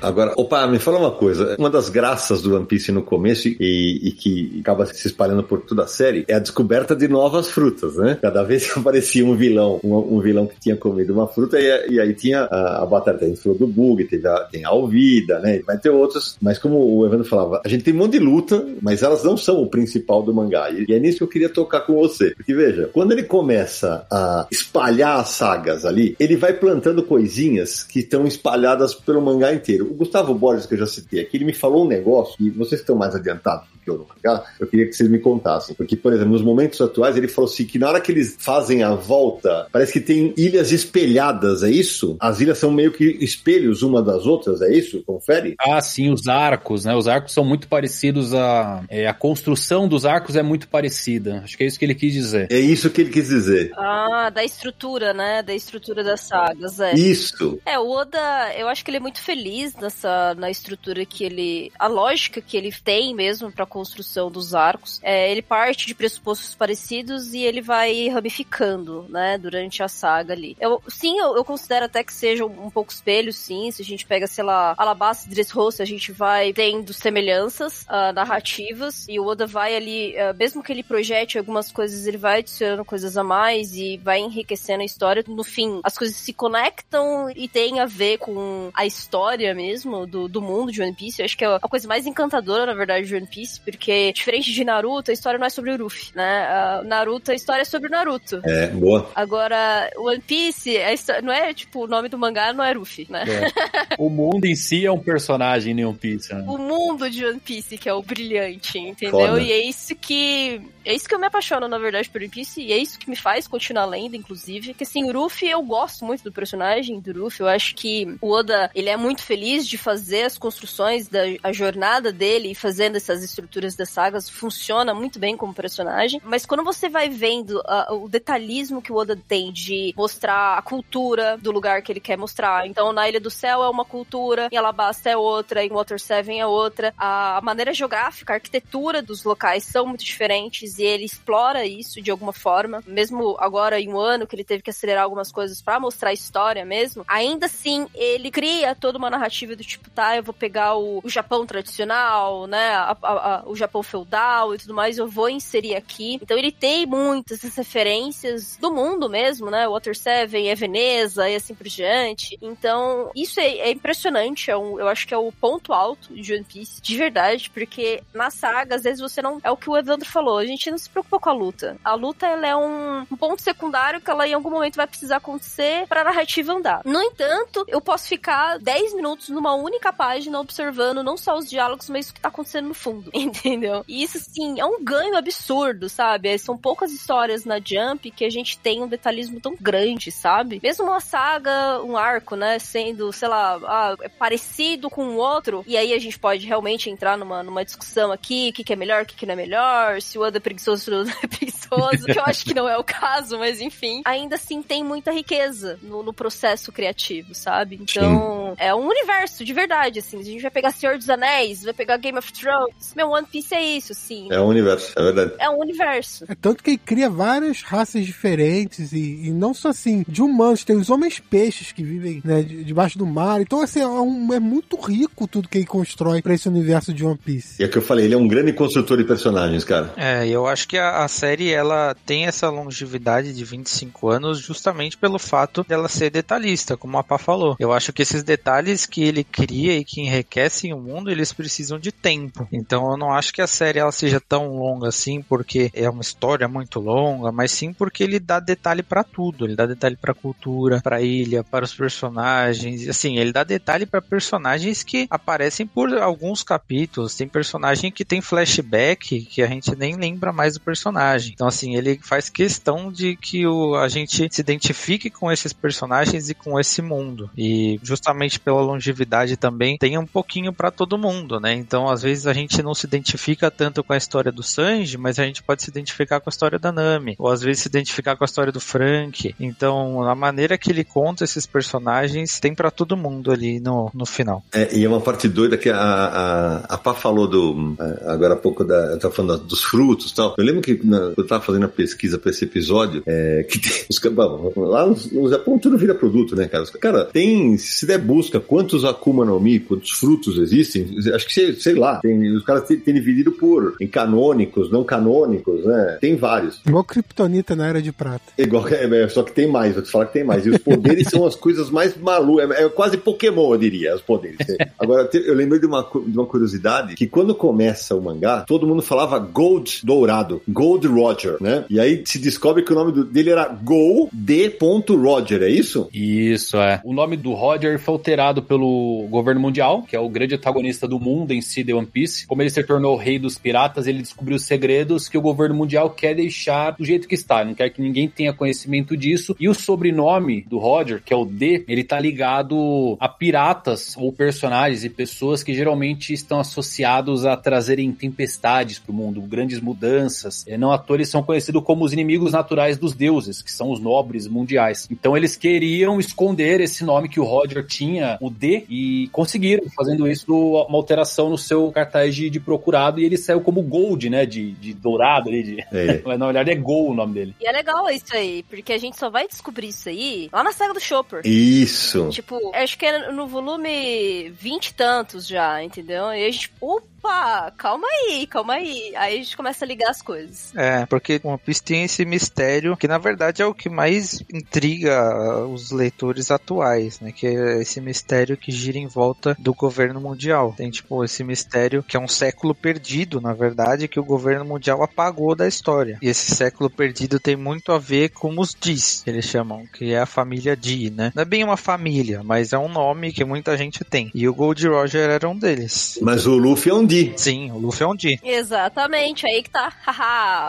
Agora, 0.00 0.32
opa, 0.36 0.66
me 0.66 0.78
fala 0.78 0.98
uma 0.98 1.10
coisa. 1.10 1.56
Uma 1.58 1.70
das 1.70 1.88
graças 1.88 2.40
do 2.40 2.54
One 2.54 2.66
Piece 2.66 2.92
no 2.92 3.02
começo 3.02 3.48
e, 3.48 4.00
e, 4.08 4.12
que 4.12 4.58
acaba 4.60 4.86
se 4.86 5.06
espalhando 5.06 5.42
por 5.42 5.60
toda 5.60 5.84
a 5.84 5.86
série 5.86 6.24
é 6.28 6.34
a 6.34 6.38
descoberta 6.38 6.94
de 6.94 7.08
novas 7.08 7.48
frutas, 7.48 7.96
né? 7.96 8.16
Cada 8.20 8.42
vez 8.44 8.70
que 8.70 8.78
aparecia 8.78 9.24
um 9.24 9.34
vilão, 9.34 9.80
um, 9.82 10.16
um 10.16 10.20
vilão 10.20 10.46
que 10.46 10.58
tinha 10.60 10.76
comido 10.76 11.12
uma 11.12 11.26
fruta, 11.26 11.58
e, 11.58 11.94
e 11.94 12.00
aí 12.00 12.14
tinha 12.14 12.42
a, 12.42 12.82
a 12.82 12.86
batalha, 12.86 13.18
a 13.20 13.24
gente 13.26 13.40
do 13.48 13.66
Bug, 13.66 14.04
teve 14.04 14.26
a, 14.28 14.40
tem 14.44 14.64
a 14.64 14.68
Alvida, 14.68 15.40
né? 15.40 15.60
Vai 15.66 15.78
ter 15.78 15.90
outros, 15.90 16.36
mas 16.40 16.58
como 16.58 16.78
o 16.78 17.04
Evandro 17.04 17.24
falava, 17.24 17.60
a 17.64 17.68
gente 17.68 17.82
tem 17.82 17.94
um 17.94 17.98
monte 17.98 18.12
de 18.12 18.18
luta, 18.20 18.64
mas 18.80 19.02
elas 19.02 19.24
não 19.24 19.36
são 19.36 19.60
o 19.60 19.68
principal 19.68 20.22
do 20.22 20.32
mangá. 20.32 20.70
E, 20.70 20.86
e 20.88 20.94
é 20.94 20.98
nisso 20.98 21.18
que 21.18 21.24
eu 21.24 21.28
queria 21.28 21.48
tocar 21.48 21.80
com 21.80 21.94
você. 21.94 22.34
Porque 22.36 22.54
veja, 22.54 22.88
quando 22.92 23.12
ele 23.12 23.24
começa 23.24 24.06
a 24.10 24.46
espalhar 24.50 25.18
as 25.18 25.30
sagas 25.30 25.84
ali, 25.84 26.14
ele 26.20 26.36
vai 26.36 26.52
plantando 26.52 27.02
coisinhas 27.02 27.82
que 27.82 28.00
estão 28.00 28.26
espalhadas 28.26 28.94
pelo 28.94 29.20
mangá 29.20 29.52
inteiro 29.52 29.87
o 29.90 29.94
Gustavo 29.94 30.34
Borges, 30.34 30.66
que 30.66 30.74
eu 30.74 30.78
já 30.78 30.86
citei 30.86 31.20
aqui, 31.20 31.36
ele 31.36 31.44
me 31.44 31.52
falou 31.52 31.84
um 31.84 31.88
negócio, 31.88 32.34
e 32.40 32.50
vocês 32.50 32.80
estão 32.80 32.96
mais 32.96 33.14
adiantados 33.14 33.68
do 33.68 33.78
que 33.78 33.90
eu 33.90 33.98
no 33.98 34.06
mangá, 34.06 34.44
eu 34.58 34.66
queria 34.66 34.86
que 34.86 34.92
vocês 34.92 35.08
me 35.08 35.18
contassem. 35.18 35.74
Porque, 35.74 35.96
por 35.96 36.12
exemplo, 36.12 36.32
nos 36.32 36.42
momentos 36.42 36.80
atuais, 36.80 37.16
ele 37.16 37.28
falou 37.28 37.50
assim, 37.50 37.64
que 37.64 37.78
na 37.78 37.88
hora 37.88 38.00
que 38.00 38.12
eles 38.12 38.36
fazem 38.38 38.82
a 38.82 38.94
volta, 38.94 39.66
parece 39.72 39.92
que 39.92 40.00
tem 40.00 40.32
ilhas 40.36 40.72
espelhadas, 40.72 41.62
é 41.62 41.70
isso? 41.70 42.16
As 42.20 42.40
ilhas 42.40 42.58
são 42.58 42.70
meio 42.70 42.92
que 42.92 43.04
espelhos 43.20 43.82
uma 43.82 44.02
das 44.02 44.26
outras, 44.26 44.60
é 44.62 44.72
isso? 44.72 45.02
Confere? 45.04 45.54
Ah, 45.60 45.80
sim, 45.80 46.10
os 46.10 46.26
arcos, 46.28 46.84
né? 46.84 46.94
Os 46.94 47.08
arcos 47.08 47.32
são 47.32 47.44
muito 47.44 47.68
parecidos 47.68 48.34
a... 48.34 48.84
É, 48.88 49.06
a 49.06 49.14
construção 49.14 49.88
dos 49.88 50.04
arcos 50.04 50.36
é 50.36 50.42
muito 50.42 50.68
parecida. 50.68 51.42
Acho 51.44 51.56
que 51.56 51.64
é 51.64 51.66
isso 51.66 51.78
que 51.78 51.84
ele 51.84 51.94
quis 51.94 52.12
dizer. 52.12 52.48
É 52.50 52.58
isso 52.58 52.90
que 52.90 53.00
ele 53.00 53.10
quis 53.10 53.28
dizer. 53.28 53.72
Ah, 53.76 54.30
da 54.30 54.44
estrutura, 54.44 55.12
né? 55.12 55.42
Da 55.42 55.54
estrutura 55.54 56.04
das 56.04 56.20
sagas, 56.20 56.78
é. 56.80 56.94
Isso. 56.94 57.58
É, 57.64 57.78
o 57.78 57.88
Oda, 57.88 58.18
eu 58.56 58.68
acho 58.68 58.84
que 58.84 58.90
ele 58.90 58.98
é 58.98 59.00
muito 59.00 59.20
feliz 59.20 59.72
nessa 59.80 60.34
na 60.34 60.50
estrutura 60.50 61.04
que 61.04 61.24
ele, 61.24 61.72
a 61.78 61.86
lógica 61.86 62.40
que 62.40 62.56
ele 62.56 62.72
tem 62.72 63.14
mesmo 63.14 63.50
para 63.50 63.64
a 63.64 63.66
construção 63.66 64.30
dos 64.30 64.54
arcos. 64.54 65.00
É, 65.02 65.30
ele 65.30 65.42
parte 65.42 65.86
de 65.86 65.94
pressupostos 65.94 66.54
parecidos 66.54 67.32
e 67.32 67.40
ele 67.42 67.60
vai 67.60 68.08
ramificando, 68.08 69.06
né, 69.08 69.38
durante 69.38 69.82
a 69.82 69.88
saga 69.88 70.32
ali. 70.32 70.56
Eu, 70.60 70.82
sim, 70.88 71.18
eu, 71.18 71.36
eu 71.36 71.44
considero 71.44 71.86
até 71.86 72.02
que 72.02 72.12
seja 72.12 72.44
um, 72.44 72.66
um, 72.66 72.70
pouco 72.70 72.92
espelho, 72.92 73.32
sim. 73.32 73.70
Se 73.70 73.82
a 73.82 73.84
gente 73.84 74.06
pega, 74.06 74.26
sei 74.26 74.44
lá, 74.44 74.74
Alabasta 74.76 75.26
e 75.26 75.30
Dressrosa, 75.30 75.82
a 75.82 75.86
gente 75.86 76.12
vai 76.12 76.52
tendo 76.52 76.92
semelhanças 76.92 77.82
uh, 77.82 78.12
narrativas 78.12 79.06
e 79.08 79.18
o 79.18 79.26
Oda 79.26 79.46
vai 79.46 79.76
ali, 79.76 80.14
uh, 80.14 80.36
mesmo 80.36 80.62
que 80.62 80.72
ele 80.72 80.82
projete 80.82 81.38
algumas 81.38 81.70
coisas, 81.70 82.06
ele 82.06 82.16
vai 82.16 82.38
adicionando 82.38 82.84
coisas 82.84 83.16
a 83.16 83.24
mais 83.24 83.74
e 83.74 83.96
vai 83.98 84.18
enriquecendo 84.18 84.82
a 84.82 84.86
história. 84.86 85.24
No 85.26 85.44
fim, 85.44 85.80
as 85.82 85.96
coisas 85.96 86.16
se 86.16 86.32
conectam 86.32 87.30
e 87.34 87.48
tem 87.48 87.80
a 87.80 87.86
ver 87.86 88.18
com 88.18 88.70
a 88.74 88.84
história 88.86 89.54
mesmo 89.54 89.67
mesmo 89.68 90.06
do, 90.06 90.28
do 90.28 90.40
mundo 90.40 90.72
de 90.72 90.80
One 90.82 90.94
Piece. 90.94 91.20
Eu 91.20 91.24
acho 91.26 91.36
que 91.36 91.44
é 91.44 91.48
a 91.48 91.60
coisa 91.60 91.86
mais 91.86 92.06
encantadora, 92.06 92.66
na 92.66 92.74
verdade, 92.74 93.06
de 93.06 93.14
One 93.14 93.26
Piece, 93.26 93.60
porque 93.60 94.12
diferente 94.12 94.52
de 94.52 94.64
Naruto, 94.64 95.10
a 95.10 95.14
história 95.14 95.38
não 95.38 95.46
é 95.46 95.50
sobre 95.50 95.70
o 95.70 95.76
Luffy, 95.76 96.10
né? 96.14 96.82
Naruto, 96.84 97.30
a 97.30 97.34
história 97.34 97.62
é 97.62 97.64
sobre 97.64 97.88
o 97.88 97.90
Naruto. 97.90 98.40
É, 98.44 98.68
boa. 98.68 99.10
Agora, 99.14 99.90
One 99.96 100.20
Piece, 100.20 100.70
história, 100.70 101.22
não 101.22 101.32
é, 101.32 101.52
tipo, 101.52 101.84
o 101.84 101.86
nome 101.86 102.08
do 102.08 102.18
mangá 102.18 102.52
não 102.52 102.64
é 102.64 102.72
Luffy, 102.72 103.06
né? 103.10 103.24
É. 103.28 103.98
O 103.98 104.08
mundo 104.08 104.44
em 104.44 104.54
si 104.54 104.86
é 104.86 104.92
um 104.92 104.98
personagem 104.98 105.78
em 105.78 105.84
One 105.84 105.96
Piece, 105.96 106.32
né? 106.32 106.44
O 106.46 106.56
mundo 106.56 107.10
de 107.10 107.24
One 107.24 107.40
Piece 107.40 107.76
que 107.76 107.88
é 107.88 107.92
o 107.92 108.02
brilhante, 108.02 108.78
entendeu? 108.78 109.10
Foda. 109.10 109.40
E 109.40 109.52
é 109.52 109.58
isso 109.58 109.94
que... 109.96 110.60
É 110.84 110.94
isso 110.94 111.06
que 111.06 111.14
eu 111.14 111.18
me 111.18 111.26
apaixono, 111.26 111.68
na 111.68 111.78
verdade, 111.78 112.08
por 112.08 112.20
One 112.20 112.30
Piece, 112.30 112.62
e 112.62 112.72
é 112.72 112.78
isso 112.78 112.98
que 112.98 113.10
me 113.10 113.16
faz 113.16 113.46
continuar 113.46 113.84
lendo, 113.84 114.16
inclusive. 114.16 114.72
Que, 114.72 114.84
assim, 114.84 115.04
o 115.04 115.12
Luffy, 115.12 115.50
eu 115.50 115.62
gosto 115.62 116.04
muito 116.04 116.24
do 116.24 116.32
personagem 116.32 117.00
do 117.00 117.12
Luffy, 117.12 117.40
eu 117.40 117.48
acho 117.48 117.74
que 117.74 118.16
o 118.20 118.30
Oda, 118.30 118.70
ele 118.74 118.88
é 118.88 118.96
muito 118.96 119.22
feliz 119.22 119.57
de 119.66 119.78
fazer 119.78 120.24
as 120.24 120.38
construções 120.38 121.08
da 121.08 121.18
a 121.42 121.52
jornada 121.52 122.12
dele 122.12 122.50
e 122.50 122.54
fazendo 122.54 122.96
essas 122.96 123.22
estruturas 123.22 123.74
das 123.74 123.90
sagas 123.90 124.28
funciona 124.28 124.94
muito 124.94 125.18
bem 125.18 125.36
como 125.36 125.54
personagem. 125.54 126.20
Mas 126.24 126.46
quando 126.46 126.64
você 126.64 126.88
vai 126.88 127.08
vendo 127.08 127.60
uh, 127.60 128.04
o 128.04 128.08
detalhismo 128.08 128.82
que 128.82 128.92
o 128.92 128.96
Oda 128.96 129.16
tem 129.16 129.52
de 129.52 129.92
mostrar 129.96 130.58
a 130.58 130.62
cultura 130.62 131.36
do 131.38 131.50
lugar 131.50 131.82
que 131.82 131.92
ele 131.92 132.00
quer 132.00 132.16
mostrar. 132.16 132.66
Então, 132.66 132.92
na 132.92 133.08
Ilha 133.08 133.20
do 133.20 133.30
Céu 133.30 133.62
é 133.62 133.68
uma 133.68 133.84
cultura, 133.84 134.48
em 134.50 134.56
Alabasta 134.56 135.10
é 135.10 135.16
outra, 135.16 135.64
em 135.64 135.70
Water 135.70 136.00
Seven 136.00 136.40
é 136.40 136.46
outra. 136.46 136.94
A 136.96 137.40
maneira 137.42 137.72
geográfica, 137.72 138.32
a 138.32 138.36
arquitetura 138.36 139.02
dos 139.02 139.24
locais 139.24 139.64
são 139.64 139.86
muito 139.86 140.04
diferentes 140.04 140.78
e 140.78 140.82
ele 140.82 141.04
explora 141.04 141.66
isso 141.66 142.00
de 142.00 142.10
alguma 142.10 142.32
forma. 142.32 142.82
Mesmo 142.86 143.36
agora 143.38 143.80
em 143.80 143.92
um 143.92 143.98
ano 143.98 144.26
que 144.26 144.34
ele 144.36 144.44
teve 144.44 144.62
que 144.62 144.70
acelerar 144.70 145.04
algumas 145.04 145.30
coisas 145.30 145.60
para 145.60 145.80
mostrar 145.80 146.10
a 146.10 146.12
história 146.12 146.64
mesmo, 146.64 147.04
ainda 147.06 147.46
assim 147.46 147.86
ele 147.94 148.30
cria 148.30 148.74
toda 148.74 148.98
uma 148.98 149.10
narrativa 149.10 149.47
do 149.56 149.64
tipo, 149.64 149.90
tá, 149.90 150.16
eu 150.16 150.22
vou 150.22 150.34
pegar 150.34 150.76
o, 150.76 151.00
o 151.02 151.08
Japão 151.08 151.46
tradicional, 151.46 152.46
né, 152.46 152.70
a, 152.70 152.96
a, 153.02 153.12
a, 153.36 153.42
o 153.48 153.54
Japão 153.54 153.82
feudal 153.82 154.54
e 154.54 154.58
tudo 154.58 154.74
mais, 154.74 154.98
eu 154.98 155.06
vou 155.06 155.28
inserir 155.28 155.74
aqui. 155.74 156.18
Então 156.22 156.36
ele 156.36 156.52
tem 156.52 156.86
muitas 156.86 157.42
referências 157.42 158.56
do 158.56 158.72
mundo 158.72 159.08
mesmo, 159.08 159.50
né, 159.50 159.68
Water 159.68 159.96
Seven 159.96 160.48
é 160.48 160.54
Veneza 160.54 161.28
e 161.28 161.36
assim 161.36 161.54
por 161.54 161.66
diante. 161.68 162.38
Então 162.40 163.10
isso 163.14 163.40
é, 163.40 163.46
é 163.58 163.70
impressionante, 163.70 164.50
é 164.50 164.56
um, 164.56 164.78
eu 164.78 164.88
acho 164.88 165.06
que 165.06 165.14
é 165.14 165.18
o 165.18 165.32
ponto 165.32 165.72
alto 165.72 166.14
de 166.14 166.34
One 166.34 166.44
Piece, 166.44 166.80
de 166.80 166.96
verdade, 166.96 167.50
porque 167.50 168.02
na 168.14 168.30
saga, 168.30 168.76
às 168.76 168.82
vezes 168.82 169.00
você 169.00 169.22
não, 169.22 169.40
é 169.42 169.50
o 169.50 169.56
que 169.56 169.70
o 169.70 169.76
Evandro 169.76 170.08
falou, 170.08 170.38
a 170.38 170.46
gente 170.46 170.70
não 170.70 170.78
se 170.78 170.88
preocupa 170.88 171.18
com 171.18 171.30
a 171.30 171.32
luta. 171.32 171.76
A 171.84 171.94
luta, 171.94 172.26
ela 172.26 172.46
é 172.46 172.56
um, 172.56 173.00
um 173.00 173.16
ponto 173.16 173.42
secundário 173.42 174.00
que 174.00 174.10
ela 174.10 174.26
em 174.26 174.34
algum 174.34 174.50
momento 174.50 174.76
vai 174.76 174.86
precisar 174.86 175.16
acontecer 175.16 175.86
pra 175.88 176.04
narrativa 176.04 176.52
andar. 176.52 176.82
No 176.84 177.00
entanto, 177.02 177.64
eu 177.68 177.80
posso 177.80 178.08
ficar 178.08 178.58
10 178.58 178.94
minutos 178.94 179.28
numa 179.38 179.54
única 179.54 179.92
página 179.92 180.40
observando 180.40 181.02
não 181.02 181.16
só 181.16 181.38
os 181.38 181.48
diálogos, 181.48 181.88
mas 181.88 182.10
o 182.10 182.14
que 182.14 182.20
tá 182.20 182.28
acontecendo 182.28 182.68
no 182.68 182.74
fundo, 182.74 183.10
entendeu? 183.14 183.84
E 183.86 184.02
isso, 184.02 184.18
sim, 184.18 184.58
é 184.58 184.64
um 184.64 184.82
ganho 184.82 185.16
absurdo, 185.16 185.88
sabe? 185.88 186.36
São 186.38 186.58
poucas 186.58 186.92
histórias 186.92 187.44
na 187.44 187.58
Jump 187.58 188.10
que 188.10 188.24
a 188.24 188.30
gente 188.30 188.58
tem 188.58 188.82
um 188.82 188.88
detalhismo 188.88 189.40
tão 189.40 189.56
grande, 189.58 190.10
sabe? 190.10 190.60
Mesmo 190.62 190.86
uma 190.86 191.00
saga, 191.00 191.80
um 191.84 191.96
arco, 191.96 192.34
né, 192.34 192.58
sendo, 192.58 193.12
sei 193.12 193.28
lá, 193.28 193.60
ah, 193.64 193.96
é 194.02 194.08
parecido 194.08 194.90
com 194.90 195.06
o 195.08 195.16
outro, 195.16 195.64
e 195.66 195.76
aí 195.76 195.92
a 195.92 195.98
gente 195.98 196.18
pode 196.18 196.46
realmente 196.46 196.90
entrar 196.90 197.16
numa, 197.16 197.42
numa 197.42 197.64
discussão 197.64 198.10
aqui, 198.10 198.48
o 198.50 198.52
que, 198.52 198.64
que 198.64 198.72
é 198.72 198.76
melhor, 198.76 199.02
o 199.02 199.06
que, 199.06 199.14
que 199.14 199.26
não 199.26 199.34
é 199.34 199.36
melhor, 199.36 200.02
se 200.02 200.18
o 200.18 200.22
Oda 200.22 200.38
é 200.38 200.40
preguiçoso, 200.40 200.82
se 200.82 200.90
o 200.90 201.00
Oda 201.00 201.12
é 201.22 201.26
preguiçoso, 201.26 202.06
que 202.06 202.18
eu 202.18 202.24
acho 202.24 202.44
que 202.44 202.54
não 202.54 202.68
é 202.68 202.76
o 202.76 202.82
caso, 202.82 203.38
mas 203.38 203.60
enfim. 203.60 204.02
Ainda 204.04 204.34
assim 204.34 204.62
tem 204.62 204.82
muita 204.82 205.12
riqueza 205.12 205.78
no, 205.82 206.02
no 206.02 206.12
processo 206.12 206.72
criativo, 206.72 207.34
sabe? 207.34 207.78
Então, 207.80 208.54
sim. 208.56 208.64
é 208.64 208.74
um 208.74 208.88
universo 208.88 209.27
de 209.44 209.52
verdade, 209.52 209.98
assim. 209.98 210.20
A 210.20 210.24
gente 210.24 210.42
vai 210.42 210.50
pegar 210.50 210.70
Senhor 210.72 210.96
dos 210.96 211.08
Anéis, 211.08 211.62
vai 211.62 211.72
pegar 211.72 211.96
Game 211.96 212.18
of 212.18 212.32
Thrones. 212.32 212.94
Meu, 212.96 213.10
One 213.10 213.26
Piece 213.26 213.54
é 213.54 213.62
isso, 213.62 213.92
assim. 213.92 214.28
É 214.30 214.40
um 214.40 214.46
universo, 214.46 214.92
é 214.96 215.02
verdade. 215.02 215.32
É 215.38 215.50
um 215.50 215.60
universo. 215.60 216.24
É 216.28 216.34
tanto 216.34 216.62
que 216.62 216.70
ele 216.70 216.78
cria 216.78 217.10
várias 217.10 217.62
raças 217.62 218.04
diferentes 218.04 218.92
e, 218.92 219.26
e 219.26 219.30
não 219.30 219.52
só 219.54 219.68
assim, 219.68 220.04
de 220.08 220.22
humanos. 220.22 220.64
Tem 220.64 220.76
os 220.76 220.90
homens 220.90 221.18
peixes 221.18 221.72
que 221.72 221.82
vivem 221.82 222.20
né, 222.24 222.42
debaixo 222.42 222.98
do 222.98 223.06
mar. 223.06 223.40
Então, 223.40 223.60
assim, 223.60 223.80
é, 223.80 223.86
um, 223.86 224.32
é, 224.32 224.40
muito 224.40 224.76
rico 224.76 225.26
tudo 225.26 225.48
que 225.48 225.58
ele 225.58 225.66
constrói 225.66 226.22
pra 226.22 226.34
esse 226.34 226.48
universo 226.48 226.92
de 226.92 227.04
One 227.04 227.18
Piece. 227.18 227.60
E 227.60 227.64
é 227.64 227.66
o 227.66 227.70
que 227.70 227.78
eu 227.78 227.82
falei, 227.82 228.06
ele 228.06 228.14
é 228.14 228.18
um 228.18 228.28
grande 228.28 228.52
construtor 228.52 228.96
de 228.96 229.04
personagens, 229.04 229.64
cara. 229.64 229.92
É, 229.96 230.26
eu 230.28 230.46
acho 230.46 230.66
que 230.68 230.78
a, 230.78 231.04
a 231.04 231.08
série, 231.08 231.50
ela 231.50 231.96
tem 232.06 232.26
essa 232.26 232.48
longevidade 232.48 233.34
de 233.34 233.44
25 233.44 234.08
anos 234.08 234.38
justamente 234.38 234.96
pelo 234.96 235.18
fato 235.18 235.64
dela 235.66 235.88
ser 235.88 236.10
detalhista, 236.10 236.76
como 236.76 236.98
a 236.98 237.04
Pá 237.04 237.18
falou. 237.18 237.56
Eu 237.58 237.72
acho 237.72 237.92
que 237.92 238.02
esses 238.02 238.22
detalhes 238.22 238.86
que 238.86 239.02
ele 239.02 239.17
cria 239.24 239.76
e 239.76 239.84
que 239.84 240.00
enriquecem 240.00 240.72
o 240.72 240.80
mundo, 240.80 241.10
eles 241.10 241.32
precisam 241.32 241.78
de 241.78 241.92
tempo. 241.92 242.48
Então 242.52 242.90
eu 242.90 242.96
não 242.96 243.12
acho 243.12 243.32
que 243.32 243.42
a 243.42 243.46
série 243.46 243.78
ela 243.78 243.92
seja 243.92 244.20
tão 244.20 244.56
longa 244.56 244.88
assim, 244.88 245.22
porque 245.22 245.70
é 245.74 245.88
uma 245.88 246.02
história 246.02 246.48
muito 246.48 246.80
longa, 246.80 247.32
mas 247.32 247.52
sim 247.52 247.72
porque 247.72 248.02
ele 248.02 248.18
dá 248.18 248.40
detalhe 248.40 248.82
para 248.82 249.04
tudo. 249.04 249.44
Ele 249.44 249.56
dá 249.56 249.66
detalhe 249.66 249.96
para 249.96 250.14
cultura, 250.14 250.80
para 250.82 251.00
ilha, 251.00 251.42
para 251.42 251.64
os 251.64 251.74
personagens. 251.74 252.88
Assim, 252.88 253.18
ele 253.18 253.32
dá 253.32 253.44
detalhe 253.44 253.86
para 253.86 254.02
personagens 254.02 254.82
que 254.82 255.06
aparecem 255.10 255.66
por 255.66 255.96
alguns 255.96 256.42
capítulos. 256.42 257.14
Tem 257.14 257.28
personagem 257.28 257.90
que 257.90 258.04
tem 258.04 258.20
flashback 258.20 259.22
que 259.22 259.42
a 259.42 259.46
gente 259.46 259.74
nem 259.76 259.96
lembra 259.96 260.32
mais 260.32 260.54
do 260.54 260.60
personagem. 260.60 261.32
Então, 261.34 261.46
assim, 261.48 261.76
ele 261.76 261.98
faz 262.02 262.28
questão 262.28 262.92
de 262.92 263.16
que 263.16 263.46
o, 263.46 263.74
a 263.74 263.88
gente 263.88 264.28
se 264.30 264.40
identifique 264.40 265.10
com 265.10 265.30
esses 265.30 265.52
personagens 265.52 266.28
e 266.28 266.34
com 266.34 266.58
esse 266.58 266.82
mundo. 266.82 267.30
E 267.36 267.78
justamente 267.82 268.38
pela 268.38 268.60
longevidade 268.60 268.97
também 269.36 269.78
tem 269.78 269.98
um 269.98 270.06
pouquinho 270.06 270.52
para 270.52 270.70
todo 270.70 270.98
mundo, 270.98 271.40
né? 271.40 271.54
Então, 271.54 271.88
às 271.88 272.02
vezes 272.02 272.26
a 272.26 272.32
gente 272.32 272.62
não 272.62 272.74
se 272.74 272.86
identifica 272.86 273.50
tanto 273.50 273.82
com 273.82 273.92
a 273.92 273.96
história 273.96 274.32
do 274.32 274.42
Sanji, 274.42 274.96
mas 274.96 275.18
a 275.18 275.24
gente 275.24 275.42
pode 275.42 275.62
se 275.62 275.70
identificar 275.70 276.20
com 276.20 276.28
a 276.28 276.32
história 276.32 276.58
da 276.58 276.72
Nami, 276.72 277.14
ou 277.18 277.30
às 277.30 277.42
vezes 277.42 277.62
se 277.62 277.68
identificar 277.68 278.16
com 278.16 278.24
a 278.24 278.26
história 278.26 278.52
do 278.52 278.60
Frank. 278.60 279.34
Então, 279.38 280.02
a 280.02 280.14
maneira 280.14 280.58
que 280.58 280.70
ele 280.70 280.84
conta 280.84 281.24
esses 281.24 281.46
personagens 281.46 282.40
tem 282.40 282.54
para 282.54 282.70
todo 282.70 282.96
mundo 282.96 283.30
ali 283.30 283.60
no, 283.60 283.90
no 283.94 284.06
final. 284.06 284.42
É, 284.52 284.76
e 284.76 284.84
é 284.84 284.88
uma 284.88 285.00
parte 285.00 285.28
doida 285.28 285.56
que 285.56 285.70
a, 285.70 285.76
a, 285.76 286.56
a 286.74 286.78
Pá 286.78 286.94
falou 286.94 287.26
do. 287.26 287.76
Agora 288.06 288.34
há 288.34 288.36
pouco 288.36 288.64
da. 288.64 288.92
Eu 288.92 288.98
tava 288.98 289.14
falando 289.14 289.44
dos 289.44 289.62
frutos 289.62 290.10
e 290.10 290.14
tal. 290.14 290.34
Eu 290.36 290.44
lembro 290.44 290.60
que 290.60 290.80
na, 290.84 291.12
eu 291.16 291.26
tava 291.26 291.42
fazendo 291.42 291.66
a 291.66 291.68
pesquisa 291.68 292.18
pra 292.18 292.30
esse 292.30 292.44
episódio, 292.44 293.02
é, 293.06 293.44
que 293.48 293.58
tem. 293.58 293.84
Os, 293.88 293.98
bom, 293.98 294.52
lá 294.56 294.86
no, 294.86 294.96
no 295.12 295.30
Japão 295.30 295.58
tudo 295.58 295.78
vira 295.78 295.94
produto, 295.94 296.34
né, 296.34 296.46
cara? 296.48 296.64
Cara, 296.80 297.04
tem. 297.04 297.56
Se 297.58 297.86
der 297.86 297.98
busca, 297.98 298.40
quantos 298.40 298.84
Akuma 298.88 299.24
no 299.24 299.38
Mi, 299.40 299.60
quantos 299.60 299.90
frutos 299.90 300.38
existem? 300.38 300.96
Acho 301.14 301.26
que 301.26 301.32
sei, 301.32 301.54
sei 301.54 301.74
lá. 301.74 302.00
Tem, 302.00 302.32
os 302.34 302.44
caras 302.44 302.66
têm, 302.66 302.78
têm 302.78 302.94
dividido 302.94 303.32
por 303.32 303.76
em 303.80 303.86
canônicos, 303.86 304.70
não 304.70 304.84
canônicos, 304.84 305.64
né? 305.64 305.98
Tem 306.00 306.16
vários. 306.16 306.60
Igual 306.66 306.84
Kryptonita 306.84 307.54
na 307.54 307.66
Era 307.66 307.82
de 307.82 307.92
Prata. 307.92 308.32
Igual, 308.36 308.68
é, 308.68 309.02
é, 309.02 309.08
só 309.08 309.22
que 309.22 309.32
tem 309.32 309.46
mais, 309.46 309.74
vou 309.74 309.82
te 309.82 309.90
falar 309.90 310.06
que 310.06 310.12
tem 310.12 310.24
mais. 310.24 310.46
E 310.46 310.50
os 310.50 310.58
poderes 310.58 311.08
são 311.08 311.26
as 311.26 311.34
coisas 311.34 311.70
mais 311.70 311.96
malucas. 311.96 312.50
É, 312.50 312.64
é, 312.64 312.68
quase 312.68 312.96
Pokémon, 312.96 313.52
eu 313.52 313.58
diria, 313.58 313.94
os 313.94 314.02
poderes. 314.02 314.38
Agora, 314.78 315.08
eu 315.12 315.34
lembrei 315.34 315.60
de 315.60 315.66
uma, 315.66 315.82
de 315.82 316.16
uma 316.16 316.26
curiosidade, 316.26 316.94
que 316.94 317.06
quando 317.06 317.34
começa 317.34 317.94
o 317.94 318.02
mangá, 318.02 318.44
todo 318.46 318.66
mundo 318.66 318.82
falava 318.82 319.18
Gold 319.18 319.80
Dourado, 319.84 320.42
Gold 320.48 320.86
Roger, 320.86 321.36
né? 321.40 321.64
E 321.68 321.78
aí 321.78 322.02
se 322.04 322.18
descobre 322.18 322.62
que 322.62 322.72
o 322.72 322.74
nome 322.74 323.04
dele 323.04 323.30
era 323.30 323.48
Gold 323.48 324.10
D. 324.12 324.56
Roger, 324.90 325.42
é 325.42 325.48
isso? 325.48 325.88
Isso, 325.92 326.56
é. 326.56 326.80
O 326.84 326.92
nome 326.92 327.16
do 327.16 327.32
Roger 327.32 327.78
foi 327.78 327.94
alterado 327.94 328.42
pelo 328.42 328.77
governo 329.10 329.40
mundial, 329.40 329.82
que 329.82 329.96
é 329.96 330.00
o 330.00 330.08
grande 330.08 330.34
antagonista 330.34 330.86
do 330.86 330.98
mundo 330.98 331.32
em 331.32 331.40
si, 331.40 331.62
de 331.62 331.72
One 331.72 331.86
Piece. 331.86 332.26
Como 332.26 332.42
ele 332.42 332.50
se 332.50 332.62
tornou 332.62 332.94
o 332.94 332.98
rei 332.98 333.18
dos 333.18 333.38
piratas, 333.38 333.86
ele 333.86 334.02
descobriu 334.02 334.36
os 334.36 334.44
segredos 334.44 335.08
que 335.08 335.18
o 335.18 335.22
governo 335.22 335.54
mundial 335.54 335.90
quer 335.90 336.14
deixar 336.14 336.72
do 336.72 336.84
jeito 336.84 337.08
que 337.08 337.14
está, 337.14 337.44
não 337.44 337.54
quer 337.54 337.70
que 337.70 337.80
ninguém 337.80 338.08
tenha 338.08 338.32
conhecimento 338.32 338.96
disso. 338.96 339.36
E 339.38 339.48
o 339.48 339.54
sobrenome 339.54 340.42
do 340.42 340.58
Roger, 340.58 341.02
que 341.04 341.12
é 341.12 341.16
o 341.16 341.24
D, 341.24 341.64
ele 341.68 341.84
tá 341.84 341.98
ligado 341.98 342.96
a 343.00 343.08
piratas 343.08 343.96
ou 343.96 344.12
personagens 344.12 344.84
e 344.84 344.90
pessoas 344.90 345.42
que 345.42 345.54
geralmente 345.54 346.12
estão 346.12 346.40
associados 346.40 347.24
a 347.24 347.36
trazerem 347.36 347.90
tempestades 347.92 348.78
para 348.78 348.92
o 348.92 348.94
mundo, 348.94 349.20
grandes 349.22 349.60
mudanças. 349.60 350.46
É, 350.46 350.56
não 350.56 350.72
atores 350.72 351.08
são 351.08 351.22
conhecidos 351.22 351.62
como 351.62 351.84
os 351.84 351.92
inimigos 351.92 352.32
naturais 352.32 352.76
dos 352.76 352.94
deuses, 352.94 353.42
que 353.42 353.52
são 353.52 353.70
os 353.70 353.80
nobres 353.80 354.26
mundiais. 354.26 354.88
Então 354.90 355.16
eles 355.16 355.36
queriam 355.36 355.98
esconder 355.98 356.60
esse 356.60 356.84
nome 356.84 357.08
que 357.08 357.20
o 357.20 357.24
Roger 357.24 357.66
tinha, 357.66 358.18
o 358.20 358.30
D, 358.30 358.64
e 358.68 359.08
conseguiram, 359.12 359.64
fazendo 359.74 360.06
isso 360.06 360.34
uma 360.34 360.76
alteração 360.76 361.30
no 361.30 361.38
seu 361.38 361.70
cartaz 361.72 362.14
de, 362.14 362.28
de 362.28 362.38
procurado, 362.38 363.00
e 363.00 363.04
ele 363.04 363.16
saiu 363.16 363.40
como 363.40 363.62
Gold, 363.62 364.10
né? 364.10 364.26
De, 364.26 364.52
de 364.52 364.74
dourado 364.74 365.28
ali. 365.28 365.42
De... 365.42 365.60
É. 365.72 366.02
Na 366.18 366.26
verdade 366.26 366.50
é 366.50 366.54
Gol 366.54 366.90
o 366.90 366.94
nome 366.94 367.14
dele. 367.14 367.34
E 367.40 367.48
é 367.48 367.52
legal 367.52 367.88
isso 367.90 368.14
aí, 368.14 368.42
porque 368.44 368.72
a 368.72 368.78
gente 368.78 368.98
só 368.98 369.08
vai 369.08 369.26
descobrir 369.26 369.68
isso 369.68 369.88
aí 369.88 370.28
lá 370.32 370.42
na 370.42 370.52
saga 370.52 370.74
do 370.74 370.80
Chopper. 370.80 371.22
Isso. 371.24 372.08
Tipo, 372.10 372.38
acho 372.54 372.78
que 372.78 372.84
é 372.84 373.10
no 373.10 373.26
volume 373.26 374.30
20 374.30 374.66
e 374.66 374.74
tantos 374.74 375.26
já, 375.26 375.62
entendeu? 375.62 376.12
E 376.12 376.26
a 376.26 376.30
gente, 376.30 376.50
opa! 376.60 376.97
Opa, 377.08 377.52
calma 377.56 377.86
aí, 377.86 378.26
calma 378.26 378.54
aí. 378.54 378.92
Aí 378.96 379.14
a 379.14 379.22
gente 379.22 379.36
começa 379.36 379.64
a 379.64 379.68
ligar 379.68 379.90
as 379.90 380.02
coisas. 380.02 380.54
É, 380.54 380.84
porque 380.86 381.20
One 381.22 381.38
Piece 381.38 381.62
tem 381.62 381.84
esse 381.84 382.04
mistério 382.04 382.76
que 382.76 382.88
na 382.88 382.98
verdade 382.98 383.42
é 383.42 383.46
o 383.46 383.54
que 383.54 383.68
mais 383.68 384.22
intriga 384.32 385.46
os 385.46 385.70
leitores 385.70 386.30
atuais, 386.30 387.00
né? 387.00 387.12
Que 387.12 387.26
é 387.26 387.62
esse 387.62 387.80
mistério 387.80 388.36
que 388.36 388.52
gira 388.52 388.78
em 388.78 388.86
volta 388.86 389.36
do 389.38 389.54
governo 389.54 390.00
mundial. 390.00 390.54
Tem 390.56 390.70
tipo 390.70 391.04
esse 391.04 391.24
mistério 391.24 391.82
que 391.82 391.96
é 391.96 392.00
um 392.00 392.08
século 392.08 392.54
perdido, 392.54 393.20
na 393.20 393.32
verdade, 393.32 393.88
que 393.88 394.00
o 394.00 394.04
governo 394.04 394.44
mundial 394.44 394.82
apagou 394.82 395.34
da 395.34 395.46
história. 395.46 395.98
E 396.02 396.08
esse 396.08 396.34
século 396.34 396.68
perdido 396.68 397.20
tem 397.20 397.36
muito 397.36 397.72
a 397.72 397.78
ver 397.78 398.10
com 398.10 398.38
os 398.38 398.56
Dis, 398.58 399.02
que 399.04 399.10
eles 399.10 399.24
chamam, 399.24 399.64
que 399.72 399.92
é 399.92 400.00
a 400.00 400.06
família 400.06 400.56
Di, 400.56 400.90
né? 400.90 401.12
Não 401.14 401.22
é 401.22 401.26
bem 401.26 401.44
uma 401.44 401.56
família, 401.56 402.22
mas 402.22 402.52
é 402.52 402.58
um 402.58 402.68
nome 402.68 403.12
que 403.12 403.24
muita 403.24 403.56
gente 403.56 403.84
tem. 403.84 404.10
E 404.14 404.28
o 404.28 404.34
Gold 404.34 404.66
Roger 404.66 405.10
era 405.10 405.28
um 405.28 405.38
deles. 405.38 405.98
Mas 406.02 406.26
o 406.26 406.36
Luffy 406.36 406.70
é 406.70 406.74
um 406.74 406.84
Di. 406.88 407.12
Sim, 407.16 407.52
o 407.52 407.58
Luffy 407.58 407.84
é 407.84 407.86
um 407.86 407.94
Di. 407.94 408.18
Exatamente, 408.24 409.26
aí 409.26 409.42
que 409.42 409.50
tá. 409.50 409.70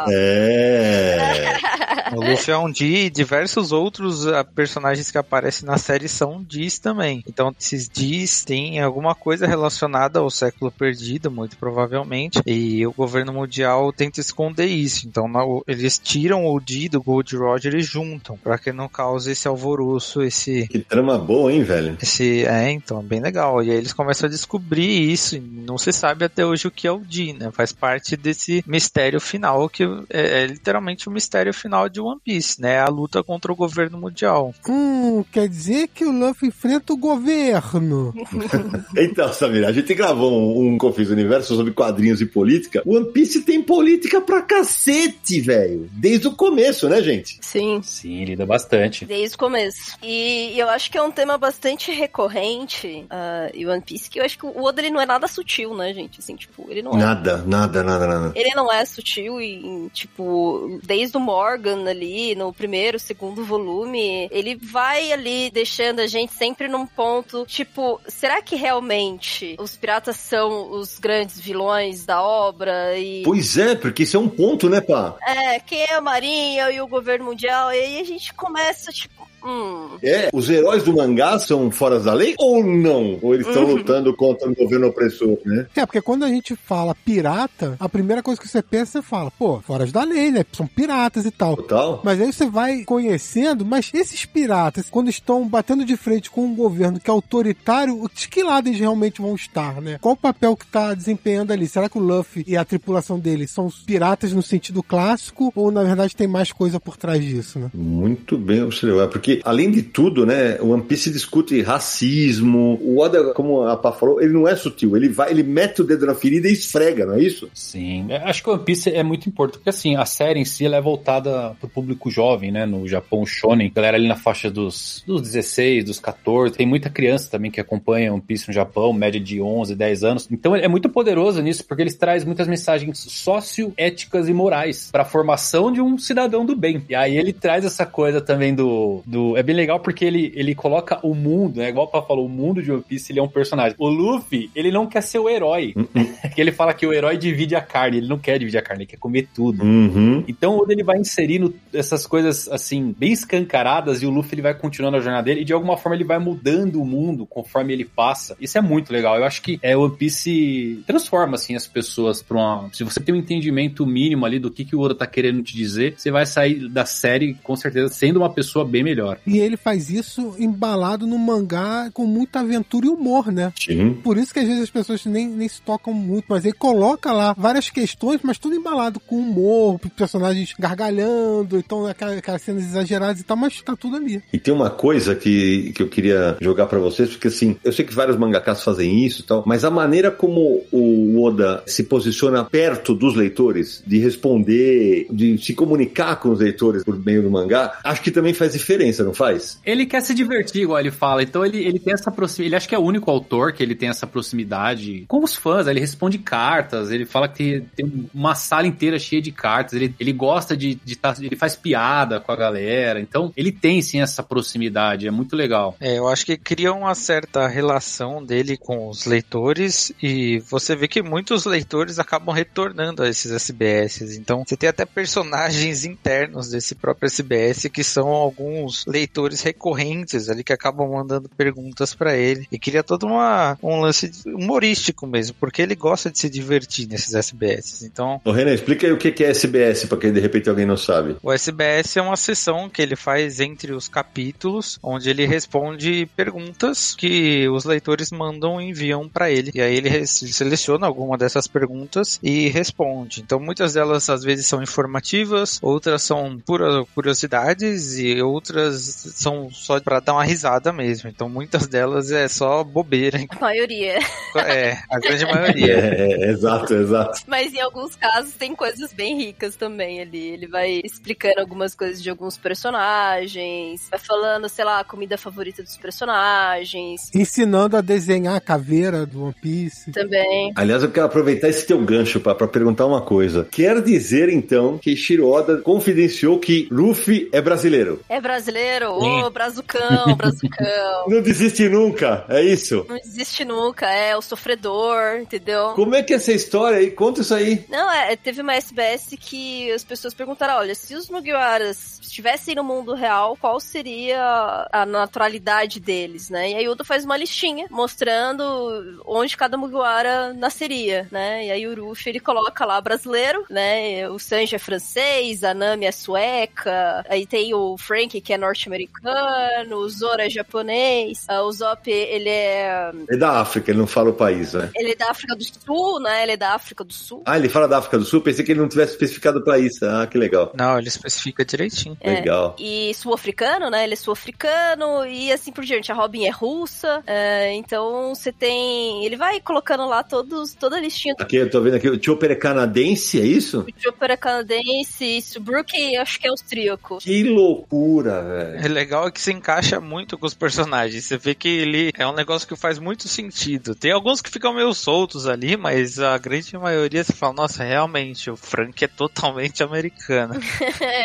é. 0.10 1.58
o 2.16 2.22
Luffy 2.22 2.54
é 2.54 2.58
um 2.58 2.72
Di 2.72 2.96
e 3.06 3.10
diversos 3.10 3.74
outros 3.74 4.26
uh, 4.26 4.46
personagens 4.56 5.12
que 5.12 5.18
aparecem 5.18 5.68
na 5.68 5.78
série 5.78 6.08
são 6.08 6.42
Dis 6.42 6.80
também. 6.80 7.24
Então, 7.28 7.54
esses 7.60 7.90
Dis 7.90 8.46
têm 8.46 8.80
alguma 8.80 9.14
coisa 9.14 9.46
relacionada 9.46 10.20
ao 10.20 10.30
século 10.30 10.72
perdido, 10.72 11.30
muito 11.30 11.58
provavelmente. 11.58 12.42
E 12.46 12.88
o 12.88 12.94
governo 12.94 13.34
mundial 13.34 13.92
tenta 13.92 14.22
esconder 14.22 14.68
isso. 14.68 15.08
Então, 15.08 15.28
eles 15.68 16.00
tiram 16.00 16.46
o 16.46 16.60
Di 16.60 16.88
do 16.88 17.02
Gold 17.02 17.36
Roger 17.36 17.76
e 17.76 17.82
juntam, 17.82 18.38
para 18.38 18.58
que 18.58 18.72
não 18.72 18.88
cause 18.88 19.32
esse 19.32 19.48
alvoroço, 19.48 20.22
esse. 20.22 20.68
Que 20.70 20.80
trama 20.80 21.18
boa, 21.18 21.52
hein, 21.52 21.64
velho? 21.64 21.98
Esse. 22.02 22.46
É, 22.46 22.72
então, 22.72 23.04
bem 23.04 23.20
legal. 23.20 23.62
E 23.62 23.72
aí 23.72 23.78
eles 23.78 23.92
começam 23.92 24.28
a 24.28 24.30
descobrir 24.30 25.12
isso. 25.12 25.36
E 25.36 25.40
não 25.40 25.78
se 25.78 25.92
sabe 25.92 26.29
até 26.30 26.46
hoje 26.46 26.68
o 26.68 26.72
que 26.72 26.88
é 26.88 26.92
o 26.92 27.00
Di, 27.00 27.34
né? 27.34 27.52
Faz 27.52 27.72
parte 27.74 28.16
desse 28.16 28.64
mistério 28.66 29.20
final, 29.20 29.68
que 29.68 29.84
é, 30.10 30.44
é 30.44 30.46
literalmente 30.48 31.10
o 31.10 31.12
mistério 31.12 31.54
final 31.54 31.90
de 31.90 32.00
One 32.00 32.22
Piece, 32.24 32.62
né? 32.62 32.80
A 32.80 32.88
luta 32.88 33.24
contra 33.24 33.52
o 33.52 33.56
governo 33.56 34.00
mundial. 34.00 34.54
Hum, 34.68 35.24
quer 35.32 35.48
dizer 35.48 35.90
que 35.90 36.06
o 36.06 36.12
Luffy 36.12 36.50
enfrenta 36.50 36.94
o 36.94 36.98
governo. 36.98 38.14
então, 38.96 39.32
Samir, 39.34 39.66
a 39.68 39.72
gente 39.72 39.94
gravou 39.94 40.32
um, 40.32 40.74
um 40.74 40.78
Confis 40.78 41.10
Universo 41.10 41.56
sobre 41.56 41.74
quadrinhos 41.74 42.22
e 42.22 42.26
política. 42.26 42.82
One 42.86 43.12
Piece 43.12 43.42
tem 43.42 43.62
política 43.62 44.22
pra 44.22 44.42
cacete, 44.42 45.42
velho. 45.42 45.90
Desde 45.92 46.28
o 46.28 46.36
começo, 46.36 46.88
né, 46.88 47.02
gente? 47.02 47.38
Sim. 47.42 47.82
Sim, 47.84 48.26
lida 48.26 48.46
bastante. 48.46 49.06
Desde 49.06 49.36
o 49.36 49.40
começo. 49.40 49.98
E 50.02 50.54
eu 50.58 50.70
acho 50.70 50.92
que 50.92 50.98
é 50.98 51.02
um 51.02 51.12
tema 51.12 51.38
bastante 51.38 51.92
recorrente 51.92 53.06
uh, 53.06 53.52
em 53.54 53.66
One 53.66 53.82
Piece, 53.82 54.10
que 54.10 54.20
eu 54.20 54.26
acho 54.26 54.38
que 54.38 54.46
o 54.46 54.64
Oda 54.64 54.82
ele 54.82 54.92
não 54.92 55.02
é 55.02 55.06
nada 55.06 55.28
sutil, 55.28 55.76
né, 55.76 55.94
gente? 55.94 56.19
Assim, 56.20 56.36
tipo, 56.36 56.68
ele 56.70 56.82
não 56.82 56.94
nada, 56.94 57.42
é. 57.46 57.48
Nada, 57.50 57.84
nada, 57.84 58.06
nada, 58.06 58.32
Ele 58.36 58.54
não 58.54 58.72
é 58.72 58.84
sutil 58.84 59.42
e, 59.42 59.90
tipo, 59.94 60.80
desde 60.84 61.16
o 61.16 61.20
Morgan 61.20 61.90
ali, 61.90 62.36
no 62.36 62.52
primeiro, 62.54 63.00
segundo 63.00 63.44
volume, 63.46 64.28
ele 64.32 64.56
vai 64.56 65.12
ali 65.14 65.50
deixando 65.50 66.02
a 66.02 66.08
gente 66.08 66.34
sempre 66.34 66.68
num 66.68 66.86
ponto, 66.86 67.46
tipo, 67.46 68.02
será 68.08 68.42
que 68.42 68.56
realmente 68.56 69.56
os 69.60 69.78
piratas 69.78 70.18
são 70.18 70.72
os 70.72 71.00
grandes 71.00 71.40
vilões 71.40 72.06
da 72.06 72.22
obra? 72.22 72.98
E... 72.98 73.24
Pois 73.24 73.58
é, 73.58 73.76
porque 73.76 74.04
isso 74.04 74.18
é 74.18 74.20
um 74.20 74.30
ponto, 74.30 74.70
né, 74.70 74.82
pá? 74.82 75.16
É, 75.26 75.60
quem 75.60 75.84
é 75.84 75.94
a 75.94 76.02
Marinha 76.02 76.70
e 76.70 76.82
o 76.82 76.88
governo 76.88 77.26
mundial? 77.26 77.72
E 77.74 77.80
aí 77.80 78.02
a 78.02 78.04
gente 78.04 78.34
começa, 78.34 78.92
tipo, 78.92 79.19
Hum. 79.44 79.98
É, 80.02 80.30
os 80.34 80.50
heróis 80.50 80.84
do 80.84 80.96
mangá 80.96 81.38
são 81.40 81.70
fora 81.72 82.00
da 82.00 82.14
lei 82.14 82.36
ou 82.38 82.64
não? 82.64 83.20
Ou 83.22 83.34
eles 83.34 83.48
estão 83.48 83.66
uhum. 83.66 83.76
lutando 83.76 84.16
contra 84.16 84.50
o 84.50 84.56
governo 84.56 84.88
opressor, 84.88 85.38
né? 85.46 85.68
É, 85.76 85.86
porque 85.86 86.02
quando 86.02 86.24
a 86.24 86.30
gente 86.30 86.56
fala 86.56 86.96
pirata, 86.96 87.76
a 87.80 87.90
primeira 87.90 88.24
coisa 88.24 88.40
que 88.40 88.48
você 88.48 88.62
pensa, 88.62 88.94
você 88.94 89.02
fala, 89.02 89.32
pô, 89.32 89.60
fora 89.62 89.86
da 89.88 90.04
lei, 90.04 90.32
né? 90.32 90.46
São 90.52 90.68
piratas 90.68 91.26
e 91.26 91.32
tal. 91.32 91.56
Total. 91.58 92.02
Mas 92.04 92.22
aí 92.22 92.32
você 92.32 92.46
vai 92.46 92.84
conhecendo, 92.84 93.66
mas 93.66 93.92
esses 93.94 94.26
piratas, 94.26 94.90
quando 94.90 95.10
estão 95.10 95.48
batendo 95.48 95.86
de 95.86 95.98
frente 95.98 96.30
com 96.30 96.46
um 96.46 96.56
governo 96.56 97.00
que 97.00 97.10
é 97.10 97.14
autoritário, 97.14 98.10
de 98.14 98.28
que 98.28 98.44
lado 98.44 98.68
eles 98.68 98.80
realmente 98.80 99.22
vão 99.22 99.36
estar, 99.36 99.82
né? 99.82 99.98
Qual 100.02 100.14
o 100.14 100.18
papel 100.18 100.56
que 100.56 100.68
tá 100.68 100.94
desempenhando 100.94 101.52
ali? 101.52 101.68
Será 101.68 101.90
que 101.90 101.98
o 101.98 102.02
Luffy 102.02 102.44
e 102.48 102.56
a 102.56 102.66
tripulação 102.66 103.20
dele 103.20 103.48
são 103.48 103.70
piratas 103.86 104.34
no 104.34 104.42
sentido 104.42 104.82
clássico 104.82 105.52
ou 105.56 105.72
na 105.72 105.84
verdade 105.84 106.16
tem 106.16 106.28
mais 106.28 106.52
coisa 106.52 106.80
por 106.80 106.98
trás 106.98 107.24
disso, 107.24 107.60
né? 107.60 107.70
Muito 107.74 108.38
bem 108.38 108.64
observado, 108.64 109.10
porque 109.10 109.29
porque 109.30 109.42
além 109.44 109.70
de 109.70 109.84
tudo, 109.84 110.26
né, 110.26 110.58
o 110.60 110.70
One 110.70 110.82
Piece 110.82 111.12
discute 111.12 111.62
racismo. 111.62 112.80
O 112.82 113.00
Oda, 113.00 113.34
como 113.34 113.64
a 113.64 113.78
Pá 113.78 113.92
falou, 113.92 114.20
ele 114.20 114.34
não 114.34 114.48
é 114.48 114.56
sutil, 114.56 114.96
ele 114.98 115.10
vai, 115.10 115.30
ele 115.30 115.44
mete 115.44 115.82
o 115.82 115.84
dedo 115.84 116.06
na 116.06 116.16
ferida 116.16 116.48
e 116.48 116.54
esfrega, 116.54 117.06
não 117.06 117.14
é 117.14 117.22
isso? 117.22 117.50
Sim. 117.54 118.08
É, 118.10 118.18
acho 118.18 118.42
que 118.42 118.50
o 118.50 118.54
One 118.54 118.64
Piece 118.64 118.90
é 118.90 119.04
muito 119.04 119.30
importante, 119.30 119.60
porque 119.60 119.70
assim, 119.70 119.96
a 119.96 120.06
série 120.06 120.40
em 120.40 120.46
si 120.46 120.66
ela 120.66 120.78
é 120.78 120.82
voltada 120.82 121.56
pro 121.60 121.70
público 121.70 122.10
jovem, 122.10 122.52
né? 122.52 122.66
No 122.66 122.88
Japão 122.88 123.26
shonen, 123.26 123.72
galera 123.74 123.98
ali 123.98 124.08
na 124.08 124.16
faixa 124.16 124.50
dos, 124.50 125.04
dos 125.06 125.22
16, 125.22 125.84
dos 125.84 126.00
14, 126.00 126.56
tem 126.56 126.66
muita 126.66 126.90
criança 126.90 127.30
também 127.30 127.52
que 127.52 127.60
acompanha 127.60 128.12
One 128.12 128.22
Piece 128.22 128.48
no 128.48 128.54
Japão, 128.54 128.92
média 128.94 129.20
de 129.20 129.40
11, 129.40 129.76
10 129.76 130.04
anos. 130.04 130.28
Então 130.32 130.56
é 130.56 130.68
muito 130.68 130.90
poderoso 130.90 131.42
nisso, 131.42 131.64
porque 131.66 131.84
eles 131.84 131.96
traz 131.96 132.24
muitas 132.24 132.48
mensagens 132.48 133.00
socioéticas 133.00 134.28
e 134.28 134.34
morais 134.34 134.90
para 134.92 135.04
a 135.04 135.06
formação 135.06 135.72
de 135.72 135.82
um 135.82 135.98
cidadão 135.98 136.46
do 136.46 136.56
bem. 136.56 136.84
E 136.90 136.96
aí 136.96 137.18
ele 137.18 137.34
traz 137.34 137.66
essa 137.66 137.86
coisa 137.86 138.22
também 138.22 138.56
do, 138.56 139.02
do 139.06 139.19
é 139.36 139.44
bem 139.44 139.56
legal 139.56 139.80
porque 139.80 140.06
ele, 140.06 140.32
ele 140.36 140.56
coloca 140.56 141.00
o 141.04 141.14
mundo, 141.14 141.60
né? 141.60 141.70
Igual 141.70 141.88
o 141.88 141.90
Papa 141.90 142.08
falou, 142.08 142.26
o 142.26 142.30
mundo 142.30 142.62
de 142.62 142.72
One 142.72 142.84
Piece 142.84 143.12
ele 143.12 143.20
é 143.20 143.24
um 143.24 143.28
personagem. 143.28 143.76
O 143.78 143.88
Luffy, 143.88 144.50
ele 144.56 144.72
não 144.72 144.88
quer 144.88 145.02
ser 145.02 145.20
o 145.20 145.30
herói. 145.30 145.74
que 146.34 146.42
ele 146.42 146.52
fala 146.52 146.74
que 146.74 146.86
o 146.86 146.94
herói 146.94 147.18
divide 147.18 147.56
a 147.56 147.62
carne, 147.62 147.98
ele 147.98 148.08
não 148.08 148.18
quer 148.18 148.38
dividir 148.38 148.60
a 148.60 148.62
carne, 148.62 148.84
ele 148.84 148.90
quer 148.90 148.98
comer 148.98 149.28
tudo. 149.34 149.64
Uhum. 149.64 150.24
Então, 150.28 150.58
quando 150.58 150.72
ele 150.72 150.84
vai 150.84 150.98
inserindo 150.98 151.54
essas 151.74 152.06
coisas 152.06 152.48
assim, 152.50 152.94
bem 152.98 153.12
escancaradas, 153.12 154.02
e 154.02 154.06
o 154.06 154.10
Luffy 154.10 154.36
ele 154.36 154.42
vai 154.42 154.54
continuando 154.54 154.98
a 154.98 155.00
jornada 155.00 155.24
dele, 155.24 155.42
e 155.42 155.46
de 155.46 155.54
alguma 155.54 155.78
forma 155.78 155.96
ele 155.96 156.04
vai 156.04 156.20
mudando 156.20 156.82
o 156.82 156.86
mundo 156.86 157.26
conforme 157.26 157.74
ele 157.74 157.86
passa. 157.86 158.36
Isso 158.40 158.58
é 158.58 158.62
muito 158.62 158.92
legal. 158.92 159.18
Eu 159.18 159.24
acho 159.24 159.42
que 159.42 159.60
é, 159.62 159.76
o 159.76 159.82
One 159.82 159.96
Piece 159.96 160.84
transforma 160.86 161.36
assim 161.36 161.56
as 161.56 161.68
pessoas 161.68 162.22
para 162.22 162.38
uma. 162.38 162.70
Se 162.74 162.84
você 162.84 163.00
tem 163.00 163.14
um 163.14 163.18
entendimento 163.18 163.86
mínimo 163.86 164.26
ali 164.26 164.40
do 164.40 164.52
que, 164.52 164.66
que 164.66 164.76
o 164.76 164.80
Oda 164.80 164.96
tá 164.96 165.08
querendo 165.08 165.42
te 165.42 165.56
dizer, 165.56 165.96
você 165.98 166.12
vai 166.12 166.26
sair 166.26 166.68
da 166.70 166.86
série 166.86 167.34
com 167.44 167.56
certeza 167.56 167.90
sendo 167.90 168.18
uma 168.18 168.30
pessoa 168.30 168.66
bem 168.66 168.84
melhor. 168.84 169.09
E 169.26 169.40
ele 169.40 169.58
faz 169.58 169.90
isso 169.90 170.36
embalado 170.38 171.06
no 171.08 171.18
mangá 171.18 171.90
com 171.94 172.06
muita 172.06 172.40
aventura 172.40 172.86
e 172.86 172.90
humor, 172.90 173.32
né? 173.32 173.54
Sim. 173.60 173.94
Por 174.04 174.18
isso 174.18 174.34
que 174.34 174.40
às 174.40 174.48
vezes 174.48 174.64
as 174.64 174.70
pessoas 174.70 175.06
nem, 175.06 175.28
nem 175.28 175.48
se 175.48 175.62
tocam 175.62 175.94
muito, 175.94 176.26
mas 176.28 176.46
ele 176.46 176.54
coloca 176.54 177.12
lá 177.12 177.34
várias 177.38 177.70
questões, 177.70 178.20
mas 178.24 178.38
tudo 178.38 178.56
embalado 178.56 179.00
com 179.00 179.18
humor, 179.18 179.80
personagens 179.96 180.54
gargalhando, 180.58 181.58
então 181.58 181.86
aquelas, 181.86 182.18
aquelas 182.18 182.42
cenas 182.42 182.64
exageradas 182.64 183.22
e 183.22 183.24
tal, 183.24 183.38
mas 183.38 183.62
tá 183.62 183.76
tudo 183.76 183.96
ali. 183.96 184.22
E 184.32 184.38
tem 184.38 184.54
uma 184.54 184.70
coisa 184.70 185.16
que, 185.16 185.72
que 185.74 185.82
eu 185.82 185.88
queria 185.88 186.38
jogar 186.42 186.68
pra 186.68 186.80
vocês, 186.80 187.10
porque 187.10 187.28
assim, 187.28 187.58
eu 187.64 187.72
sei 187.72 187.86
que 187.86 187.94
vários 187.94 188.18
mangakas 188.18 188.64
fazem 188.64 189.06
isso 189.06 189.22
e 189.22 189.24
tal, 189.24 189.44
mas 189.46 189.64
a 189.64 189.72
maneira 189.72 190.12
como 190.12 190.64
o 190.72 191.22
Oda 191.24 191.64
se 191.66 191.84
posiciona 191.84 192.44
perto 192.44 192.94
dos 192.94 193.16
leitores, 193.16 193.84
de 193.86 194.00
responder, 194.00 195.08
de 195.12 195.38
se 195.38 195.54
comunicar 195.54 196.18
com 196.18 196.30
os 196.30 196.40
leitores 196.40 196.84
por 196.84 196.98
meio 196.98 197.22
do 197.22 197.32
mangá, 197.32 197.80
acho 197.84 198.02
que 198.02 198.12
também 198.12 198.34
faz 198.34 198.54
diferença, 198.54 198.99
não 199.04 199.14
faz? 199.14 199.60
Ele 199.66 199.86
quer 199.86 200.02
se 200.02 200.14
divertir, 200.14 200.64
igual 200.64 200.80
ele 200.80 200.92
fala. 200.92 201.24
Então 201.24 201.46
ele, 201.46 201.60
ele 201.64 201.80
tem 201.80 201.94
essa 201.94 202.12
proximidade. 202.12 202.50
Ele 202.50 202.56
acha 202.56 202.68
que 202.68 202.76
é 202.76 202.80
o 202.80 202.84
único 202.84 203.10
autor 203.10 203.54
que 203.54 203.64
ele 203.64 203.76
tem 203.76 203.90
essa 203.90 204.08
proximidade 204.08 205.06
com 205.08 205.24
os 205.24 205.36
fãs. 205.36 205.68
Ele 205.68 205.80
responde 205.80 206.18
cartas. 206.18 206.92
Ele 206.92 207.06
fala 207.06 207.28
que 207.28 207.64
tem 207.76 208.10
uma 208.14 208.36
sala 208.36 208.68
inteira 208.68 209.00
cheia 209.00 209.22
de 209.22 209.32
cartas. 209.32 209.74
Ele, 209.74 209.94
ele 210.00 210.14
gosta 210.14 210.56
de, 210.56 210.76
de 210.76 210.96
tá, 210.96 211.16
ele 211.20 211.36
faz 211.36 211.56
piada 211.56 212.20
com 212.20 212.32
a 212.32 212.36
galera. 212.36 213.00
Então 213.00 213.32
ele 213.36 213.52
tem 213.52 213.82
sim 213.82 214.02
essa 214.02 214.24
proximidade. 214.24 215.08
É 215.08 215.12
muito 215.12 215.36
legal. 215.36 215.76
É, 215.80 215.98
eu 215.98 216.08
acho 216.08 216.26
que 216.26 216.38
cria 216.38 216.74
uma 216.74 216.96
certa 216.96 217.48
relação 217.48 218.24
dele 218.24 218.58
com 218.58 218.90
os 218.90 219.06
leitores 219.06 219.92
e 220.02 220.40
você 220.50 220.76
vê 220.76 220.88
que 220.88 221.02
muitos 221.02 221.46
leitores 221.46 222.00
acabam 222.00 222.34
retornando 222.34 223.04
a 223.04 223.10
esses 223.10 223.32
SBS. 223.32 224.18
Então 224.18 224.44
você 224.46 224.58
tem 224.58 224.70
até 224.70 224.86
personagens 224.86 225.86
internos 225.86 226.50
desse 226.50 226.76
próprio 226.76 227.08
SBS 227.08 227.68
que 227.72 227.84
são 227.84 228.08
alguns 228.08 228.86
leitores 228.90 229.42
recorrentes 229.42 230.30
ali 230.30 230.44
que 230.44 230.52
acabam 230.52 230.90
mandando 230.90 231.30
perguntas 231.30 231.94
para 231.94 232.18
ele 232.18 232.48
e 232.52 232.58
cria 232.58 232.84
todo 232.84 233.06
uma, 233.06 233.58
um 233.62 233.80
lance 233.80 234.12
humorístico 234.26 235.06
mesmo, 235.06 235.36
porque 235.40 235.62
ele 235.62 235.76
gosta 235.76 236.10
de 236.10 236.18
se 236.18 236.30
divertir 236.30 236.88
nesses 236.88 237.14
SBS. 237.14 237.84
Então, 237.84 238.20
Ô 238.26 238.32
Renan, 238.32 238.54
explica 238.54 238.88
aí 238.88 238.94
o 238.94 238.98
que 238.98 239.24
é 239.24 239.30
SBS, 239.30 239.86
pra 239.86 239.98
quem 239.98 240.12
de 240.12 240.20
repente 240.20 240.50
alguém 240.50 240.66
não 240.66 240.78
sabe. 240.78 241.16
o 241.22 241.32
SBS 241.32 241.98
é 241.98 242.02
uma 242.02 242.18
sessão 242.18 242.70
que 242.70 242.82
ele 242.82 242.96
faz 242.96 243.40
entre 243.40 243.72
os 243.72 243.88
capítulos, 243.88 244.80
onde 244.82 245.10
ele 245.10 245.26
responde 245.26 246.10
perguntas 246.16 246.96
que 246.96 247.48
os 247.50 247.66
leitores 247.66 248.12
mandam 248.12 248.60
e 248.60 248.70
enviam 248.70 249.08
para 249.08 249.30
ele. 249.30 249.52
E 249.54 249.62
aí 249.62 249.76
ele 249.76 250.08
seleciona 250.08 250.88
alguma 250.88 251.18
dessas 251.18 251.48
perguntas 251.48 252.20
e 252.24 252.50
responde. 252.50 253.22
Então 253.22 253.40
muitas 253.40 253.74
delas 253.74 254.10
às 254.10 254.24
vezes 254.24 254.48
são 254.48 254.64
informativas, 254.64 255.60
outras 255.62 256.02
são 256.02 256.40
pura 256.40 256.84
curiosidades 256.96 257.98
e 258.00 258.22
outras 258.22 258.79
são 258.80 259.50
só 259.52 259.80
para 259.80 260.00
dar 260.00 260.14
uma 260.14 260.24
risada 260.24 260.72
mesmo. 260.72 261.10
Então 261.10 261.30
muitas 261.30 261.68
delas 261.68 262.12
é 262.12 262.28
só 262.28 262.64
bobeira. 262.64 263.20
A 263.30 263.40
maioria. 263.40 264.00
É, 264.36 264.78
a 264.90 265.00
grande 265.00 265.26
maioria. 265.26 265.80
É, 265.80 266.26
é, 266.26 266.32
exato, 266.32 266.74
exato. 266.74 267.22
Mas 267.28 267.54
em 267.54 267.62
alguns 267.62 267.96
casos 267.96 268.34
tem 268.34 268.56
coisas 268.56 268.92
bem 268.92 269.18
ricas 269.18 269.56
também 269.56 270.02
ali. 270.02 270.30
Ele 270.30 270.48
vai 270.48 270.82
explicando 270.84 271.40
algumas 271.40 271.74
coisas 271.74 272.02
de 272.02 272.10
alguns 272.10 272.38
personagens, 272.38 273.88
vai 273.90 274.00
falando, 274.00 274.50
sei 274.50 274.66
lá, 274.66 274.80
a 274.80 274.84
comida 274.84 275.18
favorita 275.18 275.64
dos 275.64 275.78
personagens 275.78 277.10
Ensinando 277.14 277.78
a 277.78 277.82
desenhar 277.82 278.36
a 278.36 278.42
caveira 278.42 279.06
do 279.06 279.24
One 279.24 279.36
Piece. 279.42 279.92
também. 279.92 280.52
Aliás, 280.56 280.84
eu 280.84 280.92
quero 280.92 281.06
aproveitar 281.06 281.50
esse 281.50 281.66
teu 281.66 281.80
gancho 281.84 282.20
pra 282.20 282.36
pra 282.36 282.48
perguntar 282.48 282.86
uma 282.86 283.02
coisa. 283.02 283.48
Quer 283.52 283.82
dizer, 283.82 284.30
então, 284.30 284.78
que 284.78 284.96
Shiro 284.96 285.28
Oda 285.28 285.58
confidenciou 285.58 286.40
que 286.40 286.68
Luffy 286.72 287.30
é 287.32 287.42
brasileiro? 287.42 288.02
É 288.08 288.20
brasileiro? 288.22 288.69
Ô, 288.90 289.30
brazucão, 289.30 290.16
brazucão. 290.16 291.08
Não 291.08 291.22
desiste 291.22 291.68
nunca, 291.70 292.26
é 292.30 292.42
isso? 292.42 292.86
Não 292.88 292.98
desiste 292.98 293.44
nunca, 293.46 293.88
é 293.88 294.16
o 294.16 294.22
sofredor, 294.22 295.18
entendeu? 295.22 295.74
Como 295.76 295.96
é 295.96 296.04
que 296.04 296.14
é 296.14 296.16
essa 296.16 296.32
história 296.32 296.78
aí? 296.80 296.92
Conta 296.92 297.22
isso 297.22 297.34
aí. 297.34 297.66
Não, 297.70 297.92
é, 297.92 298.16
teve 298.16 298.42
uma 298.42 298.56
SBS 298.56 299.16
que 299.20 299.72
as 299.72 299.84
pessoas 299.84 300.14
perguntaram, 300.14 300.56
olha, 300.56 300.76
se 300.76 300.96
os 300.96 301.10
Mugiwaras 301.10 301.99
estivessem 302.10 302.56
no 302.56 302.64
mundo 302.64 302.94
real, 302.94 303.38
qual 303.40 303.60
seria 303.60 304.68
a 304.72 304.86
naturalidade 304.86 305.80
deles, 305.80 306.30
né? 306.30 306.52
E 306.52 306.56
aí 306.56 306.68
o 306.68 306.72
Oda 306.72 306.84
faz 306.84 307.06
uma 307.06 307.18
listinha 307.18 307.68
mostrando 307.70 309.02
onde 309.06 309.38
cada 309.38 309.58
Mugiwara 309.58 310.34
nasceria, 310.34 311.08
né? 311.12 311.46
E 311.46 311.52
aí 311.52 311.68
o 311.68 311.88
Ruffy, 311.88 312.10
ele 312.10 312.20
coloca 312.20 312.66
lá 312.66 312.80
brasileiro, 312.82 313.46
né? 313.50 314.10
O 314.10 314.20
Sanji 314.20 314.56
é 314.56 314.60
francês, 314.60 315.44
a 315.44 315.54
Nami 315.54 315.86
é 315.86 315.92
sueca, 315.92 317.06
aí 317.08 317.26
tem 317.26 317.54
o 317.54 317.78
Frank, 317.78 318.20
que 318.20 318.34
é 318.34 318.38
norte-americano, 318.38 319.78
o 319.78 319.90
Zoro 319.90 320.22
é 320.22 320.30
japonês, 320.30 321.26
ah, 321.28 321.44
o 321.44 321.52
Zop, 321.52 321.90
ele 321.90 322.30
é... 322.30 322.92
É 323.10 323.18
da 323.18 323.40
África, 323.40 323.72
ele 323.72 323.80
não 323.80 323.88
fala 323.88 324.10
o 324.10 324.14
país, 324.14 324.54
né? 324.54 324.70
Ele 324.76 324.92
é 324.92 324.96
da 324.96 325.12
África 325.12 325.36
do 325.36 325.44
Sul, 325.44 326.00
né? 326.00 326.24
Ele 326.24 326.32
é 326.32 326.38
da 326.38 326.54
África 326.54 326.84
do 326.84 326.94
Sul. 326.94 327.22
Ah, 327.26 327.38
ele 327.38 327.50
fala 327.50 327.68
da 327.68 327.78
África 327.78 327.98
do 327.98 328.06
Sul? 328.06 328.22
Pensei 328.22 328.44
que 328.44 328.52
ele 328.52 328.62
não 328.62 328.70
tivesse 328.70 328.94
especificado 328.94 329.40
o 329.40 329.44
país. 329.44 329.82
Ah, 329.84 330.08
que 330.08 330.18
legal. 330.18 330.52
Não, 330.56 330.78
ele 330.78 330.88
especifica 330.88 331.46
direitinho. 331.46 331.98
É. 332.00 332.14
Legal. 332.16 332.56
E 332.60 332.94
sul-africano, 332.94 333.70
né? 333.70 333.84
Ele 333.84 333.94
é 333.94 333.98
sul-africano 333.98 335.06
e 335.06 335.32
assim 335.32 335.52
por 335.52 335.64
diante. 335.64 335.92
A 335.92 335.96
Robin 335.96 336.26
é 336.26 336.30
russa. 336.30 337.04
é, 337.06 337.54
então 337.54 338.14
você 338.14 338.32
tem. 338.32 339.06
Ele 339.06 339.16
vai 339.16 339.40
colocando 339.40 339.86
lá 339.88 340.04
todos, 340.04 340.54
toda 340.54 340.78
a 340.78 340.80
listinha 340.80 341.14
do 341.16 341.24
Aqui 341.24 341.38
eu 341.38 341.50
tô 341.50 341.62
vendo 341.62 341.76
aqui, 341.76 341.90
o 341.90 342.02
Chopper 342.02 342.32
é 342.32 342.36
canadense, 342.36 343.20
é 343.20 343.26
isso? 343.26 343.66
Chopper 343.78 344.12
é 344.12 344.18
canadense, 344.18 345.06
isso, 345.06 345.40
Brook 345.40 345.70
acho 345.98 346.20
que 346.20 346.28
é 346.28 346.30
austríaco. 346.30 346.98
Que 347.00 347.24
loucura, 347.24 348.22
velho. 348.22 348.66
É 348.66 348.68
legal 348.68 349.08
é 349.08 349.12
que 349.12 349.22
se 349.22 349.32
encaixa 349.32 349.80
muito 349.80 350.18
com 350.18 350.26
os 350.26 350.34
personagens. 350.34 351.06
Você 351.06 351.18
vê 351.18 351.36
que 351.36 351.48
ele 351.48 351.92
é 351.98 352.08
um 352.08 352.14
negócio 352.14 352.48
que 352.48 352.56
faz 352.56 352.80
muito 352.80 353.08
sentido. 353.08 353.76
Tem 353.76 353.92
alguns 353.92 354.22
que 354.22 354.30
ficam 354.30 354.54
meio 354.54 354.74
soltos 354.74 355.28
ali, 355.28 355.58
mas 355.58 356.00
a 356.00 356.18
grande 356.18 356.58
maioria 356.58 357.04
você 357.04 357.14
fala, 357.14 357.34
nossa, 357.34 357.64
realmente, 357.64 358.30
o 358.30 358.36
Frank 358.36 358.84
é 358.84 358.88
totalmente 358.88 359.64
americano. 359.64 360.40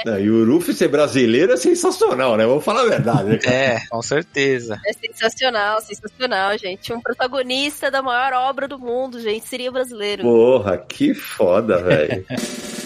Ah, 0.07 0.21
E 0.21 0.29
o 0.29 0.45
Luffy 0.45 0.75
ser 0.85 0.89
brasileiro 0.89 1.53
é 1.53 1.57
sensacional, 1.57 2.37
né? 2.37 2.47
Vamos 2.47 2.65
falar 2.65 2.83
a 2.83 2.87
verdade, 2.87 3.31
né? 3.31 3.39
é, 3.47 3.81
com 3.89 4.03
certeza. 4.03 4.81
É 4.87 4.93
sensacional, 4.93 5.81
sensacional, 5.81 6.57
gente. 6.59 6.93
Um 6.93 7.01
protagonista 7.01 7.91
da 7.91 8.03
maior 8.03 8.33
obra 8.33 8.69
do 8.69 8.79
mundo, 8.79 9.21
gente, 9.21 9.47
seria 9.47 9.71
brasileiro. 9.73 10.23
Porra, 10.23 10.79
que 10.79 11.15
foda, 11.15 11.83
velho. 11.83 12.25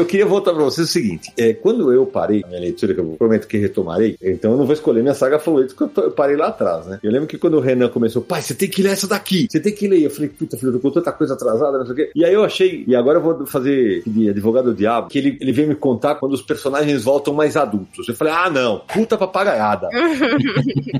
Eu 0.00 0.06
queria 0.06 0.24
voltar 0.24 0.54
pra 0.54 0.64
vocês 0.64 0.88
o 0.88 0.90
seguinte: 0.90 1.30
é, 1.36 1.52
quando 1.52 1.92
eu 1.92 2.06
parei 2.06 2.42
a 2.42 2.48
minha 2.48 2.60
leitura, 2.60 2.94
que 2.94 3.00
eu 3.00 3.16
prometo 3.18 3.46
que 3.46 3.58
retomarei, 3.58 4.16
então 4.22 4.52
eu 4.52 4.56
não 4.56 4.64
vou 4.64 4.72
escolher 4.72 5.02
minha 5.02 5.12
saga 5.12 5.38
favorita, 5.38 5.74
porque 5.74 6.00
eu, 6.00 6.04
eu 6.04 6.10
parei 6.10 6.36
lá 6.36 6.46
atrás, 6.46 6.86
né? 6.86 6.98
Eu 7.02 7.12
lembro 7.12 7.28
que 7.28 7.36
quando 7.36 7.58
o 7.58 7.60
Renan 7.60 7.90
começou, 7.90 8.22
pai, 8.22 8.40
você 8.40 8.54
tem 8.54 8.68
que 8.68 8.82
ler 8.82 8.92
essa 8.92 9.06
daqui, 9.06 9.46
você 9.50 9.60
tem 9.60 9.74
que 9.74 9.86
ler. 9.86 10.02
Eu 10.02 10.10
falei, 10.10 10.30
puta, 10.30 10.56
filho, 10.56 10.72
eu 10.72 10.80
tô 10.80 10.90
tanta 10.90 11.12
coisa 11.12 11.34
atrasada, 11.34 11.76
não 11.76 11.84
sei 11.84 11.92
o 11.92 11.96
quê. 11.96 12.10
E 12.14 12.24
aí 12.24 12.32
eu 12.32 12.42
achei, 12.42 12.82
e 12.88 12.96
agora 12.96 13.18
eu 13.18 13.22
vou 13.22 13.46
fazer 13.46 14.02
de 14.06 14.30
advogado 14.30 14.70
do 14.70 14.74
diabo, 14.74 15.08
que 15.08 15.18
ele, 15.18 15.36
ele 15.38 15.52
veio 15.52 15.68
me 15.68 15.74
contar 15.74 16.14
quando 16.14 16.32
os 16.32 16.40
personagens 16.40 17.04
voltam 17.04 17.34
mais 17.34 17.54
adultos. 17.54 18.08
Eu 18.08 18.14
falei, 18.14 18.32
ah, 18.32 18.48
não, 18.48 18.80
puta 18.80 19.18
papagaiada. 19.18 19.88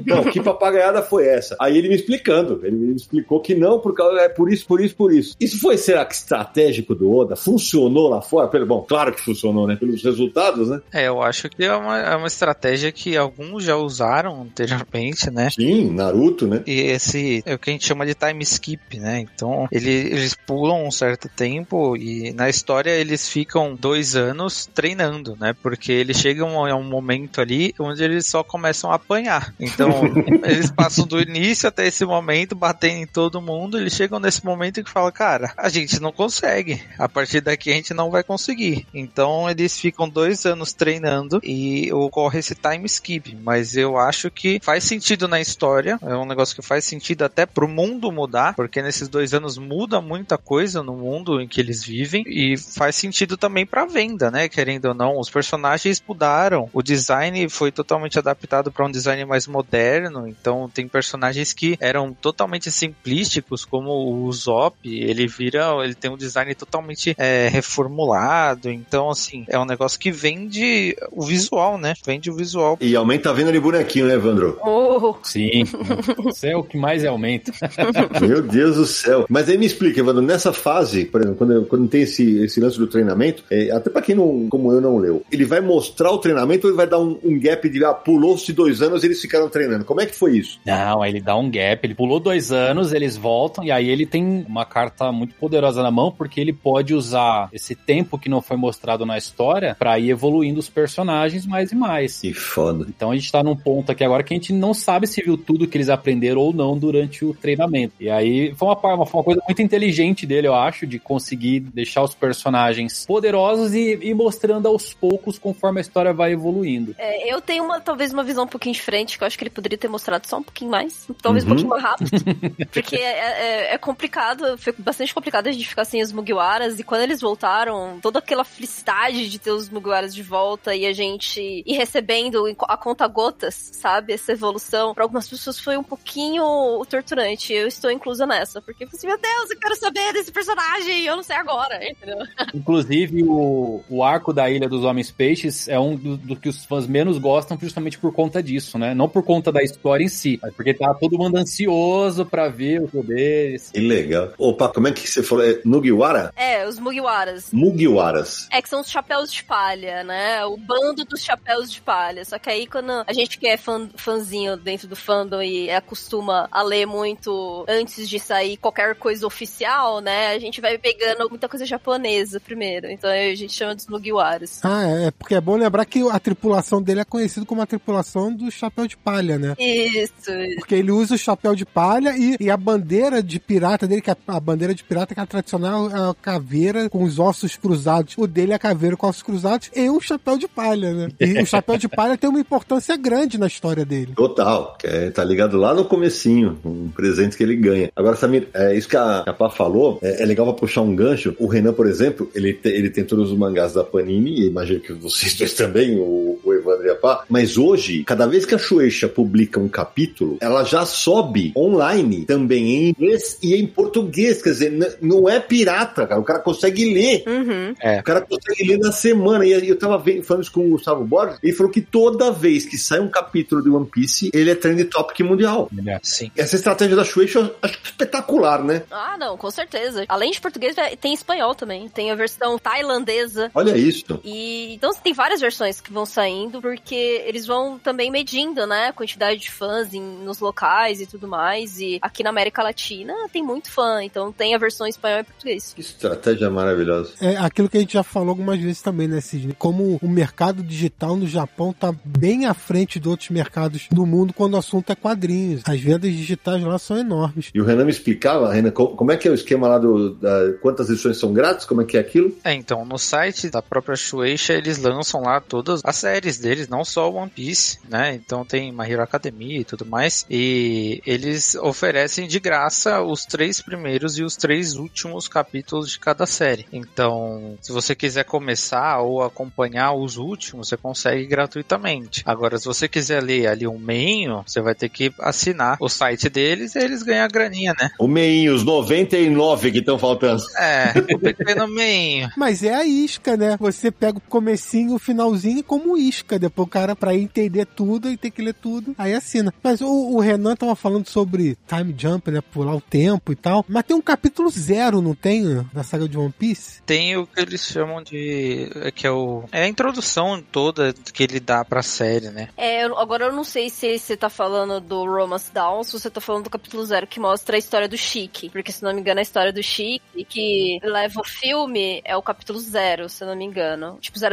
Não, 0.06 0.24
que 0.24 0.42
papagaiada 0.42 1.02
foi 1.02 1.26
essa? 1.26 1.56
Aí 1.60 1.76
ele 1.76 1.88
me 1.88 1.94
explicando, 1.94 2.60
ele 2.64 2.76
me 2.76 2.94
explicou 2.94 3.40
que 3.40 3.54
não, 3.54 3.78
por 3.78 3.94
causa 3.94 4.20
é 4.20 4.28
por 4.28 4.52
isso, 4.52 4.66
por 4.66 4.80
isso, 4.80 4.96
por 4.96 5.12
isso. 5.12 5.36
Isso 5.38 5.60
foi, 5.60 5.76
será 5.76 6.04
que 6.04 6.14
estratégico 6.14 6.94
do 6.94 7.12
Oda? 7.14 7.36
Funcionou 7.36 8.08
lá 8.08 8.20
fora? 8.20 8.48
Pelo, 8.48 8.66
bom, 8.66 8.82
claro 8.90 9.14
que 9.14 9.20
funcionou, 9.22 9.68
né? 9.68 9.76
Pelos 9.76 10.02
resultados, 10.02 10.68
né? 10.68 10.80
É, 10.92 11.06
eu 11.06 11.22
acho 11.22 11.48
que 11.48 11.64
é 11.64 11.72
uma, 11.72 11.96
é 11.96 12.16
uma 12.16 12.26
estratégia 12.26 12.90
que 12.90 13.16
alguns 13.16 13.62
já 13.62 13.76
usaram 13.76 14.42
anteriormente, 14.42 15.30
né? 15.30 15.48
Sim, 15.48 15.92
Naruto, 15.94 16.48
né? 16.48 16.64
E 16.66 16.80
esse 16.80 17.40
é 17.46 17.54
o 17.54 17.58
que 17.58 17.70
a 17.70 17.72
gente 17.72 17.86
chama 17.86 18.04
de 18.04 18.14
time 18.14 18.42
skip, 18.42 18.98
né? 18.98 19.20
Então, 19.20 19.68
ele, 19.70 19.92
eles 19.92 20.34
pulam 20.34 20.84
um 20.84 20.90
certo 20.90 21.28
tempo 21.28 21.96
e 21.96 22.32
na 22.32 22.48
história 22.48 22.90
eles 22.90 23.28
ficam 23.28 23.76
dois 23.76 24.16
anos 24.16 24.68
treinando, 24.74 25.36
né? 25.38 25.54
Porque 25.62 25.92
eles 25.92 26.16
chegam 26.16 26.66
a 26.66 26.74
um 26.74 26.82
momento 26.82 27.40
ali 27.40 27.72
onde 27.78 28.02
eles 28.02 28.26
só 28.26 28.42
começam 28.42 28.90
a 28.90 28.96
apanhar. 28.96 29.54
Então, 29.60 30.02
eles 30.42 30.68
passam 30.72 31.06
do 31.06 31.20
início 31.20 31.68
até 31.68 31.86
esse 31.86 32.04
momento, 32.04 32.56
batendo 32.56 33.02
em 33.02 33.06
todo 33.06 33.40
mundo, 33.40 33.78
eles 33.78 33.94
chegam 33.94 34.18
nesse 34.18 34.44
momento 34.44 34.82
que 34.82 34.90
fala, 34.90 35.12
cara, 35.12 35.52
a 35.56 35.68
gente 35.68 36.00
não 36.00 36.10
consegue. 36.10 36.82
A 36.98 37.08
partir 37.08 37.40
daqui 37.40 37.70
a 37.70 37.74
gente 37.74 37.94
não 37.94 38.10
vai 38.10 38.24
conseguir. 38.24 38.69
Então, 38.92 39.48
eles 39.48 39.78
ficam 39.78 40.08
dois 40.08 40.44
anos 40.46 40.72
treinando 40.72 41.40
e 41.42 41.92
ocorre 41.92 42.38
esse 42.38 42.54
time 42.54 42.86
skip. 42.86 43.36
Mas 43.42 43.76
eu 43.76 43.98
acho 43.98 44.30
que 44.30 44.58
faz 44.62 44.84
sentido 44.84 45.28
na 45.28 45.40
história, 45.40 45.98
é 46.02 46.14
um 46.16 46.26
negócio 46.26 46.54
que 46.54 46.62
faz 46.62 46.84
sentido 46.84 47.22
até 47.22 47.46
pro 47.46 47.68
mundo 47.68 48.10
mudar, 48.12 48.54
porque 48.54 48.82
nesses 48.82 49.08
dois 49.08 49.34
anos 49.34 49.58
muda 49.58 50.00
muita 50.00 50.36
coisa 50.36 50.82
no 50.82 50.94
mundo 50.94 51.40
em 51.40 51.48
que 51.48 51.60
eles 51.60 51.84
vivem. 51.84 52.24
E 52.26 52.56
faz 52.56 52.96
sentido 52.96 53.36
também 53.36 53.66
pra 53.66 53.86
venda, 53.86 54.30
né? 54.30 54.48
Querendo 54.48 54.86
ou 54.86 54.94
não, 54.94 55.18
os 55.18 55.30
personagens 55.30 56.02
mudaram, 56.06 56.68
o 56.72 56.82
design 56.82 57.48
foi 57.48 57.70
totalmente 57.70 58.18
adaptado 58.18 58.70
para 58.70 58.86
um 58.86 58.90
design 58.90 59.24
mais 59.24 59.46
moderno, 59.46 60.26
então 60.28 60.70
tem 60.72 60.88
personagens 60.88 61.52
que 61.52 61.76
eram 61.80 62.12
totalmente 62.12 62.70
simplísticos, 62.70 63.64
como 63.64 64.24
o 64.24 64.32
Zop, 64.32 64.76
ele 64.84 65.26
vira, 65.26 65.66
ele 65.84 65.94
tem 65.94 66.10
um 66.10 66.16
design 66.16 66.54
totalmente 66.54 67.14
é, 67.18 67.48
reformulado, 67.48 68.59
então 68.64 69.10
assim, 69.10 69.44
é 69.48 69.58
um 69.58 69.64
negócio 69.64 69.98
que 69.98 70.10
vende 70.10 70.96
o 71.12 71.22
visual, 71.22 71.78
né? 71.78 71.94
Vende 72.04 72.30
o 72.30 72.34
visual. 72.34 72.78
E 72.80 72.94
aumenta 72.96 73.30
a 73.30 73.32
venda 73.32 73.52
de 73.52 73.60
bonequinho, 73.60 74.06
né, 74.06 74.14
Evandro? 74.14 74.58
Oh, 74.62 75.14
Sim. 75.22 75.64
Isso 76.28 76.46
é 76.46 76.56
o 76.56 76.62
que 76.62 76.76
mais 76.76 77.04
aumenta. 77.04 77.52
Meu 78.20 78.42
Deus 78.42 78.76
do 78.76 78.86
céu. 78.86 79.26
Mas 79.28 79.48
aí 79.48 79.56
me 79.56 79.66
explica, 79.66 80.00
Evandro, 80.00 80.22
nessa 80.22 80.52
fase, 80.52 81.04
por 81.04 81.20
exemplo, 81.20 81.38
quando, 81.38 81.66
quando 81.66 81.88
tem 81.88 82.02
esse, 82.02 82.38
esse 82.38 82.60
lance 82.60 82.78
do 82.78 82.86
treinamento, 82.86 83.44
é, 83.50 83.70
até 83.70 83.90
pra 83.90 84.02
quem 84.02 84.14
não, 84.14 84.48
como 84.48 84.72
eu 84.72 84.80
não 84.80 84.98
leu, 84.98 85.22
ele 85.30 85.44
vai 85.44 85.60
mostrar 85.60 86.10
o 86.10 86.18
treinamento 86.18 86.66
ou 86.66 86.70
ele 86.70 86.76
vai 86.76 86.86
dar 86.86 86.98
um, 86.98 87.18
um 87.22 87.38
gap 87.38 87.68
de, 87.68 87.84
ah, 87.84 87.94
pulou-se 87.94 88.52
dois 88.52 88.82
anos 88.82 89.02
e 89.02 89.06
eles 89.06 89.20
ficaram 89.20 89.48
treinando? 89.48 89.84
Como 89.84 90.00
é 90.00 90.06
que 90.06 90.14
foi 90.14 90.38
isso? 90.38 90.58
Não, 90.64 91.02
aí 91.02 91.10
ele 91.10 91.20
dá 91.20 91.36
um 91.36 91.50
gap, 91.50 91.84
ele 91.84 91.94
pulou 91.94 92.20
dois 92.20 92.52
anos, 92.52 92.92
eles 92.92 93.16
voltam, 93.16 93.64
e 93.64 93.70
aí 93.70 93.88
ele 93.88 94.06
tem 94.06 94.44
uma 94.48 94.64
carta 94.64 95.10
muito 95.12 95.34
poderosa 95.34 95.82
na 95.82 95.90
mão, 95.90 96.12
porque 96.12 96.40
ele 96.40 96.52
pode 96.52 96.94
usar 96.94 97.48
esse 97.52 97.74
tempo 97.74 98.18
que 98.18 98.28
não 98.28 98.42
foi 98.50 98.56
mostrado 98.56 99.06
na 99.06 99.16
história 99.16 99.76
pra 99.78 99.96
ir 99.98 100.10
evoluindo 100.10 100.58
os 100.58 100.68
personagens 100.68 101.46
mais 101.46 101.70
e 101.70 101.76
mais. 101.76 102.20
Que 102.20 102.34
foda. 102.34 102.84
Então 102.88 103.12
a 103.12 103.14
gente 103.14 103.30
tá 103.30 103.42
num 103.44 103.54
ponto 103.54 103.92
aqui 103.92 104.02
agora 104.02 104.24
que 104.24 104.34
a 104.34 104.36
gente 104.36 104.52
não 104.52 104.74
sabe 104.74 105.06
se 105.06 105.22
viu 105.22 105.38
tudo 105.38 105.68
que 105.68 105.76
eles 105.76 105.88
aprenderam 105.88 106.40
ou 106.40 106.52
não 106.52 106.76
durante 106.76 107.24
o 107.24 107.32
treinamento. 107.32 107.94
E 108.00 108.10
aí 108.10 108.52
foi 108.56 108.66
uma, 108.68 108.74
uma, 108.94 109.06
foi 109.06 109.18
uma 109.20 109.24
coisa 109.24 109.40
muito 109.46 109.62
inteligente 109.62 110.26
dele, 110.26 110.48
eu 110.48 110.54
acho, 110.54 110.84
de 110.86 110.98
conseguir 110.98 111.60
deixar 111.60 112.02
os 112.02 112.12
personagens 112.14 113.04
poderosos 113.06 113.72
e 113.74 113.98
ir 114.02 114.14
mostrando 114.14 114.66
aos 114.66 114.92
poucos 114.92 115.38
conforme 115.38 115.78
a 115.78 115.82
história 115.82 116.12
vai 116.12 116.32
evoluindo. 116.32 116.94
é, 116.98 117.32
eu 117.32 117.40
tenho 117.40 117.62
uma, 117.64 117.80
talvez 117.80 118.12
uma 118.12 118.24
visão 118.24 118.44
um 118.44 118.48
pouquinho 118.48 118.74
diferente, 118.74 119.16
que 119.16 119.22
eu 119.22 119.26
acho 119.26 119.38
que 119.38 119.44
ele 119.44 119.50
poderia 119.50 119.78
ter 119.78 119.88
mostrado 119.88 120.26
só 120.26 120.38
um 120.38 120.42
pouquinho 120.42 120.70
mais. 120.70 121.06
Talvez 121.22 121.44
Uhum. 121.44 121.50
um 121.52 121.54
pouquinho 121.54 121.70
mais 121.70 121.82
rápido. 121.82 122.10
porque 122.72 122.96
é, 122.96 123.70
é- 123.70 123.74
é 123.74 123.78
complicado, 123.78 124.58
foi 124.58 124.74
bastante 124.78 125.14
complicado 125.14 125.46
a 125.46 125.52
gente 125.52 125.68
ficar 125.68 125.84
sem 125.84 126.02
os 126.02 126.12
Mugiwaras. 126.12 126.78
E 126.80 126.82
quando 126.82 127.02
eles 127.02 127.20
voltaram, 127.20 127.98
toda 128.02 128.18
aquela 128.18 128.39
felicidade 128.44 129.28
de 129.28 129.38
ter 129.38 129.50
os 129.50 129.68
Mugiwaras 129.68 130.14
de 130.14 130.22
volta 130.22 130.74
e 130.74 130.86
a 130.86 130.92
gente 130.92 131.62
ir 131.66 131.76
recebendo 131.76 132.44
a 132.62 132.76
conta 132.76 133.06
gotas, 133.06 133.54
sabe? 133.72 134.12
Essa 134.12 134.32
evolução. 134.32 134.94
Pra 134.94 135.04
algumas 135.04 135.28
pessoas 135.28 135.58
foi 135.58 135.76
um 135.76 135.82
pouquinho 135.82 136.42
torturante. 136.88 137.52
Eu 137.52 137.66
estou 137.66 137.90
inclusa 137.90 138.26
nessa. 138.26 138.60
Porque 138.60 138.84
eu 138.84 138.88
falei 138.88 138.98
assim, 138.98 139.06
meu 139.06 139.18
Deus, 139.18 139.50
eu 139.50 139.58
quero 139.58 139.76
saber 139.76 140.12
desse 140.12 140.32
personagem 140.32 141.00
e 141.00 141.06
eu 141.06 141.16
não 141.16 141.22
sei 141.22 141.36
agora, 141.36 141.80
entendeu? 141.86 142.18
Inclusive, 142.54 143.22
o, 143.24 143.82
o 143.88 144.02
arco 144.02 144.32
da 144.32 144.50
Ilha 144.50 144.68
dos 144.68 144.84
Homens 144.84 145.10
Peixes 145.10 145.68
é 145.68 145.78
um 145.78 145.96
do, 145.96 146.16
do 146.16 146.36
que 146.36 146.48
os 146.48 146.64
fãs 146.64 146.86
menos 146.86 147.18
gostam 147.18 147.58
justamente 147.60 147.98
por 147.98 148.12
conta 148.12 148.42
disso, 148.42 148.78
né? 148.78 148.94
Não 148.94 149.08
por 149.08 149.22
conta 149.22 149.52
da 149.52 149.62
história 149.62 150.04
em 150.04 150.08
si, 150.08 150.38
mas 150.42 150.54
porque 150.54 150.74
tá 150.74 150.92
todo 150.94 151.18
mundo 151.18 151.36
ansioso 151.36 152.24
pra 152.24 152.48
ver 152.48 152.82
os 152.82 152.90
poderes. 152.90 153.70
Que 153.70 153.80
legal. 153.80 154.32
Opa, 154.38 154.68
como 154.68 154.88
é 154.88 154.92
que 154.92 155.08
você 155.08 155.22
falou? 155.22 155.44
É 155.44 155.60
Mugiwara? 155.64 156.32
É, 156.36 156.66
os 156.66 156.78
Mugiwaras. 156.78 157.52
Mugiwaras. 157.52 158.29
É 158.50 158.60
que 158.62 158.68
são 158.68 158.80
os 158.80 158.90
chapéus 158.90 159.32
de 159.32 159.44
palha, 159.44 160.04
né? 160.04 160.44
O 160.44 160.56
bando 160.56 161.04
dos 161.04 161.22
chapéus 161.22 161.70
de 161.70 161.80
palha. 161.80 162.24
Só 162.24 162.38
que 162.38 162.50
aí, 162.50 162.66
quando 162.66 162.90
a 163.06 163.12
gente 163.12 163.38
que 163.38 163.46
é 163.46 163.56
fã, 163.56 163.88
fãzinho 163.94 164.56
dentro 164.56 164.88
do 164.88 164.96
fandom 164.96 165.42
e 165.42 165.70
acostuma 165.70 166.48
a 166.50 166.62
ler 166.62 166.86
muito 166.86 167.64
antes 167.68 168.08
de 168.08 168.18
sair 168.18 168.56
qualquer 168.56 168.94
coisa 168.96 169.26
oficial, 169.26 170.00
né? 170.00 170.28
A 170.28 170.38
gente 170.38 170.60
vai 170.60 170.78
pegando 170.78 171.28
muita 171.28 171.48
coisa 171.48 171.64
japonesa 171.64 172.40
primeiro. 172.40 172.90
Então 172.90 173.10
a 173.10 173.34
gente 173.34 173.52
chama 173.52 173.74
de 173.74 173.88
Mugiwaras. 173.88 174.60
Ah, 174.62 174.84
é, 174.84 175.10
porque 175.10 175.34
é 175.34 175.40
bom 175.40 175.56
lembrar 175.56 175.84
que 175.84 176.08
a 176.08 176.18
tripulação 176.18 176.82
dele 176.82 177.00
é 177.00 177.04
conhecida 177.04 177.46
como 177.46 177.62
a 177.62 177.66
tripulação 177.66 178.32
do 178.32 178.50
chapéu 178.50 178.86
de 178.86 178.96
palha, 178.96 179.38
né? 179.38 179.54
Isso. 179.58 180.30
Porque 180.58 180.74
ele 180.74 180.90
usa 180.90 181.14
o 181.14 181.18
chapéu 181.18 181.54
de 181.54 181.64
palha 181.64 182.16
e, 182.16 182.36
e 182.40 182.50
a 182.50 182.56
bandeira 182.56 183.22
de 183.22 183.38
pirata 183.38 183.86
dele, 183.86 184.00
que 184.00 184.10
é 184.10 184.16
a 184.26 184.40
bandeira 184.40 184.74
de 184.74 184.84
pirata 184.84 185.14
que 185.14 185.20
é 185.20 185.22
a 185.22 185.26
tradicional 185.26 185.90
é 185.90 186.10
a 186.10 186.14
caveira 186.14 186.88
com 186.88 187.02
os 187.02 187.18
ossos 187.18 187.56
cruzados. 187.56 188.14
O 188.20 188.26
dele 188.26 188.52
é 188.52 188.54
a 188.54 188.58
caveira 188.58 188.96
com 188.96 189.06
ossos 189.06 189.22
cruzados 189.22 189.70
e 189.74 189.88
o 189.88 190.00
chapéu 190.00 190.36
de 190.36 190.46
palha, 190.46 190.92
né? 190.92 191.08
E 191.20 191.40
o 191.42 191.46
chapéu 191.46 191.78
de 191.78 191.88
palha 191.88 192.16
tem 192.18 192.28
uma 192.28 192.40
importância 192.40 192.96
grande 192.96 193.38
na 193.38 193.46
história 193.46 193.84
dele. 193.84 194.12
Total, 194.14 194.76
é, 194.84 195.10
tá 195.10 195.24
ligado 195.24 195.56
lá 195.56 195.72
no 195.74 195.84
comecinho, 195.84 196.58
um 196.64 196.88
presente 196.88 197.36
que 197.36 197.42
ele 197.42 197.56
ganha. 197.56 197.90
Agora, 197.96 198.16
Samir, 198.16 198.48
é, 198.52 198.74
isso 198.76 198.88
que 198.88 198.96
a, 198.96 199.20
a 199.20 199.32
Pá 199.32 199.48
falou, 199.48 199.98
é, 200.02 200.22
é 200.22 200.26
legal 200.26 200.46
pra 200.46 200.54
puxar 200.54 200.82
um 200.82 200.94
gancho. 200.94 201.34
O 201.38 201.46
Renan, 201.46 201.72
por 201.72 201.86
exemplo, 201.86 202.30
ele, 202.34 202.52
te- 202.52 202.68
ele 202.68 202.90
tem 202.90 203.04
todos 203.04 203.30
os 203.30 203.38
mangás 203.38 203.72
da 203.72 203.82
Panini, 203.84 204.40
e 204.42 204.46
imagino 204.48 204.80
que 204.80 204.92
vocês 204.92 205.34
dois 205.38 205.54
também, 205.54 205.98
o, 205.98 206.38
o 206.44 206.52
Evandro 206.54 206.89
Pá, 207.00 207.24
mas 207.28 207.56
hoje, 207.56 208.04
cada 208.04 208.26
vez 208.26 208.44
que 208.44 208.54
a 208.54 208.58
Shueisha 208.58 209.08
publica 209.08 209.58
um 209.58 209.68
capítulo, 209.68 210.38
ela 210.40 210.64
já 210.64 210.84
sobe 210.84 211.52
online 211.56 212.24
também 212.24 212.70
em 212.70 212.88
inglês 212.90 213.38
e 213.42 213.54
em 213.54 213.66
português, 213.66 214.42
quer 214.42 214.50
dizer, 214.50 214.98
não 215.00 215.28
é 215.28 215.40
pirata, 215.40 216.06
cara, 216.06 216.20
o 216.20 216.24
cara 216.24 216.38
consegue 216.40 216.92
ler. 216.92 217.24
Uhum. 217.26 217.74
O 218.00 218.02
cara 218.02 218.20
consegue 218.20 218.68
ler 218.68 218.78
na 218.78 218.92
semana. 218.92 219.46
E 219.46 219.68
eu 219.68 219.78
tava 219.78 219.98
vendo, 219.98 220.22
falando 220.22 220.42
isso 220.42 220.52
com 220.52 220.66
o 220.66 220.70
Gustavo 220.70 221.04
Borges, 221.04 221.38
ele 221.42 221.52
falou 221.52 221.72
que 221.72 221.80
toda 221.80 222.30
vez 222.30 222.64
que 222.64 222.76
sai 222.78 223.00
um 223.00 223.08
capítulo 223.08 223.62
de 223.62 223.70
One 223.70 223.86
Piece, 223.86 224.30
ele 224.32 224.50
é 224.50 224.54
trend 224.54 224.84
topic 224.84 225.20
mundial. 225.20 225.70
Sim. 226.02 226.30
Essa 226.36 226.56
estratégia 226.56 226.96
da 226.96 227.04
Shueisha 227.04 227.40
eu 227.40 227.54
acho 227.62 227.78
espetacular, 227.82 228.62
né? 228.62 228.82
Ah, 228.90 229.16
não, 229.18 229.36
com 229.36 229.50
certeza. 229.50 230.04
Além 230.08 230.30
de 230.30 230.40
português, 230.40 230.74
tem 231.00 231.14
espanhol 231.14 231.54
também. 231.54 231.88
Tem 231.88 232.10
a 232.10 232.14
versão 232.14 232.58
tailandesa. 232.58 233.50
Olha 233.54 233.76
isso. 233.76 234.20
E 234.24 234.74
então 234.74 234.92
tem 234.94 235.12
várias 235.12 235.40
versões 235.40 235.80
que 235.80 235.92
vão 235.92 236.04
saindo, 236.04 236.60
porque 236.60 236.89
eles 236.94 237.46
vão 237.46 237.78
também 237.78 238.10
medindo, 238.10 238.66
né, 238.66 238.86
a 238.88 238.92
quantidade 238.92 239.40
de 239.40 239.50
fãs 239.50 239.92
em, 239.94 240.00
nos 240.00 240.38
locais 240.40 241.00
e 241.00 241.06
tudo 241.06 241.26
mais. 241.28 241.78
E 241.80 241.98
aqui 242.02 242.22
na 242.22 242.30
América 242.30 242.62
Latina 242.62 243.14
tem 243.32 243.42
muito 243.42 243.70
fã, 243.70 244.02
então 244.02 244.32
tem 244.32 244.54
a 244.54 244.58
versão 244.58 244.86
em 244.86 244.90
espanhol 244.90 245.20
e 245.20 245.24
português. 245.24 245.72
Que 245.74 245.80
estratégia 245.80 246.50
maravilhosa. 246.50 247.12
É 247.20 247.36
aquilo 247.36 247.68
que 247.68 247.76
a 247.76 247.80
gente 247.80 247.94
já 247.94 248.02
falou 248.02 248.30
algumas 248.30 248.58
vezes 248.60 248.82
também, 248.82 249.08
né, 249.08 249.20
Sidney? 249.20 249.54
Como 249.58 249.98
o 250.02 250.08
mercado 250.08 250.62
digital 250.62 251.16
no 251.16 251.26
Japão 251.26 251.72
tá 251.72 251.94
bem 252.04 252.46
à 252.46 252.54
frente 252.54 252.98
de 252.98 253.08
outros 253.08 253.30
mercados 253.30 253.86
do 253.90 254.06
mundo 254.06 254.32
quando 254.32 254.54
o 254.54 254.58
assunto 254.58 254.90
é 254.90 254.94
quadrinhos. 254.94 255.62
As 255.66 255.80
vendas 255.80 256.10
digitais 256.12 256.62
lá 256.62 256.78
são 256.78 256.96
enormes. 256.98 257.50
E 257.54 257.60
o 257.60 257.64
Renan 257.64 257.84
me 257.84 257.90
explicava, 257.90 258.52
Renan, 258.52 258.70
co- 258.70 258.88
como 258.96 259.12
é 259.12 259.16
que 259.16 259.28
é 259.28 259.30
o 259.30 259.34
esquema 259.34 259.68
lá 259.68 259.78
do. 259.78 260.14
Da, 260.14 260.52
quantas 260.60 260.88
edições 260.90 261.18
são 261.18 261.32
grátis? 261.32 261.64
Como 261.66 261.82
é 261.82 261.84
que 261.84 261.96
é 261.96 262.00
aquilo? 262.00 262.36
É, 262.44 262.52
então, 262.54 262.84
no 262.84 262.98
site 262.98 263.50
da 263.50 263.62
própria 263.62 263.96
Shueisha, 263.96 264.54
eles 264.54 264.78
lançam 264.78 265.22
lá 265.22 265.40
todas 265.40 265.80
as 265.84 265.96
séries 265.96 266.38
deles, 266.38 266.68
não 266.68 266.79
só 266.84 267.10
One 267.10 267.30
Piece, 267.30 267.78
né? 267.88 268.14
Então 268.14 268.44
tem 268.44 268.72
My 268.72 268.90
Hero 268.90 269.02
Academia 269.02 269.60
e 269.60 269.64
tudo 269.64 269.84
mais. 269.86 270.26
E 270.30 271.02
eles 271.06 271.54
oferecem 271.54 272.26
de 272.26 272.38
graça 272.40 273.02
os 273.02 273.24
três 273.24 273.60
primeiros 273.60 274.18
e 274.18 274.22
os 274.22 274.36
três 274.36 274.76
últimos 274.76 275.28
capítulos 275.28 275.90
de 275.90 275.98
cada 275.98 276.26
série. 276.26 276.66
Então, 276.72 277.56
se 277.60 277.72
você 277.72 277.94
quiser 277.94 278.24
começar 278.24 279.00
ou 279.00 279.22
acompanhar 279.22 279.92
os 279.92 280.16
últimos, 280.16 280.68
você 280.68 280.76
consegue 280.76 281.26
gratuitamente. 281.26 282.22
Agora, 282.24 282.58
se 282.58 282.66
você 282.66 282.88
quiser 282.88 283.22
ler 283.22 283.46
ali 283.46 283.66
um 283.66 283.78
meio, 283.78 284.42
você 284.46 284.60
vai 284.60 284.74
ter 284.74 284.88
que 284.88 285.12
assinar 285.20 285.76
o 285.80 285.88
site 285.88 286.28
deles 286.28 286.74
e 286.74 286.78
eles 286.78 287.02
ganham 287.02 287.24
a 287.24 287.28
graninha, 287.28 287.74
né? 287.80 287.90
O 287.98 288.06
meinho, 288.06 288.54
os 288.54 288.64
99 288.64 289.72
que 289.72 289.78
estão 289.78 289.98
faltando. 289.98 290.42
É, 290.56 290.92
o 291.14 291.18
pequeno 291.18 291.68
meio. 291.68 292.30
Mas 292.36 292.62
é 292.62 292.74
a 292.74 292.84
isca, 292.84 293.36
né? 293.36 293.56
Você 293.58 293.90
pega 293.90 294.18
o 294.18 294.22
comecinho, 294.22 294.94
o 294.94 294.98
finalzinho 294.98 295.62
como 295.62 295.96
isca. 295.96 296.38
Depois 296.38 296.68
cara, 296.70 296.96
pra 296.96 297.14
entender 297.14 297.66
tudo 297.66 298.08
e 298.08 298.16
ter 298.16 298.30
que 298.30 298.42
ler 298.42 298.54
tudo, 298.54 298.94
aí 298.96 299.12
assina. 299.12 299.52
Mas 299.62 299.80
o, 299.80 299.88
o 299.88 300.20
Renan 300.20 300.56
tava 300.56 300.74
falando 300.76 301.08
sobre 301.08 301.58
time 301.66 301.94
jump, 301.96 302.30
né? 302.30 302.40
Pular 302.40 302.74
o 302.74 302.80
tempo 302.80 303.32
e 303.32 303.36
tal. 303.36 303.64
Mas 303.68 303.84
tem 303.84 303.96
um 303.96 304.00
capítulo 304.00 304.48
zero, 304.48 305.02
não 305.02 305.14
tem? 305.14 305.66
Na 305.74 305.82
saga 305.82 306.08
de 306.08 306.16
One 306.16 306.32
Piece? 306.36 306.82
Tem 306.82 307.16
o 307.16 307.26
que 307.26 307.40
eles 307.40 307.64
chamam 307.64 308.02
de. 308.02 308.70
que 308.94 309.06
é 309.06 309.10
o. 309.10 309.44
É 309.52 309.64
a 309.64 309.68
introdução 309.68 310.42
toda 310.50 310.94
que 311.12 311.22
ele 311.22 311.40
dá 311.40 311.64
pra 311.64 311.82
série, 311.82 312.30
né? 312.30 312.48
É, 312.56 312.84
agora 312.84 313.26
eu 313.26 313.32
não 313.32 313.44
sei 313.44 313.68
se 313.68 313.98
você 313.98 314.16
tá 314.16 314.30
falando 314.30 314.80
do 314.80 315.04
Romance 315.04 315.52
Down 315.52 315.78
ou 315.78 315.84
se 315.84 315.92
você 315.92 316.08
tá 316.08 316.20
falando 316.20 316.44
do 316.44 316.50
capítulo 316.50 316.84
zero 316.84 317.06
que 317.06 317.18
mostra 317.18 317.56
a 317.56 317.58
história 317.58 317.88
do 317.88 317.96
Chique. 317.96 318.50
Porque, 318.50 318.72
se 318.72 318.82
não 318.82 318.94
me 318.94 319.00
engano, 319.00 319.18
a 319.18 319.22
história 319.22 319.52
do 319.52 319.62
Chique 319.62 320.24
que 320.24 320.78
leva 320.82 321.20
o 321.20 321.24
filme 321.24 322.00
é 322.04 322.16
o 322.16 322.22
capítulo 322.22 322.58
zero, 322.58 323.08
se 323.08 323.24
eu 323.24 323.28
não 323.28 323.36
me 323.36 323.44
engano. 323.44 323.98
Tipo, 324.00 324.18
000 324.18 324.30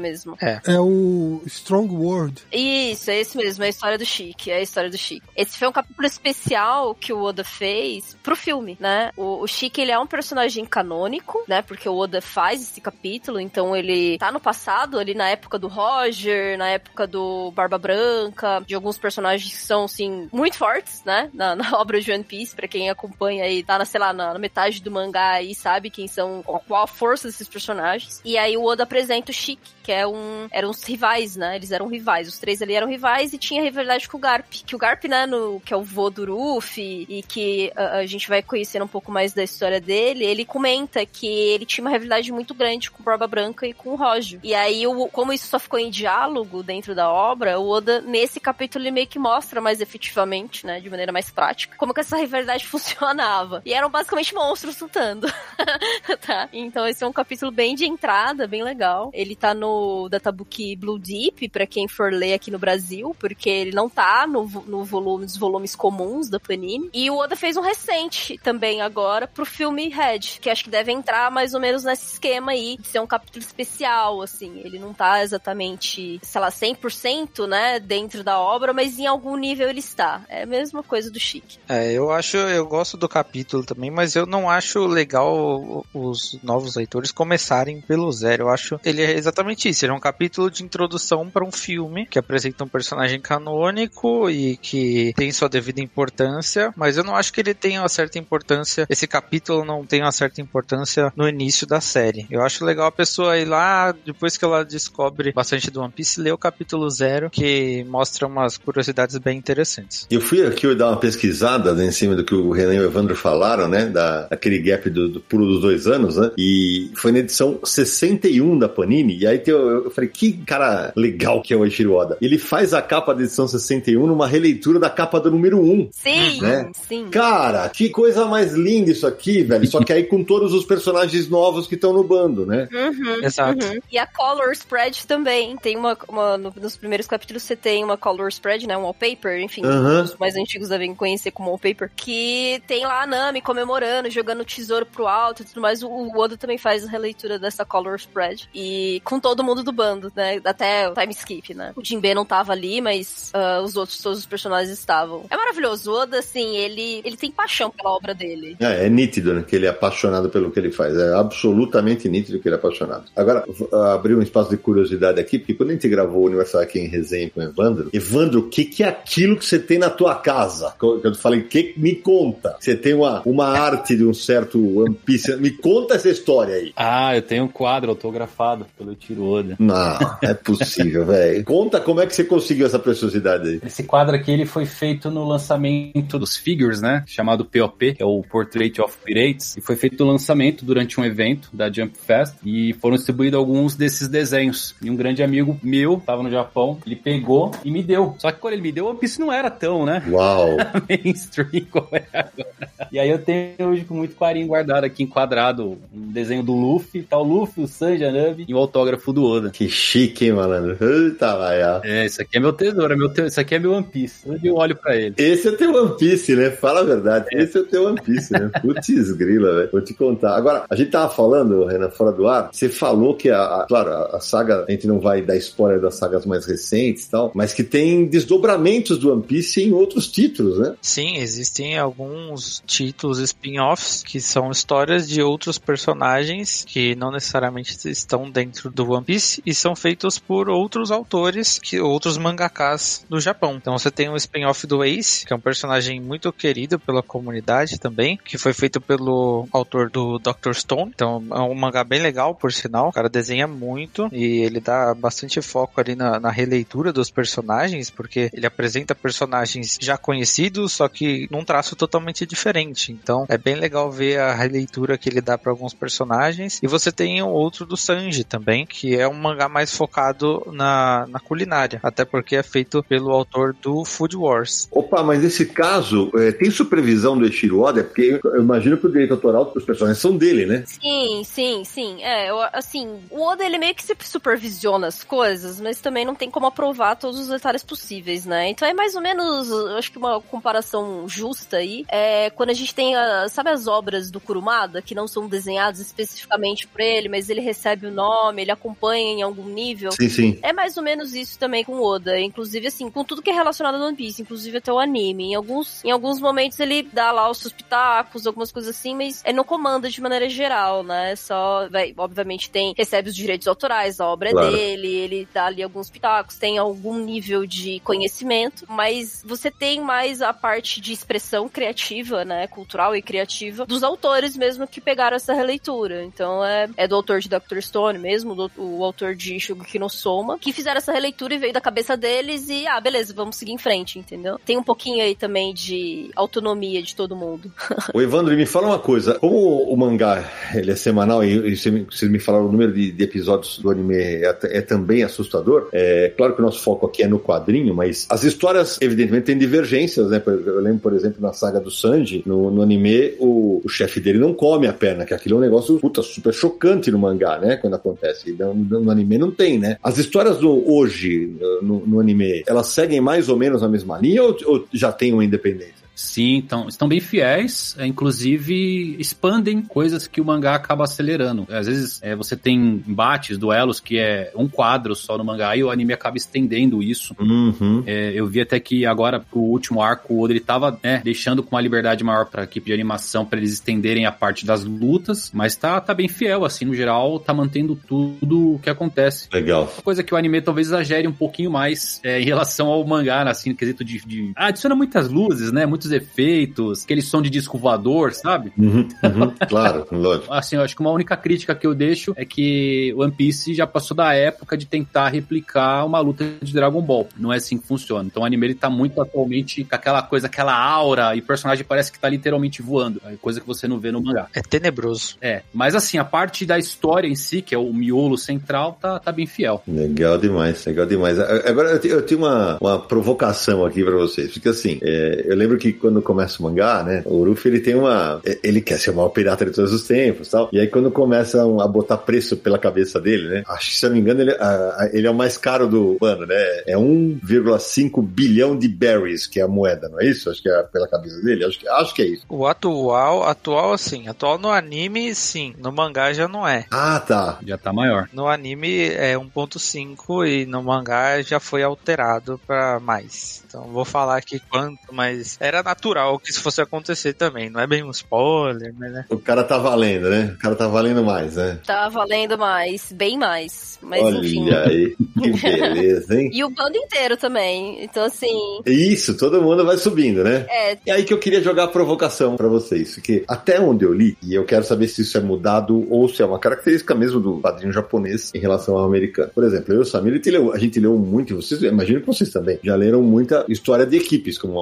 mesmo. 0.00 0.36
É 0.40 0.80
o 0.80 1.42
Strong 1.46 1.75
World. 1.84 2.42
Isso, 2.52 3.10
é 3.10 3.18
esse 3.18 3.36
mesmo, 3.36 3.64
é 3.64 3.66
a 3.66 3.70
história 3.70 3.98
do 3.98 4.04
Chique, 4.04 4.50
é 4.50 4.56
a 4.56 4.62
história 4.62 4.90
do 4.90 4.98
Chique. 4.98 5.26
Esse 5.36 5.58
foi 5.58 5.68
um 5.68 5.72
capítulo 5.72 6.06
especial 6.06 6.94
que 6.94 7.12
o 7.12 7.22
Oda 7.22 7.44
fez 7.44 8.16
pro 8.22 8.36
filme, 8.36 8.76
né? 8.80 9.10
O, 9.16 9.44
o 9.44 9.46
ele 9.76 9.90
é 9.90 9.98
um 9.98 10.06
personagem 10.06 10.64
canônico, 10.64 11.44
né? 11.48 11.62
Porque 11.62 11.88
o 11.88 11.96
Oda 11.96 12.20
faz 12.20 12.62
esse 12.62 12.80
capítulo, 12.80 13.40
então 13.40 13.74
ele 13.76 14.16
tá 14.18 14.30
no 14.30 14.40
passado, 14.40 14.98
ali 14.98 15.14
na 15.14 15.28
época 15.28 15.58
do 15.58 15.68
Roger, 15.68 16.56
na 16.56 16.68
época 16.68 17.06
do 17.06 17.50
Barba 17.52 17.78
Branca, 17.78 18.62
de 18.66 18.74
alguns 18.74 18.98
personagens 18.98 19.52
que 19.52 19.58
são, 19.58 19.84
assim, 19.84 20.28
muito 20.32 20.56
fortes, 20.56 21.02
né? 21.04 21.30
Na, 21.34 21.56
na 21.56 21.72
obra 21.78 22.00
de 22.00 22.10
One 22.12 22.24
Piece, 22.24 22.54
pra 22.54 22.68
quem 22.68 22.88
acompanha 22.88 23.44
aí, 23.44 23.62
tá, 23.62 23.78
na, 23.78 23.84
sei 23.84 24.00
lá, 24.00 24.12
na, 24.12 24.32
na 24.32 24.38
metade 24.38 24.82
do 24.82 24.90
mangá 24.90 25.32
aí, 25.32 25.54
sabe 25.54 25.90
quem 25.90 26.06
são, 26.06 26.42
qual 26.42 26.84
a 26.84 26.86
força 26.86 27.28
desses 27.28 27.48
personagens. 27.48 28.20
E 28.24 28.38
aí 28.38 28.56
o 28.56 28.64
Oda 28.64 28.84
apresenta 28.84 29.30
o 29.30 29.34
Chique, 29.34 29.70
que 29.86 29.92
é 29.92 30.04
um, 30.04 30.48
eram 30.50 30.70
os 30.70 30.82
rivais, 30.82 31.36
né? 31.36 31.54
Eles 31.54 31.70
eram 31.70 31.86
rivais, 31.86 32.26
os 32.26 32.38
três 32.40 32.60
ali 32.60 32.74
eram 32.74 32.88
rivais 32.88 33.32
e 33.32 33.38
tinha 33.38 33.62
rivalidade 33.62 34.08
com 34.08 34.16
o 34.16 34.20
Garp. 34.20 34.44
Que 34.50 34.74
o 34.74 34.78
Garp, 34.78 35.04
né, 35.04 35.26
no, 35.26 35.60
que 35.60 35.72
é 35.72 35.76
o 35.76 35.82
vô 35.84 36.10
do 36.10 36.24
Ruffy 36.34 37.06
e 37.08 37.22
que 37.22 37.70
a, 37.76 37.98
a 37.98 38.06
gente 38.06 38.28
vai 38.28 38.42
conhecendo 38.42 38.84
um 38.84 38.88
pouco 38.88 39.12
mais 39.12 39.32
da 39.32 39.44
história 39.44 39.80
dele, 39.80 40.24
ele 40.24 40.44
comenta 40.44 41.06
que 41.06 41.28
ele 41.28 41.64
tinha 41.64 41.84
uma 41.84 41.92
rivalidade 41.92 42.32
muito 42.32 42.52
grande 42.52 42.90
com 42.90 43.00
o 43.00 43.04
Barba 43.04 43.28
Branca 43.28 43.64
e 43.64 43.72
com 43.72 43.90
o 43.90 43.94
Roger. 43.94 44.40
E 44.42 44.56
aí, 44.56 44.84
o, 44.88 45.06
como 45.06 45.32
isso 45.32 45.46
só 45.46 45.56
ficou 45.56 45.78
em 45.78 45.88
diálogo 45.88 46.64
dentro 46.64 46.92
da 46.92 47.08
obra, 47.08 47.60
o 47.60 47.68
Oda, 47.68 48.00
nesse 48.00 48.40
capítulo, 48.40 48.82
ele 48.82 48.90
meio 48.90 49.06
que 49.06 49.20
mostra 49.20 49.60
mais 49.60 49.80
efetivamente, 49.80 50.66
né, 50.66 50.80
de 50.80 50.90
maneira 50.90 51.12
mais 51.12 51.30
prática, 51.30 51.76
como 51.76 51.94
que 51.94 52.00
essa 52.00 52.16
rivalidade 52.16 52.66
funcionava. 52.66 53.62
E 53.64 53.72
eram 53.72 53.88
basicamente 53.88 54.34
monstros 54.34 54.80
lutando. 54.80 55.28
tá? 56.26 56.48
Então 56.52 56.84
esse 56.88 57.04
é 57.04 57.06
um 57.06 57.12
capítulo 57.12 57.52
bem 57.52 57.76
de 57.76 57.86
entrada, 57.86 58.48
bem 58.48 58.64
legal. 58.64 59.12
Ele 59.14 59.36
tá 59.36 59.54
no 59.54 59.75
Databook 60.10 60.76
Blue 60.76 60.98
Deep, 60.98 61.48
pra 61.48 61.66
quem 61.66 61.88
for 61.88 62.12
ler 62.12 62.34
aqui 62.34 62.50
no 62.50 62.58
Brasil, 62.58 63.14
porque 63.18 63.48
ele 63.48 63.72
não 63.72 63.88
tá 63.88 64.26
no, 64.26 64.46
no 64.66 64.84
volume 64.84 65.24
dos 65.24 65.36
volumes 65.36 65.74
comuns 65.74 66.28
da 66.28 66.40
Panini. 66.40 66.90
E 66.92 67.10
o 67.10 67.16
Oda 67.16 67.36
fez 67.36 67.56
um 67.56 67.60
recente 67.60 68.38
também 68.42 68.80
agora 68.80 69.26
pro 69.26 69.44
filme 69.44 69.88
Red, 69.88 70.20
que 70.40 70.50
acho 70.50 70.64
que 70.64 70.70
deve 70.70 70.92
entrar 70.92 71.30
mais 71.30 71.54
ou 71.54 71.60
menos 71.60 71.84
nesse 71.84 72.12
esquema 72.12 72.52
aí, 72.52 72.76
de 72.80 72.88
ser 72.88 73.00
um 73.00 73.06
capítulo 73.06 73.44
especial, 73.44 74.22
assim. 74.22 74.60
Ele 74.64 74.78
não 74.78 74.92
tá 74.92 75.22
exatamente, 75.22 76.18
sei 76.22 76.40
lá, 76.40 76.50
100%, 76.50 77.46
né, 77.46 77.80
dentro 77.80 78.24
da 78.24 78.38
obra, 78.38 78.72
mas 78.72 78.98
em 78.98 79.06
algum 79.06 79.36
nível 79.36 79.68
ele 79.68 79.80
está. 79.80 80.22
É 80.28 80.42
a 80.42 80.46
mesma 80.46 80.82
coisa 80.82 81.10
do 81.10 81.20
Chique. 81.20 81.58
É, 81.68 81.92
eu 81.92 82.10
acho, 82.10 82.36
eu 82.36 82.66
gosto 82.66 82.96
do 82.96 83.08
capítulo 83.08 83.64
também, 83.64 83.90
mas 83.90 84.16
eu 84.16 84.26
não 84.26 84.48
acho 84.48 84.86
legal 84.86 85.84
os 85.92 86.38
novos 86.42 86.76
leitores 86.76 87.12
começarem 87.12 87.80
pelo 87.80 88.10
zero. 88.12 88.44
Eu 88.44 88.48
acho 88.48 88.80
ele 88.84 89.02
é 89.02 89.12
exatamente 89.12 89.65
isso. 89.68 89.84
Ele 89.84 89.92
é 89.92 89.94
um 89.94 90.00
capítulo 90.00 90.50
de 90.50 90.62
introdução 90.62 91.28
para 91.28 91.44
um 91.44 91.52
filme 91.52 92.06
que 92.06 92.18
apresenta 92.18 92.64
um 92.64 92.68
personagem 92.68 93.20
canônico 93.20 94.30
e 94.30 94.56
que 94.56 95.12
tem 95.16 95.32
sua 95.32 95.48
devida 95.48 95.80
importância, 95.80 96.72
mas 96.76 96.96
eu 96.96 97.04
não 97.04 97.16
acho 97.16 97.32
que 97.32 97.40
ele 97.40 97.54
tenha 97.54 97.80
uma 97.80 97.88
certa 97.88 98.18
importância. 98.18 98.86
Esse 98.88 99.06
capítulo 99.06 99.64
não 99.64 99.84
tem 99.84 100.02
uma 100.02 100.12
certa 100.12 100.40
importância 100.40 101.12
no 101.16 101.28
início 101.28 101.66
da 101.66 101.80
série. 101.80 102.26
Eu 102.30 102.42
acho 102.42 102.64
legal 102.64 102.86
a 102.86 102.92
pessoa 102.92 103.38
ir 103.38 103.44
lá 103.44 103.92
depois 104.04 104.36
que 104.36 104.44
ela 104.44 104.64
descobre 104.64 105.32
bastante 105.32 105.70
do 105.70 105.80
One 105.80 105.92
Piece, 105.92 106.20
ler 106.20 106.32
o 106.32 106.38
capítulo 106.38 106.88
zero, 106.90 107.30
que 107.30 107.84
mostra 107.84 108.26
umas 108.26 108.56
curiosidades 108.58 109.16
bem 109.18 109.38
interessantes. 109.38 110.06
Eu 110.10 110.20
fui 110.20 110.44
aqui 110.46 110.74
dar 110.74 110.88
uma 110.88 111.00
pesquisada 111.00 111.74
né, 111.74 111.86
em 111.86 111.92
cima 111.92 112.14
do 112.14 112.24
que 112.24 112.34
o 112.34 112.50
Renan 112.50 112.74
e 112.74 112.80
o 112.80 112.84
Evandro 112.84 113.14
falaram, 113.14 113.68
né? 113.68 113.86
Da, 113.86 114.28
daquele 114.28 114.58
gap 114.58 114.88
do, 114.90 115.08
do 115.08 115.20
pulo 115.20 115.46
dos 115.46 115.60
dois 115.60 115.86
anos, 115.86 116.16
né? 116.16 116.30
E 116.36 116.90
foi 116.94 117.12
na 117.12 117.20
edição 117.20 117.58
61 117.64 118.58
da 118.58 118.68
Panini. 118.68 119.18
E 119.18 119.26
aí 119.26 119.38
tem, 119.38 119.54
eu, 119.56 119.84
eu 119.84 119.90
falei, 119.90 120.10
que 120.10 120.32
cara 120.44 120.92
legal 120.96 121.40
que 121.42 121.52
é 121.52 121.56
o 121.56 121.64
Eiichiro 121.64 121.94
Oda. 121.94 122.16
Ele 122.20 122.38
faz 122.38 122.72
a 122.74 122.82
capa 122.82 123.14
da 123.14 123.22
edição 123.22 123.46
61 123.48 124.06
numa 124.06 124.26
releitura 124.26 124.78
da 124.78 124.90
capa 124.90 125.18
do 125.20 125.30
número 125.30 125.58
1. 125.60 125.88
Sim, 125.92 126.40
Né? 126.40 126.70
sim. 126.74 127.08
Cara, 127.10 127.68
que 127.68 127.88
coisa 127.88 128.26
mais 128.26 128.52
linda 128.52 128.90
isso 128.90 129.06
aqui, 129.06 129.42
velho. 129.42 129.66
Só 129.66 129.82
que 129.82 129.92
aí 129.92 130.04
com 130.04 130.22
todos 130.24 130.52
os 130.52 130.64
personagens 130.64 131.28
novos 131.28 131.66
que 131.66 131.74
estão 131.74 131.92
no 131.92 132.02
bando, 132.04 132.44
né? 132.46 132.68
Uhum, 132.72 133.24
Exato. 133.24 133.64
uhum. 133.64 133.78
E 133.90 133.98
a 133.98 134.06
color 134.06 134.52
spread 134.52 135.06
também. 135.06 135.56
Tem 135.56 135.76
uma, 135.76 135.96
uma- 136.08 136.36
no- 136.38 136.52
nos 136.60 136.76
primeiros 136.76 137.06
capítulos 137.06 137.42
você 137.42 137.56
tem 137.56 137.82
uma 137.84 137.96
color 137.96 138.28
spread, 138.28 138.66
né? 138.66 138.76
Um 138.76 138.82
wallpaper, 138.82 139.40
enfim. 139.40 139.64
Aham. 139.64 140.02
Os 140.04 140.16
mais 140.16 140.36
antigos 140.36 140.68
devem 140.68 140.94
conhecer 140.94 141.30
como 141.30 141.48
wallpaper. 141.50 141.90
Que 141.96 142.62
tem 142.66 142.84
lá 142.84 143.02
a 143.02 143.06
Nami 143.06 143.40
comemorando, 143.40 144.10
jogando 144.10 144.40
o 144.40 144.44
tesouro 144.44 144.86
pro 144.86 145.06
alto 145.06 145.42
e 145.42 145.44
tudo 145.46 145.60
mais. 145.60 145.82
O, 145.82 145.88
o 145.88 146.18
Oda 146.18 146.36
também 146.36 146.58
faz 146.58 146.84
a 146.84 146.90
releitura 146.90 147.38
dessa 147.38 147.64
color 147.64 147.96
spread. 147.96 148.48
E 148.54 149.00
com 149.04 149.18
todo 149.20 149.42
mundo 149.46 149.62
do 149.62 149.72
bando, 149.72 150.12
né? 150.14 150.40
Até 150.44 150.88
o 150.88 150.94
time 150.94 151.12
skip, 151.12 151.54
né? 151.54 151.72
O 151.76 151.84
Jinbe 151.84 152.14
não 152.14 152.24
tava 152.24 152.52
ali, 152.52 152.80
mas 152.80 153.30
ah, 153.32 153.60
os 153.64 153.76
outros, 153.76 153.98
todos 153.98 154.18
os 154.18 154.26
personagens 154.26 154.70
estavam. 154.76 155.24
É 155.30 155.36
maravilhoso. 155.36 155.90
O 155.90 155.94
Oda, 155.94 156.18
assim, 156.18 156.56
ele, 156.56 157.00
ele 157.04 157.16
tem 157.16 157.30
paixão 157.30 157.70
pela 157.70 157.90
obra 157.90 158.14
dele. 158.14 158.56
É, 158.60 158.86
é 158.86 158.88
nítido 158.88 159.32
né, 159.34 159.44
que 159.46 159.56
ele 159.56 159.66
é 159.66 159.70
apaixonado 159.70 160.28
pelo 160.28 160.50
que 160.50 160.58
ele 160.58 160.70
faz. 160.70 160.96
É 160.96 161.14
absolutamente 161.14 162.08
nítido 162.08 162.38
que 162.40 162.48
ele 162.48 162.56
é 162.56 162.58
apaixonado. 162.58 163.04
Agora, 163.14 163.44
v- 163.46 163.68
abrir 163.92 164.14
um 164.14 164.22
espaço 164.22 164.50
de 164.50 164.56
curiosidade 164.56 165.20
aqui, 165.20 165.38
porque 165.38 165.54
quando 165.54 165.70
a 165.70 165.72
gente 165.74 165.88
gravou 165.88 166.22
o 166.22 166.26
Universal 166.26 166.60
aqui 166.62 166.78
em 166.78 166.88
resenha 166.88 167.30
com 167.30 167.40
o 167.40 167.42
Evandro, 167.44 167.90
Evandro, 167.92 168.40
o 168.40 168.48
que, 168.48 168.64
que 168.64 168.82
é 168.82 168.88
aquilo 168.88 169.36
que 169.36 169.44
você 169.44 169.58
tem 169.58 169.78
na 169.78 169.90
tua 169.90 170.14
casa? 170.16 170.74
Que 170.78 170.86
Eu 170.86 171.14
falei, 171.14 171.42
que, 171.42 171.74
me 171.76 171.94
conta. 171.94 172.56
Você 172.58 172.74
tem 172.76 172.94
uma, 172.94 173.22
uma 173.24 173.46
arte 173.46 173.96
de 173.96 174.04
um 174.04 174.14
certo 174.14 174.58
One 174.80 174.94
Piece. 174.94 175.36
Me 175.36 175.50
conta 175.50 175.94
essa 175.94 176.08
história 176.08 176.54
aí. 176.54 176.72
Ah, 176.76 177.14
eu 177.16 177.22
tenho 177.22 177.44
um 177.44 177.48
quadro 177.48 177.90
autografado 177.90 178.66
pelo 178.76 178.94
Tiro 178.94 179.24
Oda. 179.36 179.56
Não, 179.58 179.98
é 180.22 180.34
possível, 180.34 181.04
velho. 181.04 181.44
Conta 181.44 181.80
como 181.80 182.00
é 182.00 182.06
que 182.06 182.14
você 182.14 182.24
conseguiu 182.24 182.66
essa 182.66 182.78
preciosidade 182.78 183.48
aí. 183.48 183.60
Esse 183.64 183.82
quadro 183.82 184.16
aqui 184.16 184.30
ele 184.30 184.46
foi 184.46 184.66
feito 184.66 185.10
no 185.10 185.24
lançamento 185.24 186.18
dos 186.18 186.36
Figures, 186.36 186.80
né? 186.80 187.04
Chamado 187.06 187.44
POP, 187.44 187.94
que 187.94 188.02
é 188.02 188.06
o 188.06 188.22
Portrait 188.22 188.80
of 188.80 188.96
Pirates. 189.04 189.56
E 189.56 189.60
foi 189.60 189.76
feito 189.76 190.02
o 190.02 190.06
lançamento 190.06 190.64
durante 190.64 191.00
um 191.00 191.04
evento 191.04 191.50
da 191.52 191.70
Jump 191.70 191.96
Fest. 191.98 192.34
E 192.44 192.72
foram 192.74 192.96
distribuídos 192.96 193.38
alguns 193.38 193.74
desses 193.74 194.08
desenhos. 194.08 194.74
E 194.82 194.90
um 194.90 194.96
grande 194.96 195.22
amigo 195.22 195.58
meu, 195.62 196.02
tava 196.04 196.22
no 196.22 196.30
Japão, 196.30 196.78
ele 196.86 196.96
pegou 196.96 197.50
e 197.64 197.70
me 197.70 197.82
deu. 197.82 198.14
Só 198.18 198.30
que 198.30 198.38
quando 198.38 198.54
ele 198.54 198.62
me 198.62 198.72
deu, 198.72 198.86
o 198.86 198.90
One 198.90 198.98
Piece 198.98 199.20
não 199.20 199.32
era 199.32 199.50
tão, 199.50 199.84
né? 199.84 200.02
Uau. 200.08 200.56
mainstream 200.88 201.64
como 201.70 201.88
é 201.92 202.04
agora. 202.12 202.70
E 202.90 202.98
aí 202.98 203.10
eu 203.10 203.18
tenho 203.18 203.68
hoje 203.68 203.84
com 203.84 203.94
muito 203.94 204.16
carinho 204.16 204.46
guardado 204.46 204.84
aqui 204.84 205.02
enquadrado 205.02 205.78
um 205.92 206.12
desenho 206.12 206.42
do 206.42 206.54
Luffy, 206.54 207.02
tá 207.02 207.18
o 207.18 207.22
Luffy, 207.22 207.64
o 207.64 207.68
Sanji, 207.68 208.04
a 208.04 208.12
Nami 208.12 208.44
e 208.48 208.54
o 208.54 208.58
autógrafo 208.58 209.12
do 209.16 209.24
Oda. 209.24 209.50
Que 209.50 209.68
chique, 209.68 210.26
hein, 210.26 210.32
malandro? 210.32 210.76
Eita, 210.80 211.36
vai, 211.36 211.62
ó. 211.62 211.80
É, 211.82 212.04
isso 212.06 212.20
aqui 212.20 212.36
é 212.36 212.40
meu 212.40 212.52
tesouro, 212.52 212.92
é 212.92 212.96
meu 212.96 213.08
te... 213.12 213.22
isso 213.26 213.40
aqui 213.40 213.54
é 213.54 213.58
meu 213.58 213.72
One 213.72 213.86
Piece. 213.86 214.28
Dia 214.38 214.50
eu 214.50 214.54
olho 214.56 214.76
pra 214.76 214.94
ele. 214.94 215.14
Esse 215.16 215.48
é 215.48 215.52
teu 215.52 215.74
One 215.74 215.96
Piece, 215.96 216.36
né? 216.36 216.50
Fala 216.50 216.80
a 216.80 216.84
verdade. 216.84 217.26
Esse 217.32 217.56
é 217.56 217.60
o 217.60 217.64
teu 217.64 217.86
One 217.86 218.00
Piece, 218.00 218.32
né? 218.32 218.50
Putz, 218.60 219.12
grila, 219.12 219.54
velho. 219.56 219.68
Vou 219.72 219.80
te 219.80 219.94
contar. 219.94 220.36
Agora, 220.36 220.64
a 220.68 220.76
gente 220.76 220.90
tava 220.90 221.08
falando, 221.12 221.64
Renan, 221.64 221.90
fora 221.90 222.12
do 222.12 222.28
ar, 222.28 222.50
você 222.52 222.68
falou 222.68 223.14
que, 223.16 223.30
a, 223.30 223.42
a- 223.42 223.66
claro, 223.66 223.90
a, 223.90 224.16
a 224.16 224.20
saga, 224.20 224.64
a 224.68 224.70
gente 224.70 224.86
não 224.86 225.00
vai 225.00 225.22
dar 225.22 225.36
spoiler 225.36 225.80
das 225.80 225.94
sagas 225.94 226.26
mais 226.26 226.44
recentes 226.44 227.04
e 227.06 227.10
tal, 227.10 227.32
mas 227.34 227.52
que 227.54 227.64
tem 227.64 228.06
desdobramentos 228.06 228.98
do 228.98 229.12
One 229.12 229.22
Piece 229.22 229.62
em 229.62 229.72
outros 229.72 230.08
títulos, 230.08 230.58
né? 230.58 230.74
Sim, 230.82 231.16
existem 231.16 231.78
alguns 231.78 232.62
títulos 232.66 233.18
spin-offs 233.18 234.02
que 234.02 234.20
são 234.20 234.50
histórias 234.50 235.08
de 235.08 235.22
outros 235.22 235.58
personagens 235.58 236.64
que 236.66 236.94
não 236.94 237.10
necessariamente 237.10 237.88
estão 237.88 238.30
dentro 238.30 238.70
do 238.70 238.90
One 238.90 239.04
Piece 239.06 239.40
e 239.46 239.54
são 239.54 239.76
feitos 239.76 240.18
por 240.18 240.48
outros 240.48 240.90
autores, 240.90 241.58
que 241.58 241.80
outros 241.80 242.18
mangakas 242.18 243.04
do 243.08 243.20
Japão. 243.20 243.54
Então 243.56 243.78
você 243.78 243.90
tem 243.90 244.08
um 244.08 244.16
spin-off 244.16 244.66
do 244.66 244.84
Ace, 244.84 245.24
que 245.24 245.32
é 245.32 245.36
um 245.36 245.40
personagem 245.40 246.00
muito 246.00 246.32
querido 246.32 246.78
pela 246.78 247.02
comunidade 247.02 247.78
também, 247.78 248.18
que 248.22 248.36
foi 248.36 248.52
feito 248.52 248.80
pelo 248.80 249.48
autor 249.52 249.88
do 249.88 250.18
Dr. 250.18 250.54
Stone. 250.54 250.90
Então 250.94 251.22
é 251.30 251.40
um 251.40 251.54
mangá 251.54 251.84
bem 251.84 252.00
legal, 252.00 252.34
por 252.34 252.52
sinal. 252.52 252.88
O 252.88 252.92
cara 252.92 253.08
desenha 253.08 253.46
muito 253.46 254.08
e 254.12 254.42
ele 254.42 254.60
dá 254.60 254.92
bastante 254.94 255.40
foco 255.40 255.80
ali 255.80 255.94
na, 255.94 256.18
na 256.18 256.30
releitura 256.30 256.92
dos 256.92 257.10
personagens, 257.10 257.90
porque 257.90 258.30
ele 258.32 258.46
apresenta 258.46 258.94
personagens 258.94 259.78
já 259.80 259.96
conhecidos, 259.96 260.72
só 260.72 260.88
que 260.88 261.28
num 261.30 261.44
traço 261.44 261.76
totalmente 261.76 262.26
diferente. 262.26 262.92
Então 262.92 263.24
é 263.28 263.38
bem 263.38 263.54
legal 263.54 263.90
ver 263.90 264.18
a 264.18 264.34
releitura 264.34 264.98
que 264.98 265.08
ele 265.08 265.20
dá 265.20 265.38
para 265.38 265.52
alguns 265.52 265.74
personagens. 265.74 266.60
E 266.62 266.66
você 266.66 266.90
tem 266.90 267.22
outro 267.22 267.64
do 267.64 267.76
Sanji 267.76 268.24
também, 268.24 268.66
que 268.66 268.95
é 268.98 269.08
um 269.08 269.14
mangá 269.14 269.48
mais 269.48 269.74
focado 269.74 270.42
na 270.52 270.96
na, 271.08 271.20
culinária, 271.20 271.80
até 271.82 272.04
porque 272.04 272.36
é 272.36 272.42
feito 272.42 272.82
pelo 272.82 273.10
autor 273.10 273.54
do 273.54 273.84
Food 273.84 274.16
Wars. 274.16 274.68
Opa, 274.70 275.02
mas 275.02 275.22
nesse 275.22 275.46
caso, 275.46 276.10
é, 276.14 276.32
tem 276.32 276.50
supervisão 276.50 277.18
do 277.18 277.24
Eiichiro 277.24 277.60
Oda? 277.60 277.82
Porque 277.82 278.20
eu 278.22 278.40
imagino 278.40 278.76
que 278.76 278.86
o 278.86 278.90
direito 278.90 279.14
autoral 279.14 279.46
dos 279.46 279.64
personagens 279.64 280.00
são 280.00 280.16
dele, 280.16 280.46
né? 280.46 280.64
Sim, 280.66 281.22
sim, 281.24 281.64
sim. 281.64 282.02
É, 282.02 282.30
eu, 282.30 282.40
assim, 282.52 283.00
o 283.10 283.22
Oda 283.22 283.44
ele 283.44 283.58
meio 283.58 283.74
que 283.74 283.82
se 283.82 283.94
supervisiona 284.04 284.86
as 284.86 285.02
coisas, 285.02 285.60
mas 285.60 285.80
também 285.80 286.04
não 286.04 286.14
tem 286.14 286.30
como 286.30 286.46
aprovar 286.46 286.96
todos 286.96 287.18
os 287.18 287.28
detalhes 287.28 287.64
possíveis, 287.64 288.24
né? 288.24 288.48
Então 288.48 288.66
é 288.68 288.74
mais 288.74 288.94
ou 288.94 289.00
menos, 289.00 289.48
eu 289.48 289.76
acho 289.76 289.90
que 289.90 289.98
uma 289.98 290.20
comparação 290.20 291.08
justa 291.08 291.58
aí 291.58 291.84
é 291.88 292.30
quando 292.30 292.50
a 292.50 292.54
gente 292.54 292.74
tem, 292.74 292.94
a, 292.94 293.28
sabe 293.28 293.50
as 293.50 293.66
obras 293.66 294.10
do 294.10 294.20
Kurumada, 294.20 294.82
que 294.82 294.94
não 294.94 295.08
são 295.08 295.28
desenhadas 295.28 295.80
especificamente 295.80 296.66
por 296.66 296.80
ele, 296.80 297.08
mas 297.08 297.28
ele 297.28 297.40
recebe 297.40 297.86
o 297.86 297.90
nome, 297.90 298.42
ele 298.42 298.50
acompanha 298.50 298.85
em 298.94 299.22
algum 299.22 299.44
nível. 299.44 299.92
Sim, 299.92 300.08
sim. 300.08 300.38
É 300.42 300.52
mais 300.52 300.76
ou 300.76 300.82
menos 300.82 301.14
isso 301.14 301.38
também 301.38 301.64
com 301.64 301.72
o 301.76 301.84
Oda, 301.84 302.18
inclusive 302.18 302.66
assim, 302.66 302.90
com 302.90 303.04
tudo 303.04 303.22
que 303.22 303.30
é 303.30 303.32
relacionado 303.32 303.76
ao 303.76 303.82
One 303.82 303.96
Piece, 303.96 304.22
inclusive 304.22 304.58
até 304.58 304.72
o 304.72 304.78
anime. 304.78 305.32
Em 305.32 305.34
alguns, 305.34 305.84
em 305.84 305.90
alguns 305.90 306.20
momentos 306.20 306.58
ele 306.60 306.82
dá 306.82 307.12
lá 307.12 307.30
os 307.30 307.38
seus 307.38 307.52
pitacos, 307.52 308.26
algumas 308.26 308.52
coisas 308.52 308.76
assim, 308.76 308.94
mas 308.94 309.22
é 309.24 309.32
não 309.32 309.44
comanda 309.44 309.88
de 309.88 310.00
maneira 310.00 310.28
geral, 310.28 310.82
né? 310.82 311.16
Só, 311.16 311.68
vai, 311.68 311.94
obviamente 311.96 312.50
tem, 312.50 312.74
recebe 312.76 313.08
os 313.08 313.16
direitos 313.16 313.46
autorais, 313.48 314.00
a 314.00 314.06
obra 314.06 314.30
Claro. 314.30 314.48
é 314.48 314.50
dele, 314.58 314.88
ele 314.88 315.28
dá 315.32 315.46
ali 315.46 315.62
alguns 315.62 315.88
pitacos, 315.90 316.36
tem 316.36 316.58
algum 316.58 316.98
nível 316.98 317.46
de 317.46 317.80
conhecimento, 317.80 318.64
mas 318.68 319.22
você 319.24 319.50
tem 319.50 319.80
mais 319.80 320.20
a 320.22 320.32
parte 320.32 320.80
de 320.80 320.92
expressão 320.92 321.48
criativa, 321.48 322.24
né, 322.24 322.46
cultural 322.46 322.94
e 322.94 323.02
criativa 323.02 323.64
dos 323.66 323.82
autores 323.82 324.36
mesmo 324.36 324.66
que 324.66 324.80
pegaram 324.80 325.16
essa 325.16 325.32
releitura. 325.32 326.04
Então 326.04 326.44
é, 326.44 326.68
é 326.76 326.88
do 326.88 326.94
autor 326.94 327.20
de 327.20 327.28
Dr. 327.28 327.60
Stone 327.60 327.98
mesmo, 327.98 328.34
do, 328.34 328.50
o 328.56 328.75
autor 328.84 329.14
de 329.14 329.38
Shugeki 329.38 329.78
no 329.78 329.88
Soma, 329.88 330.38
que 330.38 330.52
fizeram 330.52 330.78
essa 330.78 330.92
releitura 330.92 331.34
e 331.34 331.38
veio 331.38 331.52
da 331.52 331.60
cabeça 331.60 331.96
deles 331.96 332.48
e, 332.48 332.66
ah, 332.66 332.80
beleza, 332.80 333.14
vamos 333.14 333.36
seguir 333.36 333.52
em 333.52 333.58
frente, 333.58 333.98
entendeu? 333.98 334.38
Tem 334.44 334.56
um 334.56 334.62
pouquinho 334.62 335.02
aí 335.02 335.14
também 335.14 335.52
de 335.52 336.10
autonomia 336.14 336.82
de 336.82 336.94
todo 336.94 337.16
mundo. 337.16 337.50
Ô 337.92 338.00
Evandro, 338.00 338.34
me 338.36 338.46
fala 338.46 338.68
uma 338.68 338.78
coisa. 338.78 339.14
Como 339.14 339.62
o 339.62 339.76
mangá 339.76 340.30
ele 340.54 340.70
é 340.70 340.76
semanal 340.76 341.24
e, 341.24 341.56
vocês 341.56 342.10
me 342.10 342.18
falaram 342.18 342.46
o 342.46 342.52
número 342.52 342.72
de, 342.72 342.92
de 342.92 343.04
episódios 343.04 343.58
do 343.58 343.70
anime 343.70 343.96
é, 343.96 344.36
é 344.44 344.60
também 344.60 345.02
assustador, 345.02 345.68
é 345.72 346.12
claro 346.16 346.34
que 346.34 346.40
o 346.40 346.44
nosso 346.44 346.60
foco 346.60 346.86
aqui 346.86 347.02
é 347.02 347.08
no 347.08 347.18
quadrinho, 347.18 347.74
mas 347.74 348.06
as 348.10 348.24
histórias, 348.24 348.78
evidentemente, 348.80 349.26
têm 349.26 349.38
divergências, 349.38 350.10
né? 350.10 350.22
Eu 350.26 350.60
lembro, 350.60 350.80
por 350.80 350.92
exemplo, 350.92 351.20
na 351.20 351.32
saga 351.32 351.60
do 351.60 351.70
Sanji, 351.70 352.22
no, 352.26 352.50
no 352.50 352.62
anime, 352.62 353.14
o, 353.18 353.60
o 353.64 353.68
chefe 353.68 354.00
dele 354.00 354.18
não 354.18 354.34
come 354.34 354.66
a 354.66 354.72
perna, 354.72 355.04
que 355.04 355.14
aquilo 355.14 355.36
é 355.36 355.38
um 355.38 355.42
negócio 355.42 355.78
puta, 355.78 356.02
super 356.02 356.32
chocante 356.32 356.90
no 356.90 356.98
mangá, 356.98 357.38
né? 357.38 357.56
Quando 357.56 357.74
acontece. 357.74 358.32
No, 358.32 358.54
no- 358.68 358.90
anime 358.90 359.18
não 359.18 359.30
tem, 359.30 359.58
né? 359.58 359.76
As 359.82 359.98
histórias 359.98 360.38
do 360.38 360.70
hoje, 360.70 361.36
no, 361.62 361.86
no 361.86 362.00
anime, 362.00 362.42
elas 362.46 362.68
seguem 362.68 363.00
mais 363.00 363.28
ou 363.28 363.36
menos 363.36 363.62
a 363.62 363.68
mesma 363.68 363.98
linha 363.98 364.22
ou, 364.22 364.36
ou 364.44 364.66
já 364.72 364.92
tem 364.92 365.12
uma 365.12 365.24
independência? 365.24 365.85
Sim, 365.96 366.36
então, 366.36 366.68
estão 366.68 366.86
bem 366.86 367.00
fiéis, 367.00 367.74
é, 367.78 367.86
inclusive 367.86 368.96
expandem 368.98 369.62
coisas 369.62 370.06
que 370.06 370.20
o 370.20 370.24
mangá 370.24 370.54
acaba 370.54 370.84
acelerando. 370.84 371.46
Às 371.50 371.66
vezes 371.66 371.98
é, 372.02 372.14
você 372.14 372.36
tem 372.36 372.82
embates, 372.86 373.38
duelos, 373.38 373.80
que 373.80 373.98
é 373.98 374.30
um 374.36 374.46
quadro 374.46 374.94
só 374.94 375.16
no 375.16 375.24
mangá 375.24 375.56
e 375.56 375.64
o 375.64 375.70
anime 375.70 375.94
acaba 375.94 376.16
estendendo 376.18 376.82
isso. 376.82 377.16
Uhum. 377.18 377.82
É, 377.86 378.12
eu 378.14 378.26
vi 378.26 378.42
até 378.42 378.60
que 378.60 378.84
agora, 378.84 379.18
pro 379.20 379.40
último 379.40 379.80
arco, 379.80 380.12
o 380.14 380.20
Oda 380.20 380.32
ele 380.34 380.40
tava 380.40 380.78
né, 380.82 381.00
deixando 381.02 381.42
com 381.42 381.56
uma 381.56 381.62
liberdade 381.62 382.04
maior 382.04 382.26
pra 382.26 382.44
equipe 382.44 382.66
de 382.66 382.74
animação 382.74 383.24
para 383.24 383.38
eles 383.38 383.52
estenderem 383.52 384.04
a 384.04 384.12
parte 384.12 384.44
das 384.44 384.64
lutas, 384.64 385.30
mas 385.32 385.56
tá, 385.56 385.80
tá 385.80 385.94
bem 385.94 386.08
fiel, 386.08 386.44
assim, 386.44 386.66
no 386.66 386.74
geral, 386.74 387.18
tá 387.18 387.32
mantendo 387.32 387.74
tudo 387.74 388.54
o 388.54 388.58
que 388.58 388.68
acontece. 388.68 389.28
Legal. 389.32 389.66
Coisa 389.82 390.02
que 390.02 390.12
o 390.12 390.16
anime 390.16 390.42
talvez 390.42 390.66
exagere 390.66 391.08
um 391.08 391.12
pouquinho 391.12 391.50
mais 391.50 392.00
é, 392.04 392.20
em 392.20 392.24
relação 392.24 392.68
ao 392.68 392.84
mangá, 392.86 393.22
assim, 393.22 393.50
no 393.50 393.56
quesito 393.56 393.82
de, 393.82 394.04
de- 394.06 394.32
ah, 394.36 394.48
adiciona 394.48 394.74
muitas 394.74 395.08
luzes, 395.08 395.50
né? 395.52 395.64
Muitos 395.64 395.85
efeitos, 395.92 396.84
aquele 396.84 397.02
som 397.02 397.20
de 397.22 397.30
disco 397.30 397.58
voador, 397.58 398.12
sabe? 398.12 398.52
Uhum, 398.58 398.88
uhum, 399.02 399.32
claro, 399.48 399.86
lógico. 399.92 400.32
Assim, 400.32 400.56
eu 400.56 400.62
acho 400.62 400.74
que 400.74 400.80
uma 400.80 400.90
única 400.90 401.16
crítica 401.16 401.54
que 401.54 401.66
eu 401.66 401.74
deixo 401.74 402.12
é 402.16 402.24
que 402.24 402.94
One 402.96 403.12
Piece 403.12 403.54
já 403.54 403.66
passou 403.66 403.96
da 403.96 404.12
época 404.14 404.56
de 404.56 404.66
tentar 404.66 405.08
replicar 405.08 405.84
uma 405.84 406.00
luta 406.00 406.24
de 406.42 406.52
Dragon 406.52 406.80
Ball. 406.82 407.08
Não 407.16 407.32
é 407.32 407.36
assim 407.36 407.58
que 407.58 407.66
funciona. 407.66 408.04
Então 408.06 408.22
o 408.22 408.26
anime 408.26 408.46
ele 408.46 408.54
tá 408.54 408.68
muito 408.70 409.00
atualmente 409.00 409.64
com 409.64 409.74
aquela 409.74 410.02
coisa, 410.02 410.26
aquela 410.26 410.54
aura, 410.56 411.14
e 411.14 411.20
o 411.20 411.22
personagem 411.22 411.64
parece 411.64 411.90
que 411.92 411.98
tá 411.98 412.08
literalmente 412.08 412.62
voando. 412.62 413.00
É 413.06 413.14
coisa 413.20 413.40
que 413.40 413.46
você 413.46 413.66
não 413.68 413.78
vê 413.78 413.90
no 413.92 414.00
mangá. 414.02 414.26
É 414.34 414.40
tenebroso. 414.40 415.16
É, 415.20 415.42
mas 415.52 415.74
assim, 415.74 415.98
a 415.98 416.04
parte 416.04 416.44
da 416.46 416.58
história 416.58 417.08
em 417.08 417.14
si, 417.14 417.42
que 417.42 417.54
é 417.54 417.58
o 417.58 417.72
miolo 417.72 418.16
central, 418.18 418.78
tá, 418.80 418.98
tá 418.98 419.12
bem 419.12 419.26
fiel. 419.26 419.62
Legal 419.66 420.18
demais, 420.18 420.64
legal 420.64 420.86
demais. 420.86 421.18
Agora 421.18 421.70
eu 421.70 421.80
te- 421.80 421.88
eu 421.88 422.02
tenho 422.02 422.20
uma, 422.20 422.58
uma 422.60 422.78
provocação 422.78 423.64
aqui 423.64 423.82
pra 423.84 423.96
vocês, 423.96 424.32
porque 424.32 424.48
assim, 424.48 424.78
é, 424.82 425.24
eu 425.26 425.36
lembro 425.36 425.58
que 425.58 425.72
quando 425.76 426.02
começa 426.02 426.40
o 426.40 426.42
mangá, 426.42 426.82
né, 426.82 427.02
o 427.04 427.24
Ruffy 427.24 427.50
ele 427.50 427.60
tem 427.60 427.74
uma, 427.74 428.20
ele 428.42 428.60
quer 428.60 428.78
ser 428.78 428.90
o 428.90 428.94
maior 428.96 429.08
pirata 429.10 429.44
de 429.44 429.52
todos 429.52 429.72
os 429.72 429.86
tempos, 429.86 430.28
tal. 430.28 430.48
E 430.52 430.58
aí 430.60 430.66
quando 430.68 430.90
começam 430.90 431.60
a 431.60 431.68
botar 431.68 431.96
preço 431.98 432.36
pela 432.36 432.58
cabeça 432.58 433.00
dele, 433.00 433.28
né, 433.28 433.42
acho 433.48 433.70
que 433.70 433.76
se 433.78 433.84
eu 433.86 433.90
não 433.90 433.96
me 433.96 434.02
engano 434.02 434.20
ele, 434.22 434.32
a- 434.32 434.76
a- 434.78 434.90
ele 434.92 435.06
é 435.06 435.10
o 435.10 435.14
mais 435.14 435.36
caro 435.38 435.66
do 435.68 435.96
ano, 436.02 436.26
né? 436.26 436.34
É 436.66 436.76
1,5 436.76 438.02
bilhão 438.02 438.56
de 438.58 438.68
berries 438.68 439.26
que 439.26 439.40
é 439.40 439.42
a 439.42 439.48
moeda, 439.48 439.88
não 439.88 440.00
é 440.00 440.06
isso? 440.06 440.30
Acho 440.30 440.42
que 440.42 440.48
é 440.48 440.62
pela 440.64 440.88
cabeça 440.88 441.20
dele, 441.22 441.44
acho 441.44 441.58
que 441.58 441.68
acho 441.68 441.94
que 441.94 442.02
é 442.02 442.06
isso. 442.06 442.24
O 442.28 442.46
atual, 442.46 443.24
atual 443.24 443.72
assim, 443.72 444.08
atual 444.08 444.38
no 444.38 444.50
anime 444.50 445.14
sim, 445.14 445.54
no 445.58 445.72
mangá 445.72 446.12
já 446.12 446.26
não 446.28 446.46
é. 446.46 446.64
Ah, 446.70 447.00
tá. 447.00 447.38
Já 447.46 447.56
tá 447.58 447.72
maior. 447.72 448.08
No 448.12 448.28
anime 448.28 448.84
é 448.88 449.16
1.5 449.16 450.24
e 450.26 450.46
no 450.46 450.62
mangá 450.62 451.20
já 451.22 451.40
foi 451.40 451.62
alterado 451.62 452.40
pra 452.46 452.78
mais. 452.80 453.42
Então 453.46 453.62
vou 453.64 453.84
falar 453.84 454.16
aqui 454.16 454.40
quanto, 454.50 454.78
mas 454.92 455.36
era 455.40 455.62
natural 455.66 456.18
que 456.18 456.30
isso 456.30 456.40
fosse 456.40 456.60
acontecer 456.60 457.12
também. 457.12 457.50
Não 457.50 457.60
é 457.60 457.66
bem 457.66 457.82
um 457.82 457.90
spoiler, 457.90 458.72
mas 458.78 458.92
né? 458.92 459.04
O 459.10 459.18
cara 459.18 459.42
tá 459.42 459.58
valendo, 459.58 460.08
né? 460.08 460.32
O 460.36 460.38
cara 460.38 460.54
tá 460.54 460.68
valendo 460.68 461.02
mais, 461.04 461.36
né? 461.36 461.58
Tá 461.66 461.88
valendo 461.88 462.38
mais, 462.38 462.92
bem 462.92 463.18
mais. 463.18 463.78
Mas 463.82 464.02
Olha 464.02 464.18
enfim. 464.18 464.50
aí, 464.50 464.96
que 464.96 465.30
beleza, 465.42 466.18
hein? 466.18 466.30
E 466.36 466.44
o 466.44 466.50
bando 466.50 466.76
inteiro 466.76 467.16
também. 467.16 467.82
Então, 467.82 468.04
assim. 468.04 468.60
Isso, 468.66 469.16
todo 469.16 469.40
mundo 469.42 469.64
vai 469.64 469.76
subindo, 469.76 470.22
né? 470.22 470.46
É, 470.48 470.78
É 470.86 470.92
aí 470.92 471.04
que 471.04 471.12
eu 471.12 471.18
queria 471.18 471.42
jogar 471.42 471.64
a 471.64 471.68
provocação 471.68 472.36
pra 472.36 472.48
vocês, 472.48 472.94
porque 472.94 473.24
até 473.26 473.60
onde 473.60 473.84
eu 473.84 473.92
li, 473.92 474.16
e 474.22 474.34
eu 474.34 474.44
quero 474.44 474.64
saber 474.64 474.88
se 474.88 475.02
isso 475.02 475.16
é 475.16 475.20
mudado 475.20 475.86
ou 475.90 476.08
se 476.08 476.22
é 476.22 476.26
uma 476.26 476.38
característica 476.38 476.94
mesmo 476.94 477.20
do 477.20 477.40
quadrinho 477.40 477.72
japonês 477.72 478.30
em 478.34 478.38
relação 478.38 478.76
ao 478.76 478.84
americano. 478.84 479.30
Por 479.34 479.44
exemplo, 479.44 479.74
eu 479.74 479.78
e 479.78 479.82
o 479.82 479.84
Samir, 479.84 480.12
a 480.12 480.16
gente 480.16 480.30
leu, 480.30 480.52
a 480.52 480.58
gente 480.58 480.80
leu 480.80 480.96
muito, 480.96 481.32
e 481.32 481.36
vocês, 481.36 481.62
imagino 481.62 482.00
que 482.00 482.06
vocês 482.06 482.30
também, 482.30 482.58
já 482.62 482.76
leram 482.76 483.02
muita 483.02 483.44
história 483.48 483.86
de 483.86 483.96
equipes, 483.96 484.38
como 484.38 484.54
o 484.54 484.58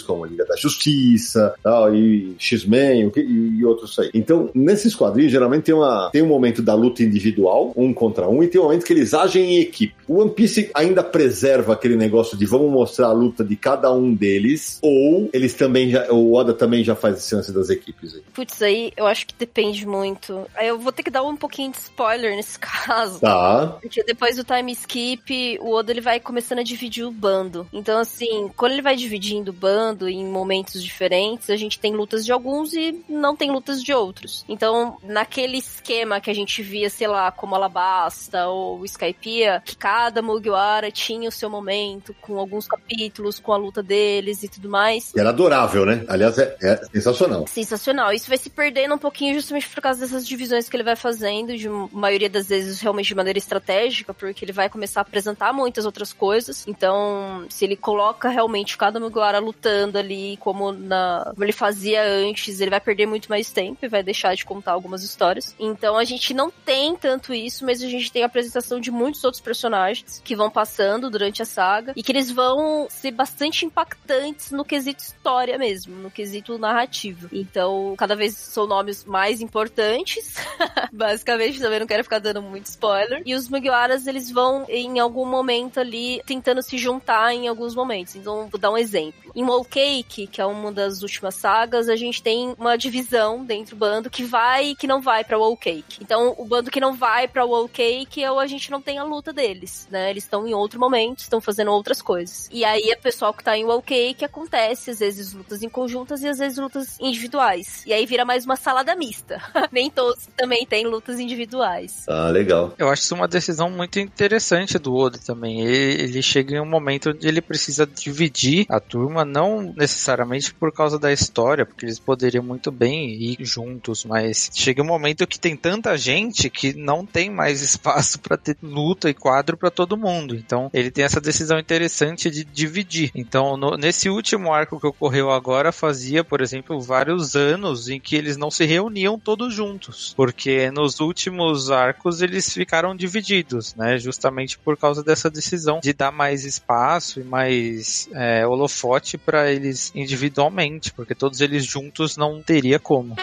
Vingadores, 0.00 0.02
como 0.02 0.24
a 0.24 0.26
Liga 0.26 0.44
da 0.44 0.56
Justiça, 0.56 1.54
tal, 1.62 1.94
e 1.94 2.34
X-Men 2.38 3.12
e, 3.16 3.58
e 3.58 3.64
outros 3.64 3.98
aí. 3.98 4.10
Então, 4.14 4.50
nesses 4.54 4.94
quadrinhos, 4.94 5.32
geralmente 5.32 5.64
tem, 5.64 5.74
uma, 5.74 6.10
tem 6.12 6.22
um 6.22 6.26
momento 6.26 6.62
da 6.62 6.74
luta 6.74 7.02
individual, 7.02 7.72
um 7.76 7.92
contra 7.92 8.28
um, 8.28 8.42
e 8.42 8.48
tem 8.48 8.60
um 8.60 8.64
momento 8.64 8.84
que 8.84 8.92
eles 8.92 9.14
agem 9.14 9.56
em 9.56 9.60
equipe. 9.60 9.94
O 10.08 10.20
One 10.20 10.30
Piece 10.30 10.70
ainda 10.74 11.02
preserva 11.02 11.72
aquele 11.72 11.96
negócio 11.96 12.36
de 12.36 12.46
vamos 12.46 12.70
mostrar 12.70 13.08
a 13.08 13.12
luta 13.12 13.44
de 13.44 13.56
cada 13.56 13.92
um 13.92 14.14
deles, 14.14 14.78
ou 14.82 15.28
eles 15.32 15.54
também 15.54 15.90
já, 15.90 16.10
o 16.10 16.32
Oda 16.32 16.52
também 16.52 16.82
já 16.82 16.94
faz 16.94 17.18
esse 17.18 17.34
lance 17.34 17.52
das 17.52 17.70
equipes 17.70 18.14
aí. 18.14 18.22
putz, 18.34 18.60
aí 18.62 18.92
eu 18.96 19.06
acho 19.06 19.26
que 19.26 19.34
depende 19.38 19.86
muito. 19.86 20.46
Aí 20.54 20.68
eu 20.68 20.78
vou 20.78 20.92
ter 20.92 21.02
que 21.02 21.10
dar 21.10 21.22
um 21.22 21.36
pouquinho 21.36 21.70
de 21.70 21.78
spoiler 21.78 22.34
nesse 22.36 22.58
caso. 22.58 23.20
Tá. 23.20 23.78
Porque 23.80 24.02
depois 24.02 24.36
do 24.36 24.44
time 24.44 24.72
skip, 24.72 25.58
o 25.60 25.72
Oda 25.74 25.92
ele 25.92 26.00
vai 26.00 26.18
começando 26.20 26.58
a 26.58 26.62
dividir 26.62 27.04
o 27.04 27.10
bando. 27.10 27.66
Então, 27.72 27.98
assim, 27.98 28.50
quando 28.56 28.72
ele 28.72 28.82
vai 28.82 28.96
dividindo 28.96 29.50
o 29.50 29.54
bando 29.54 29.89
em 30.08 30.24
momentos 30.26 30.82
diferentes, 30.82 31.50
a 31.50 31.56
gente 31.56 31.78
tem 31.78 31.94
lutas 31.94 32.24
de 32.24 32.32
alguns 32.32 32.72
e 32.72 33.04
não 33.08 33.36
tem 33.36 33.50
lutas 33.50 33.82
de 33.82 33.92
outros. 33.92 34.44
Então, 34.48 34.96
naquele 35.02 35.58
esquema 35.58 36.20
que 36.20 36.30
a 36.30 36.34
gente 36.34 36.62
via, 36.62 36.90
sei 36.90 37.06
lá, 37.06 37.30
como 37.30 37.54
Alabasta 37.54 38.46
ou 38.46 38.84
Skypiea, 38.84 39.62
que 39.64 39.76
cada 39.76 40.22
Mugiwara 40.22 40.90
tinha 40.90 41.28
o 41.28 41.32
seu 41.32 41.48
momento, 41.48 42.14
com 42.20 42.38
alguns 42.38 42.66
capítulos, 42.66 43.38
com 43.38 43.52
a 43.52 43.56
luta 43.56 43.82
deles 43.82 44.42
e 44.42 44.48
tudo 44.48 44.68
mais. 44.68 45.12
Era 45.16 45.30
adorável, 45.30 45.84
né? 45.84 46.04
Aliás, 46.08 46.38
é, 46.38 46.56
é 46.62 46.76
sensacional. 46.92 47.46
Sensacional. 47.46 48.12
Isso 48.12 48.28
vai 48.28 48.38
se 48.38 48.50
perdendo 48.50 48.94
um 48.94 48.98
pouquinho 48.98 49.34
justamente 49.34 49.68
por 49.68 49.80
causa 49.80 50.00
dessas 50.00 50.26
divisões 50.26 50.68
que 50.68 50.76
ele 50.76 50.82
vai 50.82 50.96
fazendo, 50.96 51.56
de 51.56 51.68
maioria 51.92 52.28
das 52.28 52.48
vezes 52.48 52.80
realmente 52.80 53.08
de 53.08 53.14
maneira 53.14 53.38
estratégica, 53.38 54.12
porque 54.12 54.44
ele 54.44 54.52
vai 54.52 54.68
começar 54.68 55.00
a 55.00 55.02
apresentar 55.02 55.52
muitas 55.52 55.84
outras 55.84 56.12
coisas. 56.12 56.66
Então, 56.66 57.44
se 57.48 57.64
ele 57.64 57.76
coloca 57.76 58.28
realmente 58.28 58.76
cada 58.76 59.00
Mugiwara 59.00 59.38
lutando 59.38 59.79
lutando 59.80 59.98
ali 59.98 60.36
como 60.38 60.72
na 60.72 61.30
como 61.30 61.44
ele 61.44 61.52
fazia 61.52 62.02
antes, 62.02 62.60
ele 62.60 62.70
vai 62.70 62.80
perder 62.80 63.06
muito 63.06 63.28
mais 63.28 63.50
tempo 63.50 63.84
e 63.84 63.88
vai 63.88 64.02
deixar 64.02 64.34
de 64.34 64.44
contar 64.44 64.72
algumas 64.72 65.02
histórias. 65.02 65.54
Então 65.58 65.96
a 65.96 66.04
gente 66.04 66.34
não 66.34 66.50
tem 66.50 66.94
tanto 66.96 67.32
isso, 67.32 67.64
mas 67.64 67.82
a 67.82 67.88
gente 67.88 68.12
tem 68.12 68.22
a 68.22 68.26
apresentação 68.26 68.80
de 68.80 68.90
muitos 68.90 69.24
outros 69.24 69.42
personagens 69.42 70.20
que 70.24 70.36
vão 70.36 70.50
passando 70.50 71.10
durante 71.10 71.42
a 71.42 71.44
saga 71.44 71.92
e 71.96 72.02
que 72.02 72.12
eles 72.12 72.30
vão 72.30 72.86
ser 72.90 73.12
bastante 73.12 73.64
impactantes 73.64 74.50
no 74.50 74.64
quesito 74.64 75.02
história 75.02 75.56
mesmo, 75.58 75.96
no 75.96 76.10
quesito 76.10 76.58
narrativo. 76.58 77.28
Então, 77.32 77.94
cada 77.96 78.14
vez 78.14 78.36
são 78.36 78.66
nomes 78.66 79.04
mais 79.04 79.40
importantes. 79.40 80.34
Basicamente, 80.92 81.60
também 81.60 81.80
não 81.80 81.86
quero 81.86 82.04
ficar 82.04 82.18
dando 82.18 82.42
muito 82.42 82.66
spoiler. 82.66 83.22
E 83.24 83.34
os 83.34 83.48
Mugiwaras, 83.48 84.06
eles 84.06 84.30
vão 84.30 84.64
em 84.68 84.98
algum 84.98 85.24
momento 85.24 85.80
ali 85.80 86.22
tentando 86.26 86.62
se 86.62 86.76
juntar 86.76 87.32
em 87.32 87.48
alguns 87.48 87.74
momentos. 87.74 88.16
Então, 88.16 88.48
vou 88.48 88.60
dar 88.60 88.70
um 88.70 88.78
exemplo. 88.78 89.30
Em 89.34 89.44
Whole 89.44 89.66
Cake, 89.70 90.26
que 90.26 90.40
é 90.40 90.46
uma 90.46 90.72
das 90.72 91.02
últimas 91.02 91.34
sagas, 91.34 91.88
a 91.88 91.96
gente 91.96 92.22
tem 92.22 92.54
uma 92.58 92.76
divisão 92.76 93.44
dentro 93.44 93.76
do 93.76 93.78
bando 93.78 94.10
que 94.10 94.24
vai 94.24 94.70
e 94.70 94.74
que 94.74 94.86
não 94.86 95.00
vai 95.00 95.24
pra 95.24 95.38
Whole 95.38 95.56
Cake. 95.56 95.98
Então, 96.00 96.34
o 96.36 96.44
bando 96.44 96.70
que 96.70 96.80
não 96.80 96.94
vai 96.94 97.28
pra 97.28 97.44
Whole 97.44 97.68
Cake, 97.68 98.26
ou 98.26 98.38
a 98.38 98.46
gente 98.46 98.70
não 98.70 98.82
tem 98.82 98.98
a 98.98 99.04
luta 99.04 99.32
deles, 99.32 99.86
né? 99.90 100.10
Eles 100.10 100.24
estão 100.24 100.46
em 100.46 100.54
outro 100.54 100.80
momento, 100.80 101.20
estão 101.20 101.40
fazendo 101.40 101.70
outras 101.70 102.02
coisas. 102.02 102.48
E 102.52 102.64
aí, 102.64 102.92
o 102.92 103.02
pessoal 103.02 103.32
que 103.32 103.44
tá 103.44 103.56
em 103.56 103.64
Whole 103.64 103.82
Cake 103.82 104.24
acontece, 104.24 104.90
às 104.90 104.98
vezes, 104.98 105.32
lutas 105.32 105.62
em 105.62 105.68
conjuntas 105.68 106.22
e 106.22 106.28
às 106.28 106.38
vezes 106.38 106.58
lutas 106.58 106.98
individuais. 107.00 107.84
E 107.86 107.92
aí 107.92 108.04
vira 108.06 108.24
mais 108.24 108.44
uma 108.44 108.56
salada 108.56 108.94
mista. 108.96 109.40
Nem 109.70 109.90
todos 109.90 110.26
também 110.36 110.66
têm 110.66 110.86
lutas 110.86 111.18
individuais. 111.18 112.04
Ah, 112.08 112.28
legal. 112.28 112.74
Eu 112.76 112.88
acho 112.88 113.02
isso 113.02 113.14
uma 113.14 113.28
decisão 113.28 113.70
muito 113.70 113.98
interessante 113.98 114.78
do 114.78 114.94
Oda 114.94 115.18
também. 115.18 115.60
Ele, 115.60 116.02
ele 116.02 116.22
chega 116.22 116.56
em 116.56 116.60
um 116.60 116.66
momento 116.66 117.10
onde 117.10 117.26
ele 117.26 117.40
precisa 117.40 117.86
dividir 117.86 118.66
a 118.68 118.80
turma, 118.80 119.24
não 119.24 119.49
necessariamente 119.76 120.52
por 120.54 120.72
causa 120.72 120.98
da 120.98 121.12
história, 121.12 121.66
porque 121.66 121.84
eles 121.84 121.98
poderiam 121.98 122.44
muito 122.44 122.70
bem 122.70 123.10
ir 123.10 123.36
juntos, 123.40 124.04
mas 124.04 124.50
chega 124.54 124.82
um 124.82 124.86
momento 124.86 125.26
que 125.26 125.38
tem 125.38 125.56
tanta 125.56 125.96
gente 125.96 126.48
que 126.48 126.74
não 126.74 127.04
tem 127.04 127.30
mais 127.30 127.60
espaço 127.62 128.20
para 128.20 128.36
ter 128.36 128.56
luta 128.62 129.08
e 129.10 129.14
quadro 129.14 129.56
para 129.56 129.70
todo 129.70 129.96
mundo. 129.96 130.34
Então 130.34 130.70
ele 130.72 130.90
tem 130.90 131.04
essa 131.04 131.20
decisão 131.20 131.58
interessante 131.58 132.30
de 132.30 132.44
dividir. 132.44 133.10
Então 133.14 133.56
no, 133.56 133.76
nesse 133.76 134.08
último 134.08 134.52
arco 134.52 134.80
que 134.80 134.86
ocorreu 134.86 135.30
agora 135.30 135.72
fazia, 135.72 136.22
por 136.22 136.40
exemplo, 136.40 136.80
vários 136.80 137.34
anos 137.36 137.88
em 137.88 138.00
que 138.00 138.16
eles 138.16 138.36
não 138.36 138.50
se 138.50 138.64
reuniam 138.64 139.18
todos 139.18 139.52
juntos, 139.54 140.14
porque 140.16 140.70
nos 140.70 141.00
últimos 141.00 141.70
arcos 141.70 142.22
eles 142.22 142.52
ficaram 142.52 142.94
divididos, 142.94 143.74
né? 143.74 143.98
Justamente 143.98 144.58
por 144.58 144.76
causa 144.76 145.02
dessa 145.02 145.30
decisão 145.30 145.80
de 145.82 145.92
dar 145.92 146.12
mais 146.12 146.44
espaço 146.44 147.20
e 147.20 147.24
mais 147.24 148.08
é, 148.12 148.46
holofote 148.46 149.16
para 149.18 149.39
eles 149.48 149.92
individualmente, 149.94 150.92
porque 150.92 151.14
todos 151.14 151.40
eles 151.40 151.64
juntos 151.64 152.16
não 152.16 152.42
teria 152.42 152.78
como. 152.78 153.16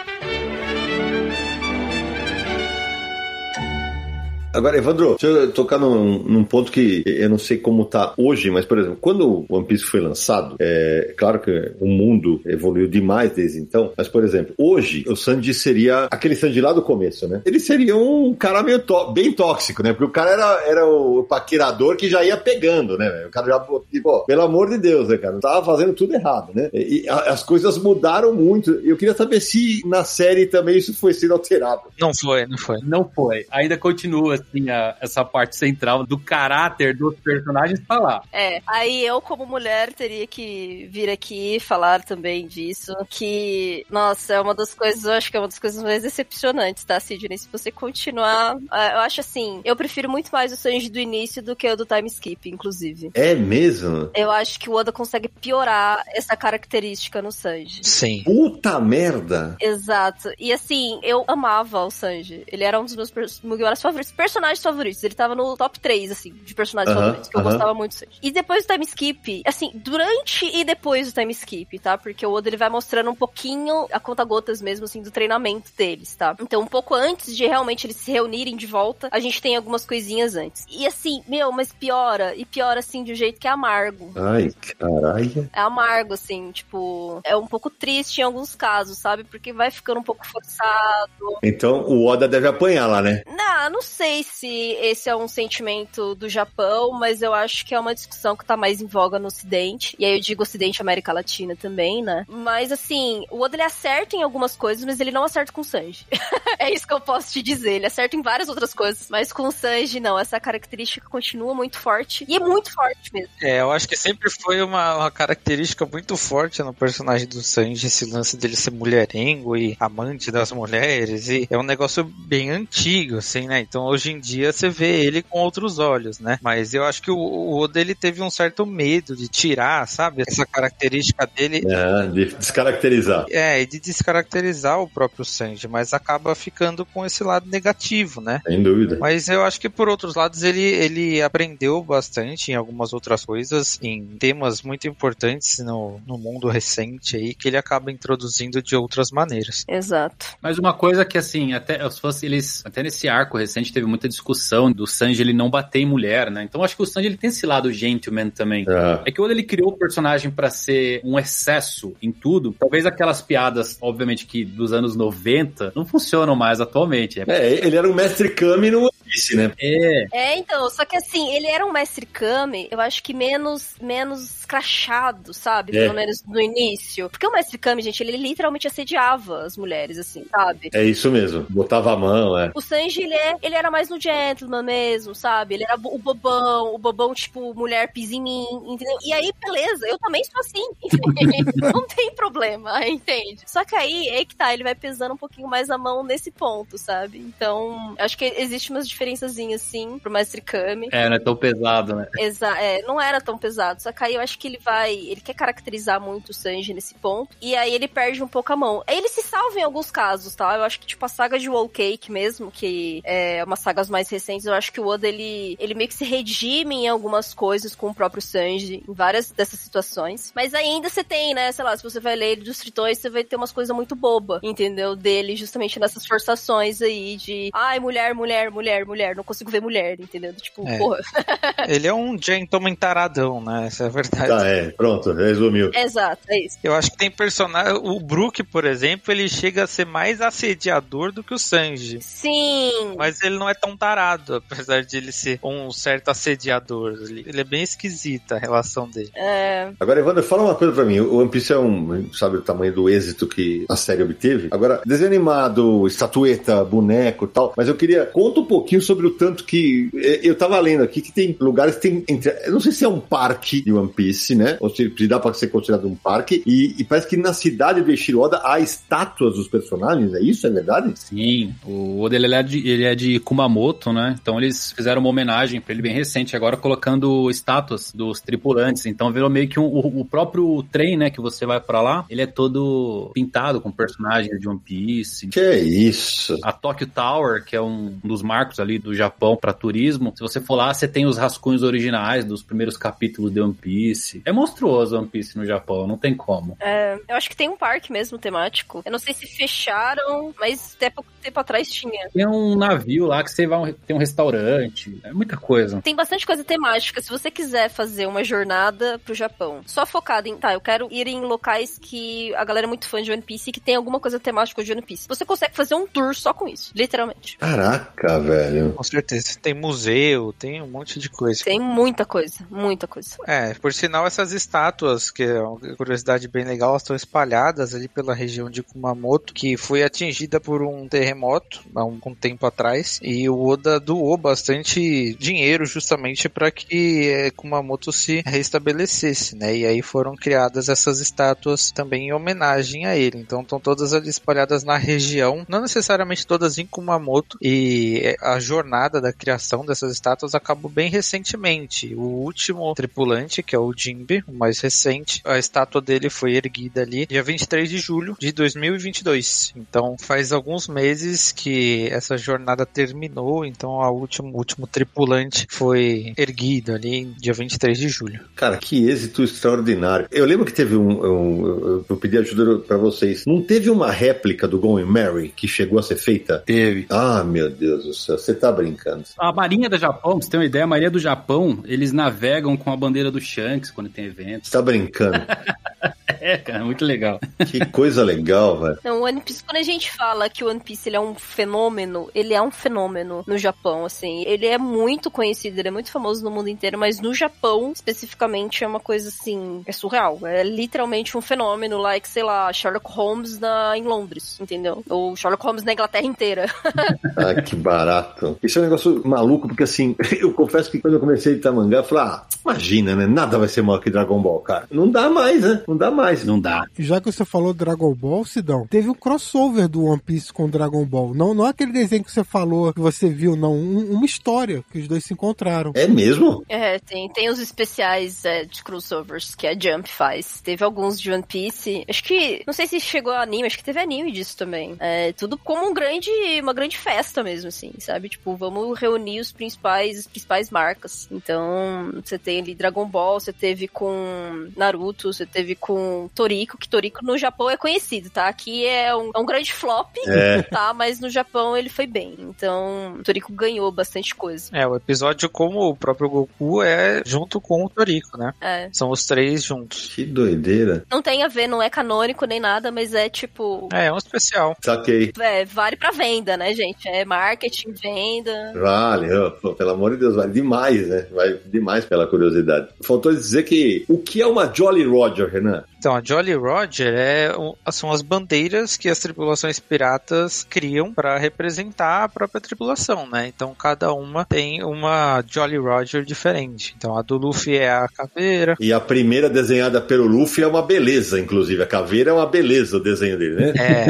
Agora, 4.52 4.78
Evandro, 4.78 5.16
deixa 5.20 5.26
eu 5.26 5.52
tocar 5.52 5.78
num, 5.78 6.18
num, 6.20 6.42
ponto 6.42 6.72
que 6.72 7.02
eu 7.06 7.28
não 7.28 7.38
sei 7.38 7.58
como 7.58 7.84
tá 7.84 8.14
hoje, 8.16 8.50
mas, 8.50 8.64
por 8.64 8.78
exemplo, 8.78 8.98
quando 9.00 9.28
o 9.28 9.46
One 9.48 9.66
Piece 9.66 9.84
foi 9.84 10.00
lançado, 10.00 10.56
é 10.58 11.14
claro 11.16 11.38
que 11.38 11.72
o 11.78 11.86
mundo 11.86 12.40
evoluiu 12.46 12.88
demais 12.88 13.32
desde 13.32 13.58
então, 13.58 13.92
mas, 13.96 14.08
por 14.08 14.24
exemplo, 14.24 14.54
hoje 14.56 15.04
o 15.06 15.14
Sanji 15.14 15.52
seria 15.52 16.08
aquele 16.10 16.34
Sanji 16.34 16.60
lá 16.60 16.72
do 16.72 16.82
começo, 16.82 17.28
né? 17.28 17.42
Ele 17.44 17.60
seria 17.60 17.94
um 17.96 18.34
cara 18.34 18.62
meio 18.62 18.82
bem 19.12 19.32
tóxico, 19.32 19.82
né? 19.82 19.92
Porque 19.92 20.06
o 20.06 20.10
cara 20.10 20.30
era, 20.30 20.62
era 20.66 20.86
o 20.86 21.22
paquerador 21.24 21.96
que 21.96 22.08
já 22.08 22.24
ia 22.24 22.36
pegando, 22.36 22.96
né? 22.96 23.26
O 23.26 23.30
cara 23.30 23.46
já, 23.46 23.66
tipo, 23.92 24.24
pelo 24.24 24.42
amor 24.42 24.70
de 24.70 24.78
Deus, 24.78 25.08
né, 25.08 25.18
cara? 25.18 25.38
Tava 25.40 25.64
fazendo 25.64 25.92
tudo 25.92 26.14
errado, 26.14 26.52
né? 26.54 26.70
E, 26.72 27.02
e 27.04 27.08
as 27.08 27.42
coisas 27.42 27.76
mudaram 27.76 28.32
muito. 28.32 28.70
Eu 28.82 28.96
queria 28.96 29.14
saber 29.14 29.40
se 29.40 29.82
na 29.86 30.04
série 30.04 30.46
também 30.46 30.78
isso 30.78 30.94
foi 30.94 31.12
sendo 31.12 31.34
alterado. 31.34 31.82
Não 32.00 32.12
foi, 32.14 32.46
não 32.46 32.56
foi. 32.56 32.78
Não 32.82 33.10
foi. 33.14 33.46
Ainda 33.50 33.76
continua 33.76 34.37
assim, 34.40 34.70
a, 34.70 34.96
essa 35.00 35.24
parte 35.24 35.56
central 35.56 36.06
do 36.06 36.18
caráter 36.18 36.96
dos 36.96 37.14
personagens 37.20 37.80
tá 37.86 37.98
lá. 37.98 38.22
É, 38.32 38.62
aí 38.66 39.04
eu, 39.04 39.20
como 39.20 39.46
mulher, 39.46 39.92
teria 39.92 40.26
que 40.26 40.88
vir 40.90 41.10
aqui 41.10 41.58
falar 41.60 42.02
também 42.02 42.46
disso. 42.46 42.92
Que, 43.08 43.86
nossa, 43.90 44.34
é 44.34 44.40
uma 44.40 44.54
das 44.54 44.74
coisas, 44.74 45.04
eu 45.04 45.12
acho 45.12 45.30
que 45.30 45.36
é 45.36 45.40
uma 45.40 45.48
das 45.48 45.58
coisas 45.58 45.82
mais 45.82 46.02
decepcionantes, 46.02 46.84
tá, 46.84 46.98
Sidney? 47.00 47.38
Se 47.38 47.48
você 47.50 47.70
continuar. 47.70 48.56
É, 48.72 48.94
eu 48.94 49.00
acho 49.00 49.20
assim, 49.20 49.60
eu 49.64 49.76
prefiro 49.76 50.10
muito 50.10 50.30
mais 50.30 50.52
o 50.52 50.56
Sanji 50.56 50.90
do 50.90 50.98
início 50.98 51.42
do 51.42 51.56
que 51.56 51.68
o 51.68 51.76
do 51.76 51.86
time 51.86 52.08
skip, 52.08 52.48
inclusive. 52.48 53.10
É 53.14 53.34
mesmo? 53.34 54.10
Eu 54.14 54.30
acho 54.30 54.58
que 54.58 54.70
o 54.70 54.74
Oda 54.74 54.92
consegue 54.92 55.28
piorar 55.28 56.02
essa 56.08 56.36
característica 56.36 57.22
no 57.22 57.32
Sanji. 57.32 57.80
Sim. 57.82 58.22
Puta 58.24 58.80
merda! 58.80 59.56
Exato. 59.60 60.30
E 60.38 60.52
assim, 60.52 61.00
eu 61.02 61.24
amava 61.26 61.84
o 61.84 61.90
Sanji. 61.90 62.44
Ele 62.46 62.64
era 62.64 62.80
um 62.80 62.84
dos 62.84 62.94
meus 62.94 63.40
Mugiwaras 63.42 63.80
favoritos. 63.80 64.12
Personagens 64.28 64.62
favoritos. 64.62 65.02
Ele 65.02 65.14
tava 65.14 65.34
no 65.34 65.56
top 65.56 65.80
3, 65.80 66.10
assim, 66.10 66.32
de 66.32 66.54
personagens 66.54 66.94
uh 66.94 66.98
-huh, 66.98 67.04
favoritos, 67.04 67.28
que 67.30 67.36
eu 67.36 67.40
uh 67.40 67.44
-huh. 67.44 67.50
gostava 67.50 67.74
muito. 67.74 67.96
E 68.22 68.30
depois 68.30 68.66
do 68.66 68.72
time 68.72 68.84
skip, 68.84 69.42
assim, 69.46 69.70
durante 69.74 70.44
e 70.44 70.64
depois 70.64 71.10
do 71.10 71.14
time 71.18 71.32
skip, 71.32 71.78
tá? 71.78 71.96
Porque 71.96 72.26
o 72.26 72.32
Oda 72.32 72.48
ele 72.48 72.58
vai 72.58 72.68
mostrando 72.68 73.10
um 73.10 73.14
pouquinho 73.14 73.86
a 73.90 73.98
conta-gotas 73.98 74.60
mesmo, 74.60 74.84
assim, 74.84 75.00
do 75.00 75.10
treinamento 75.10 75.70
deles, 75.76 76.14
tá? 76.14 76.36
Então, 76.40 76.60
um 76.60 76.66
pouco 76.66 76.94
antes 76.94 77.34
de 77.34 77.46
realmente 77.46 77.86
eles 77.86 77.96
se 77.96 78.12
reunirem 78.12 78.56
de 78.56 78.66
volta, 78.66 79.08
a 79.10 79.18
gente 79.18 79.40
tem 79.40 79.56
algumas 79.56 79.86
coisinhas 79.86 80.36
antes. 80.36 80.66
E 80.68 80.86
assim, 80.86 81.22
meu, 81.26 81.50
mas 81.50 81.72
piora, 81.72 82.34
e 82.36 82.44
piora 82.44 82.80
assim 82.80 83.02
de 83.02 83.12
um 83.12 83.14
jeito 83.14 83.40
que 83.40 83.48
é 83.48 83.50
amargo. 83.50 84.12
Ai, 84.14 84.52
caralho. 84.78 85.48
É 85.52 85.60
amargo, 85.60 86.14
assim, 86.14 86.50
tipo, 86.52 87.20
é 87.24 87.34
um 87.34 87.46
pouco 87.46 87.70
triste 87.70 88.18
em 88.18 88.24
alguns 88.24 88.54
casos, 88.54 88.98
sabe? 88.98 89.24
Porque 89.24 89.52
vai 89.52 89.70
ficando 89.70 90.00
um 90.00 90.02
pouco 90.02 90.26
forçado. 90.26 91.38
Então 91.42 91.82
o 91.82 92.06
Oda 92.06 92.28
deve 92.28 92.46
apanhar 92.46 92.86
lá, 92.86 93.00
né? 93.00 93.22
Não, 93.26 93.70
não 93.70 93.82
sei 93.82 94.17
se 94.22 94.76
esse 94.80 95.08
é 95.08 95.16
um 95.16 95.28
sentimento 95.28 96.14
do 96.14 96.28
Japão, 96.28 96.92
mas 96.92 97.22
eu 97.22 97.34
acho 97.34 97.64
que 97.64 97.74
é 97.74 97.80
uma 97.80 97.94
discussão 97.94 98.36
que 98.36 98.44
tá 98.44 98.56
mais 98.56 98.80
em 98.80 98.86
voga 98.86 99.18
no 99.18 99.28
Ocidente. 99.28 99.96
E 99.98 100.04
aí 100.04 100.16
eu 100.16 100.20
digo 100.20 100.42
Ocidente 100.42 100.80
América 100.80 101.12
Latina 101.12 101.56
também, 101.56 102.02
né? 102.02 102.24
Mas 102.28 102.72
assim, 102.72 103.24
o 103.30 103.40
Oda 103.40 103.56
ele 103.56 103.62
acerta 103.62 104.16
em 104.16 104.22
algumas 104.22 104.56
coisas, 104.56 104.84
mas 104.84 105.00
ele 105.00 105.10
não 105.10 105.24
acerta 105.24 105.52
com 105.52 105.60
o 105.60 105.64
Sanji. 105.64 106.06
é 106.58 106.72
isso 106.72 106.86
que 106.86 106.94
eu 106.94 107.00
posso 107.00 107.32
te 107.32 107.42
dizer. 107.42 107.74
Ele 107.74 107.86
acerta 107.86 108.16
em 108.16 108.22
várias 108.22 108.48
outras 108.48 108.74
coisas, 108.74 109.08
mas 109.10 109.32
com 109.32 109.46
o 109.48 109.52
Sanji 109.52 110.00
não. 110.00 110.18
Essa 110.18 110.40
característica 110.40 111.08
continua 111.08 111.54
muito 111.54 111.78
forte. 111.78 112.24
E 112.28 112.36
é 112.36 112.40
muito 112.40 112.72
forte 112.72 113.12
mesmo. 113.12 113.30
É, 113.42 113.60
eu 113.60 113.70
acho 113.70 113.88
que 113.88 113.96
sempre 113.96 114.30
foi 114.30 114.62
uma, 114.62 114.96
uma 114.96 115.10
característica 115.10 115.86
muito 115.86 116.16
forte 116.16 116.62
no 116.62 116.74
personagem 116.74 117.26
do 117.26 117.42
Sanji, 117.42 117.86
esse 117.86 118.04
lance 118.06 118.36
dele 118.36 118.56
ser 118.56 118.70
mulherengo 118.70 119.56
e 119.56 119.76
amante 119.78 120.30
das 120.30 120.52
mulheres. 120.52 121.28
E 121.28 121.46
é 121.50 121.58
um 121.58 121.62
negócio 121.62 122.04
bem 122.04 122.50
antigo, 122.50 123.18
assim, 123.18 123.46
né? 123.46 123.60
Então 123.60 123.84
hoje 123.84 124.07
em 124.08 124.20
dia 124.20 124.52
você 124.52 124.68
vê 124.68 125.04
ele 125.04 125.22
com 125.22 125.38
outros 125.38 125.78
olhos, 125.78 126.18
né? 126.18 126.38
Mas 126.42 126.74
eu 126.74 126.84
acho 126.84 127.02
que 127.02 127.10
o, 127.10 127.16
o 127.16 127.58
Oda 127.60 127.80
ele 127.80 127.94
teve 127.94 128.22
um 128.22 128.30
certo 128.30 128.64
medo 128.66 129.16
de 129.16 129.28
tirar, 129.28 129.86
sabe? 129.86 130.22
Essa 130.26 130.46
característica 130.46 131.26
dele. 131.26 131.62
É, 131.66 132.06
de 132.06 132.24
descaracterizar. 132.26 133.26
É, 133.30 133.60
e 133.60 133.66
de 133.66 133.80
descaracterizar 133.80 134.80
o 134.80 134.88
próprio 134.88 135.24
Sanji, 135.24 135.68
mas 135.68 135.92
acaba 135.92 136.34
ficando 136.34 136.84
com 136.84 137.04
esse 137.04 137.22
lado 137.22 137.48
negativo, 137.48 138.20
né? 138.20 138.40
Sem 138.46 138.62
dúvida. 138.62 138.98
Mas 139.00 139.28
eu 139.28 139.44
acho 139.44 139.60
que 139.60 139.68
por 139.68 139.88
outros 139.88 140.14
lados 140.14 140.42
ele, 140.42 140.60
ele 140.60 141.22
aprendeu 141.22 141.82
bastante 141.82 142.52
em 142.52 142.54
algumas 142.54 142.92
outras 142.92 143.24
coisas, 143.24 143.78
em 143.82 144.04
temas 144.18 144.62
muito 144.62 144.86
importantes 144.88 145.58
no, 145.58 146.00
no 146.06 146.18
mundo 146.18 146.48
recente 146.48 147.16
aí, 147.16 147.34
que 147.34 147.48
ele 147.48 147.56
acaba 147.56 147.90
introduzindo 147.90 148.62
de 148.62 148.76
outras 148.76 149.10
maneiras. 149.10 149.64
Exato. 149.68 150.26
Mas 150.40 150.58
uma 150.58 150.74
coisa 150.74 151.04
que 151.04 151.18
assim, 151.18 151.52
até 151.52 151.88
se 151.90 152.00
fosse 152.00 152.26
eles, 152.26 152.62
até 152.64 152.82
nesse 152.82 153.08
arco 153.08 153.36
recente 153.36 153.72
teve 153.72 153.86
muita 153.98 154.08
discussão 154.08 154.70
do 154.70 154.86
Sanji 154.86 155.20
ele 155.20 155.32
não 155.32 155.50
bater 155.50 155.80
em 155.80 155.86
mulher, 155.86 156.30
né? 156.30 156.44
Então 156.44 156.62
acho 156.62 156.76
que 156.76 156.82
o 156.82 156.86
Sanji 156.86 157.08
ele 157.08 157.16
tem 157.16 157.28
esse 157.28 157.44
lado 157.44 157.72
gentleman 157.72 158.30
também. 158.30 158.64
É, 158.68 159.00
é 159.06 159.10
que 159.10 159.16
quando 159.16 159.32
ele 159.32 159.42
criou 159.42 159.70
o 159.70 159.76
personagem 159.76 160.30
para 160.30 160.48
ser 160.48 161.00
um 161.04 161.18
excesso 161.18 161.94
em 162.00 162.12
tudo, 162.12 162.54
talvez 162.58 162.86
aquelas 162.86 163.20
piadas, 163.20 163.76
obviamente 163.80 164.24
que 164.24 164.44
dos 164.44 164.72
anos 164.72 164.94
90, 164.94 165.72
não 165.74 165.84
funcionam 165.84 166.36
mais 166.36 166.60
atualmente. 166.60 167.20
É, 167.26 167.66
ele 167.66 167.76
era 167.76 167.88
um 167.88 167.94
mestre 167.94 168.30
Kami 168.30 168.70
no 168.70 168.88
Piece, 169.08 169.36
né? 169.36 169.52
É. 169.58 170.06
É, 170.12 170.36
então, 170.36 170.68
só 170.70 170.84
que 170.84 170.96
assim, 170.96 171.34
ele 171.34 171.46
era 171.46 171.64
um 171.64 171.72
mestre 171.72 172.06
Kami, 172.06 172.68
eu 172.70 172.80
acho 172.80 173.02
que 173.02 173.14
menos, 173.14 173.74
menos 173.80 174.44
crachado, 174.44 175.34
sabe? 175.34 175.76
É. 175.76 175.82
Pelo 175.82 175.94
menos 175.94 176.22
no 176.26 176.40
início. 176.40 177.08
Porque 177.10 177.26
o 177.26 177.32
mestre 177.32 177.58
Kami, 177.58 177.82
gente, 177.82 178.02
ele 178.02 178.16
literalmente 178.16 178.66
assediava 178.66 179.42
as 179.42 179.56
mulheres, 179.56 179.98
assim, 179.98 180.24
sabe? 180.30 180.70
É 180.72 180.84
isso 180.84 181.10
mesmo. 181.10 181.46
Botava 181.48 181.92
a 181.92 181.96
mão, 181.96 182.38
é. 182.38 182.50
O 182.54 182.60
Sanji, 182.60 183.02
ele, 183.02 183.14
é, 183.14 183.36
ele 183.42 183.54
era 183.54 183.70
mais 183.70 183.88
no 183.88 184.00
gentleman 184.00 184.62
mesmo, 184.62 185.14
sabe? 185.14 185.54
Ele 185.54 185.64
era 185.64 185.76
o 185.76 185.98
bobão, 185.98 186.74
o 186.74 186.78
bobão, 186.78 187.14
tipo, 187.14 187.54
mulher 187.54 187.92
pisa 187.92 188.14
em 188.14 188.22
mim, 188.22 188.46
entendeu? 188.66 188.96
E 189.04 189.12
aí, 189.12 189.32
beleza, 189.40 189.86
eu 189.86 189.98
também 189.98 190.22
sou 190.24 190.40
assim, 190.40 190.66
não 191.72 191.86
tem 191.86 192.14
problema, 192.14 192.86
entende? 192.86 193.42
Só 193.46 193.64
que 193.64 193.74
aí, 193.74 194.08
é 194.08 194.24
que 194.24 194.36
tá, 194.36 194.52
ele 194.52 194.64
vai 194.64 194.74
pesando 194.74 195.14
um 195.14 195.18
pouquinho 195.18 195.48
mais 195.48 195.70
a 195.70 195.78
mão 195.78 196.02
nesse 196.02 196.30
ponto, 196.30 196.78
sabe? 196.78 197.18
Então, 197.18 197.94
acho 197.98 198.16
que 198.16 198.24
existe 198.24 198.70
umas 198.70 198.88
diferençazinha 198.98 199.56
assim 199.56 199.98
pro 199.98 200.10
Mestre 200.10 200.40
Kami. 200.40 200.88
É, 200.90 201.08
não 201.08 201.16
é 201.16 201.20
tão 201.20 201.36
pesado, 201.36 201.94
né? 201.94 202.08
Exa 202.18 202.58
é, 202.58 202.82
não 202.82 203.00
era 203.00 203.20
tão 203.20 203.38
pesado. 203.38 203.80
Só 203.80 203.92
que 203.92 204.02
aí 204.02 204.14
eu 204.16 204.20
acho 204.20 204.38
que 204.38 204.48
ele 204.48 204.58
vai. 204.58 204.92
Ele 204.92 205.20
quer 205.20 205.34
caracterizar 205.34 206.00
muito 206.00 206.30
o 206.30 206.34
Sanji 206.34 206.74
nesse 206.74 206.94
ponto. 206.94 207.36
E 207.40 207.54
aí 207.54 207.72
ele 207.72 207.86
perde 207.86 208.22
um 208.22 208.28
pouco 208.28 208.52
a 208.52 208.56
mão. 208.56 208.82
Ele 208.88 209.08
se 209.08 209.22
salva 209.22 209.58
em 209.58 209.62
alguns 209.62 209.90
casos, 209.90 210.34
tá? 210.34 210.56
Eu 210.56 210.64
acho 210.64 210.80
que, 210.80 210.86
tipo, 210.86 211.04
a 211.04 211.08
saga 211.08 211.38
de 211.38 211.48
Wall 211.48 211.68
Cake 211.68 212.10
mesmo, 212.10 212.50
que 212.50 213.00
é 213.04 213.44
uma 213.44 213.56
sagas 213.56 213.88
mais 213.88 214.08
recentes, 214.08 214.46
eu 214.46 214.54
acho 214.54 214.72
que 214.72 214.80
o 214.80 214.86
Oda 214.86 215.06
ele, 215.06 215.56
ele 215.60 215.74
meio 215.74 215.88
que 215.88 215.94
se 215.94 216.04
redime 216.04 216.84
em 216.84 216.88
algumas 216.88 217.32
coisas 217.32 217.74
com 217.74 217.90
o 217.90 217.94
próprio 217.94 218.20
Sanji, 218.22 218.82
em 218.88 218.92
várias 218.92 219.30
dessas 219.30 219.60
situações. 219.60 220.32
Mas 220.34 220.54
ainda 220.54 220.88
você 220.88 221.04
tem, 221.04 221.34
né? 221.34 221.52
Sei 221.52 221.64
lá, 221.64 221.76
se 221.76 221.82
você 221.82 222.00
vai 222.00 222.16
ler 222.16 222.32
ele 222.32 222.44
dos 222.44 222.58
tritões, 222.58 222.98
você 222.98 223.08
vai 223.08 223.22
ter 223.22 223.36
umas 223.36 223.52
coisas 223.52 223.74
muito 223.74 223.94
boba, 223.94 224.40
entendeu? 224.42 224.96
Dele, 224.96 225.36
justamente 225.36 225.78
nessas 225.78 226.06
forçações 226.06 226.82
aí 226.82 227.16
de 227.16 227.50
ai, 227.52 227.78
mulher, 227.78 228.14
mulher, 228.14 228.50
mulher, 228.50 228.84
mulher, 228.88 229.14
não 229.14 229.22
consigo 229.24 229.50
ver 229.50 229.60
mulher, 229.62 229.98
entendeu? 230.00 230.32
Tipo, 230.32 230.66
É. 230.66 230.78
porra. 230.78 230.98
Ele 231.68 231.86
é 231.86 231.94
um 231.94 232.16
gentleman 232.20 232.74
taradão, 232.74 233.40
né? 233.40 233.66
Essa 233.66 233.84
é 233.84 233.86
a 233.86 233.90
verdade. 233.90 234.26
Tá, 234.28 234.46
é, 234.46 234.70
pronto, 234.70 235.12
resumiu. 235.12 235.70
Exato, 235.76 236.22
é 236.28 236.38
isso. 236.44 236.58
Eu 236.62 236.74
acho 236.74 236.90
que 236.90 236.96
tem 236.98 237.10
personagem. 237.10 237.74
O 237.74 238.00
Brook, 238.00 238.42
por 238.44 238.64
exemplo, 238.64 239.12
ele 239.12 239.28
chega 239.28 239.64
a 239.64 239.66
ser 239.66 239.84
mais 239.86 240.20
assediador 240.20 241.12
do 241.12 241.22
que 241.22 241.34
o 241.34 241.38
Sanji. 241.38 241.98
Sim. 242.00 242.94
Mas 242.96 243.20
ele 243.22 243.38
não 243.38 243.48
é 243.48 243.54
tão 243.54 243.76
tarado, 243.76 244.36
apesar 244.36 244.82
de 244.84 244.96
ele 244.96 245.12
ser 245.12 245.38
um 245.42 245.70
certo 245.70 246.08
assediador. 246.08 246.98
Ele, 247.02 247.24
ele 247.26 247.40
é 247.40 247.44
bem 247.44 247.62
esquisita 247.62 248.36
a 248.36 248.38
relação 248.38 248.88
dele. 248.88 249.10
É, 249.14 249.70
Agora, 249.78 250.00
Evandro, 250.00 250.22
fala 250.22 250.42
uma 250.44 250.54
coisa 250.54 250.72
pra 250.72 250.84
mim. 250.84 251.00
O 251.00 251.16
One 251.18 251.28
Piece 251.30 251.52
é 251.52 251.58
um, 251.58 252.10
sabe 252.12 252.36
o 252.38 252.42
tamanho 252.42 252.72
do 252.72 252.88
êxito 252.88 253.26
que 253.26 253.64
a 253.68 253.76
série 253.76 254.02
obteve? 254.02 254.48
Agora, 254.50 254.80
desenho 254.84 255.08
animado, 255.08 255.86
estatueta, 255.86 256.64
boneco 256.64 257.24
e 257.24 257.28
tal, 257.28 257.52
mas 257.56 257.68
eu 257.68 257.74
queria, 257.74 258.06
conta 258.06 258.40
um 258.40 258.44
pouquinho 258.44 258.77
sobre 258.80 259.06
o 259.06 259.10
tanto 259.10 259.44
que, 259.44 259.90
eh, 259.94 260.20
eu 260.22 260.34
tava 260.34 260.58
lendo 260.60 260.82
aqui 260.82 261.00
que 261.00 261.12
tem 261.12 261.36
lugares 261.40 261.76
que 261.76 261.82
tem, 261.82 262.04
entre, 262.08 262.30
eu 262.44 262.52
não 262.52 262.60
sei 262.60 262.72
se 262.72 262.84
é 262.84 262.88
um 262.88 263.00
parque 263.00 263.62
de 263.62 263.72
One 263.72 263.88
Piece, 263.88 264.34
né? 264.34 264.56
Ou 264.60 264.70
se 264.70 264.92
se 264.96 265.06
dá 265.06 265.18
pra 265.18 265.32
ser 265.34 265.48
considerado 265.48 265.86
um 265.86 265.94
parque, 265.94 266.42
e, 266.46 266.74
e 266.78 266.84
parece 266.84 267.08
que 267.08 267.16
na 267.16 267.32
cidade 267.32 267.82
de 267.82 267.96
Shiroda 267.96 268.40
há 268.44 268.58
estátuas 268.60 269.34
dos 269.34 269.48
personagens, 269.48 270.12
é 270.14 270.20
isso? 270.20 270.46
É 270.46 270.50
verdade? 270.50 270.92
Sim, 270.96 271.54
o 271.64 272.00
Oda 272.00 272.16
ele 272.16 272.34
é, 272.34 272.42
de, 272.42 272.68
ele 272.68 272.84
é 272.84 272.94
de 272.94 273.18
Kumamoto, 273.20 273.92
né? 273.92 274.16
Então 274.20 274.38
eles 274.40 274.72
fizeram 274.72 275.00
uma 275.00 275.10
homenagem 275.10 275.60
pra 275.60 275.72
ele 275.72 275.82
bem 275.82 275.94
recente, 275.94 276.34
agora 276.36 276.56
colocando 276.56 277.30
estátuas 277.30 277.92
dos 277.94 278.20
tripulantes. 278.20 278.86
Então 278.86 279.12
virou 279.12 279.30
meio 279.30 279.48
que 279.48 279.58
um- 279.60 279.64
o, 279.66 280.00
o 280.00 280.04
próprio 280.04 280.62
trem, 280.70 280.96
né, 280.96 281.10
que 281.10 281.20
você 281.20 281.46
vai 281.46 281.60
pra 281.60 281.80
lá, 281.80 282.04
ele 282.10 282.22
é 282.22 282.26
todo 282.26 283.10
pintado 283.14 283.60
com 283.60 283.70
personagens 283.70 284.38
de 284.40 284.48
One 284.48 284.60
Piece. 284.64 285.28
Que 285.28 285.40
é 285.40 285.58
isso? 285.60 286.36
A 286.42 286.52
Tokyo 286.52 286.86
Tower, 286.86 287.44
que 287.44 287.54
é 287.56 287.60
um 287.62 287.94
dos 288.04 288.22
marcos 288.22 288.58
ali 288.60 288.67
do 288.76 288.92
Japão 288.92 289.36
pra 289.36 289.52
turismo, 289.52 290.12
se 290.16 290.20
você 290.20 290.40
for 290.40 290.56
lá, 290.56 290.74
você 290.74 290.88
tem 290.88 291.06
os 291.06 291.16
rascunhos 291.16 291.62
originais 291.62 292.24
dos 292.24 292.42
primeiros 292.42 292.76
capítulos 292.76 293.30
de 293.30 293.40
One 293.40 293.54
Piece. 293.54 294.20
É 294.24 294.32
monstruoso 294.32 294.98
One 294.98 295.06
Piece 295.06 295.38
no 295.38 295.44
Japão, 295.44 295.86
não 295.86 295.96
tem 295.96 296.16
como. 296.16 296.56
é, 296.60 296.98
eu 297.08 297.14
acho 297.14 297.30
que 297.30 297.36
tem 297.36 297.48
um 297.48 297.56
parque 297.56 297.92
mesmo 297.92 298.18
temático. 298.18 298.82
Eu 298.84 298.90
não 298.90 298.98
sei 298.98 299.14
se 299.14 299.26
fecharam, 299.26 300.34
mas 300.40 300.74
até 300.76 300.90
pouco 300.90 301.10
tempo 301.22 301.38
atrás 301.38 301.70
tinha. 301.70 302.08
Tem 302.12 302.26
um 302.26 302.56
navio 302.56 303.06
lá 303.06 303.22
que 303.22 303.30
você 303.30 303.46
vai 303.46 303.72
tem 303.86 303.94
um 303.94 304.00
restaurante, 304.00 304.98
é 305.04 305.12
muita 305.12 305.36
coisa. 305.36 305.80
Tem 305.82 305.94
bastante 305.94 306.26
coisa 306.26 306.42
temática. 306.42 307.00
Se 307.00 307.10
você 307.10 307.30
quiser 307.30 307.68
fazer 307.68 308.06
uma 308.06 308.24
jornada 308.24 308.98
pro 309.04 309.14
Japão, 309.14 309.60
só 309.66 309.84
focada 309.86 310.28
em, 310.28 310.36
tá, 310.36 310.54
eu 310.54 310.60
quero 310.60 310.88
ir 310.90 311.06
em 311.06 311.20
locais 311.20 311.78
que 311.80 312.34
a 312.34 312.44
galera 312.44 312.66
é 312.66 312.68
muito 312.68 312.88
fã 312.88 313.02
de 313.02 313.12
One 313.12 313.22
Piece 313.22 313.50
e 313.50 313.52
que 313.52 313.60
tem 313.60 313.76
alguma 313.76 314.00
coisa 314.00 314.18
temática 314.18 314.64
de 314.64 314.72
One 314.72 314.82
Piece. 314.82 315.08
Você 315.08 315.24
consegue 315.24 315.54
fazer 315.54 315.74
um 315.74 315.86
tour 315.86 316.14
só 316.14 316.32
com 316.32 316.48
isso, 316.48 316.72
literalmente. 316.74 317.36
Caraca, 317.38 318.18
velho. 318.18 318.57
Com 318.74 318.82
certeza. 318.82 319.38
Tem 319.40 319.54
museu, 319.54 320.34
tem 320.38 320.62
um 320.62 320.68
monte 320.68 320.98
de 320.98 321.08
coisa. 321.08 321.44
Tem 321.44 321.60
muita 321.60 322.04
coisa, 322.04 322.46
muita 322.50 322.86
coisa. 322.86 323.16
É, 323.26 323.54
por 323.54 323.72
sinal, 323.72 324.06
essas 324.06 324.32
estátuas, 324.32 325.10
que 325.10 325.22
é 325.22 325.40
uma 325.40 325.76
curiosidade 325.76 326.28
bem 326.28 326.44
legal, 326.44 326.70
elas 326.70 326.82
estão 326.82 326.96
espalhadas 326.96 327.74
ali 327.74 327.88
pela 327.88 328.14
região 328.14 328.50
de 328.50 328.62
Kumamoto, 328.62 329.32
que 329.32 329.56
foi 329.56 329.82
atingida 329.82 330.40
por 330.40 330.62
um 330.62 330.88
terremoto 330.88 331.60
há 331.74 331.84
um, 331.84 331.98
um 332.04 332.14
tempo 332.14 332.46
atrás, 332.46 332.98
e 333.02 333.28
o 333.28 333.46
Oda 333.46 333.78
doou 333.78 334.16
bastante 334.16 335.14
dinheiro 335.18 335.64
justamente 335.66 336.28
para 336.28 336.50
que 336.50 337.08
eh, 337.08 337.30
Kumamoto 337.30 337.92
se 337.92 338.22
restabelecesse, 338.24 339.36
né? 339.36 339.56
E 339.56 339.66
aí 339.66 339.82
foram 339.82 340.14
criadas 340.14 340.68
essas 340.68 341.00
estátuas 341.00 341.70
também 341.70 342.08
em 342.08 342.12
homenagem 342.12 342.86
a 342.86 342.96
ele. 342.96 343.18
Então 343.18 343.42
estão 343.42 343.60
todas 343.60 343.92
ali 343.92 344.08
espalhadas 344.08 344.64
na 344.64 344.76
região, 344.76 345.44
não 345.48 345.60
necessariamente 345.60 346.26
todas 346.26 346.58
em 346.58 346.66
Kumamoto, 346.66 347.38
e 347.40 348.00
eh, 348.04 348.16
a 348.20 348.38
jornada 348.48 349.00
da 349.00 349.12
criação 349.12 349.64
dessas 349.64 349.92
estátuas 349.92 350.34
acabou 350.34 350.70
bem 350.70 350.88
recentemente. 350.90 351.94
O 351.94 352.00
último 352.24 352.72
tripulante, 352.74 353.42
que 353.42 353.54
é 353.54 353.58
o 353.58 353.72
Jinbe, 353.76 354.24
o 354.26 354.32
mais 354.32 354.60
recente, 354.60 355.20
a 355.24 355.38
estátua 355.38 355.80
dele 355.80 356.08
foi 356.08 356.34
erguida 356.34 356.80
ali 356.82 357.06
dia 357.06 357.22
23 357.22 357.68
de 357.68 357.78
julho 357.78 358.16
de 358.18 358.32
2022. 358.32 359.52
Então 359.56 359.96
faz 359.98 360.32
alguns 360.32 360.66
meses 360.68 361.30
que 361.32 361.88
essa 361.90 362.16
jornada 362.16 362.64
terminou, 362.64 363.44
então 363.44 363.82
a 363.82 363.90
último, 363.90 364.32
o 364.32 364.36
último 364.38 364.66
tripulante 364.66 365.46
foi 365.50 366.12
erguido 366.16 366.72
ali 366.72 367.04
dia 367.18 367.32
23 367.32 367.78
de 367.78 367.88
julho. 367.88 368.20
Cara, 368.34 368.56
que 368.56 368.88
êxito 368.88 369.22
extraordinário. 369.22 370.06
Eu 370.10 370.24
lembro 370.24 370.46
que 370.46 370.52
teve 370.52 370.76
um. 370.76 370.88
um- 370.88 371.46
eu- 371.46 371.84
eu 371.88 371.96
pedi 371.96 372.16
ajuda 372.18 372.58
pra 372.60 372.76
vocês. 372.76 373.24
Não 373.26 373.42
teve 373.42 373.68
uma 373.70 373.90
réplica 373.90 374.46
do 374.48 374.58
Going 374.58 374.84
Mary 374.84 375.32
que 375.36 375.46
chegou 375.46 375.78
a 375.78 375.82
ser 375.82 375.96
feita? 375.96 376.42
Teve. 376.46 376.86
Ah, 376.88 377.22
meu 377.24 377.50
Deus 377.50 377.84
do 377.84 377.94
céu, 377.94 378.16
você 378.28 378.34
tá 378.34 378.52
brincando. 378.52 379.04
A 379.18 379.32
Marinha 379.32 379.68
do 379.68 379.78
Japão, 379.78 380.20
você 380.20 380.28
ter 380.28 380.36
uma 380.36 380.44
ideia, 380.44 380.64
a 380.64 380.66
Marinha 380.66 380.90
do 380.90 380.98
Japão, 380.98 381.62
eles 381.64 381.92
navegam 381.92 382.56
com 382.56 382.70
a 382.70 382.76
bandeira 382.76 383.10
do 383.10 383.20
Shanks 383.20 383.70
quando 383.70 383.88
tem 383.88 384.04
eventos. 384.04 384.50
Você 384.50 384.56
tá 384.56 384.62
brincando. 384.62 385.18
É, 386.20 386.38
cara, 386.38 386.64
muito 386.64 386.84
legal. 386.84 387.20
que 387.50 387.64
coisa 387.66 388.02
legal, 388.02 388.60
velho. 388.60 388.78
Não, 388.84 389.00
o 389.00 389.04
One 389.04 389.20
Piece, 389.20 389.42
quando 389.42 389.58
a 389.58 389.62
gente 389.62 389.90
fala 389.92 390.28
que 390.28 390.44
o 390.44 390.48
One 390.48 390.60
Piece 390.60 390.88
ele 390.88 390.96
é 390.96 391.00
um 391.00 391.14
fenômeno, 391.14 392.10
ele 392.14 392.34
é 392.34 392.42
um 392.42 392.50
fenômeno 392.50 393.24
no 393.26 393.38
Japão, 393.38 393.84
assim. 393.84 394.24
Ele 394.26 394.46
é 394.46 394.58
muito 394.58 395.10
conhecido, 395.10 395.58
ele 395.58 395.68
é 395.68 395.70
muito 395.70 395.90
famoso 395.90 396.24
no 396.24 396.30
mundo 396.30 396.48
inteiro, 396.48 396.78
mas 396.78 397.00
no 397.00 397.14
Japão, 397.14 397.72
especificamente, 397.74 398.64
é 398.64 398.66
uma 398.66 398.80
coisa 398.80 399.08
assim, 399.08 399.62
é 399.66 399.72
surreal. 399.72 400.18
É 400.24 400.42
literalmente 400.42 401.16
um 401.16 401.20
fenômeno, 401.20 401.78
like, 401.78 402.08
sei 402.08 402.22
lá, 402.22 402.52
Sherlock 402.52 402.90
Holmes 402.90 403.38
na, 403.38 403.76
em 403.76 403.82
Londres, 403.82 404.38
entendeu? 404.40 404.82
Ou 404.88 405.16
Sherlock 405.16 405.44
Holmes 405.44 405.64
na 405.64 405.72
Inglaterra 405.72 406.06
inteira. 406.06 406.46
Ah, 407.16 407.40
que 407.42 407.56
barato. 407.56 408.38
Isso 408.42 408.58
é 408.58 408.62
um 408.62 408.64
negócio 408.64 409.02
maluco, 409.04 409.48
porque 409.48 409.64
assim, 409.64 409.96
eu 410.20 410.32
confesso 410.32 410.70
que 410.70 410.78
quando 410.78 410.94
eu 410.94 411.00
comecei 411.00 411.32
a 411.32 411.34
editar 411.34 411.52
mangá, 411.52 411.78
eu 411.78 411.84
falei, 411.84 412.04
ah, 412.04 412.22
imagina, 412.44 412.94
né? 412.94 413.06
Nada 413.06 413.38
vai 413.38 413.48
ser 413.48 413.62
maior 413.62 413.80
que 413.80 413.90
Dragon 413.90 414.20
Ball, 414.20 414.40
cara. 414.40 414.66
Não 414.70 414.88
dá 414.88 415.08
mais, 415.08 415.42
né? 415.42 415.62
Não 415.66 415.76
dá 415.76 415.90
mais. 415.90 416.07
Não 416.24 416.40
dá. 416.40 416.64
Já 416.78 417.00
que 417.00 417.10
você 417.10 417.24
falou 417.24 417.52
Dragon 417.54 417.94
Ball, 417.94 418.24
Sidão, 418.24 418.66
teve 418.68 418.88
um 418.88 418.94
crossover 418.94 419.68
do 419.68 419.84
One 419.84 420.00
Piece 420.00 420.32
com 420.32 420.48
Dragon 420.48 420.84
Ball. 420.84 421.14
Não, 421.14 421.34
não 421.34 421.46
é 421.46 421.50
aquele 421.50 421.72
desenho 421.72 422.04
que 422.04 422.10
você 422.12 422.24
falou, 422.24 422.72
que 422.72 422.80
você 422.80 423.08
viu, 423.08 423.36
não. 423.36 423.54
Um- 423.54 423.92
uma 423.92 424.06
história 424.06 424.64
que 424.70 424.78
os 424.78 424.88
dois 424.88 425.04
se 425.04 425.12
encontraram. 425.12 425.72
É 425.74 425.86
mesmo? 425.86 426.44
É, 426.48 426.78
tem, 426.78 427.08
tem 427.10 427.28
os 427.28 427.38
especiais 427.38 428.24
é, 428.24 428.44
de 428.44 428.62
crossovers 428.62 429.34
que 429.34 429.46
a 429.46 429.52
Jump 429.58 429.88
faz. 429.88 430.40
Teve 430.42 430.64
alguns 430.64 431.00
de 431.00 431.10
One 431.12 431.22
Piece. 431.22 431.84
Acho 431.88 432.04
que. 432.04 432.42
Não 432.46 432.52
sei 432.52 432.66
se 432.66 432.80
chegou 432.80 433.12
a 433.12 433.22
anime, 433.22 433.46
acho 433.46 433.58
que 433.58 433.64
teve 433.64 433.80
anime 433.80 434.12
disso 434.12 434.36
também. 434.36 434.76
É 434.78 435.12
tudo 435.12 435.36
como 435.38 435.68
um 435.68 435.74
grande, 435.74 436.10
uma 436.42 436.52
grande 436.52 436.76
festa 436.78 437.22
mesmo, 437.22 437.48
assim, 437.48 437.72
sabe? 437.78 438.08
Tipo, 438.08 438.36
vamos 438.36 438.78
reunir 438.78 439.20
os 439.20 439.32
principais, 439.32 439.98
as 439.98 440.06
principais 440.06 440.50
marcas. 440.50 441.08
Então, 441.10 441.90
você 442.04 442.18
tem 442.18 442.40
ali 442.40 442.54
Dragon 442.54 442.86
Ball, 442.86 443.18
você 443.20 443.32
teve 443.32 443.66
com 443.68 444.48
Naruto, 444.56 445.12
você 445.12 445.26
teve 445.26 445.54
com 445.54 445.97
Toriko, 446.14 446.56
que 446.58 446.68
Toriko 446.68 447.04
no 447.04 447.18
Japão 447.18 447.50
é 447.50 447.56
conhecido, 447.56 448.10
tá? 448.10 448.28
Aqui 448.28 448.64
é 448.66 448.94
um, 448.94 449.10
é 449.14 449.18
um 449.18 449.26
grande 449.26 449.52
flop, 449.52 449.88
É. 450.06 450.42
tá? 450.42 450.72
Mas 450.74 451.00
no 451.00 451.08
Japão 451.10 451.56
ele 451.56 451.68
foi 451.68 451.86
bem. 451.86 452.14
Então, 452.18 453.00
Toriko 453.04 453.32
ganhou 453.32 453.70
bastante 453.72 454.14
coisa. 454.14 454.50
É, 454.52 454.66
o 454.66 454.76
episódio 454.76 455.28
como 455.28 455.68
o 455.68 455.76
próprio 455.76 456.08
Goku 456.08 456.62
é 456.62 457.02
junto 457.04 457.40
com 457.40 457.64
o 457.64 457.68
Toriko, 457.68 458.16
né? 458.18 458.32
É. 458.40 458.68
São 458.72 458.90
os 458.90 459.04
três 459.06 459.42
juntos. 459.42 459.92
Que 459.94 460.04
doideira. 460.04 460.84
Não 460.90 461.02
tem 461.02 461.22
a 461.22 461.28
ver, 461.28 461.46
não 461.48 461.62
é 461.62 461.70
canônico 461.70 462.24
nem 462.26 462.38
nada, 462.40 462.70
mas 462.70 462.94
é 462.94 463.08
tipo. 463.08 463.68
É, 463.72 463.86
é 463.86 463.92
um 463.92 463.96
especial. 463.96 464.56
Saquei. 464.62 465.12
É, 465.18 465.44
vale 465.44 465.76
pra 465.76 465.90
venda, 465.90 466.36
né, 466.36 466.52
gente? 466.54 466.88
É 466.88 467.04
marketing, 467.04 467.72
venda. 467.72 468.52
Vale, 468.54 469.08
pô, 469.40 469.54
pelo 469.54 469.70
amor 469.70 469.92
de 469.92 469.96
Deus, 469.98 470.14
vale 470.14 470.32
demais, 470.32 470.86
né? 470.88 471.06
Vai 471.12 471.34
demais 471.46 471.84
pela 471.84 472.06
curiosidade. 472.06 472.68
Faltou 472.82 473.12
dizer 473.12 473.42
que 473.44 473.84
o 473.88 473.98
que 473.98 474.20
é 474.20 474.26
uma 474.26 474.52
Jolly 474.52 474.84
Roger, 474.84 475.28
Renan? 475.30 475.64
Então, 475.78 475.94
a 475.94 476.02
Jolly 476.02 476.34
Roger 476.34 476.92
é, 476.92 477.30
são 477.70 477.92
as 477.92 478.02
bandeiras 478.02 478.76
que 478.76 478.88
as 478.88 478.98
tripulações 478.98 479.60
piratas 479.60 480.44
criam 480.48 480.92
para 480.92 481.16
representar 481.18 482.04
a 482.04 482.08
própria 482.08 482.40
tripulação, 482.40 483.08
né? 483.08 483.28
Então, 483.28 483.54
cada 483.54 483.92
uma 483.92 484.24
tem 484.24 484.64
uma 484.64 485.22
Jolly 485.26 485.56
Roger 485.56 486.04
diferente. 486.04 486.74
Então, 486.76 486.98
a 486.98 487.02
do 487.02 487.16
Luffy 487.16 487.56
é 487.56 487.70
a 487.70 487.86
caveira. 487.88 488.56
E 488.58 488.72
a 488.72 488.80
primeira 488.80 489.30
desenhada 489.30 489.80
pelo 489.80 490.06
Luffy 490.06 490.42
é 490.42 490.46
uma 490.48 490.62
beleza, 490.62 491.20
inclusive. 491.20 491.62
A 491.62 491.66
caveira 491.66 492.10
é 492.10 492.12
uma 492.14 492.26
beleza 492.26 492.76
o 492.76 492.82
desenho 492.82 493.16
dele, 493.16 493.36
né? 493.36 493.52
É. 493.56 493.86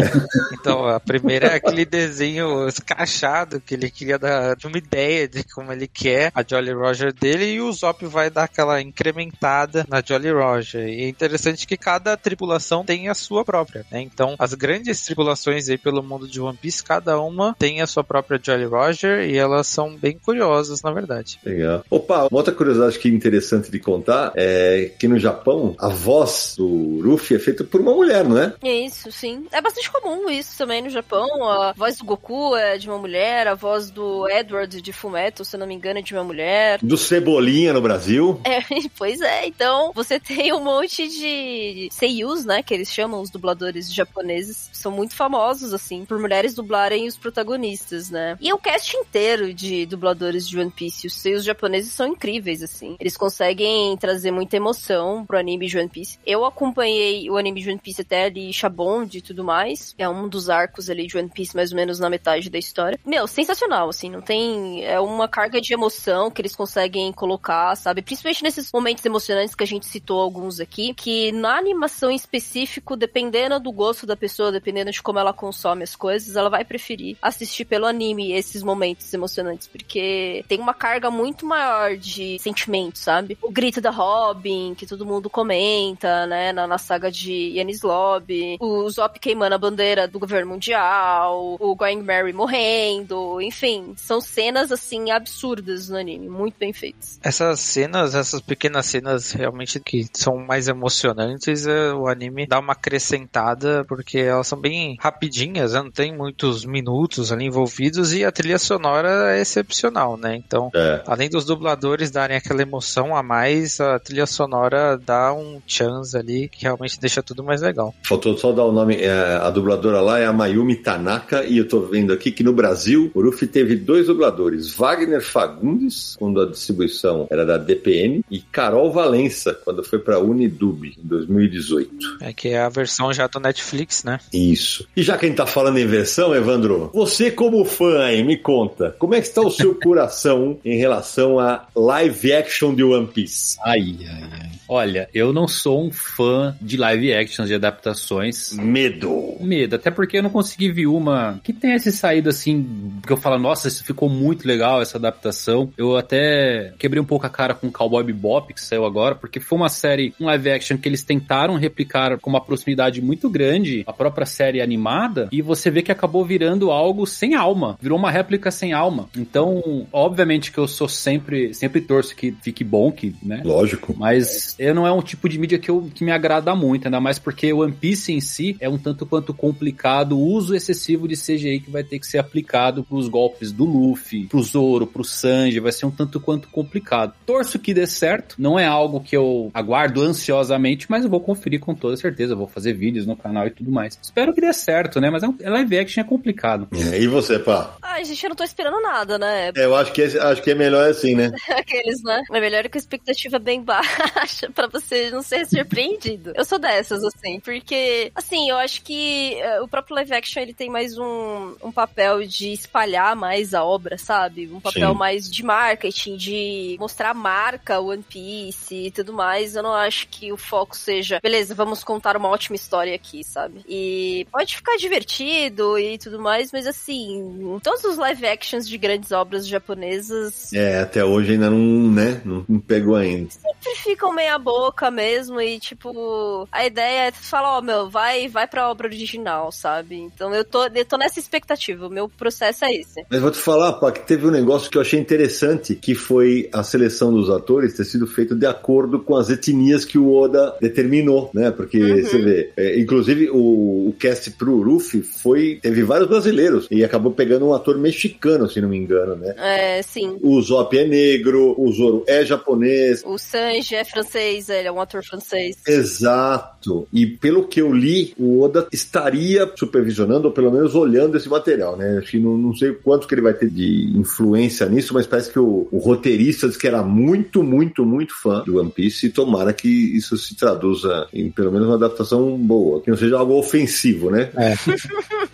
Então, 0.60 0.86
a 0.86 1.00
primeira 1.00 1.46
é 1.46 1.54
aquele 1.54 1.84
desenho 1.86 2.68
escrachado 2.68 3.60
que 3.60 3.74
ele 3.74 3.90
queria 3.90 4.18
dar 4.18 4.56
uma 4.64 4.76
ideia 4.76 5.26
de 5.26 5.42
como 5.44 5.72
ele 5.72 5.88
quer 5.88 6.30
a 6.34 6.42
Jolly 6.42 6.72
Roger 6.72 7.14
dele 7.14 7.52
e 7.52 7.60
o 7.60 7.72
Zop 7.72 8.04
vai 8.06 8.28
dar 8.28 8.44
aquela 8.44 8.80
incrementada 8.82 9.86
na 9.88 10.02
Jolly 10.04 10.30
Roger. 10.30 10.86
E 10.86 11.04
é 11.04 11.08
interessante 11.08 11.66
que 11.66 11.77
cada 11.80 12.16
tripulação 12.16 12.84
tem 12.84 13.08
a 13.08 13.14
sua 13.14 13.44
própria, 13.44 13.84
né? 13.90 14.00
Então, 14.00 14.34
as 14.38 14.54
grandes 14.54 15.04
tripulações 15.04 15.68
aí 15.68 15.78
pelo 15.78 16.02
mundo 16.02 16.26
de 16.28 16.40
One 16.40 16.56
Piece, 16.56 16.82
cada 16.82 17.20
uma 17.20 17.54
tem 17.58 17.80
a 17.80 17.86
sua 17.86 18.04
própria 18.04 18.40
Jolly 18.42 18.64
Roger 18.64 19.28
e 19.28 19.36
elas 19.36 19.66
são 19.66 19.96
bem 19.96 20.18
curiosas, 20.18 20.82
na 20.82 20.92
verdade. 20.92 21.38
Legal. 21.44 21.84
Opa, 21.90 22.28
uma 22.30 22.38
outra 22.38 22.54
curiosidade 22.54 22.98
que 22.98 23.08
é 23.08 23.10
interessante 23.12 23.70
de 23.70 23.78
contar 23.78 24.32
é 24.36 24.92
que 24.98 25.08
no 25.08 25.18
Japão, 25.18 25.74
a 25.78 25.88
voz 25.88 26.54
do 26.56 26.66
Luffy 26.66 27.36
é 27.36 27.38
feita 27.38 27.64
por 27.64 27.80
uma 27.80 27.94
mulher, 27.94 28.24
não 28.24 28.38
é? 28.38 28.54
Isso, 28.62 29.10
sim. 29.12 29.46
É 29.52 29.60
bastante 29.60 29.90
comum 29.90 30.28
isso 30.30 30.56
também 30.56 30.82
no 30.82 30.90
Japão. 30.90 31.26
A 31.48 31.72
voz 31.72 31.98
do 31.98 32.04
Goku 32.04 32.56
é 32.56 32.78
de 32.78 32.88
uma 32.88 32.98
mulher, 32.98 33.46
a 33.46 33.54
voz 33.54 33.90
do 33.90 34.28
Edward 34.28 34.80
de 34.80 34.92
Fumeto, 34.92 35.44
se 35.44 35.56
eu 35.56 35.60
não 35.60 35.66
me 35.66 35.74
engano, 35.74 35.98
é 35.98 36.02
de 36.02 36.14
uma 36.14 36.24
mulher. 36.24 36.78
Do 36.82 36.96
Cebolinha 36.96 37.72
no 37.72 37.80
Brasil. 37.80 38.40
É, 38.44 38.60
pois 38.96 39.20
é. 39.20 39.46
Então, 39.46 39.92
você 39.94 40.18
tem 40.18 40.52
um 40.52 40.62
monte 40.62 41.08
de 41.08 41.67
seiyus, 41.90 42.44
né, 42.44 42.62
que 42.62 42.74
eles 42.74 42.92
chamam 42.92 43.20
os 43.20 43.30
dubladores 43.30 43.92
japoneses, 43.92 44.70
são 44.72 44.92
muito 44.92 45.14
famosos, 45.14 45.72
assim, 45.72 46.04
por 46.04 46.18
mulheres 46.18 46.54
dublarem 46.54 47.06
os 47.06 47.16
protagonistas, 47.16 48.10
né? 48.10 48.36
E 48.40 48.48
é 48.48 48.54
o 48.54 48.58
cast 48.58 48.96
inteiro 48.96 49.52
de 49.52 49.86
dubladores 49.86 50.48
de 50.48 50.58
One 50.58 50.70
Piece. 50.70 51.06
Os 51.06 51.14
seios 51.14 51.44
japoneses 51.44 51.92
são 51.92 52.06
incríveis, 52.06 52.62
assim. 52.62 52.96
Eles 52.98 53.16
conseguem 53.16 53.96
trazer 53.96 54.30
muita 54.30 54.56
emoção 54.56 55.24
pro 55.26 55.38
anime 55.38 55.66
de 55.66 55.78
One 55.78 55.88
Piece. 55.88 56.18
Eu 56.26 56.44
acompanhei 56.44 57.28
o 57.30 57.36
anime 57.36 57.62
de 57.62 57.70
One 57.70 57.78
Piece 57.78 58.02
até 58.02 58.24
ali 58.24 58.52
Shabond 58.52 59.16
e 59.16 59.22
tudo 59.22 59.44
mais. 59.44 59.94
É 59.98 60.08
um 60.08 60.28
dos 60.28 60.48
arcos 60.48 60.90
ali 60.90 61.06
de 61.06 61.16
One 61.16 61.28
Piece, 61.28 61.54
mais 61.54 61.72
ou 61.72 61.76
menos 61.76 61.98
na 61.98 62.10
metade 62.10 62.50
da 62.50 62.58
história. 62.58 62.98
Meu, 63.04 63.26
sensacional, 63.26 63.88
assim, 63.88 64.10
não 64.10 64.20
tem. 64.20 64.84
É 64.84 65.00
uma 65.00 65.28
carga 65.28 65.60
de 65.60 65.72
emoção 65.72 66.30
que 66.30 66.40
eles 66.40 66.54
conseguem 66.54 67.12
colocar, 67.12 67.74
sabe? 67.76 68.02
Principalmente 68.02 68.42
nesses 68.42 68.70
momentos 68.72 69.04
emocionantes 69.04 69.54
que 69.54 69.64
a 69.64 69.66
gente 69.66 69.86
citou 69.86 70.20
alguns 70.20 70.60
aqui, 70.60 70.94
que 70.94 71.32
na 71.32 71.57
animação 71.58 72.10
em 72.10 72.16
específico, 72.16 72.96
dependendo 72.96 73.60
do 73.60 73.72
gosto 73.72 74.06
da 74.06 74.16
pessoa, 74.16 74.52
dependendo 74.52 74.90
de 74.90 75.02
como 75.02 75.18
ela 75.18 75.32
consome 75.32 75.82
as 75.82 75.94
coisas, 75.94 76.36
ela 76.36 76.48
vai 76.48 76.64
preferir 76.64 77.16
assistir 77.20 77.64
pelo 77.64 77.86
anime 77.86 78.32
esses 78.32 78.62
momentos 78.62 79.12
emocionantes, 79.12 79.66
porque 79.66 80.44
tem 80.48 80.60
uma 80.60 80.74
carga 80.74 81.10
muito 81.10 81.46
maior 81.46 81.96
de 81.96 82.38
sentimento, 82.38 82.98
sabe? 82.98 83.36
O 83.42 83.50
grito 83.50 83.80
da 83.80 83.90
Robin, 83.90 84.74
que 84.74 84.86
todo 84.86 85.06
mundo 85.06 85.28
comenta, 85.30 86.26
né, 86.26 86.52
na, 86.52 86.66
na 86.66 86.78
saga 86.78 87.10
de 87.10 87.56
Yanis 87.56 87.82
Lobby, 87.82 88.56
o 88.60 88.88
Zop 88.90 89.18
queimando 89.18 89.54
a 89.54 89.58
bandeira 89.58 90.06
do 90.08 90.18
governo 90.18 90.52
mundial, 90.52 91.56
o 91.58 91.74
Going 91.74 92.02
Mary 92.02 92.32
morrendo, 92.32 93.40
enfim, 93.40 93.94
são 93.96 94.20
cenas 94.20 94.70
assim 94.72 95.10
absurdas 95.10 95.88
no 95.88 95.96
anime, 95.96 96.28
muito 96.28 96.56
bem 96.58 96.72
feitas. 96.72 97.18
Essas 97.22 97.60
cenas, 97.60 98.14
essas 98.14 98.40
pequenas 98.40 98.86
cenas 98.86 99.32
realmente 99.32 99.80
que 99.80 100.06
são 100.12 100.36
mais 100.36 100.68
emocionantes, 100.68 101.47
é, 101.66 101.92
o 101.92 102.06
anime 102.08 102.46
dá 102.46 102.58
uma 102.58 102.72
acrescentada 102.72 103.84
porque 103.88 104.18
elas 104.18 104.46
são 104.46 104.58
bem 104.60 104.96
rapidinhas, 105.00 105.72
né? 105.72 105.82
não 105.82 105.90
tem 105.90 106.16
muitos 106.16 106.64
minutos 106.64 107.32
ali 107.32 107.46
envolvidos 107.46 108.12
e 108.12 108.24
a 108.24 108.32
trilha 108.32 108.58
sonora 108.58 109.36
é 109.36 109.40
excepcional, 109.40 110.16
né? 110.16 110.36
Então, 110.36 110.70
É. 110.74 111.02
além 111.06 111.28
dos 111.28 111.44
dubladores 111.44 112.10
darem 112.10 112.36
aquela 112.36 112.62
emoção 112.62 113.16
a 113.16 113.22
mais, 113.22 113.80
a 113.80 113.98
trilha 113.98 114.26
sonora 114.26 114.98
dá 114.98 115.32
um 115.32 115.60
chance 115.66 116.16
ali 116.16 116.48
que 116.48 116.62
realmente 116.62 117.00
deixa 117.00 117.22
tudo 117.22 117.42
mais 117.42 117.62
legal. 117.62 117.94
Faltou 118.02 118.36
só 118.36 118.52
dar 118.52 118.64
o 118.64 118.72
nome, 118.72 118.96
é, 118.96 119.10
a 119.10 119.50
dubladora 119.50 120.00
lá 120.00 120.18
é 120.18 120.26
a 120.26 120.32
Mayumi 120.32 120.76
Tanaka, 120.76 121.44
e 121.44 121.58
eu 121.58 121.68
tô 121.68 121.80
vendo 121.80 122.12
aqui 122.12 122.30
que 122.30 122.42
no 122.42 122.52
Brasil, 122.52 123.10
o 123.14 123.20
Luffy 123.20 123.46
teve 123.48 123.76
dois 123.76 124.06
dubladores, 124.06 124.74
Wagner 124.74 125.22
Fagundes, 125.22 126.16
quando 126.18 126.40
a 126.40 126.46
distribuição 126.46 127.26
era 127.30 127.44
da 127.44 127.56
DPN, 127.56 128.24
e 128.30 128.40
Carol 128.40 128.92
Valença, 128.92 129.54
quando 129.64 129.82
foi 129.84 129.98
pra 129.98 130.18
Unidub, 130.18 130.84
em 130.86 131.06
2018. 131.38 132.18
É 132.20 132.32
que 132.32 132.48
é 132.48 132.60
a 132.60 132.68
versão 132.68 133.12
já 133.12 133.26
do 133.26 133.40
Netflix, 133.40 134.04
né? 134.04 134.18
Isso. 134.32 134.86
E 134.96 135.02
já 135.02 135.16
que 135.16 135.26
a 135.26 135.28
gente 135.28 135.38
tá 135.38 135.46
falando 135.46 135.78
em 135.78 135.86
versão, 135.86 136.34
Evandro, 136.34 136.90
você 136.92 137.30
como 137.30 137.64
fã 137.64 138.04
aí, 138.04 138.22
me 138.22 138.36
conta, 138.36 138.94
como 138.98 139.14
é 139.14 139.20
que 139.20 139.28
está 139.28 139.40
o 139.40 139.50
seu 139.50 139.74
coração 139.80 140.58
em 140.64 140.76
relação 140.76 141.38
a 141.38 141.66
live 141.74 142.32
action 142.32 142.74
de 142.74 142.84
One 142.84 143.06
Piece? 143.06 143.56
Ai, 143.64 143.96
ai, 144.00 144.28
ai. 144.32 144.50
Olha, 144.68 145.08
eu 145.14 145.32
não 145.32 145.48
sou 145.48 145.82
um 145.82 145.90
fã 145.90 146.54
de 146.60 146.76
live 146.76 147.14
actions, 147.14 147.48
de 147.48 147.54
adaptações. 147.54 148.52
Medo. 148.52 149.36
Medo, 149.40 149.76
até 149.76 149.90
porque 149.90 150.18
eu 150.18 150.22
não 150.22 150.28
consegui 150.28 150.70
ver 150.70 150.86
uma 150.86 151.40
que 151.42 151.54
tenha 151.54 151.78
se 151.78 151.90
saído 151.90 152.28
assim, 152.28 153.00
que 153.06 153.12
eu 153.12 153.16
falo, 153.16 153.38
nossa, 153.38 153.68
isso 153.68 153.82
ficou 153.82 154.10
muito 154.10 154.46
legal 154.46 154.82
essa 154.82 154.98
adaptação. 154.98 155.72
Eu 155.76 155.96
até 155.96 156.74
quebrei 156.78 157.00
um 157.00 157.06
pouco 157.06 157.26
a 157.26 157.30
cara 157.30 157.54
com 157.54 157.70
Cowboy 157.70 158.04
Bebop, 158.04 158.52
que 158.52 158.60
saiu 158.60 158.84
agora, 158.84 159.14
porque 159.14 159.40
foi 159.40 159.56
uma 159.56 159.70
série, 159.70 160.14
um 160.20 160.26
live 160.26 160.50
action 160.50 160.76
que 160.76 160.88
eles 160.88 161.02
tentaram 161.02 161.27
replicar 161.56 162.18
com 162.18 162.30
uma 162.30 162.40
proximidade 162.40 163.00
muito 163.02 163.28
grande 163.28 163.82
a 163.86 163.92
própria 163.92 164.26
série 164.26 164.60
animada, 164.60 165.28
e 165.32 165.42
você 165.42 165.70
vê 165.70 165.82
que 165.82 165.92
acabou 165.92 166.24
virando 166.24 166.70
algo 166.70 167.06
sem 167.06 167.34
alma, 167.34 167.78
virou 167.80 167.98
uma 167.98 168.10
réplica 168.10 168.50
sem 168.50 168.72
alma. 168.72 169.08
Então, 169.16 169.86
obviamente 169.92 170.52
que 170.52 170.58
eu 170.58 170.68
sou 170.68 170.88
sempre, 170.88 171.54
sempre 171.54 171.80
torço 171.80 172.14
que 172.14 172.32
fique 172.42 172.64
bom, 172.64 172.90
que, 172.92 173.14
né? 173.22 173.42
Lógico. 173.44 173.94
Mas 173.96 174.54
eu 174.58 174.74
não 174.74 174.86
é 174.86 174.92
um 174.92 175.02
tipo 175.02 175.28
de 175.28 175.38
mídia 175.38 175.58
que, 175.58 175.70
eu, 175.70 175.90
que 175.94 176.04
me 176.04 176.12
agrada 176.12 176.54
muito, 176.54 176.86
ainda 176.86 177.00
mais 177.00 177.18
porque 177.18 177.52
o 177.52 177.58
One 177.58 177.72
Piece 177.72 178.12
em 178.12 178.20
si 178.20 178.56
é 178.60 178.68
um 178.68 178.78
tanto 178.78 179.06
quanto 179.06 179.34
complicado 179.34 180.18
o 180.18 180.22
uso 180.22 180.54
excessivo 180.54 181.08
de 181.08 181.14
CGI 181.14 181.60
que 181.60 181.70
vai 181.70 181.84
ter 181.84 181.98
que 181.98 182.06
ser 182.06 182.18
aplicado 182.18 182.84
pros 182.84 183.08
golpes 183.08 183.52
do 183.52 183.64
Luffy, 183.64 184.26
pro 184.26 184.42
Zoro, 184.42 184.86
pro 184.86 185.04
Sanji, 185.04 185.60
vai 185.60 185.72
ser 185.72 185.86
um 185.86 185.90
tanto 185.90 186.20
quanto 186.20 186.48
complicado. 186.48 187.14
Torço 187.26 187.58
que 187.58 187.74
dê 187.74 187.86
certo, 187.86 188.36
não 188.38 188.58
é 188.58 188.66
algo 188.66 189.00
que 189.00 189.16
eu 189.16 189.50
aguardo 189.54 190.02
ansiosamente, 190.02 190.86
mas 190.88 191.04
eu 191.04 191.10
vou 191.18 191.20
conferir 191.20 191.60
com 191.60 191.74
toda 191.74 191.96
certeza, 191.96 192.34
vou 192.34 192.46
fazer 192.46 192.72
vídeos 192.72 193.06
no 193.06 193.16
canal 193.16 193.46
e 193.46 193.50
tudo 193.50 193.70
mais. 193.70 193.98
Espero 194.00 194.32
que 194.32 194.40
dê 194.40 194.52
certo, 194.52 195.00
né? 195.00 195.10
Mas 195.10 195.22
é 195.22 195.28
é 195.42 195.50
live 195.50 195.78
action 195.78 196.02
é 196.02 196.06
complicado. 196.06 196.68
É, 196.92 196.98
E 197.00 197.06
você, 197.06 197.38
pá? 197.38 197.76
Ai, 197.82 198.04
gente, 198.04 198.22
eu 198.24 198.28
não 198.30 198.36
tô 198.36 198.44
esperando 198.44 198.80
nada, 198.80 199.18
né? 199.18 199.50
É, 199.56 199.64
eu 199.64 199.74
acho 199.76 199.92
que, 199.92 200.02
é- 200.02 200.18
acho 200.18 200.42
que 200.42 200.50
é 200.50 200.54
melhor 200.54 200.88
assim, 200.88 201.14
né? 201.14 201.30
Aqueles, 201.50 202.02
né? 202.02 202.22
É 202.32 202.40
melhor 202.40 202.68
com 202.68 202.76
a 202.76 202.80
expectativa 202.80 203.38
bem 203.38 203.62
baixa 203.62 204.50
pra 204.54 204.66
você 204.68 205.10
não 205.10 205.22
ser 205.22 205.46
surpreendido. 205.46 206.32
Eu 206.34 206.44
sou 206.44 206.58
dessas, 206.58 207.02
assim, 207.04 207.40
porque, 207.40 208.10
assim, 208.14 208.50
eu 208.50 208.56
acho 208.56 208.82
que 208.82 209.34
eh, 209.34 209.60
o 209.60 209.68
próprio 209.68 209.96
live 209.96 210.12
action 210.14 210.42
ele 210.42 210.54
tem 210.54 210.70
mais 210.70 210.96
um, 210.98 211.54
um 211.62 211.72
papel 211.72 212.24
de 212.26 212.52
espalhar 212.52 213.14
mais 213.16 213.54
a 213.54 213.64
obra, 213.64 213.96
sabe? 213.98 214.48
Um 214.52 214.60
papel 214.60 214.92
Sim. 214.92 214.98
mais 214.98 215.30
de 215.30 215.42
marketing, 215.42 216.16
de 216.16 216.76
mostrar 216.78 217.10
a 217.10 217.14
marca 217.14 217.80
One 217.80 218.02
Piece 218.02 218.74
e 218.86 218.90
tudo 218.90 219.12
mais. 219.12 219.56
Eu 219.56 219.62
não 219.62 219.72
acho 219.74 220.08
que 220.08 220.32
o 220.32 220.36
foco 220.36 220.76
seja, 220.76 221.07
beleza, 221.22 221.54
vamos 221.54 221.82
contar 221.82 222.16
uma 222.16 222.28
ótima 222.28 222.56
história 222.56 222.94
aqui, 222.94 223.24
sabe? 223.24 223.60
E 223.68 224.26
pode 224.30 224.56
ficar 224.56 224.76
divertido 224.76 225.78
e 225.78 225.98
tudo 225.98 226.20
mais, 226.20 226.52
mas 226.52 226.66
assim, 226.66 227.58
todos 227.62 227.84
os 227.84 227.96
live 227.96 228.26
actions 228.26 228.68
de 228.68 228.76
grandes 228.78 229.12
obras 229.12 229.46
japonesas 229.46 230.52
É, 230.52 230.80
até 230.80 231.04
hoje 231.04 231.32
ainda 231.32 231.50
não, 231.50 231.90
né? 231.90 232.20
Não, 232.24 232.44
não 232.48 232.60
pegou 232.60 232.96
ainda. 232.96 233.30
sempre 233.30 233.76
ficam 233.76 234.12
meia 234.12 234.38
boca 234.38 234.90
mesmo 234.90 235.40
e 235.40 235.58
tipo 235.58 236.46
a 236.50 236.66
ideia 236.66 237.08
é 237.08 237.12
falar 237.12 237.58
ó 237.58 237.62
meu 237.62 237.88
vai 237.88 238.28
vai 238.28 238.46
para 238.46 238.68
obra 238.70 238.86
original 238.86 239.50
sabe 239.52 239.96
então 239.96 240.34
eu 240.34 240.44
tô 240.44 240.66
eu 240.66 240.84
tô 240.84 240.96
nessa 240.96 241.18
expectativa 241.18 241.86
o 241.86 241.90
meu 241.90 242.08
processo 242.08 242.64
é 242.64 242.72
esse 242.72 243.04
Mas 243.10 243.20
vou 243.20 243.30
te 243.30 243.38
falar, 243.38 243.74
pá, 243.74 243.92
que 243.92 244.00
teve 244.06 244.26
um 244.26 244.30
negócio 244.30 244.70
que 244.70 244.76
eu 244.76 244.82
achei 244.82 244.98
interessante, 244.98 245.74
que 245.74 245.94
foi 245.94 246.48
a 246.52 246.62
seleção 246.62 247.12
dos 247.12 247.30
atores 247.30 247.74
ter 247.74 247.84
sido 247.84 248.06
feito 248.06 248.34
de 248.34 248.46
acordo 248.46 249.00
com 249.00 249.16
as 249.16 249.30
etnias 249.30 249.84
que 249.84 249.98
o 249.98 250.12
Oda 250.12 250.56
determinou, 250.60 250.87
né? 251.34 251.50
Porque 251.50 251.78
Uhum. 251.78 252.02
você 252.02 252.18
vê, 252.18 252.50
é, 252.56 252.78
inclusive 252.80 253.30
o, 253.30 253.88
o 253.88 253.94
cast 253.98 254.30
pro 254.32 254.56
Luffy 254.62 255.02
foi, 255.02 255.58
teve 255.62 255.82
vários 255.82 256.08
brasileiros 256.08 256.66
e 256.70 256.82
acabou 256.84 257.12
pegando 257.12 257.46
um 257.46 257.54
ator 257.54 257.78
mexicano, 257.78 258.48
se 258.48 258.60
não 258.60 258.68
me 258.68 258.76
engano, 258.76 259.16
né? 259.16 259.34
é 259.38 259.82
sim 259.82 260.16
O 260.22 260.40
Zop 260.40 260.76
é 260.76 260.86
negro, 260.86 261.54
o 261.58 261.70
Zoro 261.72 262.04
é 262.06 262.24
japonês. 262.24 263.02
o 263.04 263.18
Sanji 263.18 263.74
é 263.74 263.84
francês, 263.84 264.48
ele 264.48 264.68
é 264.68 264.72
um 264.72 264.80
ator 264.80 265.02
francês. 265.04 265.56
Exato. 265.66 266.86
E 266.92 267.06
pelo 267.06 267.46
que 267.46 267.60
eu 267.60 267.72
li, 267.72 268.14
o 268.18 268.40
Oda 268.42 268.66
estaria 268.72 269.50
supervisionando, 269.56 270.28
ou 270.28 270.32
pelo 270.32 270.50
menos 270.52 270.74
olhando 270.74 271.16
esse 271.16 271.28
material, 271.28 271.76
né? 271.76 271.98
Acho 271.98 272.12
que 272.12 272.18
não, 272.18 272.36
não 272.36 272.54
sei 272.54 272.72
quanto 272.72 273.06
que 273.06 273.14
ele 273.14 273.22
vai 273.22 273.34
ter 273.34 273.48
de 273.50 273.92
influência 273.96 274.66
nisso, 274.68 274.94
mas 274.94 275.06
parece 275.06 275.30
que 275.32 275.38
o, 275.38 275.68
o 275.70 275.78
roteirista 275.78 276.46
disse 276.46 276.58
que 276.58 276.66
era 276.66 276.82
muito, 276.82 277.42
muito, 277.42 277.84
muito 277.84 278.14
fã 278.14 278.42
do 278.44 278.58
One 278.58 278.70
Piece 278.70 279.06
e 279.06 279.10
tomara 279.10 279.52
que 279.52 279.68
isso 279.68 280.16
se 280.16 280.36
traduza 280.36 280.77
em 281.12 281.30
pelo 281.30 281.52
menos 281.52 281.66
uma 281.66 281.76
adaptação 281.76 282.36
boa, 282.36 282.80
que 282.80 282.90
não 282.90 282.96
seja 282.96 283.18
algo 283.18 283.34
ofensivo, 283.34 284.10
né? 284.10 284.30
É. 284.36 284.54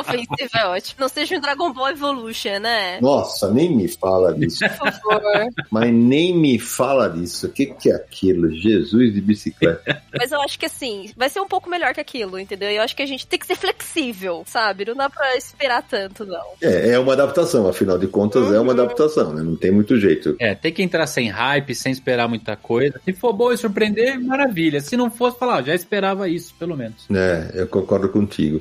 Ofensivo 0.00 0.50
é 0.54 0.66
ótimo. 0.66 0.96
Não 1.00 1.08
seja 1.08 1.36
um 1.36 1.40
Dragon 1.40 1.72
Ball 1.72 1.90
Evolution, 1.90 2.58
né? 2.60 3.00
Nossa, 3.00 3.50
nem 3.50 3.74
me 3.74 3.88
fala 3.88 4.32
disso. 4.32 4.60
Por 4.78 4.92
favor. 4.92 5.46
Mas 5.70 5.92
nem 5.92 6.36
me 6.36 6.58
fala 6.58 7.08
disso. 7.08 7.46
O 7.46 7.50
que, 7.50 7.66
que 7.66 7.90
é 7.90 7.94
aquilo? 7.94 8.50
Jesus 8.50 9.12
de 9.12 9.20
bicicleta. 9.20 10.02
Mas 10.16 10.32
eu 10.32 10.40
acho 10.40 10.58
que 10.58 10.66
assim, 10.66 11.10
vai 11.16 11.28
ser 11.28 11.40
um 11.40 11.48
pouco 11.48 11.68
melhor 11.68 11.92
que 11.94 12.00
aquilo, 12.00 12.38
entendeu? 12.38 12.70
Eu 12.70 12.82
acho 12.82 12.94
que 12.94 13.02
a 13.02 13.06
gente 13.06 13.26
tem 13.26 13.38
que 13.38 13.46
ser 13.46 13.56
flexível, 13.56 14.42
sabe? 14.46 14.84
Não 14.84 14.94
dá 14.94 15.10
pra 15.10 15.36
esperar 15.36 15.82
tanto, 15.82 16.24
não. 16.24 16.44
É, 16.62 16.90
é 16.90 16.98
uma 16.98 17.12
adaptação, 17.12 17.68
afinal 17.68 17.98
de 17.98 18.06
contas, 18.06 18.52
é 18.52 18.60
uma 18.60 18.72
adaptação, 18.72 19.32
né? 19.32 19.42
Não 19.42 19.56
tem 19.56 19.70
muito 19.70 19.98
jeito. 19.98 20.36
É, 20.38 20.54
tem 20.54 20.72
que 20.72 20.82
entrar 20.82 21.06
sem 21.06 21.28
hype, 21.28 21.74
sem 21.74 21.92
esperar 21.92 22.28
muita 22.28 22.56
coisa. 22.56 23.00
Se 23.04 23.12
for 23.12 23.32
bom 23.32 23.52
e 23.52 23.56
surpreender, 23.56 24.18
maravilha. 24.30 24.80
Se 24.80 24.96
não 24.96 25.10
fosse, 25.10 25.38
falar, 25.38 25.62
já 25.62 25.74
esperava 25.74 26.28
isso, 26.28 26.54
pelo 26.58 26.76
menos. 26.76 27.06
É, 27.12 27.50
eu 27.54 27.66
concordo 27.66 28.08
contigo. 28.08 28.60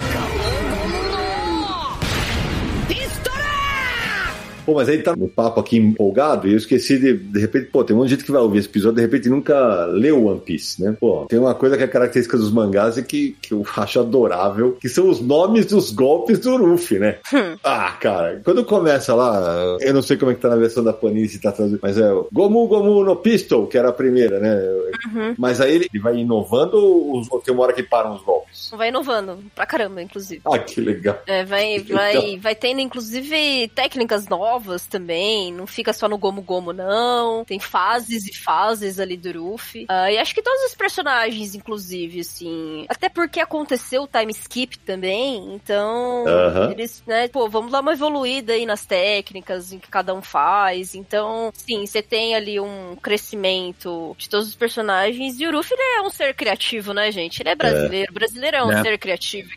Pô, 4.70 4.76
mas 4.76 4.88
aí 4.88 5.02
tá 5.02 5.16
no 5.16 5.28
papo 5.28 5.60
aqui 5.60 5.78
empolgado 5.78 6.48
e 6.48 6.52
eu 6.52 6.58
esqueci 6.58 7.00
de, 7.00 7.16
de 7.16 7.40
repente, 7.40 7.72
pô, 7.72 7.84
tem 7.84 7.96
um 7.96 8.00
monte 8.00 8.10
de 8.10 8.16
gente 8.16 8.24
que 8.24 8.32
vai 8.32 8.40
ouvir 8.40 8.60
esse 8.60 8.68
episódio 8.68 8.98
de 8.98 9.02
repente 9.02 9.28
nunca 9.28 9.86
leu 9.86 10.28
One 10.28 10.42
Piece, 10.42 10.80
né? 10.80 10.96
Pô, 11.00 11.26
tem 11.26 11.40
uma 11.40 11.56
coisa 11.56 11.76
que 11.76 11.82
é 11.82 11.88
característica 11.88 12.38
dos 12.38 12.52
mangás 12.52 12.96
e 12.96 13.02
que, 13.02 13.36
que 13.42 13.52
eu 13.52 13.66
acho 13.78 14.00
adorável, 14.00 14.78
que 14.80 14.88
são 14.88 15.10
os 15.10 15.20
nomes 15.20 15.66
dos 15.66 15.92
golpes 15.92 16.38
do 16.38 16.56
Luffy, 16.56 17.00
né? 17.00 17.18
ah, 17.64 17.98
cara, 18.00 18.42
quando 18.46 18.64
começa 18.64 19.16
lá, 19.16 19.76
eu 19.82 19.92
não 19.92 20.04
sei 20.04 20.18
como 20.18 20.30
é 20.30 20.36
que 20.36 20.42
tá 20.42 20.50
na 20.50 20.56
versão 20.56 20.84
da 20.84 20.94
Panini 20.94 21.28
se 21.28 21.42
tá 21.42 21.52
traduzido, 21.52 21.80
mas 21.82 21.98
é 21.98 22.14
o 22.14 22.28
Gomu 22.32 22.68
Gomu 22.68 23.04
no 23.04 23.16
Pistol, 23.16 23.66
que 23.66 23.76
era 23.76 23.90
a 23.90 23.94
primeira, 23.94 24.40
né? 24.40 25.34
Mas 25.36 25.60
aí 25.60 25.74
ele, 25.74 25.90
vai 26.00 26.18
inovando 26.18 26.78
ou, 26.78 27.24
ou 27.28 27.42
tem 27.42 27.52
uma 27.52 27.64
hora 27.64 27.74
que 27.74 27.82
param 27.82 28.14
os 28.14 28.22
golpes? 28.22 28.70
Vai 28.72 28.90
inovando 28.90 29.40
pra 29.56 29.66
caramba, 29.66 30.00
inclusive. 30.00 30.44
Ah, 30.46 30.60
que 30.60 30.80
legal. 30.80 31.20
É, 31.26 31.44
vai, 31.44 31.80
Que 31.80 31.92
vai, 31.92 32.14
legal. 32.14 32.40
vai 32.40 32.56
tendo, 32.56 32.82
inclusive, 32.82 33.68
técnicas 33.70 34.28
novas 34.28 34.59
também. 34.90 35.54
Não 35.54 35.66
fica 35.68 35.94
só 35.94 36.08
no 36.08 36.18
Gomu 36.18 36.42
Gomu, 36.42 36.74
não. 36.74 37.44
Tem 37.46 37.60
fases 37.60 38.28
e 38.28 38.36
fases 38.36 39.00
ali 39.00 39.16
do 39.18 39.32
Ruffy. 39.50 39.86
Ah, 39.88 40.12
e 40.12 40.18
acho 40.18 40.34
que 40.34 40.42
todos 40.42 40.64
os 40.66 40.76
personagens, 40.76 41.56
inclusive, 41.56 42.20
assim. 42.22 42.86
Até 42.90 43.10
porque 43.10 43.40
aconteceu 43.40 44.04
o 44.04 44.08
time 44.08 44.32
skip 44.32 44.78
também. 44.80 45.54
Então, 45.54 46.26
Aham. 46.28 46.72
eles, 46.72 47.04
né, 47.06 47.28
pô, 47.28 47.50
vamos 47.50 47.72
dar 47.72 47.82
uma 47.82 47.94
evoluída 47.94 48.54
aí 48.54 48.66
nas 48.66 48.86
técnicas 48.86 49.72
em 49.72 49.80
que 49.80 49.90
cada 49.90 50.14
um 50.14 50.22
faz. 50.22 50.96
Então, 50.96 51.52
sim, 51.54 51.86
você 51.86 52.02
tem 52.02 52.36
ali 52.36 52.60
um 52.60 52.96
crescimento 53.02 54.16
de 54.18 54.30
todos 54.30 54.48
os 54.48 54.56
personagens. 54.56 55.40
E 55.40 55.48
o 55.48 55.52
Ruffy, 55.52 55.74
ele 55.74 55.98
é 55.98 56.02
um 56.02 56.10
ser 56.10 56.34
criativo, 56.34 56.94
né, 56.94 57.12
gente? 57.12 57.42
Ele 57.42 57.50
é 57.50 57.56
brasileiro. 57.56 58.14
Brasileiro 58.14 58.58
é 58.58 58.64
um 58.64 58.72
É. 58.72 58.82
ser 58.82 58.98
criativo. 58.98 59.50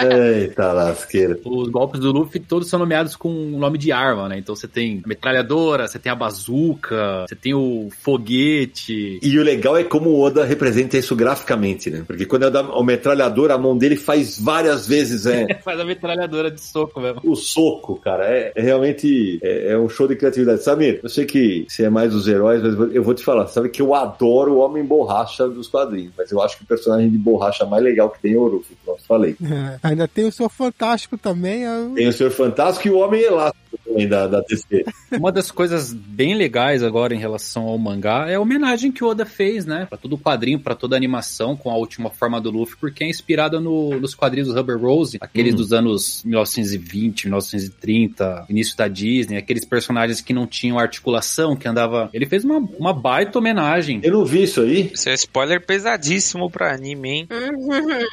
é- 0.00 0.38
Eita 0.40 0.72
lasqueira. 0.72 1.38
Os 1.44 1.68
golpes 1.68 2.00
do 2.00 2.12
Luffy 2.12 2.40
todos 2.40 2.68
são 2.68 2.78
nomeados 2.78 3.16
com 3.16 3.28
o 3.28 3.58
nome 3.58 3.78
de 3.78 3.92
arma, 3.92 4.15
né? 4.28 4.38
Então 4.38 4.54
você 4.56 4.66
tem 4.68 5.02
a 5.04 5.08
metralhadora, 5.08 5.86
você 5.86 5.98
tem 5.98 6.10
a 6.10 6.14
bazuca, 6.14 7.24
você 7.28 7.34
tem 7.34 7.54
o 7.54 7.88
foguete. 8.00 9.18
E 9.22 9.38
o 9.38 9.42
legal 9.42 9.76
é 9.76 9.84
como 9.84 10.10
o 10.10 10.20
Oda 10.20 10.44
representa 10.44 10.96
isso 10.96 11.14
graficamente, 11.14 11.90
né? 11.90 12.04
Porque 12.06 12.24
quando 12.26 12.44
é 12.44 12.60
o 12.60 12.82
metralhador, 12.82 13.50
a 13.50 13.58
mão 13.58 13.76
dele 13.76 13.96
faz 13.96 14.38
várias 14.38 14.86
vezes 14.86 15.26
é, 15.26 15.46
Faz 15.62 15.78
a 15.80 15.84
metralhadora 15.84 16.50
de 16.50 16.60
soco 16.60 17.00
mesmo. 17.00 17.20
o 17.24 17.34
soco, 17.36 17.96
cara. 17.96 18.24
É, 18.26 18.52
é 18.54 18.62
realmente 18.62 19.38
é, 19.42 19.72
é 19.72 19.78
um 19.78 19.88
show 19.88 20.06
de 20.08 20.16
criatividade. 20.16 20.62
Samir, 20.62 21.00
eu 21.02 21.08
sei 21.08 21.24
que 21.24 21.66
você 21.68 21.84
é 21.84 21.90
mais 21.90 22.12
dos 22.12 22.26
heróis, 22.28 22.62
mas 22.62 22.94
eu 22.94 23.02
vou 23.02 23.14
te 23.14 23.24
falar. 23.24 23.46
Sabe 23.48 23.68
que 23.68 23.82
eu 23.82 23.94
adoro 23.94 24.54
o 24.54 24.58
Homem 24.58 24.84
Borracha 24.84 25.46
dos 25.48 25.68
quadrinhos, 25.68 26.12
mas 26.16 26.30
eu 26.30 26.40
acho 26.40 26.56
que 26.58 26.64
o 26.64 26.66
personagem 26.66 27.10
de 27.10 27.18
borracha 27.18 27.64
mais 27.64 27.82
legal 27.82 28.10
que 28.10 28.20
tem 28.20 28.34
é 28.34 28.38
o 28.38 28.46
Luffy. 28.46 28.76
Pronto, 28.84 29.02
falei. 29.06 29.36
É, 29.42 29.78
ainda 29.88 30.06
tem 30.08 30.26
o 30.26 30.32
seu 30.32 30.48
Fantástico 30.48 31.18
também. 31.18 31.64
é- 31.66 31.88
Tem 31.94 32.08
o 32.08 32.12
Senhor 32.12 32.30
Fantástico 32.30 32.88
e 32.88 32.90
o 32.90 32.98
Homem 32.98 33.22
Elástico 33.22 33.65
também 33.86 34.08
da, 34.08 34.26
da 34.26 34.40
DC. 34.40 34.84
Uma 35.12 35.30
das 35.32 35.50
coisas 35.50 35.92
bem 35.92 36.34
legais 36.34 36.82
agora 36.82 37.14
em 37.14 37.18
relação 37.18 37.64
ao 37.66 37.78
mangá 37.78 38.26
é 38.28 38.34
a 38.34 38.40
homenagem 38.40 38.90
que 38.92 39.02
o 39.04 39.08
Oda 39.08 39.24
fez, 39.24 39.64
né? 39.64 39.86
Pra 39.88 39.96
todo 39.98 40.14
o 40.14 40.18
quadrinho, 40.18 40.58
pra 40.60 40.74
toda 40.74 40.96
a 40.96 40.98
animação 40.98 41.56
com 41.56 41.70
a 41.70 41.76
última 41.76 42.10
forma 42.10 42.40
do 42.40 42.50
Luffy, 42.50 42.76
porque 42.78 43.04
é 43.04 43.08
inspirada 43.08 43.60
no- 43.60 43.98
nos 44.00 44.14
quadrinhos 44.14 44.48
do 44.48 44.54
Rubber 44.54 44.78
Rose, 44.78 45.18
aqueles 45.20 45.54
Hum. 45.54 45.56
dos 45.56 45.72
anos 45.72 46.22
1920, 46.24 47.24
1930, 47.26 48.46
início 48.48 48.76
da 48.76 48.88
Disney, 48.88 49.36
aqueles 49.36 49.64
personagens 49.64 50.20
que 50.20 50.32
não 50.32 50.46
tinham 50.46 50.78
articulação, 50.78 51.54
que 51.56 51.68
andava. 51.68 52.10
Ele 52.12 52.26
fez 52.26 52.44
uma, 52.44 52.58
uma 52.78 52.92
baita 52.92 53.38
homenagem. 53.38 54.00
Eu 54.02 54.12
não 54.12 54.24
vi 54.24 54.42
isso 54.44 54.60
aí. 54.60 54.90
Isso 54.92 55.08
é 55.08 55.14
spoiler 55.14 55.64
pesadíssimo 55.64 56.50
pra 56.50 56.72
anime, 56.74 57.08
hein? 57.10 57.28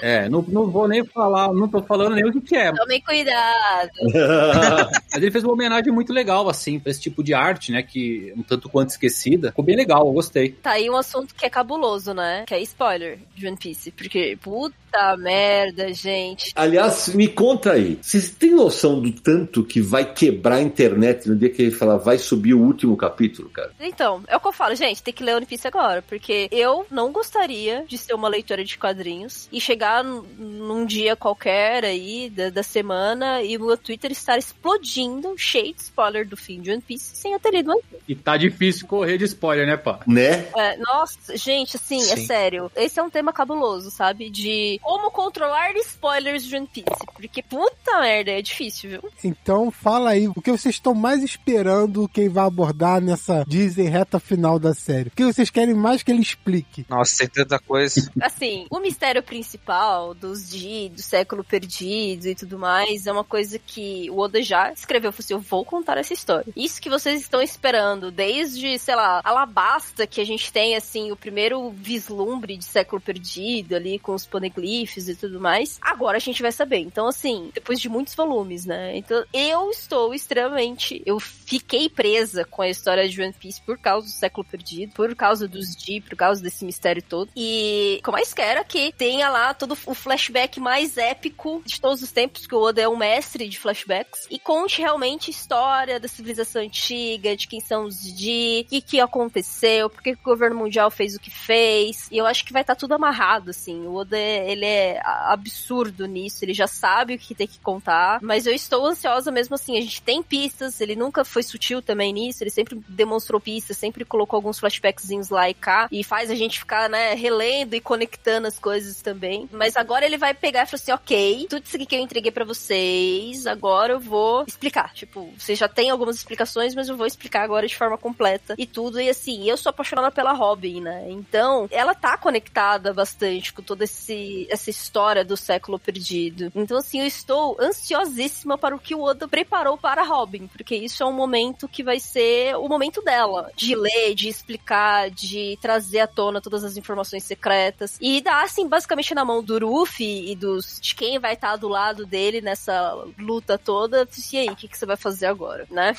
É, 0.01 0.29
não, 0.29 0.43
não 0.47 0.67
vou 0.69 0.87
nem 0.87 1.03
falar, 1.05 1.51
não 1.53 1.67
tô 1.67 1.81
falando 1.81 2.15
nem 2.15 2.25
o 2.25 2.31
que, 2.31 2.41
que 2.41 2.55
é, 2.55 2.71
Tomem 2.73 3.01
cuidado. 3.01 3.89
Mas 5.11 5.21
ele 5.21 5.31
fez 5.31 5.43
uma 5.43 5.53
homenagem 5.53 5.62
muito 5.91 6.13
legal, 6.13 6.49
assim, 6.49 6.79
pra 6.79 6.91
esse 6.91 7.01
tipo 7.01 7.23
de 7.23 7.33
arte, 7.33 7.71
né? 7.71 7.83
Que 7.83 8.33
um 8.35 8.43
tanto 8.43 8.69
quanto 8.69 8.89
esquecida. 8.89 9.49
Ficou 9.49 9.65
bem 9.65 9.75
legal, 9.75 10.05
eu 10.07 10.13
gostei. 10.13 10.51
Tá 10.51 10.71
aí 10.71 10.89
um 10.89 10.95
assunto 10.97 11.33
que 11.35 11.45
é 11.45 11.49
cabuloso, 11.49 12.13
né? 12.13 12.43
Que 12.47 12.53
é 12.55 12.61
spoiler 12.61 13.19
de 13.35 13.47
One 13.47 13.57
Piece. 13.57 13.91
Porque, 13.91 14.37
puta 14.41 15.17
merda, 15.17 15.91
gente. 15.93 16.51
Aliás, 16.55 17.13
me 17.15 17.27
conta 17.27 17.73
aí. 17.73 17.97
Vocês 18.01 18.29
têm 18.29 18.51
noção 18.51 18.99
do 19.01 19.11
tanto 19.11 19.63
que 19.63 19.81
vai 19.81 20.13
quebrar 20.13 20.55
a 20.55 20.61
internet 20.61 21.27
no 21.27 21.35
dia 21.35 21.49
que 21.49 21.61
ele 21.63 21.71
falar 21.71 21.97
vai 21.97 22.17
subir 22.17 22.53
o 22.53 22.61
último 22.61 22.95
capítulo, 22.95 23.49
cara? 23.49 23.71
Então, 23.79 24.23
é 24.27 24.35
o 24.37 24.39
que 24.39 24.47
eu 24.47 24.53
falo, 24.53 24.75
gente, 24.75 25.01
tem 25.01 25.13
que 25.13 25.23
ler 25.23 25.35
One 25.35 25.45
Piece 25.45 25.67
agora. 25.67 26.01
Porque 26.01 26.47
eu 26.51 26.85
não 26.91 27.11
gostaria 27.11 27.85
de 27.87 27.97
ser 27.97 28.13
uma 28.13 28.27
leitora 28.27 28.63
de 28.63 28.77
quadrinhos 28.77 29.47
e 29.51 29.59
chegar 29.59 30.03
num- 30.03 30.23
num 30.37 30.85
dia 30.85 31.15
qualquer 31.15 31.83
aí 31.85 32.29
da, 32.29 32.49
da 32.49 32.63
semana 32.63 33.41
e 33.41 33.57
o 33.57 33.65
meu 33.65 33.77
Twitter 33.77 34.11
estar 34.11 34.37
explodindo, 34.37 35.33
cheio 35.53 35.73
de 35.73 35.81
spoiler 35.81 36.27
do 36.27 36.35
fim 36.35 36.59
de 36.59 36.71
One 36.71 36.81
Piece, 36.81 37.15
sem 37.15 37.33
eu 37.33 37.39
ter 37.39 37.51
lido 37.51 37.71
One 37.71 37.81
Piece. 37.89 38.03
E 38.07 38.15
tá 38.15 38.35
difícil 38.35 38.87
correr 38.87 39.17
de 39.19 39.25
spoiler, 39.25 39.67
né, 39.67 39.77
pá? 39.77 39.99
Né? 40.07 40.47
É, 40.55 40.77
nossa, 40.77 41.37
gente, 41.37 41.77
assim, 41.77 42.01
é 42.01 42.15
Sim. 42.15 42.25
sério. 42.25 42.71
Esse 42.75 42.99
é 42.99 43.03
um 43.03 43.09
tema 43.09 43.31
cabuloso, 43.31 43.91
sabe? 43.91 44.31
De 44.31 44.79
como 44.81 45.11
controlar 45.11 45.75
spoilers 45.77 46.43
de 46.43 46.55
One 46.55 46.67
Piece. 46.67 47.05
Porque, 47.13 47.43
puta 47.43 47.99
merda, 48.01 48.31
é 48.31 48.41
difícil, 48.41 48.89
viu? 48.89 49.11
Então 49.23 49.69
fala 49.69 50.11
aí, 50.11 50.27
o 50.27 50.41
que 50.41 50.51
vocês 50.51 50.75
estão 50.75 50.95
mais 50.95 51.23
esperando 51.23 52.09
quem 52.09 52.29
vai 52.29 52.45
abordar 52.45 52.99
nessa 52.99 53.45
Disney 53.47 53.87
reta 53.87 54.19
final 54.19 54.57
da 54.57 54.73
série? 54.73 55.09
O 55.09 55.11
que 55.11 55.23
vocês 55.23 55.51
querem 55.51 55.75
mais 55.75 56.01
que 56.01 56.11
ele 56.11 56.21
explique? 56.21 56.85
Nossa, 56.89 57.19
tem 57.19 57.27
tanta 57.27 57.59
coisa. 57.59 58.11
Assim, 58.19 58.65
o 58.71 58.79
mistério 58.79 59.21
principal 59.21 60.15
dos 60.15 60.49
Di, 60.49 60.89
do 60.89 61.01
século 61.01 61.43
perdido 61.43 62.27
e 62.27 62.35
tudo 62.35 62.57
mais, 62.57 63.05
é 63.05 63.11
uma 63.11 63.23
coisa 63.23 63.59
que 63.59 64.09
o 64.09 64.19
Oda 64.19 64.41
já 64.41 64.71
escreveu. 64.71 65.11
Falou 65.11 65.23
assim, 65.23 65.33
eu 65.33 65.42
vou 65.43 65.63
contar 65.63 65.97
essa 65.97 66.13
história. 66.13 66.51
Isso 66.55 66.81
que 66.81 66.89
vocês 66.89 67.21
estão 67.21 67.41
esperando, 67.41 68.11
desde, 68.11 68.77
sei 68.79 68.95
lá, 68.95 69.21
Alabasta, 69.23 70.07
que 70.07 70.21
a 70.21 70.25
gente 70.25 70.51
tem, 70.51 70.75
assim, 70.75 71.11
o 71.11 71.15
primeiro 71.15 71.69
vislumbre 71.71 72.57
de 72.57 72.65
século 72.65 73.01
perdido 73.01 73.75
ali, 73.75 73.99
com 73.99 74.13
os 74.13 74.25
poneglyphs 74.25 75.07
e 75.07 75.15
tudo 75.15 75.39
mais. 75.39 75.77
Agora 75.81 76.17
a 76.17 76.19
gente 76.19 76.41
vai 76.41 76.51
saber. 76.51 76.79
Então, 76.79 77.07
assim, 77.07 77.51
depois 77.53 77.79
de 77.79 77.89
muitos 77.89 78.15
volumes, 78.15 78.65
né? 78.65 78.97
Então, 78.97 79.23
eu 79.33 79.69
estou 79.69 80.13
extremamente... 80.13 81.01
Eu 81.05 81.19
fiquei 81.19 81.89
presa 81.89 82.45
com 82.45 82.61
a 82.61 82.69
história 82.69 83.07
de 83.07 83.21
One 83.21 83.33
Piece 83.33 83.61
por 83.61 83.77
causa 83.77 84.07
do 84.07 84.13
século 84.13 84.45
perdido, 84.45 84.93
por 84.93 85.13
causa 85.15 85.47
dos 85.47 85.75
Di, 85.75 85.99
por 85.99 86.15
causa 86.15 86.41
desse 86.41 86.63
mistério 86.63 87.01
todo. 87.01 87.29
E 87.35 87.97
o 87.99 88.03
que 88.03 88.09
eu 88.09 88.13
mais 88.13 88.33
quero 88.33 88.59
é 88.59 88.63
que 88.63 88.93
tenha 88.93 89.29
lá 89.29 89.53
todo 89.53 89.77
o 89.85 89.93
flashback 89.93 90.59
mais 90.59 90.97
épico 90.97 91.61
de 91.65 91.81
todos 91.81 92.01
os 92.01 92.11
tempos, 92.11 92.47
que 92.47 92.55
o 92.55 92.61
Oda 92.61 92.81
é 92.81 92.87
um 92.87 92.95
mestre 92.95 93.49
de 93.49 93.59
flashbacks, 93.59 94.27
e 94.29 94.39
conte 94.39 94.79
realmente 94.79 95.32
história 95.33 95.99
da 95.99 96.07
civilização 96.07 96.61
antiga, 96.61 97.35
de 97.35 97.47
quem 97.47 97.59
são 97.59 97.85
os 97.85 98.01
Di, 98.03 98.63
o 98.65 98.69
que, 98.69 98.81
que 98.81 98.99
aconteceu, 98.99 99.89
por 99.89 100.01
que 100.01 100.11
o 100.11 100.17
governo 100.23 100.55
mundial 100.55 100.91
fez 100.91 101.15
o 101.15 101.19
que 101.19 101.31
fez. 101.31 102.07
E 102.11 102.17
eu 102.17 102.25
acho 102.25 102.45
que 102.45 102.53
vai 102.53 102.61
estar 102.61 102.75
tudo 102.75 102.93
amarrado, 102.93 103.49
assim. 103.49 103.85
O 103.87 103.95
Oda, 103.95 104.17
ele 104.17 104.65
é 104.65 105.01
absurdo 105.03 106.05
nisso, 106.05 106.43
ele 106.43 106.53
já 106.53 106.67
sabe 106.67 107.15
o 107.15 107.19
que 107.19 107.35
tem 107.35 107.47
que 107.47 107.59
contar, 107.59 108.19
mas 108.21 108.45
eu 108.45 108.53
estou 108.53 108.85
ansiosa 108.85 109.31
mesmo 109.31 109.55
assim. 109.55 109.77
A 109.77 109.81
gente 109.81 110.01
tem 110.01 110.21
pistas, 110.21 110.79
ele 110.79 110.95
nunca 110.95 111.25
foi 111.25 111.43
sutil 111.43 111.81
também 111.81 112.13
nisso, 112.13 112.43
ele 112.43 112.49
sempre 112.49 112.79
demonstrou 112.87 113.39
pistas, 113.39 113.77
sempre 113.77 114.05
colocou 114.05 114.37
alguns 114.37 114.59
flashbackzinhos 114.59 115.29
lá 115.29 115.49
e 115.49 115.53
cá, 115.53 115.87
e 115.91 116.03
faz 116.03 116.29
a 116.29 116.35
gente 116.35 116.59
ficar, 116.59 116.89
né, 116.89 117.13
relendo 117.13 117.75
e 117.75 117.81
conectando 117.81 118.47
as 118.47 118.59
coisas 118.59 119.01
também. 119.01 119.49
Mas 119.51 119.75
agora 119.75 120.05
ele 120.05 120.17
vai 120.17 120.33
pegar 120.33 120.63
e 120.63 120.65
falar 120.65 120.81
assim: 120.81 120.91
ok, 120.91 121.47
tudo 121.49 121.63
isso 121.63 121.77
que 121.85 121.95
eu 121.95 121.99
entreguei 121.99 122.31
pra 122.31 122.45
vocês, 122.45 123.47
agora 123.47 123.93
eu 123.93 123.99
vou 123.99 124.43
explicar. 124.47 124.93
Tipo, 124.93 125.22
você 125.37 125.55
já 125.55 125.67
tem 125.67 125.89
algumas 125.89 126.15
explicações, 126.15 126.75
mas 126.75 126.89
eu 126.89 126.97
vou 126.97 127.05
explicar 127.05 127.43
agora 127.43 127.67
de 127.67 127.75
forma 127.75 127.97
completa 127.97 128.55
e 128.57 128.65
tudo. 128.65 128.99
E 128.99 129.09
assim, 129.09 129.49
eu 129.49 129.57
sou 129.57 129.69
apaixonada 129.69 130.11
pela 130.11 130.33
Robin, 130.33 130.81
né? 130.81 131.05
Então, 131.09 131.67
ela 131.71 131.93
tá 131.93 132.17
conectada 132.17 132.93
bastante 132.93 133.53
com 133.53 133.61
toda 133.61 133.83
esse, 133.83 134.47
essa 134.49 134.69
história 134.69 135.23
do 135.23 135.37
século 135.37 135.79
perdido. 135.79 136.51
Então, 136.55 136.77
assim, 136.77 136.99
eu 136.99 137.07
estou 137.07 137.57
ansiosíssima 137.59 138.57
para 138.57 138.75
o 138.75 138.79
que 138.79 138.95
o 138.95 139.01
Oda 139.01 139.27
preparou 139.27 139.77
para 139.77 140.01
a 140.01 140.05
Robin, 140.05 140.47
porque 140.47 140.75
isso 140.75 141.03
é 141.03 141.05
um 141.05 141.13
momento 141.13 141.67
que 141.67 141.83
vai 141.83 141.99
ser 141.99 142.55
o 142.55 142.67
momento 142.67 143.01
dela, 143.01 143.51
de 143.55 143.75
ler, 143.75 144.15
de 144.15 144.27
explicar, 144.27 145.09
de 145.09 145.57
trazer 145.61 146.01
à 146.01 146.07
tona 146.07 146.41
todas 146.41 146.63
as 146.63 146.77
informações 146.77 147.23
secretas 147.23 147.97
e 148.01 148.21
dar, 148.21 148.43
assim, 148.43 148.67
basicamente 148.67 149.13
na 149.13 149.25
mão 149.25 149.43
do 149.43 149.57
Ruffy 149.59 150.31
e 150.31 150.35
dos 150.35 150.79
de 150.79 150.95
quem 150.95 151.19
vai 151.19 151.33
estar 151.33 151.55
do 151.55 151.67
lado 151.67 152.05
dele 152.05 152.41
nessa 152.41 152.93
luta 153.17 153.57
toda. 153.57 154.07
E 154.31 154.37
aí, 154.37 154.49
o 154.49 154.55
que, 154.55 154.67
que 154.67 154.77
você 154.77 154.85
vai 154.85 154.97
fazer 154.97 155.12
agora, 155.21 155.65
né? 155.69 155.93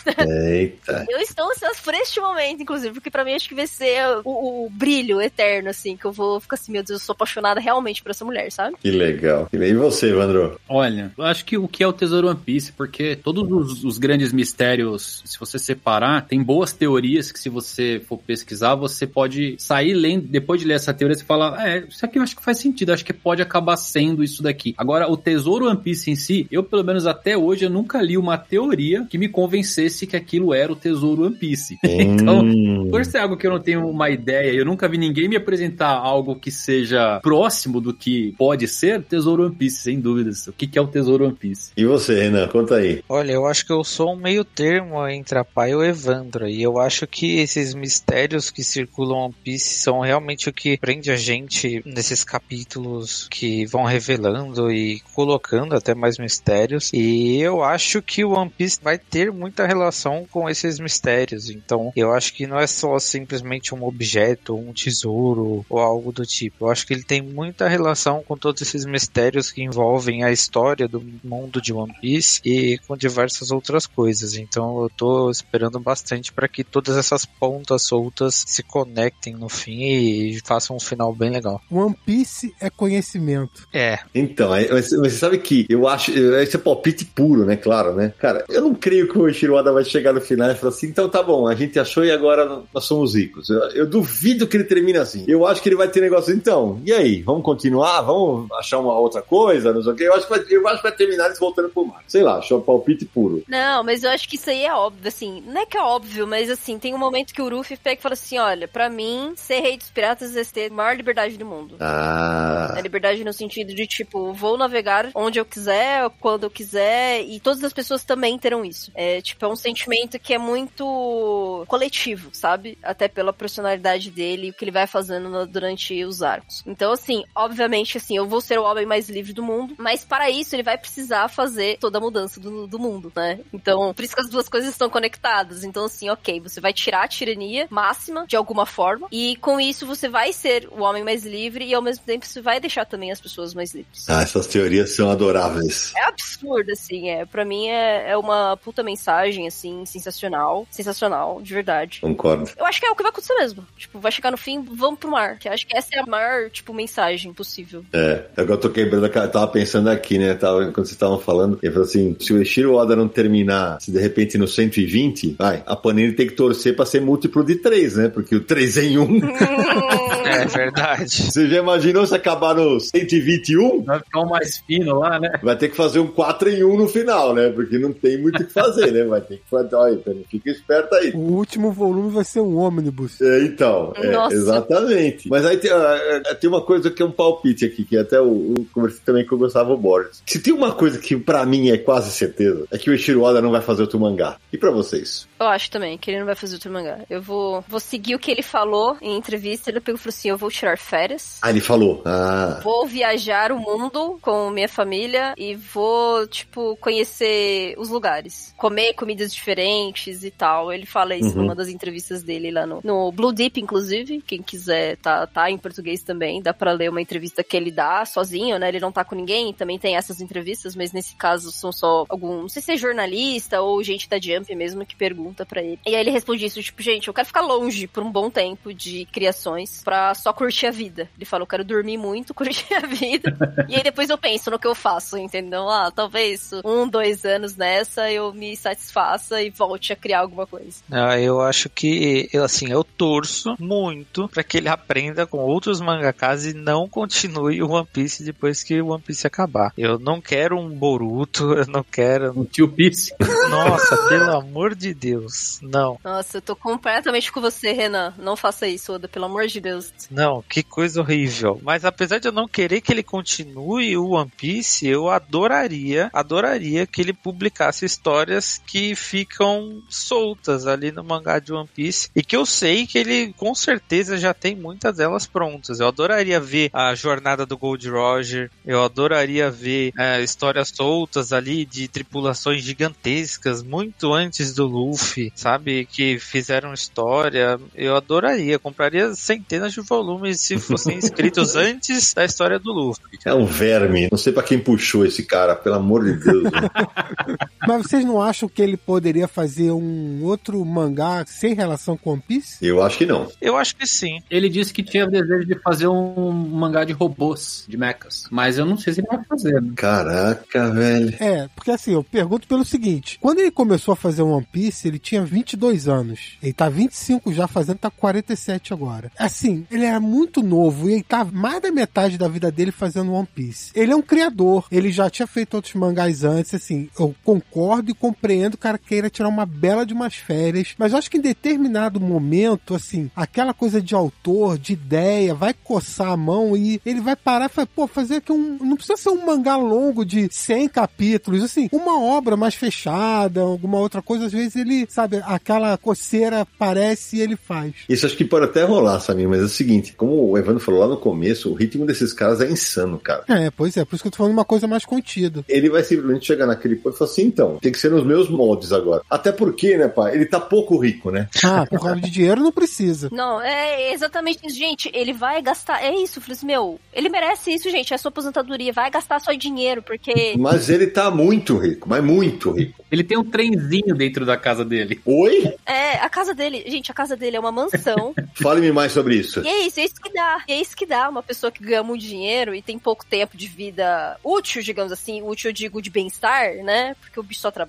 Eita. 0.48 1.04
Eu 1.10 1.18
estou 1.18 1.50
ansiosa 1.50 1.78
por 1.84 1.94
este 1.94 2.20
momento, 2.20 2.62
inclusive, 2.62 2.94
porque 2.94 3.10
pra 3.10 3.24
mim 3.24 3.34
acho 3.34 3.48
que 3.48 3.54
vai 3.54 3.66
ser 3.66 4.02
o, 4.24 4.64
o 4.64 4.70
brilho 4.70 5.20
eterno, 5.20 5.68
assim, 5.68 5.96
que 5.96 6.04
eu 6.04 6.12
vou 6.12 6.40
ficar 6.40 6.56
assim, 6.56 6.72
meu 6.72 6.82
Deus, 6.82 7.00
eu 7.00 7.06
sou 7.06 7.12
apaixonada 7.12 7.60
realmente 7.60 8.02
por 8.02 8.10
essa 8.10 8.24
mulher, 8.24 8.50
sabe? 8.50 8.76
Que 8.80 8.90
legal. 8.90 9.48
E 9.52 9.74
você, 9.74 10.10
Evandro? 10.10 10.58
Olha, 10.68 11.12
eu 11.16 11.24
acho 11.24 11.44
que 11.44 11.56
o 11.58 11.68
que 11.68 11.82
é 11.82 11.86
o 11.86 11.92
Tesouro 11.92 12.28
One 12.28 12.38
Piece, 12.38 12.72
porque 12.72 13.16
todos 13.16 13.50
os, 13.50 13.84
os 13.84 13.98
grandes 13.98 14.32
mistérios, 14.32 15.22
se 15.24 15.38
você 15.38 15.58
separar, 15.58 16.26
tem 16.26 16.42
boas 16.42 16.72
teorias 16.72 17.30
que 17.30 17.38
se 17.38 17.48
você 17.48 18.00
for 18.06 18.18
pesquisar, 18.18 18.74
você 18.74 19.06
pode 19.06 19.56
sair 19.58 19.94
lendo, 19.94 20.26
depois 20.26 20.60
de 20.60 20.66
ler 20.66 20.74
essa 20.74 20.94
teoria, 20.94 21.16
você 21.16 21.24
fala, 21.24 21.66
é, 21.66 21.84
isso 21.88 22.04
aqui 22.04 22.18
eu 22.18 22.22
acho 22.22 22.36
que 22.36 22.44
faz 22.44 22.58
sentido, 22.58 22.92
acho 22.92 23.04
que 23.04 23.12
pode 23.12 23.42
acabar 23.42 23.76
sendo 23.76 24.22
isso 24.22 24.42
daqui. 24.42 24.74
Agora, 24.76 25.10
o 25.10 25.16
Tesouro 25.16 25.66
One 25.66 25.80
Piece 25.80 26.10
em 26.10 26.16
si, 26.16 26.46
eu 26.50 26.62
pelo 26.62 26.84
menos 26.84 27.06
até 27.06 27.36
hoje, 27.36 27.64
eu 27.64 27.70
nunca 27.70 28.00
li 28.00 28.16
uma 28.16 28.38
teoria 28.38 29.03
que 29.04 29.18
me 29.18 29.28
convencesse 29.28 30.06
que 30.06 30.16
aquilo 30.16 30.54
era 30.54 30.72
o 30.72 30.76
Tesouro 30.76 31.26
One 31.26 31.36
Piece. 31.36 31.78
então, 31.84 32.42
por 32.90 33.04
ser 33.04 33.18
algo 33.18 33.36
que 33.36 33.46
eu 33.46 33.50
não 33.50 33.60
tenho 33.60 33.86
uma 33.86 34.10
ideia, 34.10 34.52
eu 34.52 34.64
nunca 34.64 34.88
vi 34.88 34.98
ninguém 34.98 35.28
me 35.28 35.36
apresentar 35.36 35.90
algo 35.90 36.36
que 36.36 36.50
seja 36.50 37.20
próximo 37.20 37.80
do 37.80 37.94
que 37.94 38.34
pode 38.36 38.68
ser, 38.68 39.02
Tesouro 39.02 39.46
One 39.46 39.54
Piece, 39.54 39.82
sem 39.82 40.00
dúvidas. 40.00 40.46
O 40.46 40.52
que, 40.52 40.66
que 40.66 40.78
é 40.78 40.82
o 40.82 40.86
Tesouro 40.86 41.26
One 41.26 41.34
Piece? 41.34 41.72
E 41.76 41.84
você, 41.84 42.22
Renan? 42.22 42.48
Conta 42.48 42.76
aí. 42.76 43.02
Olha, 43.08 43.32
eu 43.32 43.46
acho 43.46 43.66
que 43.66 43.72
eu 43.72 43.84
sou 43.84 44.12
um 44.12 44.16
meio 44.16 44.44
termo 44.44 45.06
entre 45.08 45.38
a 45.38 45.44
Pai 45.44 45.72
e 45.72 45.74
o 45.74 45.82
Evandro. 45.82 46.48
E 46.48 46.62
eu 46.62 46.78
acho 46.78 47.06
que 47.06 47.38
esses 47.38 47.74
mistérios 47.74 48.50
que 48.50 48.62
circulam 48.62 49.26
One 49.26 49.34
Piece 49.42 49.78
são 49.78 50.00
realmente 50.00 50.48
o 50.48 50.52
que 50.52 50.76
prende 50.78 51.10
a 51.10 51.16
gente 51.16 51.82
nesses 51.84 52.24
capítulos 52.24 53.28
que 53.30 53.66
vão 53.66 53.84
revelando 53.84 54.70
e 54.70 55.00
colocando 55.14 55.74
até 55.74 55.94
mais 55.94 56.18
mistérios. 56.18 56.90
E 56.92 57.40
eu 57.40 57.62
acho 57.62 58.02
que 58.02 58.24
o 58.24 58.32
One 58.32 58.50
Piece 58.50 58.80
vai 58.84 58.98
ter 58.98 59.32
muita 59.32 59.66
relação 59.66 60.26
com 60.30 60.48
esses 60.48 60.78
mistérios. 60.78 61.48
Então, 61.48 61.90
eu 61.96 62.12
acho 62.12 62.34
que 62.34 62.46
não 62.46 62.58
é 62.58 62.66
só 62.66 62.98
simplesmente 62.98 63.74
um 63.74 63.82
objeto, 63.82 64.54
um 64.54 64.74
tesouro 64.74 65.64
ou 65.68 65.78
algo 65.78 66.12
do 66.12 66.26
tipo. 66.26 66.66
Eu 66.66 66.70
acho 66.70 66.86
que 66.86 66.92
ele 66.92 67.02
tem 67.02 67.22
muita 67.22 67.66
relação 67.66 68.22
com 68.22 68.36
todos 68.36 68.60
esses 68.60 68.84
mistérios 68.84 69.50
que 69.50 69.62
envolvem 69.62 70.22
a 70.22 70.30
história 70.30 70.86
do 70.86 71.02
mundo 71.24 71.62
de 71.62 71.72
One 71.72 71.94
Piece 71.98 72.42
e 72.44 72.78
com 72.86 72.94
diversas 72.96 73.50
outras 73.50 73.86
coisas. 73.86 74.34
Então, 74.34 74.82
eu 74.82 74.90
tô 74.90 75.30
esperando 75.30 75.80
bastante 75.80 76.30
para 76.30 76.46
que 76.46 76.62
todas 76.62 76.96
essas 76.98 77.24
pontas 77.24 77.82
soltas 77.84 78.44
se 78.46 78.62
conectem 78.62 79.34
no 79.34 79.48
fim 79.48 79.82
e 79.84 80.40
façam 80.44 80.76
um 80.76 80.80
final 80.80 81.14
bem 81.14 81.30
legal. 81.30 81.60
One 81.70 81.96
Piece 82.04 82.54
é 82.60 82.68
conhecimento. 82.68 83.66
É, 83.72 83.98
Então, 84.14 84.50
você 84.76 85.10
sabe 85.10 85.38
que 85.38 85.64
eu 85.68 85.88
acho. 85.88 86.10
Esse 86.10 86.56
é 86.56 86.58
palpite 86.58 87.04
puro, 87.04 87.44
né? 87.44 87.56
Claro, 87.56 87.94
né? 87.94 88.12
Cara, 88.18 88.44
eu 88.48 88.60
não 88.60 88.73
creio 88.74 89.08
que 89.08 89.18
o 89.18 89.26
Eiichiro 89.26 89.54
Oda 89.54 89.72
vai 89.72 89.84
chegar 89.84 90.12
no 90.12 90.20
final 90.20 90.50
e 90.50 90.54
falar 90.54 90.72
assim: 90.72 90.86
então 90.86 91.08
tá 91.08 91.22
bom, 91.22 91.46
a 91.46 91.54
gente 91.54 91.78
achou 91.78 92.04
e 92.04 92.10
agora 92.10 92.62
nós 92.72 92.84
somos 92.84 93.14
ricos. 93.14 93.48
Eu, 93.50 93.60
eu 93.70 93.86
duvido 93.86 94.46
que 94.46 94.56
ele 94.56 94.64
termine 94.64 94.98
assim. 94.98 95.24
Eu 95.26 95.46
acho 95.46 95.62
que 95.62 95.68
ele 95.68 95.76
vai 95.76 95.88
ter 95.88 96.00
negócio. 96.00 96.34
Então, 96.34 96.80
e 96.84 96.92
aí? 96.92 97.22
Vamos 97.22 97.42
continuar? 97.42 98.02
Vamos 98.02 98.50
achar 98.52 98.78
uma 98.78 98.98
outra 98.98 99.22
coisa? 99.22 99.72
Não 99.72 99.82
sei 99.82 99.92
o 99.92 99.96
quê. 99.96 100.04
Eu 100.04 100.14
acho 100.14 100.26
que 100.26 100.30
vai, 100.30 100.44
eu 100.50 100.68
acho 100.68 100.76
que 100.76 100.88
vai 100.88 100.92
terminar 100.92 101.26
eles 101.26 101.38
voltando 101.38 101.68
pro 101.68 101.86
mar. 101.86 102.02
Sei 102.06 102.22
lá, 102.22 102.38
achou 102.38 102.60
palpite 102.60 103.04
puro. 103.04 103.42
Não, 103.48 103.82
mas 103.82 104.02
eu 104.02 104.10
acho 104.10 104.28
que 104.28 104.36
isso 104.36 104.50
aí 104.50 104.64
é 104.64 104.74
óbvio, 104.74 105.08
assim. 105.08 105.42
Não 105.46 105.60
é 105.60 105.66
que 105.66 105.76
é 105.76 105.82
óbvio, 105.82 106.26
mas 106.26 106.50
assim, 106.50 106.78
tem 106.78 106.94
um 106.94 106.98
momento 106.98 107.34
que 107.34 107.42
o 107.42 107.48
Ruffy 107.48 107.76
pega 107.76 107.98
e 107.98 108.02
fala 108.02 108.14
assim: 108.14 108.38
olha, 108.38 108.68
pra 108.68 108.88
mim, 108.88 109.32
ser 109.36 109.60
rei 109.60 109.76
dos 109.76 109.90
piratas 109.90 110.36
é 110.36 110.44
ter 110.44 110.70
a 110.70 110.74
maior 110.74 110.96
liberdade 110.96 111.36
do 111.36 111.44
mundo. 111.44 111.76
Ah. 111.80 112.74
A 112.76 112.80
liberdade 112.80 113.24
no 113.24 113.32
sentido 113.32 113.74
de, 113.74 113.86
tipo, 113.86 114.32
vou 114.32 114.56
navegar 114.56 115.10
onde 115.14 115.38
eu 115.38 115.44
quiser, 115.44 116.08
quando 116.20 116.44
eu 116.44 116.50
quiser, 116.50 117.22
e 117.22 117.40
todas 117.40 117.62
as 117.64 117.72
pessoas 117.72 118.04
também 118.04 118.38
terão 118.38 118.63
isso. 118.64 118.90
É, 118.94 119.20
tipo, 119.20 119.44
é 119.44 119.48
um 119.48 119.56
sentimento 119.56 120.18
que 120.18 120.34
é 120.34 120.38
muito 120.38 121.64
coletivo, 121.68 122.30
sabe? 122.32 122.78
Até 122.82 123.08
pela 123.08 123.32
personalidade 123.32 124.10
dele 124.10 124.48
e 124.48 124.50
o 124.50 124.54
que 124.54 124.64
ele 124.64 124.70
vai 124.70 124.86
fazendo 124.86 125.28
no- 125.28 125.46
durante 125.46 126.04
os 126.04 126.22
arcos. 126.22 126.62
Então, 126.66 126.92
assim, 126.92 127.24
obviamente, 127.34 127.96
assim, 127.96 128.16
eu 128.16 128.26
vou 128.26 128.40
ser 128.40 128.58
o 128.58 128.64
homem 128.64 128.86
mais 128.86 129.08
livre 129.08 129.32
do 129.32 129.42
mundo, 129.42 129.74
mas 129.78 130.04
para 130.04 130.30
isso 130.30 130.54
ele 130.54 130.62
vai 130.62 130.78
precisar 130.78 131.28
fazer 131.28 131.78
toda 131.78 131.98
a 131.98 132.00
mudança 132.00 132.40
do, 132.40 132.66
do 132.66 132.78
mundo, 132.78 133.12
né? 133.14 133.40
Então, 133.52 133.92
por 133.94 134.04
isso 134.04 134.14
que 134.14 134.20
as 134.20 134.28
duas 134.30 134.48
coisas 134.48 134.70
estão 134.70 134.88
conectadas. 134.90 135.64
Então, 135.64 135.84
assim, 135.84 136.08
ok, 136.10 136.40
você 136.40 136.60
vai 136.60 136.72
tirar 136.72 137.04
a 137.04 137.08
tirania 137.08 137.66
máxima 137.70 138.26
de 138.26 138.36
alguma 138.36 138.66
forma, 138.66 139.08
e 139.10 139.36
com 139.36 139.60
isso 139.60 139.86
você 139.86 140.08
vai 140.08 140.32
ser 140.32 140.68
o 140.70 140.82
homem 140.82 141.04
mais 141.04 141.24
livre 141.24 141.64
e 141.64 141.74
ao 141.74 141.82
mesmo 141.82 142.04
tempo 142.04 142.26
você 142.26 142.40
vai 142.40 142.60
deixar 142.60 142.84
também 142.84 143.10
as 143.10 143.20
pessoas 143.20 143.54
mais 143.54 143.74
livres. 143.74 144.08
Ah, 144.08 144.22
essas 144.22 144.46
teorias 144.46 144.90
são 144.94 145.10
adoráveis. 145.10 145.92
É 145.96 146.04
absurdo, 146.04 146.70
assim, 146.72 147.08
é. 147.10 147.24
Pra 147.26 147.44
mim 147.44 147.68
é, 147.68 148.10
é 148.10 148.16
uma 148.16 148.53
puta 148.56 148.82
mensagem, 148.82 149.46
assim, 149.46 149.84
sensacional. 149.84 150.66
Sensacional, 150.70 151.40
de 151.42 151.54
verdade. 151.54 152.00
Concordo. 152.00 152.50
Eu 152.56 152.66
acho 152.66 152.80
que 152.80 152.86
é 152.86 152.90
o 152.90 152.96
que 152.96 153.02
vai 153.02 153.10
acontecer 153.10 153.34
mesmo. 153.34 153.66
Tipo, 153.76 153.98
vai 153.98 154.12
chegar 154.12 154.30
no 154.30 154.36
fim, 154.36 154.62
vamos 154.62 154.98
pro 154.98 155.10
mar. 155.10 155.38
Que 155.38 155.48
eu 155.48 155.52
acho 155.52 155.66
que 155.66 155.76
essa 155.76 155.88
é 155.94 156.00
a 156.00 156.06
maior, 156.06 156.50
tipo, 156.50 156.72
mensagem 156.72 157.32
possível. 157.32 157.84
É, 157.92 158.24
agora 158.36 158.54
eu 158.54 158.60
tô 158.60 158.70
quebrando 158.70 159.06
a 159.06 159.08
cara, 159.08 159.28
tava 159.28 159.48
pensando 159.48 159.88
aqui, 159.88 160.18
né? 160.18 160.34
Tava, 160.34 160.64
quando 160.66 160.86
vocês 160.86 160.92
estavam 160.92 161.18
falando, 161.18 161.58
ele 161.62 161.72
falou 161.72 161.86
assim: 161.86 162.16
se 162.18 162.32
o 162.32 162.38
Eiichiro 162.38 162.74
Oda 162.74 162.96
não 162.96 163.08
terminar, 163.08 163.80
se 163.80 163.90
de 163.90 163.98
repente 163.98 164.38
no 164.38 164.46
120, 164.46 165.36
vai, 165.38 165.62
a 165.66 165.76
Panini 165.76 166.12
tem 166.12 166.26
que 166.26 166.34
torcer 166.34 166.74
pra 166.74 166.86
ser 166.86 167.00
múltiplo 167.00 167.44
de 167.44 167.56
3, 167.56 167.96
né? 167.96 168.08
Porque 168.08 168.34
o 168.36 168.40
3 168.40 168.76
em 168.78 168.98
1. 168.98 169.20
é 170.26 170.46
verdade. 170.46 171.22
Você 171.22 171.48
já 171.48 171.58
imaginou 171.58 172.06
se 172.06 172.14
acabar 172.14 172.54
no 172.54 172.78
121? 172.80 173.82
Vai 173.82 173.98
ficar 173.98 174.20
um 174.20 174.28
mais 174.28 174.58
fino 174.58 174.98
lá, 174.98 175.18
né? 175.18 175.40
Vai 175.42 175.56
ter 175.56 175.68
que 175.68 175.76
fazer 175.76 175.98
um 175.98 176.06
4 176.06 176.50
em 176.50 176.64
1 176.64 176.76
no 176.76 176.88
final, 176.88 177.34
né? 177.34 177.50
Porque 177.50 177.78
não 177.78 177.92
tem 177.92 178.20
muito 178.20 178.43
que 178.46 178.52
fazer, 178.52 178.92
né? 178.92 179.04
Vai 179.04 179.20
ter 179.20 179.36
que 179.36 179.48
fazer. 179.50 179.74
Olha, 179.74 179.94
então, 179.94 180.14
fica 180.30 180.50
esperto 180.50 180.94
aí. 180.94 181.10
O 181.14 181.32
último 181.32 181.72
volume 181.72 182.10
vai 182.10 182.24
ser 182.24 182.40
um 182.40 182.56
ônibus. 182.56 183.20
É, 183.20 183.42
então, 183.42 183.92
é, 183.96 184.34
exatamente. 184.34 185.28
Mas 185.28 185.44
aí 185.44 185.56
tem, 185.56 185.70
ah, 185.70 186.34
tem 186.40 186.48
uma 186.48 186.62
coisa 186.62 186.90
que 186.90 187.02
é 187.02 187.06
um 187.06 187.10
palpite 187.12 187.64
aqui, 187.64 187.84
que 187.84 187.96
até 187.96 188.20
o, 188.20 188.54
o 188.54 188.66
conversei 188.72 189.00
também 189.04 189.26
com 189.26 189.34
o 189.34 189.38
Gustavo 189.38 189.76
Borges. 189.76 190.22
Se 190.26 190.40
tem 190.40 190.52
uma 190.52 190.72
coisa 190.72 190.98
que 190.98 191.16
pra 191.16 191.44
mim 191.46 191.70
é 191.70 191.78
quase 191.78 192.10
certeza, 192.10 192.66
é 192.70 192.78
que 192.78 192.90
o 192.90 192.92
Eiichiro 192.92 193.22
Oda 193.22 193.40
não 193.40 193.50
vai 193.50 193.60
fazer 193.60 193.82
outro 193.82 193.98
mangá. 194.00 194.36
E 194.52 194.58
pra 194.58 194.70
vocês? 194.70 195.26
Eu 195.38 195.46
acho 195.46 195.70
também 195.70 195.98
que 195.98 196.10
ele 196.10 196.20
não 196.20 196.26
vai 196.26 196.34
fazer 196.34 196.54
outro 196.54 196.72
mangá. 196.72 197.00
Eu 197.08 197.20
vou, 197.20 197.64
vou 197.68 197.80
seguir 197.80 198.14
o 198.14 198.18
que 198.18 198.30
ele 198.30 198.42
falou 198.42 198.96
em 199.00 199.16
entrevista. 199.16 199.70
Ele 199.70 199.80
pegou 199.80 199.98
e 199.98 200.02
falou 200.02 200.14
assim: 200.14 200.28
eu 200.28 200.36
vou 200.36 200.50
tirar 200.50 200.78
férias. 200.78 201.38
Ah, 201.42 201.50
ele 201.50 201.60
falou. 201.60 202.02
Ah, 202.04 202.60
Vou 202.62 202.86
viajar 202.86 203.52
o 203.52 203.58
mundo 203.58 204.18
com 204.20 204.50
minha 204.50 204.68
família 204.68 205.34
e 205.36 205.54
vou, 205.54 206.26
tipo, 206.26 206.76
conhecer 206.76 207.74
os 207.78 207.88
lugares. 207.88 208.33
Comer 208.56 208.94
comidas 208.94 209.34
diferentes 209.34 210.22
e 210.24 210.30
tal. 210.30 210.72
Ele 210.72 210.86
fala 210.86 211.14
isso 211.16 211.30
Uhum. 211.36 211.42
numa 211.42 211.54
das 211.54 211.68
entrevistas 211.68 212.22
dele 212.22 212.50
lá 212.50 212.66
no, 212.66 212.80
no 212.84 213.10
Blue 213.12 213.32
Deep, 213.32 213.60
inclusive. 213.60 214.22
Quem 214.26 214.42
quiser, 214.42 214.96
tá, 214.98 215.26
tá 215.26 215.50
em 215.50 215.58
português 215.58 216.02
também. 216.02 216.40
Dá 216.42 216.52
pra 216.54 216.72
ler 216.72 216.88
uma 216.90 217.00
entrevista 217.02 217.42
que 217.42 217.56
ele 217.56 217.70
dá 217.70 218.04
sozinho, 218.04 218.58
né? 218.58 218.68
Ele 218.68 218.80
não 218.80 218.92
tá 218.92 219.04
com 219.04 219.14
ninguém. 219.14 219.52
Também 219.52 219.78
tem 219.78 219.96
essas 219.96 220.20
entrevistas, 220.20 220.76
mas 220.76 220.92
nesse 220.92 221.16
caso 221.16 221.50
são 221.50 221.72
só 221.72 222.04
algum, 222.08 222.42
não 222.42 222.48
sei 222.48 222.62
se 222.62 222.72
é 222.72 222.76
jornalista 222.76 223.60
ou 223.60 223.82
gente 223.82 224.08
da 224.08 224.18
Jump 224.20 224.54
mesmo 224.54 224.84
que 224.86 224.94
pergunta 224.96 225.44
pra 225.44 225.62
ele. 225.62 225.78
E 225.86 225.94
aí 225.94 226.00
ele 226.00 226.10
responde 226.10 226.44
isso, 226.44 226.62
tipo, 226.62 226.80
gente, 226.82 227.08
eu 227.08 227.14
quero 227.14 227.26
ficar 227.26 227.40
longe 227.40 227.86
por 227.86 228.02
um 228.02 228.10
bom 228.12 228.30
tempo 228.30 228.72
de 228.72 229.04
criações 229.06 229.82
pra 229.82 230.14
só 230.14 230.32
curtir 230.32 230.66
a 230.66 230.70
vida. 230.70 231.08
Ele 231.16 231.24
fala, 231.24 231.42
eu 231.42 231.46
quero 231.46 231.64
dormir 231.64 231.96
muito, 231.96 232.32
curtir 232.34 232.72
a 232.74 232.86
vida. 232.86 233.36
e 233.68 233.74
aí 233.76 233.82
depois 233.82 234.10
eu 234.10 234.18
penso 234.18 234.50
no 234.50 234.58
que 234.58 234.66
eu 234.66 234.74
faço, 234.74 235.16
entendeu? 235.18 235.68
Ah, 235.68 235.90
talvez 235.90 236.50
um, 236.64 236.86
dois 236.88 237.24
anos 237.24 237.56
nessa 237.56 238.10
eu 238.10 238.23
me 238.32 238.56
satisfaça 238.56 239.42
e 239.42 239.50
volte 239.50 239.92
a 239.92 239.96
criar 239.96 240.20
alguma 240.20 240.46
coisa. 240.46 240.82
Ah, 240.90 241.18
eu 241.18 241.40
acho 241.40 241.68
que, 241.68 242.28
eu, 242.32 242.44
assim, 242.44 242.70
eu 242.70 242.84
torço 242.84 243.56
muito 243.58 244.28
pra 244.28 244.44
que 244.44 244.58
ele 244.58 244.68
aprenda 244.68 245.26
com 245.26 245.38
outros 245.38 245.80
mangakas 245.80 246.46
e 246.46 246.54
não 246.54 246.88
continue 246.88 247.62
o 247.62 247.70
One 247.70 247.88
Piece 247.92 248.24
depois 248.24 248.62
que 248.62 248.80
o 248.80 248.88
One 248.88 249.02
Piece 249.02 249.26
acabar. 249.26 249.72
Eu 249.76 249.98
não 249.98 250.20
quero 250.20 250.58
um 250.58 250.70
Boruto, 250.70 251.52
eu 251.54 251.66
não 251.66 251.82
quero. 251.82 252.38
O 252.38 252.44
tio 252.44 252.68
Piece. 252.68 253.14
Nossa, 253.50 253.96
pelo 254.08 254.36
amor 254.36 254.74
de 254.74 254.94
Deus, 254.94 255.58
não. 255.62 255.98
Nossa, 256.02 256.38
eu 256.38 256.42
tô 256.42 256.56
completamente 256.56 257.30
com 257.32 257.40
você, 257.40 257.72
Renan. 257.72 258.14
Não 258.18 258.36
faça 258.36 258.66
isso, 258.66 258.92
Oda, 258.92 259.08
pelo 259.08 259.26
amor 259.26 259.46
de 259.46 259.60
Deus. 259.60 259.92
Não, 260.10 260.42
que 260.42 260.62
coisa 260.62 261.00
horrível. 261.00 261.60
Mas 261.62 261.84
apesar 261.84 262.18
de 262.18 262.28
eu 262.28 262.32
não 262.32 262.48
querer 262.48 262.80
que 262.80 262.92
ele 262.92 263.02
continue 263.02 263.96
o 263.96 264.10
One 264.10 264.30
Piece, 264.36 264.86
eu 264.86 265.08
adoraria, 265.08 266.10
adoraria 266.12 266.86
que 266.86 267.00
ele 267.00 267.12
publicasse 267.12 267.84
histórias 267.84 268.13
histórias 268.14 268.62
que 268.64 268.94
ficam 268.94 269.82
soltas 269.88 270.68
ali 270.68 270.92
no 270.92 271.02
mangá 271.02 271.40
de 271.40 271.52
One 271.52 271.68
Piece 271.74 272.08
e 272.14 272.22
que 272.22 272.36
eu 272.36 272.46
sei 272.46 272.86
que 272.86 272.96
ele 272.96 273.34
com 273.36 273.52
certeza 273.54 274.16
já 274.16 274.32
tem 274.32 274.54
muitas 274.54 274.96
delas 274.96 275.26
prontas. 275.26 275.80
Eu 275.80 275.88
adoraria 275.88 276.38
ver 276.38 276.70
a 276.72 276.94
jornada 276.94 277.44
do 277.44 277.58
Gold 277.58 277.88
Roger, 277.90 278.50
eu 278.64 278.84
adoraria 278.84 279.50
ver 279.50 279.92
é, 279.98 280.22
histórias 280.22 280.68
soltas 280.74 281.32
ali 281.32 281.64
de 281.64 281.88
tripulações 281.88 282.62
gigantescas 282.62 283.64
muito 283.64 284.12
antes 284.12 284.54
do 284.54 284.64
Luffy, 284.64 285.32
sabe? 285.34 285.84
Que 285.84 286.18
fizeram 286.20 286.72
história. 286.72 287.58
Eu 287.74 287.96
adoraria, 287.96 288.60
compraria 288.60 289.12
centenas 289.14 289.72
de 289.72 289.80
volumes 289.80 290.40
se 290.40 290.56
fossem 290.56 290.98
escritos 290.98 291.56
antes 291.56 292.14
da 292.14 292.24
história 292.24 292.60
do 292.60 292.72
Luffy. 292.72 293.18
É 293.24 293.34
um 293.34 293.46
verme. 293.46 294.08
Não 294.10 294.18
sei 294.18 294.32
pra 294.32 294.42
quem 294.42 294.58
puxou 294.58 295.04
esse 295.04 295.24
cara, 295.24 295.56
pelo 295.56 295.74
amor 295.74 296.04
de 296.04 296.12
Deus. 296.12 296.44
né? 296.44 296.68
Mas 297.66 297.88
vocês 298.04 298.06
não 298.06 298.20
acham 298.20 298.48
que 298.48 298.62
ele 298.62 298.76
poderia 298.76 299.26
fazer 299.26 299.70
um 299.70 300.22
outro 300.22 300.62
mangá 300.64 301.24
sem 301.26 301.54
relação 301.54 301.96
com 301.96 302.12
One 302.12 302.22
Piece? 302.26 302.64
Eu 302.64 302.82
acho 302.82 302.98
que 302.98 303.06
não. 303.06 303.28
Eu 303.40 303.56
acho 303.56 303.74
que 303.74 303.86
sim. 303.86 304.22
Ele 304.30 304.48
disse 304.48 304.72
que 304.72 304.82
tinha 304.82 305.06
desejo 305.06 305.46
de 305.46 305.58
fazer 305.60 305.88
um 305.88 306.30
mangá 306.30 306.84
de 306.84 306.92
robôs, 306.92 307.64
de 307.66 307.76
mechas. 307.76 308.24
Mas 308.30 308.58
eu 308.58 308.66
não 308.66 308.76
sei 308.76 308.92
se 308.92 309.00
ele 309.00 309.08
vai 309.08 309.24
fazer. 309.24 309.60
Né? 309.60 309.72
Caraca, 309.74 310.70
velho. 310.70 311.16
É, 311.18 311.48
porque 311.54 311.70
assim, 311.70 311.92
eu 311.92 312.04
pergunto 312.04 312.46
pelo 312.46 312.64
seguinte: 312.64 313.18
quando 313.20 313.40
ele 313.40 313.50
começou 313.50 313.92
a 313.92 313.96
fazer 313.96 314.22
One 314.22 314.46
Piece, 314.50 314.86
ele 314.86 314.98
tinha 314.98 315.24
22 315.24 315.88
anos. 315.88 316.36
Ele 316.42 316.52
tá 316.52 316.68
25 316.68 317.32
já 317.32 317.48
fazendo, 317.48 317.78
tá 317.78 317.90
47 317.90 318.72
agora. 318.72 319.10
Assim, 319.18 319.66
ele 319.70 319.84
era 319.84 320.00
muito 320.00 320.42
novo 320.42 320.90
e 320.90 320.94
ele 320.94 321.02
tá 321.02 321.24
mais 321.24 321.60
da 321.62 321.70
metade 321.70 322.18
da 322.18 322.28
vida 322.28 322.50
dele 322.50 322.70
fazendo 322.70 323.12
One 323.12 323.28
Piece. 323.34 323.72
Ele 323.74 323.92
é 323.92 323.96
um 323.96 324.02
criador, 324.02 324.66
ele 324.70 324.92
já 324.92 325.08
tinha 325.08 325.26
feito 325.26 325.54
outros 325.54 325.74
mangás 325.74 326.24
antes, 326.24 326.54
assim, 326.54 326.88
eu 326.98 327.14
concordo 327.24 327.83
e 327.90 327.94
compreendo 327.94 328.52
que 328.52 328.56
o 328.56 328.58
cara 328.58 328.78
queira 328.78 329.10
tirar 329.10 329.28
uma 329.28 329.46
bela 329.46 329.84
de 329.84 329.94
umas 329.94 330.14
férias, 330.14 330.74
mas 330.78 330.92
eu 330.92 330.98
acho 330.98 331.10
que 331.10 331.18
em 331.18 331.20
determinado 331.20 332.00
momento, 332.00 332.74
assim, 332.74 333.10
aquela 333.14 333.54
coisa 333.54 333.80
de 333.80 333.94
autor, 333.94 334.58
de 334.58 334.72
ideia, 334.72 335.34
vai 335.34 335.54
coçar 335.54 336.08
a 336.08 336.16
mão 336.16 336.56
e 336.56 336.80
ele 336.84 337.00
vai 337.00 337.16
parar 337.16 337.46
e 337.46 337.48
falar, 337.48 337.66
pô, 337.66 337.86
fazer 337.86 338.16
aqui 338.16 338.32
um. 338.32 338.58
Não 338.60 338.76
precisa 338.76 338.96
ser 338.96 339.10
um 339.10 339.24
mangá 339.24 339.56
longo 339.56 340.04
de 340.04 340.28
100 340.30 340.68
capítulos, 340.68 341.42
assim, 341.42 341.68
uma 341.72 342.00
obra 342.00 342.36
mais 342.36 342.54
fechada, 342.54 343.40
alguma 343.40 343.78
outra 343.78 344.02
coisa, 344.02 344.26
às 344.26 344.32
vezes 344.32 344.56
ele, 344.56 344.86
sabe, 344.88 345.22
aquela 345.24 345.76
coceira 345.76 346.42
aparece 346.42 347.16
e 347.16 347.20
ele 347.20 347.36
faz. 347.36 347.74
Isso 347.88 348.06
acho 348.06 348.16
que 348.16 348.24
pode 348.24 348.46
até 348.46 348.64
rolar, 348.64 349.00
Samir, 349.00 349.28
mas 349.28 349.40
é 349.40 349.44
o 349.44 349.48
seguinte, 349.48 349.92
como 349.92 350.30
o 350.30 350.38
Evandro 350.38 350.60
falou 350.60 350.80
lá 350.80 350.88
no 350.88 350.96
começo, 350.96 351.50
o 351.50 351.54
ritmo 351.54 351.86
desses 351.86 352.12
caras 352.12 352.40
é 352.40 352.50
insano, 352.50 352.98
cara. 352.98 353.24
É, 353.28 353.50
pois 353.50 353.76
é, 353.76 353.84
por 353.84 353.94
isso 353.94 354.02
que 354.02 354.08
eu 354.08 354.12
tô 354.12 354.18
falando 354.18 354.32
uma 354.32 354.44
coisa 354.44 354.66
mais 354.66 354.84
contida. 354.84 355.44
Ele 355.48 355.68
vai 355.68 355.82
simplesmente 355.82 356.26
chegar 356.26 356.46
naquele 356.46 356.76
ponto 356.76 356.94
e 356.94 356.98
falar 356.98 357.10
assim, 357.10 357.24
então, 357.24 357.58
tem 357.60 357.72
que 357.74 357.80
ser 357.80 357.90
nos 357.90 358.04
meus 358.04 358.28
moldes 358.28 358.72
agora. 358.72 359.02
Até 359.10 359.32
porque, 359.32 359.76
né, 359.76 359.88
pai, 359.88 360.14
ele 360.14 360.26
tá 360.26 360.40
pouco 360.40 360.78
rico, 360.78 361.10
né? 361.10 361.28
Ah, 361.44 361.66
por 361.68 361.80
causa 361.80 362.00
de 362.00 362.10
dinheiro 362.10 362.40
não 362.40 362.52
precisa. 362.52 363.08
Não, 363.12 363.40
é 363.40 363.92
exatamente 363.92 364.46
isso, 364.46 364.56
gente. 364.56 364.90
Ele 364.94 365.12
vai 365.12 365.42
gastar. 365.42 365.82
É 365.82 365.94
isso, 365.94 366.20
Feliz, 366.20 366.42
meu. 366.42 366.80
Ele 366.92 367.08
merece 367.08 367.52
isso, 367.52 367.70
gente. 367.70 367.92
É 367.92 367.96
a 367.96 367.98
sua 367.98 368.08
aposentadoria. 368.08 368.72
Vai 368.72 368.90
gastar 368.90 369.20
só 369.20 369.32
dinheiro, 369.32 369.82
porque. 369.82 370.34
Mas 370.38 370.68
ele 370.70 370.86
tá 370.86 371.10
muito 371.10 371.56
rico, 371.58 371.88
mas 371.88 372.02
muito 372.02 372.50
rico. 372.52 372.84
Ele 372.90 373.02
tem 373.02 373.18
um 373.18 373.24
trenzinho 373.24 373.94
dentro 373.96 374.24
da 374.24 374.36
casa 374.36 374.64
dele. 374.64 375.00
Oi? 375.04 375.52
É, 375.66 375.94
a 375.96 376.08
casa 376.08 376.32
dele. 376.32 376.64
Gente, 376.68 376.92
a 376.92 376.94
casa 376.94 377.16
dele 377.16 377.36
é 377.36 377.40
uma 377.40 377.50
mansão. 377.50 378.14
Fale-me 378.40 378.70
mais 378.70 378.92
sobre 378.92 379.16
isso. 379.16 379.40
E 379.40 379.48
é 379.48 379.66
isso, 379.66 379.80
é 379.80 379.84
isso 379.84 380.00
que 380.00 380.12
dá. 380.12 380.44
E 380.46 380.52
é 380.52 380.60
isso 380.60 380.76
que 380.76 380.86
dá 380.86 381.08
uma 381.08 381.22
pessoa 381.22 381.50
que 381.50 381.64
ganha 381.64 381.82
muito 381.82 382.02
dinheiro 382.02 382.54
e 382.54 382.62
tem 382.62 382.78
pouco 382.78 383.04
tempo 383.04 383.36
de 383.36 383.48
vida 383.48 384.16
útil, 384.22 384.62
digamos 384.62 384.92
assim. 384.92 385.22
Útil, 385.22 385.50
eu 385.50 385.54
digo, 385.54 385.82
de 385.82 385.90
bem-estar, 385.90 386.54
né? 386.62 386.94
Porque 387.00 387.18
o 387.18 387.22
bicho 387.22 387.40
só 387.40 387.50
trabalha, 387.50 387.63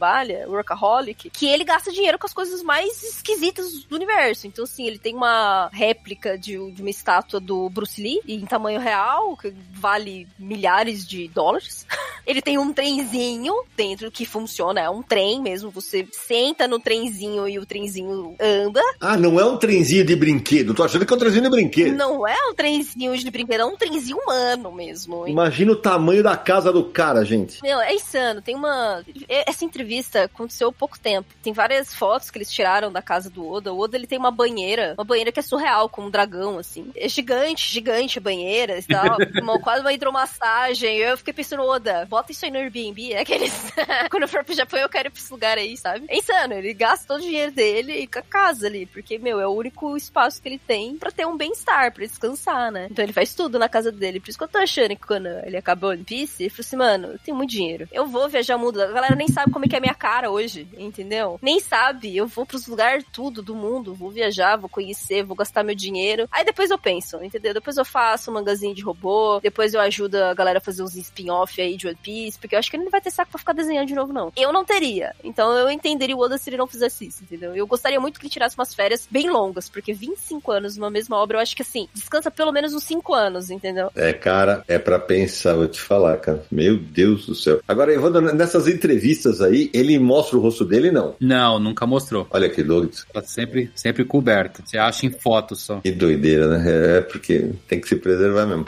workaholic. 0.47 1.29
Que 1.29 1.47
ele 1.47 1.63
gasta 1.63 1.91
dinheiro 1.91 2.19
com 2.19 2.27
as 2.27 2.33
coisas 2.33 2.61
mais 2.63 3.03
esquisitas 3.03 3.83
do 3.83 3.95
universo. 3.95 4.47
Então, 4.47 4.63
assim, 4.63 4.85
ele 4.85 4.99
tem 4.99 5.15
uma 5.15 5.69
réplica 5.71 6.37
de, 6.37 6.71
de 6.71 6.81
uma 6.81 6.89
estátua 6.89 7.39
do 7.39 7.69
Bruce 7.69 8.01
Lee 8.01 8.21
em 8.27 8.45
tamanho 8.45 8.79
real, 8.79 9.35
que 9.37 9.53
vale 9.71 10.27
milhares 10.37 11.05
de 11.05 11.27
dólares. 11.27 11.85
ele 12.25 12.41
tem 12.41 12.57
um 12.57 12.73
trenzinho 12.73 13.53
dentro 13.75 14.11
que 14.11 14.25
funciona, 14.25 14.81
é 14.81 14.89
um 14.89 15.01
trem 15.01 15.41
mesmo. 15.41 15.69
Você 15.71 16.07
senta 16.11 16.67
no 16.67 16.79
trenzinho 16.79 17.47
e 17.47 17.59
o 17.59 17.65
trenzinho 17.65 18.35
anda. 18.39 18.81
Ah, 18.99 19.17
não 19.17 19.39
é 19.39 19.45
um 19.45 19.57
trenzinho 19.57 20.03
de 20.03 20.15
brinquedo. 20.15 20.73
Tô 20.73 20.83
achando 20.83 21.05
que 21.05 21.13
é 21.13 21.15
um 21.15 21.19
trenzinho 21.19 21.43
de 21.43 21.49
brinquedo. 21.49 21.95
Não 21.95 22.27
é 22.27 22.35
um 22.49 22.53
trenzinho 22.53 23.15
de 23.17 23.29
brinquedo, 23.29 23.61
é 23.61 23.65
um 23.65 23.77
trenzinho 23.77 24.17
humano 24.17 24.71
mesmo. 24.71 25.27
Imagina 25.27 25.71
o 25.71 25.75
tamanho 25.75 26.23
da 26.23 26.35
casa 26.35 26.71
do 26.71 26.83
cara, 26.83 27.23
gente. 27.23 27.61
Meu, 27.61 27.79
é 27.79 27.93
insano. 27.93 28.41
Tem 28.41 28.55
uma. 28.55 29.03
Essa 29.27 29.63
entrevista 29.65 29.84
aconteceu 30.23 30.69
há 30.69 30.73
pouco 30.73 30.99
tempo. 30.99 31.33
Tem 31.41 31.53
várias 31.53 31.93
fotos 31.93 32.29
que 32.29 32.37
eles 32.37 32.51
tiraram 32.51 32.91
da 32.91 33.01
casa 33.01 33.29
do 33.29 33.47
Oda. 33.47 33.73
O 33.73 33.79
Oda 33.79 33.97
ele 33.97 34.07
tem 34.07 34.17
uma 34.17 34.31
banheira, 34.31 34.93
uma 34.97 35.03
banheira 35.03 35.31
que 35.31 35.39
é 35.39 35.43
surreal, 35.43 35.89
com 35.89 36.03
um 36.03 36.09
dragão, 36.09 36.57
assim. 36.57 36.91
É 36.95 37.07
gigante, 37.07 37.69
gigante 37.69 38.17
a 38.17 38.21
banheira 38.21 38.79
e 38.79 38.83
tal. 38.83 39.17
uma, 39.41 39.59
quase 39.59 39.81
uma 39.81 39.93
hidromassagem. 39.93 40.97
Eu 40.97 41.17
fiquei 41.17 41.33
pensando, 41.33 41.63
Oda, 41.63 42.05
bota 42.05 42.31
isso 42.31 42.45
aí 42.45 42.51
no 42.51 42.57
Airbnb. 42.57 43.13
É 43.13 43.21
aqueles. 43.21 43.53
Quando 44.09 44.23
eu 44.23 44.29
for 44.29 44.43
pro 44.43 44.55
Japão, 44.55 44.79
eu 44.79 44.89
quero 44.89 45.07
ir 45.07 45.11
pra 45.11 45.19
esse 45.19 45.31
lugar 45.31 45.57
aí, 45.57 45.77
sabe? 45.77 46.05
É 46.07 46.17
insano. 46.17 46.53
Ele 46.53 46.73
gasta 46.73 47.07
todo 47.07 47.19
o 47.19 47.23
dinheiro 47.23 47.51
dele 47.51 48.07
com 48.07 48.19
a 48.19 48.23
casa 48.23 48.67
ali. 48.67 48.85
Porque, 48.85 49.17
meu, 49.17 49.39
é 49.39 49.47
o 49.47 49.51
único 49.51 49.95
espaço 49.95 50.41
que 50.41 50.47
ele 50.47 50.59
tem 50.59 50.97
pra 50.97 51.11
ter 51.11 51.25
um 51.25 51.37
bem-estar, 51.37 51.91
pra 51.93 52.05
descansar, 52.05 52.71
né? 52.71 52.87
Então 52.89 53.03
ele 53.03 53.13
faz 53.13 53.33
tudo 53.33 53.59
na 53.59 53.69
casa 53.69 53.91
dele. 53.91 54.19
Por 54.19 54.29
isso 54.29 54.37
que 54.37 54.43
eu 54.43 54.47
tô 54.47 54.57
achando 54.57 54.95
que 54.95 55.07
quando 55.07 55.27
ele 55.27 55.57
acabou 55.57 55.89
One 55.89 56.03
Piece, 56.03 56.43
ele 56.43 56.49
falou 56.49 56.65
assim, 56.65 56.75
mano, 56.75 57.07
eu 57.13 57.19
tenho 57.19 57.37
muito 57.37 57.51
dinheiro. 57.51 57.87
Eu 57.91 58.07
vou 58.07 58.29
viajar 58.29 58.55
o 58.55 58.59
mundo. 58.59 58.81
A 58.81 58.87
galera 58.87 59.15
nem 59.15 59.27
sabe 59.27 59.51
como 59.51 59.65
é 59.65 59.67
que 59.67 59.74
é 59.75 59.79
a 59.79 59.81
minha 59.81 59.93
cara 59.93 60.29
hoje, 60.29 60.67
entendeu? 60.77 61.39
Nem 61.41 61.59
sabe. 61.59 62.15
Eu 62.15 62.27
vou 62.27 62.45
pros 62.45 62.67
lugares 62.67 63.05
tudo 63.11 63.41
do 63.41 63.55
mundo. 63.55 63.93
Vou 63.93 64.09
viajar, 64.09 64.55
vou 64.57 64.69
conhecer, 64.69 65.23
vou 65.23 65.35
gastar 65.35 65.63
meu 65.63 65.75
dinheiro. 65.75 66.27
Aí 66.31 66.43
depois 66.43 66.69
eu 66.71 66.77
penso, 66.77 67.23
entendeu? 67.23 67.53
Depois 67.53 67.77
eu 67.77 67.85
faço 67.85 68.31
um 68.31 68.33
mangazinho 68.33 68.75
de 68.75 68.81
robô. 68.81 69.39
Depois 69.41 69.73
eu 69.73 69.81
ajudo 69.81 70.15
a 70.15 70.33
galera 70.33 70.59
a 70.59 70.61
fazer 70.61 70.83
uns 70.83 70.95
spin-off 70.95 71.61
aí 71.61 71.77
de 71.77 71.87
One 71.87 71.97
Piece. 72.01 72.39
Porque 72.39 72.55
eu 72.55 72.59
acho 72.59 72.69
que 72.69 72.77
ele 72.77 72.83
não 72.83 72.91
vai 72.91 73.01
ter 73.01 73.11
saco 73.11 73.31
pra 73.31 73.39
ficar 73.39 73.53
desenhando 73.53 73.87
de 73.87 73.95
novo, 73.95 74.13
não. 74.13 74.31
Eu 74.35 74.51
não 74.51 74.65
teria. 74.65 75.13
Então 75.23 75.53
eu 75.53 75.69
entenderia 75.69 76.15
o 76.15 76.19
Oda 76.19 76.37
se 76.37 76.49
ele 76.49 76.57
não 76.57 76.67
fizesse 76.67 77.07
isso, 77.07 77.23
entendeu? 77.23 77.55
Eu 77.55 77.67
gostaria 77.67 77.99
muito 77.99 78.19
que 78.19 78.25
ele 78.25 78.33
tirasse 78.33 78.57
umas 78.57 78.73
férias 78.73 79.07
bem 79.09 79.29
longas. 79.29 79.69
Porque 79.69 79.93
25 79.93 80.51
anos 80.51 80.77
numa 80.77 80.89
mesma 80.89 81.17
obra, 81.17 81.37
eu 81.37 81.41
acho 81.41 81.55
que 81.55 81.61
assim, 81.61 81.87
descansa 81.93 82.31
pelo 82.31 82.51
menos 82.51 82.73
uns 82.73 82.83
5 82.83 83.13
anos, 83.13 83.49
entendeu? 83.49 83.91
É, 83.95 84.13
cara, 84.13 84.63
é 84.67 84.77
pra 84.77 84.99
pensar, 84.99 85.55
vou 85.55 85.67
te 85.67 85.81
falar, 85.81 86.17
cara. 86.17 86.45
Meu 86.51 86.77
Deus 86.77 87.25
do 87.25 87.35
céu. 87.35 87.59
Agora, 87.67 87.93
Evandro, 87.93 88.21
nessas 88.33 88.67
entrevistas 88.67 89.41
aí, 89.41 89.64
ele 89.73 89.97
mostra 89.99 90.37
o 90.37 90.41
rosto 90.41 90.65
dele, 90.65 90.91
não? 90.91 91.15
Não, 91.19 91.59
nunca 91.59 91.85
mostrou. 91.85 92.27
Olha 92.29 92.49
que 92.49 92.63
doido. 92.63 92.91
Tá 93.13 93.21
sempre, 93.21 93.71
sempre 93.75 94.03
coberto. 94.05 94.61
Você 94.65 94.77
acha 94.77 95.05
em 95.05 95.11
fotos 95.11 95.61
só. 95.61 95.79
Que 95.81 95.91
doideira, 95.91 96.47
né? 96.47 96.97
É 96.97 97.01
porque 97.01 97.51
tem 97.67 97.79
que 97.79 97.87
se 97.87 97.95
preservar 97.95 98.45
mesmo. 98.45 98.65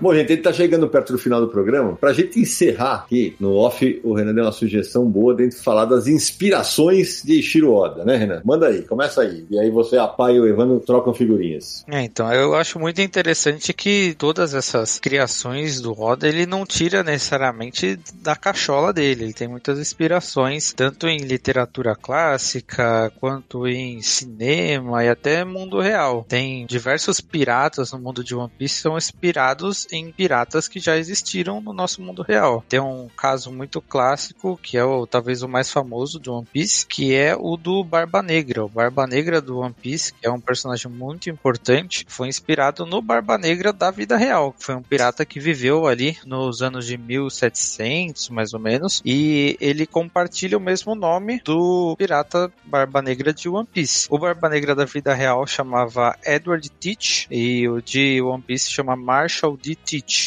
Bom, 0.00 0.14
gente, 0.14 0.32
ele 0.32 0.42
tá 0.42 0.52
chegando 0.52 0.88
perto 0.88 1.12
do 1.12 1.18
final 1.18 1.40
do 1.40 1.48
programa. 1.48 1.96
Pra 1.96 2.12
gente 2.12 2.38
encerrar 2.38 3.04
aqui, 3.04 3.34
no 3.40 3.56
off, 3.56 4.00
o 4.04 4.14
Renan 4.14 4.32
deu 4.32 4.44
uma 4.44 4.52
sugestão 4.52 5.04
boa 5.04 5.34
dentro 5.34 5.56
de 5.56 5.64
falar 5.64 5.86
das 5.86 6.06
inspirações 6.06 7.22
de 7.24 7.40
Ishiro 7.40 7.72
Oda, 7.72 8.04
né, 8.04 8.16
Renan? 8.16 8.40
Manda 8.44 8.68
aí, 8.68 8.82
começa 8.82 9.22
aí. 9.22 9.44
E 9.50 9.58
aí 9.58 9.70
você, 9.70 9.96
a 9.96 10.06
Pai 10.06 10.36
e 10.36 10.40
o 10.40 10.46
Evandro 10.46 10.78
trocam 10.80 11.12
figurinhas. 11.12 11.84
É, 11.88 12.02
então, 12.02 12.32
eu 12.32 12.54
acho 12.54 12.78
muito 12.78 13.00
interessante 13.00 13.72
que 13.72 14.14
todas 14.16 14.54
essas 14.54 15.00
criações 15.00 15.80
do 15.80 16.00
Oda, 16.00 16.28
ele 16.28 16.46
não 16.46 16.64
tira 16.64 17.02
necessariamente 17.02 17.98
da 18.22 18.36
cachola 18.36 18.92
dele. 18.92 19.24
Ele 19.24 19.32
tem 19.32 19.48
muitas 19.48 19.78
inspirações, 19.80 20.72
tanto 20.72 21.08
em 21.08 21.18
literatura 21.18 21.96
clássica, 21.96 23.12
quanto 23.18 23.66
em 23.66 24.00
cinema 24.00 25.04
e 25.04 25.08
até 25.08 25.44
mundo 25.44 25.80
real. 25.80 26.24
Tem 26.28 26.64
diversos 26.66 27.20
piratas 27.20 27.92
no 27.92 27.98
mundo 27.98 28.22
de 28.22 28.34
One 28.34 28.50
Piece 28.56 28.76
que 28.76 28.82
são 28.82 28.96
inspirados 28.96 29.87
em 29.92 30.10
piratas 30.10 30.68
que 30.68 30.80
já 30.80 30.96
existiram 30.96 31.60
no 31.60 31.72
nosso 31.72 32.02
mundo 32.02 32.22
real. 32.22 32.64
Tem 32.68 32.80
um 32.80 33.08
caso 33.16 33.50
muito 33.50 33.80
clássico, 33.80 34.58
que 34.62 34.76
é 34.76 34.84
o 34.84 35.06
talvez 35.06 35.42
o 35.42 35.48
mais 35.48 35.70
famoso 35.70 36.18
do 36.18 36.32
One 36.34 36.46
Piece, 36.50 36.86
que 36.86 37.14
é 37.14 37.36
o 37.36 37.56
do 37.56 37.82
Barba 37.82 38.22
Negra. 38.22 38.64
O 38.64 38.68
Barba 38.68 39.06
Negra 39.06 39.40
do 39.40 39.58
One 39.58 39.74
Piece, 39.74 40.12
que 40.12 40.26
é 40.26 40.30
um 40.30 40.40
personagem 40.40 40.90
muito 40.90 41.30
importante, 41.30 42.04
foi 42.08 42.28
inspirado 42.28 42.84
no 42.84 43.00
Barba 43.00 43.38
Negra 43.38 43.72
da 43.72 43.90
vida 43.90 44.16
real. 44.16 44.54
Foi 44.58 44.74
um 44.74 44.82
pirata 44.82 45.24
que 45.24 45.40
viveu 45.40 45.86
ali 45.86 46.16
nos 46.24 46.62
anos 46.62 46.86
de 46.86 46.96
1700, 46.96 48.28
mais 48.30 48.52
ou 48.52 48.60
menos, 48.60 49.02
e 49.04 49.56
ele 49.60 49.86
compartilha 49.86 50.58
o 50.58 50.60
mesmo 50.60 50.94
nome 50.94 51.40
do 51.44 51.94
pirata 51.96 52.52
Barba 52.64 53.00
Negra 53.00 53.32
de 53.32 53.48
One 53.48 53.66
Piece. 53.66 54.06
O 54.10 54.18
Barba 54.18 54.48
Negra 54.48 54.74
da 54.74 54.84
vida 54.84 55.14
real 55.14 55.46
chamava 55.46 56.16
Edward 56.24 56.68
Teach 56.70 57.26
e 57.30 57.68
o 57.68 57.80
de 57.80 58.20
One 58.20 58.42
Piece 58.42 58.70
chama 58.70 58.96
Marshall 58.96 59.56
D. 59.56 59.77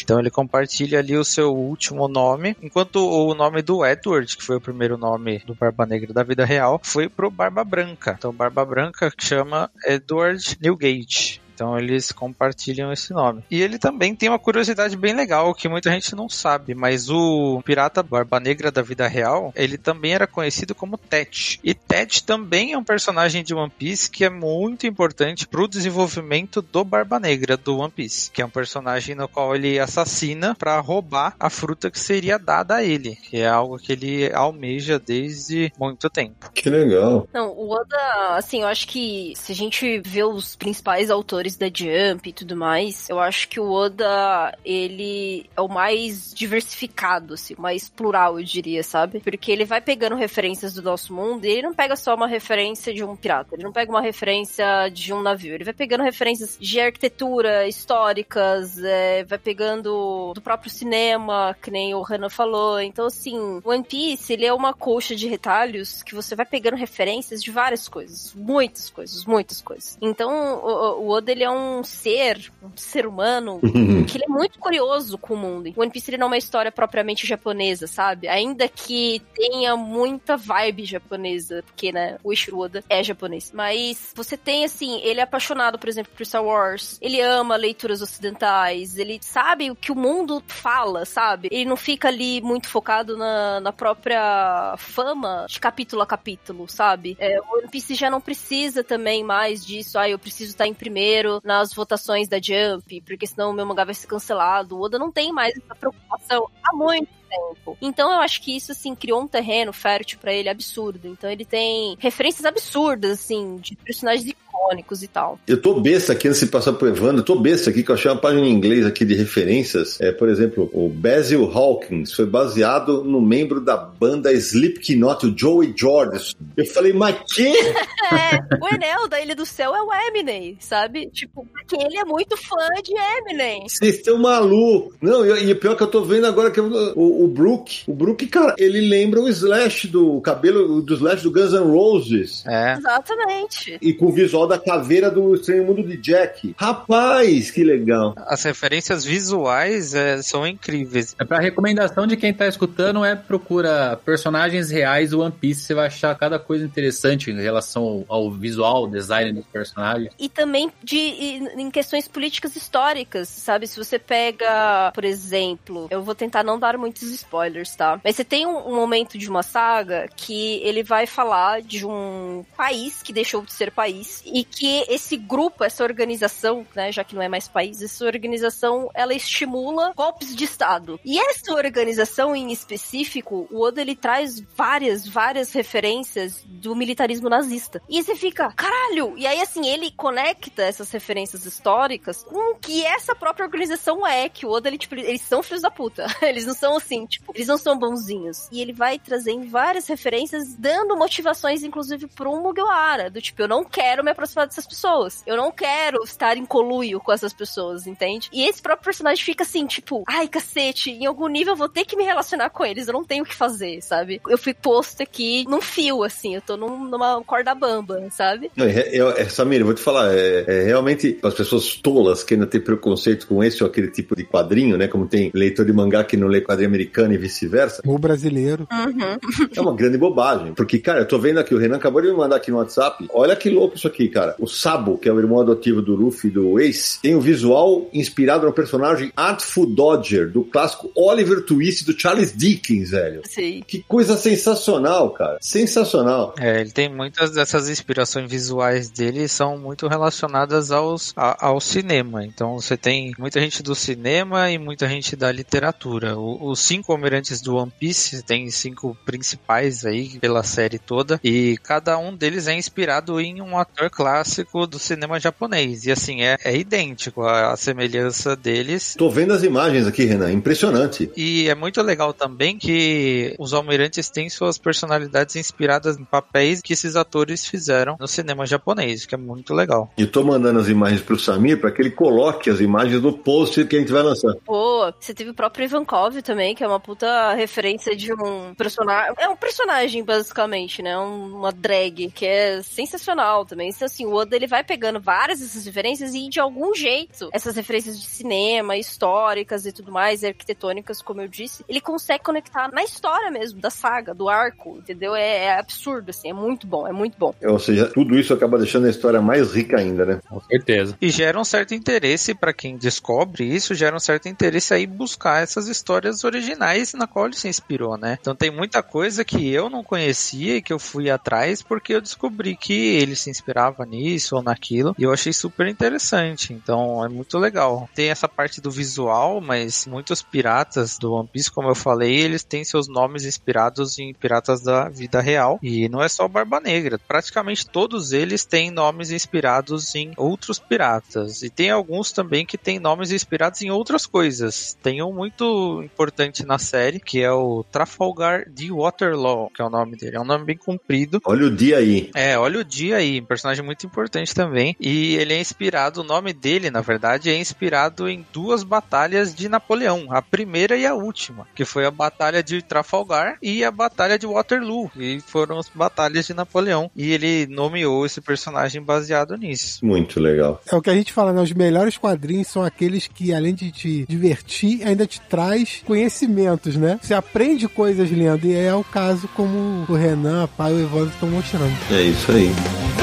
Então 0.02 0.18
ele 0.18 0.30
compartilha 0.30 0.98
ali 0.98 1.16
o 1.16 1.24
seu 1.24 1.54
último 1.54 2.08
nome, 2.08 2.56
enquanto 2.62 2.96
o 2.96 3.34
nome 3.34 3.62
do 3.62 3.84
Edward, 3.84 4.36
que 4.36 4.42
foi 4.42 4.56
o 4.56 4.60
primeiro 4.60 4.96
nome 4.96 5.40
do 5.46 5.54
Barba 5.54 5.86
Negra 5.86 6.12
da 6.12 6.22
vida 6.22 6.44
real, 6.44 6.80
foi 6.82 7.08
pro 7.08 7.30
Barba 7.30 7.62
Branca. 7.64 8.14
Então 8.18 8.32
Barba 8.32 8.64
Branca 8.64 9.12
chama 9.18 9.70
Edward 9.86 10.58
Newgate. 10.60 11.41
Então 11.54 11.78
eles 11.78 12.12
compartilham 12.12 12.92
esse 12.92 13.12
nome. 13.12 13.42
E 13.50 13.60
ele 13.60 13.78
também 13.78 14.14
tem 14.14 14.28
uma 14.28 14.38
curiosidade 14.38 14.96
bem 14.96 15.14
legal 15.14 15.54
que 15.54 15.68
muita 15.68 15.90
gente 15.90 16.14
não 16.14 16.28
sabe, 16.28 16.74
mas 16.74 17.08
o 17.10 17.60
pirata 17.64 18.02
Barba 18.02 18.40
Negra 18.40 18.70
da 18.70 18.82
vida 18.82 19.06
real, 19.06 19.52
ele 19.54 19.78
também 19.78 20.14
era 20.14 20.26
conhecido 20.26 20.74
como 20.74 20.98
Tet. 20.98 21.60
E 21.62 21.74
Tet 21.74 22.24
também 22.24 22.72
é 22.72 22.78
um 22.78 22.84
personagem 22.84 23.42
de 23.42 23.54
One 23.54 23.70
Piece 23.70 24.10
que 24.10 24.24
é 24.24 24.30
muito 24.30 24.86
importante 24.86 25.46
pro 25.46 25.68
desenvolvimento 25.68 26.62
do 26.62 26.84
Barba 26.84 27.18
Negra 27.18 27.56
do 27.56 27.78
One 27.78 27.90
Piece, 27.90 28.30
que 28.30 28.42
é 28.42 28.44
um 28.44 28.50
personagem 28.50 29.14
no 29.14 29.28
qual 29.28 29.54
ele 29.54 29.78
assassina 29.78 30.54
para 30.54 30.78
roubar 30.80 31.34
a 31.38 31.50
fruta 31.50 31.90
que 31.90 31.98
seria 31.98 32.38
dada 32.38 32.76
a 32.76 32.84
ele, 32.84 33.16
que 33.16 33.38
é 33.38 33.48
algo 33.48 33.78
que 33.78 33.92
ele 33.92 34.32
almeja 34.32 34.98
desde 34.98 35.72
muito 35.78 36.08
tempo. 36.08 36.50
Que 36.52 36.70
legal. 36.70 37.28
Não, 37.32 37.50
o 37.50 37.70
Oda, 37.70 38.36
assim, 38.36 38.62
eu 38.62 38.68
acho 38.68 38.86
que 38.86 39.32
se 39.36 39.52
a 39.52 39.54
gente 39.54 40.00
vê 40.04 40.22
os 40.22 40.56
principais 40.56 41.10
autores 41.10 41.41
da 41.50 41.66
Jump 41.66 42.28
e 42.28 42.32
tudo 42.32 42.56
mais, 42.56 43.08
eu 43.08 43.18
acho 43.18 43.48
que 43.48 43.60
o 43.60 43.70
Oda, 43.70 44.56
ele 44.64 45.48
é 45.56 45.60
o 45.60 45.68
mais 45.68 46.32
diversificado, 46.34 47.34
assim, 47.34 47.54
mais 47.58 47.88
plural, 47.88 48.38
eu 48.38 48.44
diria, 48.44 48.82
sabe? 48.82 49.20
Porque 49.20 49.50
ele 49.50 49.64
vai 49.64 49.80
pegando 49.80 50.16
referências 50.16 50.74
do 50.74 50.82
nosso 50.82 51.14
mundo 51.14 51.44
e 51.44 51.50
ele 51.50 51.62
não 51.62 51.74
pega 51.74 51.96
só 51.96 52.14
uma 52.14 52.26
referência 52.26 52.94
de 52.94 53.04
um 53.04 53.16
pirata, 53.16 53.54
ele 53.54 53.64
não 53.64 53.72
pega 53.72 53.90
uma 53.90 54.00
referência 54.00 54.88
de 54.88 55.12
um 55.12 55.20
navio, 55.20 55.54
ele 55.54 55.64
vai 55.64 55.74
pegando 55.74 56.04
referências 56.04 56.56
de 56.60 56.80
arquitetura, 56.80 57.66
históricas, 57.66 58.82
é, 58.82 59.24
vai 59.24 59.38
pegando 59.38 60.32
do 60.34 60.40
próprio 60.40 60.70
cinema, 60.70 61.56
que 61.60 61.70
nem 61.70 61.94
o 61.94 62.02
Hannah 62.02 62.30
falou. 62.30 62.80
Então, 62.80 63.06
assim, 63.06 63.60
One 63.64 63.84
Piece, 63.84 64.32
ele 64.32 64.44
é 64.44 64.52
uma 64.52 64.72
coxa 64.72 65.14
de 65.14 65.26
retalhos 65.26 66.02
que 66.02 66.14
você 66.14 66.34
vai 66.34 66.46
pegando 66.46 66.76
referências 66.76 67.42
de 67.42 67.50
várias 67.50 67.88
coisas, 67.88 68.32
muitas 68.34 68.90
coisas, 68.90 69.24
muitas 69.24 69.60
coisas. 69.60 69.98
Então, 70.00 70.30
o, 70.62 71.02
o 71.02 71.08
Oda, 71.08 71.31
ele 71.32 71.44
é 71.44 71.50
um 71.50 71.82
ser, 71.82 72.52
um 72.62 72.76
ser 72.76 73.06
humano, 73.06 73.60
que 74.06 74.16
ele 74.16 74.24
é 74.24 74.28
muito 74.28 74.58
curioso 74.58 75.18
com 75.18 75.34
o 75.34 75.36
mundo. 75.36 75.72
One 75.76 75.90
Piece, 75.90 76.10
ele 76.10 76.18
não 76.18 76.26
é 76.26 76.30
uma 76.30 76.38
história 76.38 76.70
propriamente 76.70 77.26
japonesa, 77.26 77.86
sabe? 77.86 78.28
Ainda 78.28 78.68
que 78.68 79.22
tenha 79.34 79.76
muita 79.76 80.36
vibe 80.36 80.84
japonesa, 80.84 81.62
porque, 81.66 81.92
né, 81.92 82.18
o 82.22 82.32
Ishiro 82.32 82.58
Oda 82.58 82.84
é 82.88 83.02
japonês. 83.02 83.50
Mas 83.52 84.12
você 84.14 84.36
tem, 84.36 84.64
assim, 84.64 85.00
ele 85.02 85.20
é 85.20 85.22
apaixonado, 85.22 85.78
por 85.78 85.88
exemplo, 85.88 86.12
por 86.16 86.24
Star 86.24 86.44
Wars, 86.44 86.98
ele 87.00 87.20
ama 87.20 87.56
leituras 87.56 88.02
ocidentais, 88.02 88.96
ele 88.96 89.18
sabe 89.20 89.70
o 89.70 89.76
que 89.76 89.92
o 89.92 89.96
mundo 89.96 90.42
fala, 90.46 91.04
sabe? 91.04 91.48
Ele 91.50 91.64
não 91.64 91.76
fica 91.76 92.08
ali 92.08 92.40
muito 92.40 92.68
focado 92.68 93.16
na, 93.16 93.60
na 93.60 93.72
própria 93.72 94.74
fama 94.78 95.46
de 95.48 95.58
capítulo 95.58 96.02
a 96.02 96.06
capítulo, 96.06 96.68
sabe? 96.68 97.16
É, 97.18 97.40
o 97.40 97.58
One 97.58 97.68
Piece 97.68 97.94
já 97.94 98.10
não 98.10 98.20
precisa 98.20 98.84
também 98.84 99.24
mais 99.24 99.64
disso, 99.64 99.98
ah, 99.98 100.08
eu 100.08 100.18
preciso 100.18 100.50
estar 100.50 100.66
em 100.66 100.74
primeiro 100.74 101.21
nas 101.44 101.72
votações 101.72 102.28
da 102.28 102.38
Jump, 102.40 103.00
porque 103.02 103.26
senão 103.26 103.50
o 103.50 103.52
meu 103.52 103.66
mangá 103.66 103.84
vai 103.84 103.94
ser 103.94 104.06
cancelado. 104.06 104.76
O 104.76 104.82
Oda 104.82 104.98
não 104.98 105.10
tem 105.10 105.32
mais 105.32 105.56
essa 105.56 105.74
preocupação 105.74 106.48
há 106.64 106.74
muito 106.74 107.08
tempo. 107.28 107.76
Então 107.80 108.10
eu 108.12 108.20
acho 108.20 108.42
que 108.42 108.54
isso, 108.56 108.72
assim, 108.72 108.94
criou 108.94 109.20
um 109.22 109.28
terreno 109.28 109.72
fértil 109.72 110.18
para 110.18 110.32
ele 110.32 110.48
absurdo. 110.48 111.08
Então 111.08 111.30
ele 111.30 111.44
tem 111.44 111.96
referências 111.98 112.44
absurdas, 112.44 113.20
assim, 113.20 113.56
de 113.56 113.76
personagens 113.76 114.24
icônicos 114.52 115.02
e 115.02 115.08
tal. 115.08 115.38
Eu 115.46 115.60
tô 115.60 115.80
besta 115.80 116.12
aqui 116.12 116.28
antes 116.28 116.40
de 116.40 116.46
passar 116.46 116.72
pro 116.74 116.88
Evandro, 116.88 117.18
eu 117.18 117.24
tô 117.24 117.36
besta 117.36 117.70
aqui 117.70 117.82
que 117.82 117.90
eu 117.90 117.94
achei 117.94 118.10
uma 118.10 118.20
página 118.20 118.46
em 118.46 118.50
inglês 118.50 118.84
aqui 118.84 119.04
de 119.04 119.14
referências. 119.14 120.00
É, 120.00 120.12
por 120.12 120.28
exemplo, 120.28 120.70
o 120.72 120.88
Basil 120.88 121.50
Hawkins 121.50 122.12
foi 122.12 122.26
baseado 122.26 123.02
no 123.02 123.20
membro 123.20 123.60
da 123.60 123.76
banda 123.76 124.32
Slipknot, 124.32 125.26
o 125.26 125.36
Joey 125.36 125.74
Jordison. 125.76 126.36
Eu 126.56 126.66
falei, 126.66 126.92
mas 126.92 127.16
que? 127.34 127.48
é, 128.12 128.38
o 128.60 128.74
Enel 128.74 129.08
da 129.08 129.20
Ilha 129.20 129.34
do 129.34 129.46
Céu 129.46 129.74
é 129.74 129.82
o 129.82 129.92
Eminem, 130.08 130.56
sabe? 130.60 131.08
Tipo, 131.10 131.46
porque 131.46 131.76
ele 131.76 131.96
é 131.96 132.04
muito 132.04 132.36
fã 132.36 132.68
de 132.82 132.92
Eminem. 133.18 133.68
Vocês 133.68 133.96
estão 133.96 134.18
malucos. 134.18 134.96
Não, 135.00 135.24
e, 135.24 135.50
e 135.50 135.54
pior 135.54 135.76
que 135.76 135.82
eu 135.82 135.86
tô 135.86 136.02
vendo 136.04 136.26
agora 136.26 136.50
que 136.50 136.60
o, 136.60 136.92
o, 136.94 137.24
o 137.24 137.28
Brook, 137.28 137.84
o 137.86 137.94
Brook, 137.94 138.26
cara, 138.26 138.54
ele 138.58 138.80
lembra 138.80 139.20
o 139.20 139.28
Slash 139.28 139.88
do 139.88 140.20
cabelo 140.20 140.82
do 140.82 140.94
Slash 140.94 141.22
do 141.22 141.30
Guns 141.30 141.52
N' 141.52 141.70
Roses. 141.70 142.44
É. 142.46 142.74
Exatamente. 142.74 143.78
E 143.80 143.92
com 143.92 144.06
o 144.06 144.12
visual 144.42 144.46
da 144.46 144.58
caveira 144.58 145.10
do 145.10 145.34
Estranho 145.34 145.64
Mundo 145.64 145.82
de 145.82 145.96
Jack. 145.96 146.54
Rapaz, 146.58 147.50
que 147.50 147.62
legal. 147.64 148.14
As 148.16 148.42
referências 148.42 149.04
visuais 149.04 149.94
é, 149.94 150.20
são 150.22 150.46
incríveis. 150.46 151.14
É 151.18 151.24
pra 151.24 151.38
recomendação 151.38 152.06
de 152.06 152.16
quem 152.16 152.32
tá 152.32 152.46
escutando 152.46 153.04
é 153.04 153.14
procura 153.14 153.98
personagens 154.04 154.70
reais 154.70 155.10
do 155.10 155.20
One 155.20 155.32
Piece, 155.32 155.62
você 155.62 155.74
vai 155.74 155.86
achar 155.86 156.16
cada 156.16 156.38
coisa 156.38 156.64
interessante 156.64 157.30
em 157.30 157.40
relação 157.40 158.04
ao, 158.08 158.16
ao 158.16 158.30
visual, 158.30 158.88
design 158.88 159.32
dos 159.32 159.46
personagens. 159.46 160.12
E 160.18 160.28
também 160.28 160.70
de 160.82 160.98
em 160.98 161.70
questões 161.70 162.08
políticas 162.08 162.56
históricas, 162.56 163.28
sabe? 163.28 163.66
Se 163.66 163.76
você 163.76 163.98
pega, 163.98 164.90
por 164.94 165.04
exemplo, 165.04 165.86
eu 165.90 166.02
vou 166.02 166.14
tentar 166.14 166.42
não 166.42 166.58
dar 166.58 166.76
muitos 166.76 167.02
spoilers, 167.02 167.74
tá? 167.76 168.00
Mas 168.02 168.16
você 168.16 168.24
tem 168.24 168.46
um, 168.46 168.68
um 168.68 168.74
momento 168.74 169.18
de 169.18 169.28
uma 169.28 169.42
saga 169.42 170.08
que 170.16 170.60
ele 170.62 170.82
vai 170.82 171.06
falar 171.06 171.62
de 171.62 171.86
um 171.86 172.44
país 172.56 173.02
que 173.02 173.12
deixou 173.12 173.42
de 173.42 173.52
ser 173.52 173.70
país 173.70 174.22
e 174.32 174.44
que 174.44 174.84
esse 174.88 175.16
grupo, 175.16 175.62
essa 175.62 175.84
organização, 175.84 176.66
né, 176.74 176.90
já 176.90 177.04
que 177.04 177.14
não 177.14 177.22
é 177.22 177.28
mais 177.28 177.46
país, 177.46 177.82
essa 177.82 178.04
organização, 178.06 178.90
ela 178.94 179.12
estimula 179.12 179.92
golpes 179.94 180.34
de 180.34 180.44
Estado. 180.44 180.98
E 181.04 181.18
essa 181.18 181.52
organização 181.52 182.34
em 182.34 182.50
específico, 182.50 183.46
o 183.50 183.60
Oda 183.60 183.82
ele 183.82 183.94
traz 183.94 184.40
várias, 184.56 185.06
várias 185.06 185.52
referências 185.52 186.42
do 186.46 186.74
militarismo 186.74 187.28
nazista. 187.28 187.82
E 187.88 188.02
você 188.02 188.16
fica, 188.16 188.50
caralho! 188.52 189.14
E 189.18 189.26
aí, 189.26 189.40
assim, 189.40 189.66
ele 189.66 189.90
conecta 189.90 190.62
essas 190.62 190.90
referências 190.90 191.44
históricas 191.44 192.24
com 192.24 192.52
o 192.52 192.56
que 192.56 192.84
essa 192.84 193.14
própria 193.14 193.44
organização 193.44 194.06
é, 194.06 194.28
que 194.28 194.46
o 194.46 194.50
Oda, 194.50 194.68
ele, 194.68 194.78
tipo, 194.78 194.94
eles 194.94 195.22
são 195.22 195.42
filhos 195.42 195.62
da 195.62 195.70
puta. 195.70 196.06
Eles 196.22 196.46
não 196.46 196.54
são 196.54 196.76
assim, 196.76 197.04
tipo, 197.04 197.32
eles 197.34 197.48
não 197.48 197.58
são 197.58 197.78
bonzinhos. 197.78 198.48
E 198.50 198.62
ele 198.62 198.72
vai 198.72 198.98
trazendo 198.98 199.46
várias 199.48 199.86
referências, 199.86 200.54
dando 200.56 200.96
motivações, 200.96 201.62
inclusive, 201.62 202.06
pro 202.06 202.40
Mugiwara, 202.40 203.10
do 203.10 203.20
tipo, 203.20 203.42
eu 203.42 203.48
não 203.48 203.64
quero 203.64 204.04
me 204.04 204.10
aproximar 204.22 204.46
dessas 204.46 204.66
pessoas. 204.66 205.22
Eu 205.26 205.36
não 205.36 205.50
quero 205.50 206.02
estar 206.04 206.36
em 206.36 206.46
coluio 206.46 207.00
com 207.00 207.12
essas 207.12 207.32
pessoas, 207.32 207.86
entende? 207.86 208.28
E 208.32 208.44
esse 208.44 208.62
próprio 208.62 208.84
personagem 208.84 209.24
fica 209.24 209.42
assim, 209.42 209.66
tipo, 209.66 210.04
ai, 210.06 210.28
cacete, 210.28 210.90
em 210.90 211.06
algum 211.06 211.26
nível 211.26 211.52
eu 211.52 211.56
vou 211.56 211.68
ter 211.68 211.84
que 211.84 211.96
me 211.96 212.04
relacionar 212.04 212.50
com 212.50 212.64
eles, 212.64 212.86
eu 212.86 212.92
não 212.92 213.04
tenho 213.04 213.24
o 213.24 213.26
que 213.26 213.34
fazer, 213.34 213.82
sabe? 213.82 214.20
Eu 214.28 214.38
fui 214.38 214.54
posto 214.54 215.02
aqui 215.02 215.44
num 215.48 215.60
fio, 215.60 216.02
assim, 216.04 216.34
eu 216.36 216.40
tô 216.40 216.56
num, 216.56 216.84
numa 216.84 217.22
corda 217.24 217.54
bamba, 217.54 218.02
sabe? 218.10 218.50
Não, 218.56 218.66
é, 218.66 218.96
é, 218.96 219.28
Samir, 219.28 219.60
eu 219.60 219.66
vou 219.66 219.74
te 219.74 219.80
falar, 219.80 220.12
é, 220.14 220.44
é, 220.46 220.64
realmente 220.64 221.18
as 221.22 221.34
pessoas 221.34 221.74
tolas 221.76 222.22
que 222.22 222.34
ainda 222.34 222.46
têm 222.46 222.60
preconceito 222.60 223.26
com 223.26 223.42
esse 223.42 223.62
ou 223.62 223.68
aquele 223.68 223.88
tipo 223.88 224.14
de 224.14 224.24
quadrinho, 224.24 224.76
né? 224.76 224.86
Como 224.86 225.06
tem 225.06 225.30
leitor 225.34 225.66
de 225.66 225.72
mangá 225.72 226.04
que 226.04 226.16
não 226.16 226.28
lê 226.28 226.40
quadrinho 226.40 226.68
americano 226.68 227.12
e 227.12 227.18
vice-versa. 227.18 227.82
O 227.84 227.98
brasileiro. 227.98 228.66
Uhum. 228.70 229.48
É 229.54 229.60
uma 229.60 229.74
grande 229.74 229.98
bobagem. 229.98 230.54
Porque, 230.54 230.78
cara, 230.78 231.00
eu 231.00 231.08
tô 231.08 231.18
vendo 231.18 231.38
aqui, 231.38 231.54
o 231.54 231.58
Renan 231.58 231.76
acabou 231.76 232.00
de 232.00 232.08
me 232.08 232.14
mandar 232.14 232.36
aqui 232.36 232.50
no 232.50 232.58
WhatsApp. 232.58 233.06
Olha 233.12 233.36
que 233.36 233.50
louco 233.50 233.76
isso 233.76 233.86
aqui, 233.86 234.08
cara. 234.12 234.36
O 234.38 234.46
Sabo, 234.46 234.98
que 234.98 235.08
é 235.08 235.12
o 235.12 235.18
irmão 235.18 235.40
adotivo 235.40 235.82
do 235.82 235.96
Luffy 235.96 236.30
e 236.30 236.32
do 236.32 236.60
Ace, 236.60 237.00
tem 237.00 237.16
um 237.16 237.20
visual 237.20 237.88
inspirado 237.92 238.46
no 238.46 238.52
personagem 238.52 239.12
Artful 239.16 239.66
Dodger, 239.66 240.30
do 240.30 240.44
clássico 240.44 240.90
Oliver 240.94 241.44
Twist 241.44 241.84
do 241.84 241.98
Charles 241.98 242.36
Dickens, 242.36 242.90
velho. 242.90 243.22
Sim. 243.24 243.62
Que 243.66 243.82
coisa 243.82 244.16
sensacional, 244.16 245.10
cara. 245.10 245.38
Sensacional. 245.40 246.34
É, 246.38 246.60
ele 246.60 246.70
tem 246.70 246.88
muitas 246.88 247.32
dessas 247.32 247.68
inspirações 247.68 248.30
visuais 248.30 248.90
dele 248.90 249.26
são 249.28 249.58
muito 249.58 249.88
relacionadas 249.88 250.70
aos, 250.70 251.12
a, 251.16 251.46
ao 251.46 251.60
cinema. 251.60 252.24
Então 252.24 252.58
você 252.58 252.76
tem 252.76 253.12
muita 253.18 253.40
gente 253.40 253.62
do 253.62 253.74
cinema 253.74 254.50
e 254.50 254.58
muita 254.58 254.88
gente 254.88 255.16
da 255.16 255.32
literatura. 255.32 256.16
O, 256.16 256.50
os 256.50 256.60
cinco 256.60 256.92
almirantes 256.92 257.40
do 257.40 257.56
One 257.56 257.72
Piece 257.78 258.22
tem 258.22 258.50
cinco 258.50 258.96
principais 259.04 259.84
aí 259.84 260.18
pela 260.18 260.42
série 260.42 260.78
toda 260.78 261.20
e 261.22 261.56
cada 261.62 261.98
um 261.98 262.14
deles 262.14 262.46
é 262.46 262.54
inspirado 262.54 263.20
em 263.20 263.40
um 263.40 263.58
ator 263.58 263.90
clássico 264.02 264.66
do 264.66 264.78
cinema 264.78 265.20
japonês. 265.20 265.84
E 265.86 265.92
assim, 265.92 266.22
é, 266.22 266.36
é 266.44 266.56
idêntico 266.56 267.22
a, 267.22 267.52
a 267.52 267.56
semelhança 267.56 268.34
deles. 268.34 268.94
Tô 268.98 269.08
vendo 269.08 269.32
as 269.32 269.42
imagens 269.44 269.86
aqui, 269.86 270.04
Renan. 270.04 270.32
Impressionante. 270.32 271.10
E 271.16 271.48
é 271.48 271.54
muito 271.54 271.80
legal 271.82 272.12
também 272.12 272.58
que 272.58 273.34
os 273.38 273.54
almirantes 273.54 274.10
têm 274.10 274.28
suas 274.28 274.58
personalidades 274.58 275.36
inspiradas 275.36 275.96
em 275.98 276.04
papéis 276.04 276.60
que 276.60 276.72
esses 276.72 276.96
atores 276.96 277.46
fizeram 277.46 277.96
no 278.00 278.08
cinema 278.08 278.44
japonês, 278.44 279.06
que 279.06 279.14
é 279.14 279.18
muito 279.18 279.54
legal. 279.54 279.92
E 279.96 280.04
tô 280.06 280.22
mandando 280.24 280.58
as 280.58 280.68
imagens 280.68 281.00
pro 281.00 281.18
Samir 281.18 281.60
para 281.60 281.70
que 281.70 281.80
ele 281.80 281.90
coloque 281.90 282.50
as 282.50 282.60
imagens 282.60 283.00
no 283.00 283.12
post 283.16 283.64
que 283.64 283.76
a 283.76 283.78
gente 283.78 283.92
vai 283.92 284.02
lançar. 284.02 284.34
Pô, 284.44 284.92
você 284.98 285.14
teve 285.14 285.30
o 285.30 285.34
próprio 285.34 285.64
Ivankov 285.64 286.20
também, 286.22 286.54
que 286.54 286.64
é 286.64 286.66
uma 286.66 286.80
puta 286.80 287.34
referência 287.34 287.94
de 287.94 288.12
um 288.12 288.54
personagem. 288.54 289.14
É 289.18 289.28
um 289.28 289.36
personagem, 289.36 290.02
basicamente, 290.04 290.82
né? 290.82 290.98
Um- 290.98 291.36
uma 291.36 291.52
drag, 291.52 292.10
que 292.10 292.26
é 292.26 292.62
sensacional 292.62 293.44
também. 293.44 293.70
Então, 293.70 293.86
assim, 293.92 294.06
o 294.06 294.14
Oda 294.14 294.34
ele 294.34 294.46
vai 294.46 294.64
pegando 294.64 295.00
várias 295.00 295.40
dessas 295.40 295.64
referências 295.64 296.14
e, 296.14 296.28
de 296.28 296.40
algum 296.40 296.74
jeito, 296.74 297.28
essas 297.32 297.54
referências 297.54 298.00
de 298.00 298.06
cinema, 298.06 298.76
históricas 298.76 299.66
e 299.66 299.72
tudo 299.72 299.92
mais, 299.92 300.24
arquitetônicas, 300.24 301.02
como 301.02 301.20
eu 301.20 301.28
disse, 301.28 301.64
ele 301.68 301.80
consegue 301.80 302.24
conectar 302.24 302.70
na 302.72 302.82
história 302.82 303.30
mesmo, 303.30 303.60
da 303.60 303.70
saga, 303.70 304.14
do 304.14 304.28
arco, 304.28 304.78
entendeu? 304.78 305.14
É, 305.14 305.44
é 305.44 305.58
absurdo, 305.58 306.10
assim, 306.10 306.30
é 306.30 306.32
muito 306.32 306.66
bom, 306.66 306.86
é 306.86 306.92
muito 306.92 307.16
bom. 307.18 307.34
Ou 307.42 307.58
seja, 307.58 307.86
tudo 307.86 308.18
isso 308.18 308.32
acaba 308.32 308.58
deixando 308.58 308.86
a 308.86 308.90
história 308.90 309.20
mais 309.20 309.52
rica 309.52 309.78
ainda, 309.78 310.04
né? 310.04 310.20
Com 310.28 310.40
certeza. 310.40 310.96
E 311.00 311.10
gera 311.10 311.38
um 311.38 311.44
certo 311.44 311.74
interesse 311.74 312.34
para 312.34 312.52
quem 312.52 312.76
descobre 312.76 313.44
isso, 313.44 313.74
gera 313.74 313.94
um 313.94 314.00
certo 314.00 314.28
interesse 314.28 314.72
aí 314.72 314.86
buscar 314.86 315.42
essas 315.42 315.68
histórias 315.68 316.24
originais 316.24 316.94
na 316.94 317.06
qual 317.06 317.26
ele 317.26 317.36
se 317.36 317.48
inspirou, 317.48 317.96
né? 317.96 318.18
Então 318.20 318.34
tem 318.34 318.50
muita 318.50 318.82
coisa 318.82 319.24
que 319.24 319.52
eu 319.52 319.68
não 319.68 319.82
conhecia 319.82 320.56
e 320.56 320.62
que 320.62 320.72
eu 320.72 320.78
fui 320.78 321.10
atrás 321.10 321.62
porque 321.62 321.94
eu 321.94 322.00
descobri 322.00 322.56
que 322.56 322.96
ele 322.96 323.14
se 323.14 323.30
inspirava 323.30 323.71
nisso 323.86 324.36
ou 324.36 324.42
naquilo 324.42 324.94
e 324.98 325.02
eu 325.02 325.12
achei 325.12 325.32
super 325.32 325.66
interessante. 325.66 326.52
Então 326.52 327.04
é 327.04 327.08
muito 327.08 327.38
legal. 327.38 327.88
Tem 327.94 328.10
essa 328.10 328.28
parte 328.28 328.60
do 328.60 328.70
visual, 328.70 329.40
mas 329.40 329.86
muitos 329.86 330.22
piratas 330.22 330.98
do 330.98 331.12
One 331.12 331.28
Piece, 331.28 331.50
como 331.50 331.68
eu 331.68 331.74
falei, 331.74 332.14
eles 332.20 332.44
têm 332.44 332.64
seus 332.64 332.88
nomes 332.88 333.24
inspirados 333.24 333.98
em 333.98 334.12
piratas 334.12 334.62
da 334.62 334.88
vida 334.88 335.20
real 335.20 335.58
e 335.62 335.88
não 335.88 336.02
é 336.02 336.08
só 336.08 336.26
Barba 336.28 336.60
Negra. 336.60 336.98
Praticamente 336.98 337.66
todos 337.66 338.12
eles 338.12 338.44
têm 338.44 338.70
nomes 338.70 339.10
inspirados 339.10 339.94
em 339.94 340.12
outros 340.16 340.58
piratas 340.58 341.42
e 341.42 341.50
tem 341.50 341.70
alguns 341.70 342.12
também 342.12 342.44
que 342.46 342.58
têm 342.58 342.78
nomes 342.78 343.10
inspirados 343.10 343.62
em 343.62 343.70
outras 343.70 344.06
coisas. 344.06 344.76
Tem 344.82 345.02
um 345.02 345.12
muito 345.12 345.82
importante 345.82 346.44
na 346.44 346.58
série 346.58 347.00
que 347.00 347.20
é 347.20 347.30
o 347.30 347.64
Trafalgar 347.70 348.48
de 348.48 348.72
Waterloo, 348.72 349.50
que 349.54 349.62
é 349.62 349.64
o 349.64 349.70
nome 349.70 349.96
dele. 349.96 350.16
É 350.16 350.20
um 350.20 350.24
nome 350.24 350.44
bem 350.44 350.56
comprido. 350.56 351.20
Olha 351.24 351.46
o 351.46 351.50
dia 351.50 351.78
aí. 351.78 352.10
É, 352.14 352.38
olha 352.38 352.60
o 352.60 352.64
dia 352.64 352.96
aí, 352.96 353.20
um 353.60 353.61
personagem 353.62 353.64
muito 353.64 353.86
importante 353.86 354.34
também. 354.34 354.76
E 354.78 355.14
ele 355.14 355.32
é 355.32 355.40
inspirado, 355.40 356.00
o 356.00 356.04
nome 356.04 356.32
dele, 356.32 356.70
na 356.70 356.80
verdade, 356.80 357.30
é 357.30 357.38
inspirado 357.38 358.08
em 358.08 358.26
duas 358.32 358.62
batalhas 358.62 359.34
de 359.34 359.48
Napoleão, 359.48 360.06
a 360.10 360.20
primeira 360.20 360.76
e 360.76 360.84
a 360.84 360.94
última, 360.94 361.46
que 361.54 361.64
foi 361.64 361.86
a 361.86 361.90
Batalha 361.90 362.42
de 362.42 362.60
Trafalgar 362.60 363.38
e 363.40 363.64
a 363.64 363.70
Batalha 363.70 364.18
de 364.18 364.26
Waterloo. 364.26 364.90
E 364.96 365.20
foram 365.20 365.58
as 365.58 365.68
batalhas 365.68 366.26
de 366.26 366.34
Napoleão. 366.34 366.90
E 366.94 367.12
ele 367.12 367.46
nomeou 367.46 368.04
esse 368.04 368.20
personagem 368.20 368.82
baseado 368.82 369.36
nisso. 369.36 369.84
Muito 369.84 370.20
legal. 370.20 370.60
É 370.70 370.74
o 370.74 370.82
que 370.82 370.90
a 370.90 370.94
gente 370.94 371.12
fala, 371.12 371.32
né? 371.32 371.40
Os 371.40 371.52
melhores 371.52 371.96
quadrinhos 371.96 372.48
são 372.48 372.64
aqueles 372.64 373.06
que, 373.06 373.32
além 373.32 373.54
de 373.54 373.70
te 373.70 374.06
divertir, 374.08 374.86
ainda 374.86 375.06
te 375.06 375.20
traz 375.20 375.82
conhecimentos, 375.86 376.76
né? 376.76 376.98
Você 377.00 377.14
aprende 377.14 377.68
coisas 377.68 378.10
lendo. 378.10 378.46
E 378.46 378.54
é 378.54 378.74
o 378.74 378.84
caso 378.84 379.28
como 379.28 379.84
o 379.88 379.94
Renan, 379.94 380.44
a 380.44 380.48
pai 380.48 380.72
e 380.72 380.74
o 380.74 380.80
Evandro 380.80 381.10
estão 381.10 381.28
mostrando. 381.28 381.72
É 381.90 382.02
isso 382.02 382.30
aí. 382.32 383.01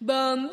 Boom. 0.00 0.50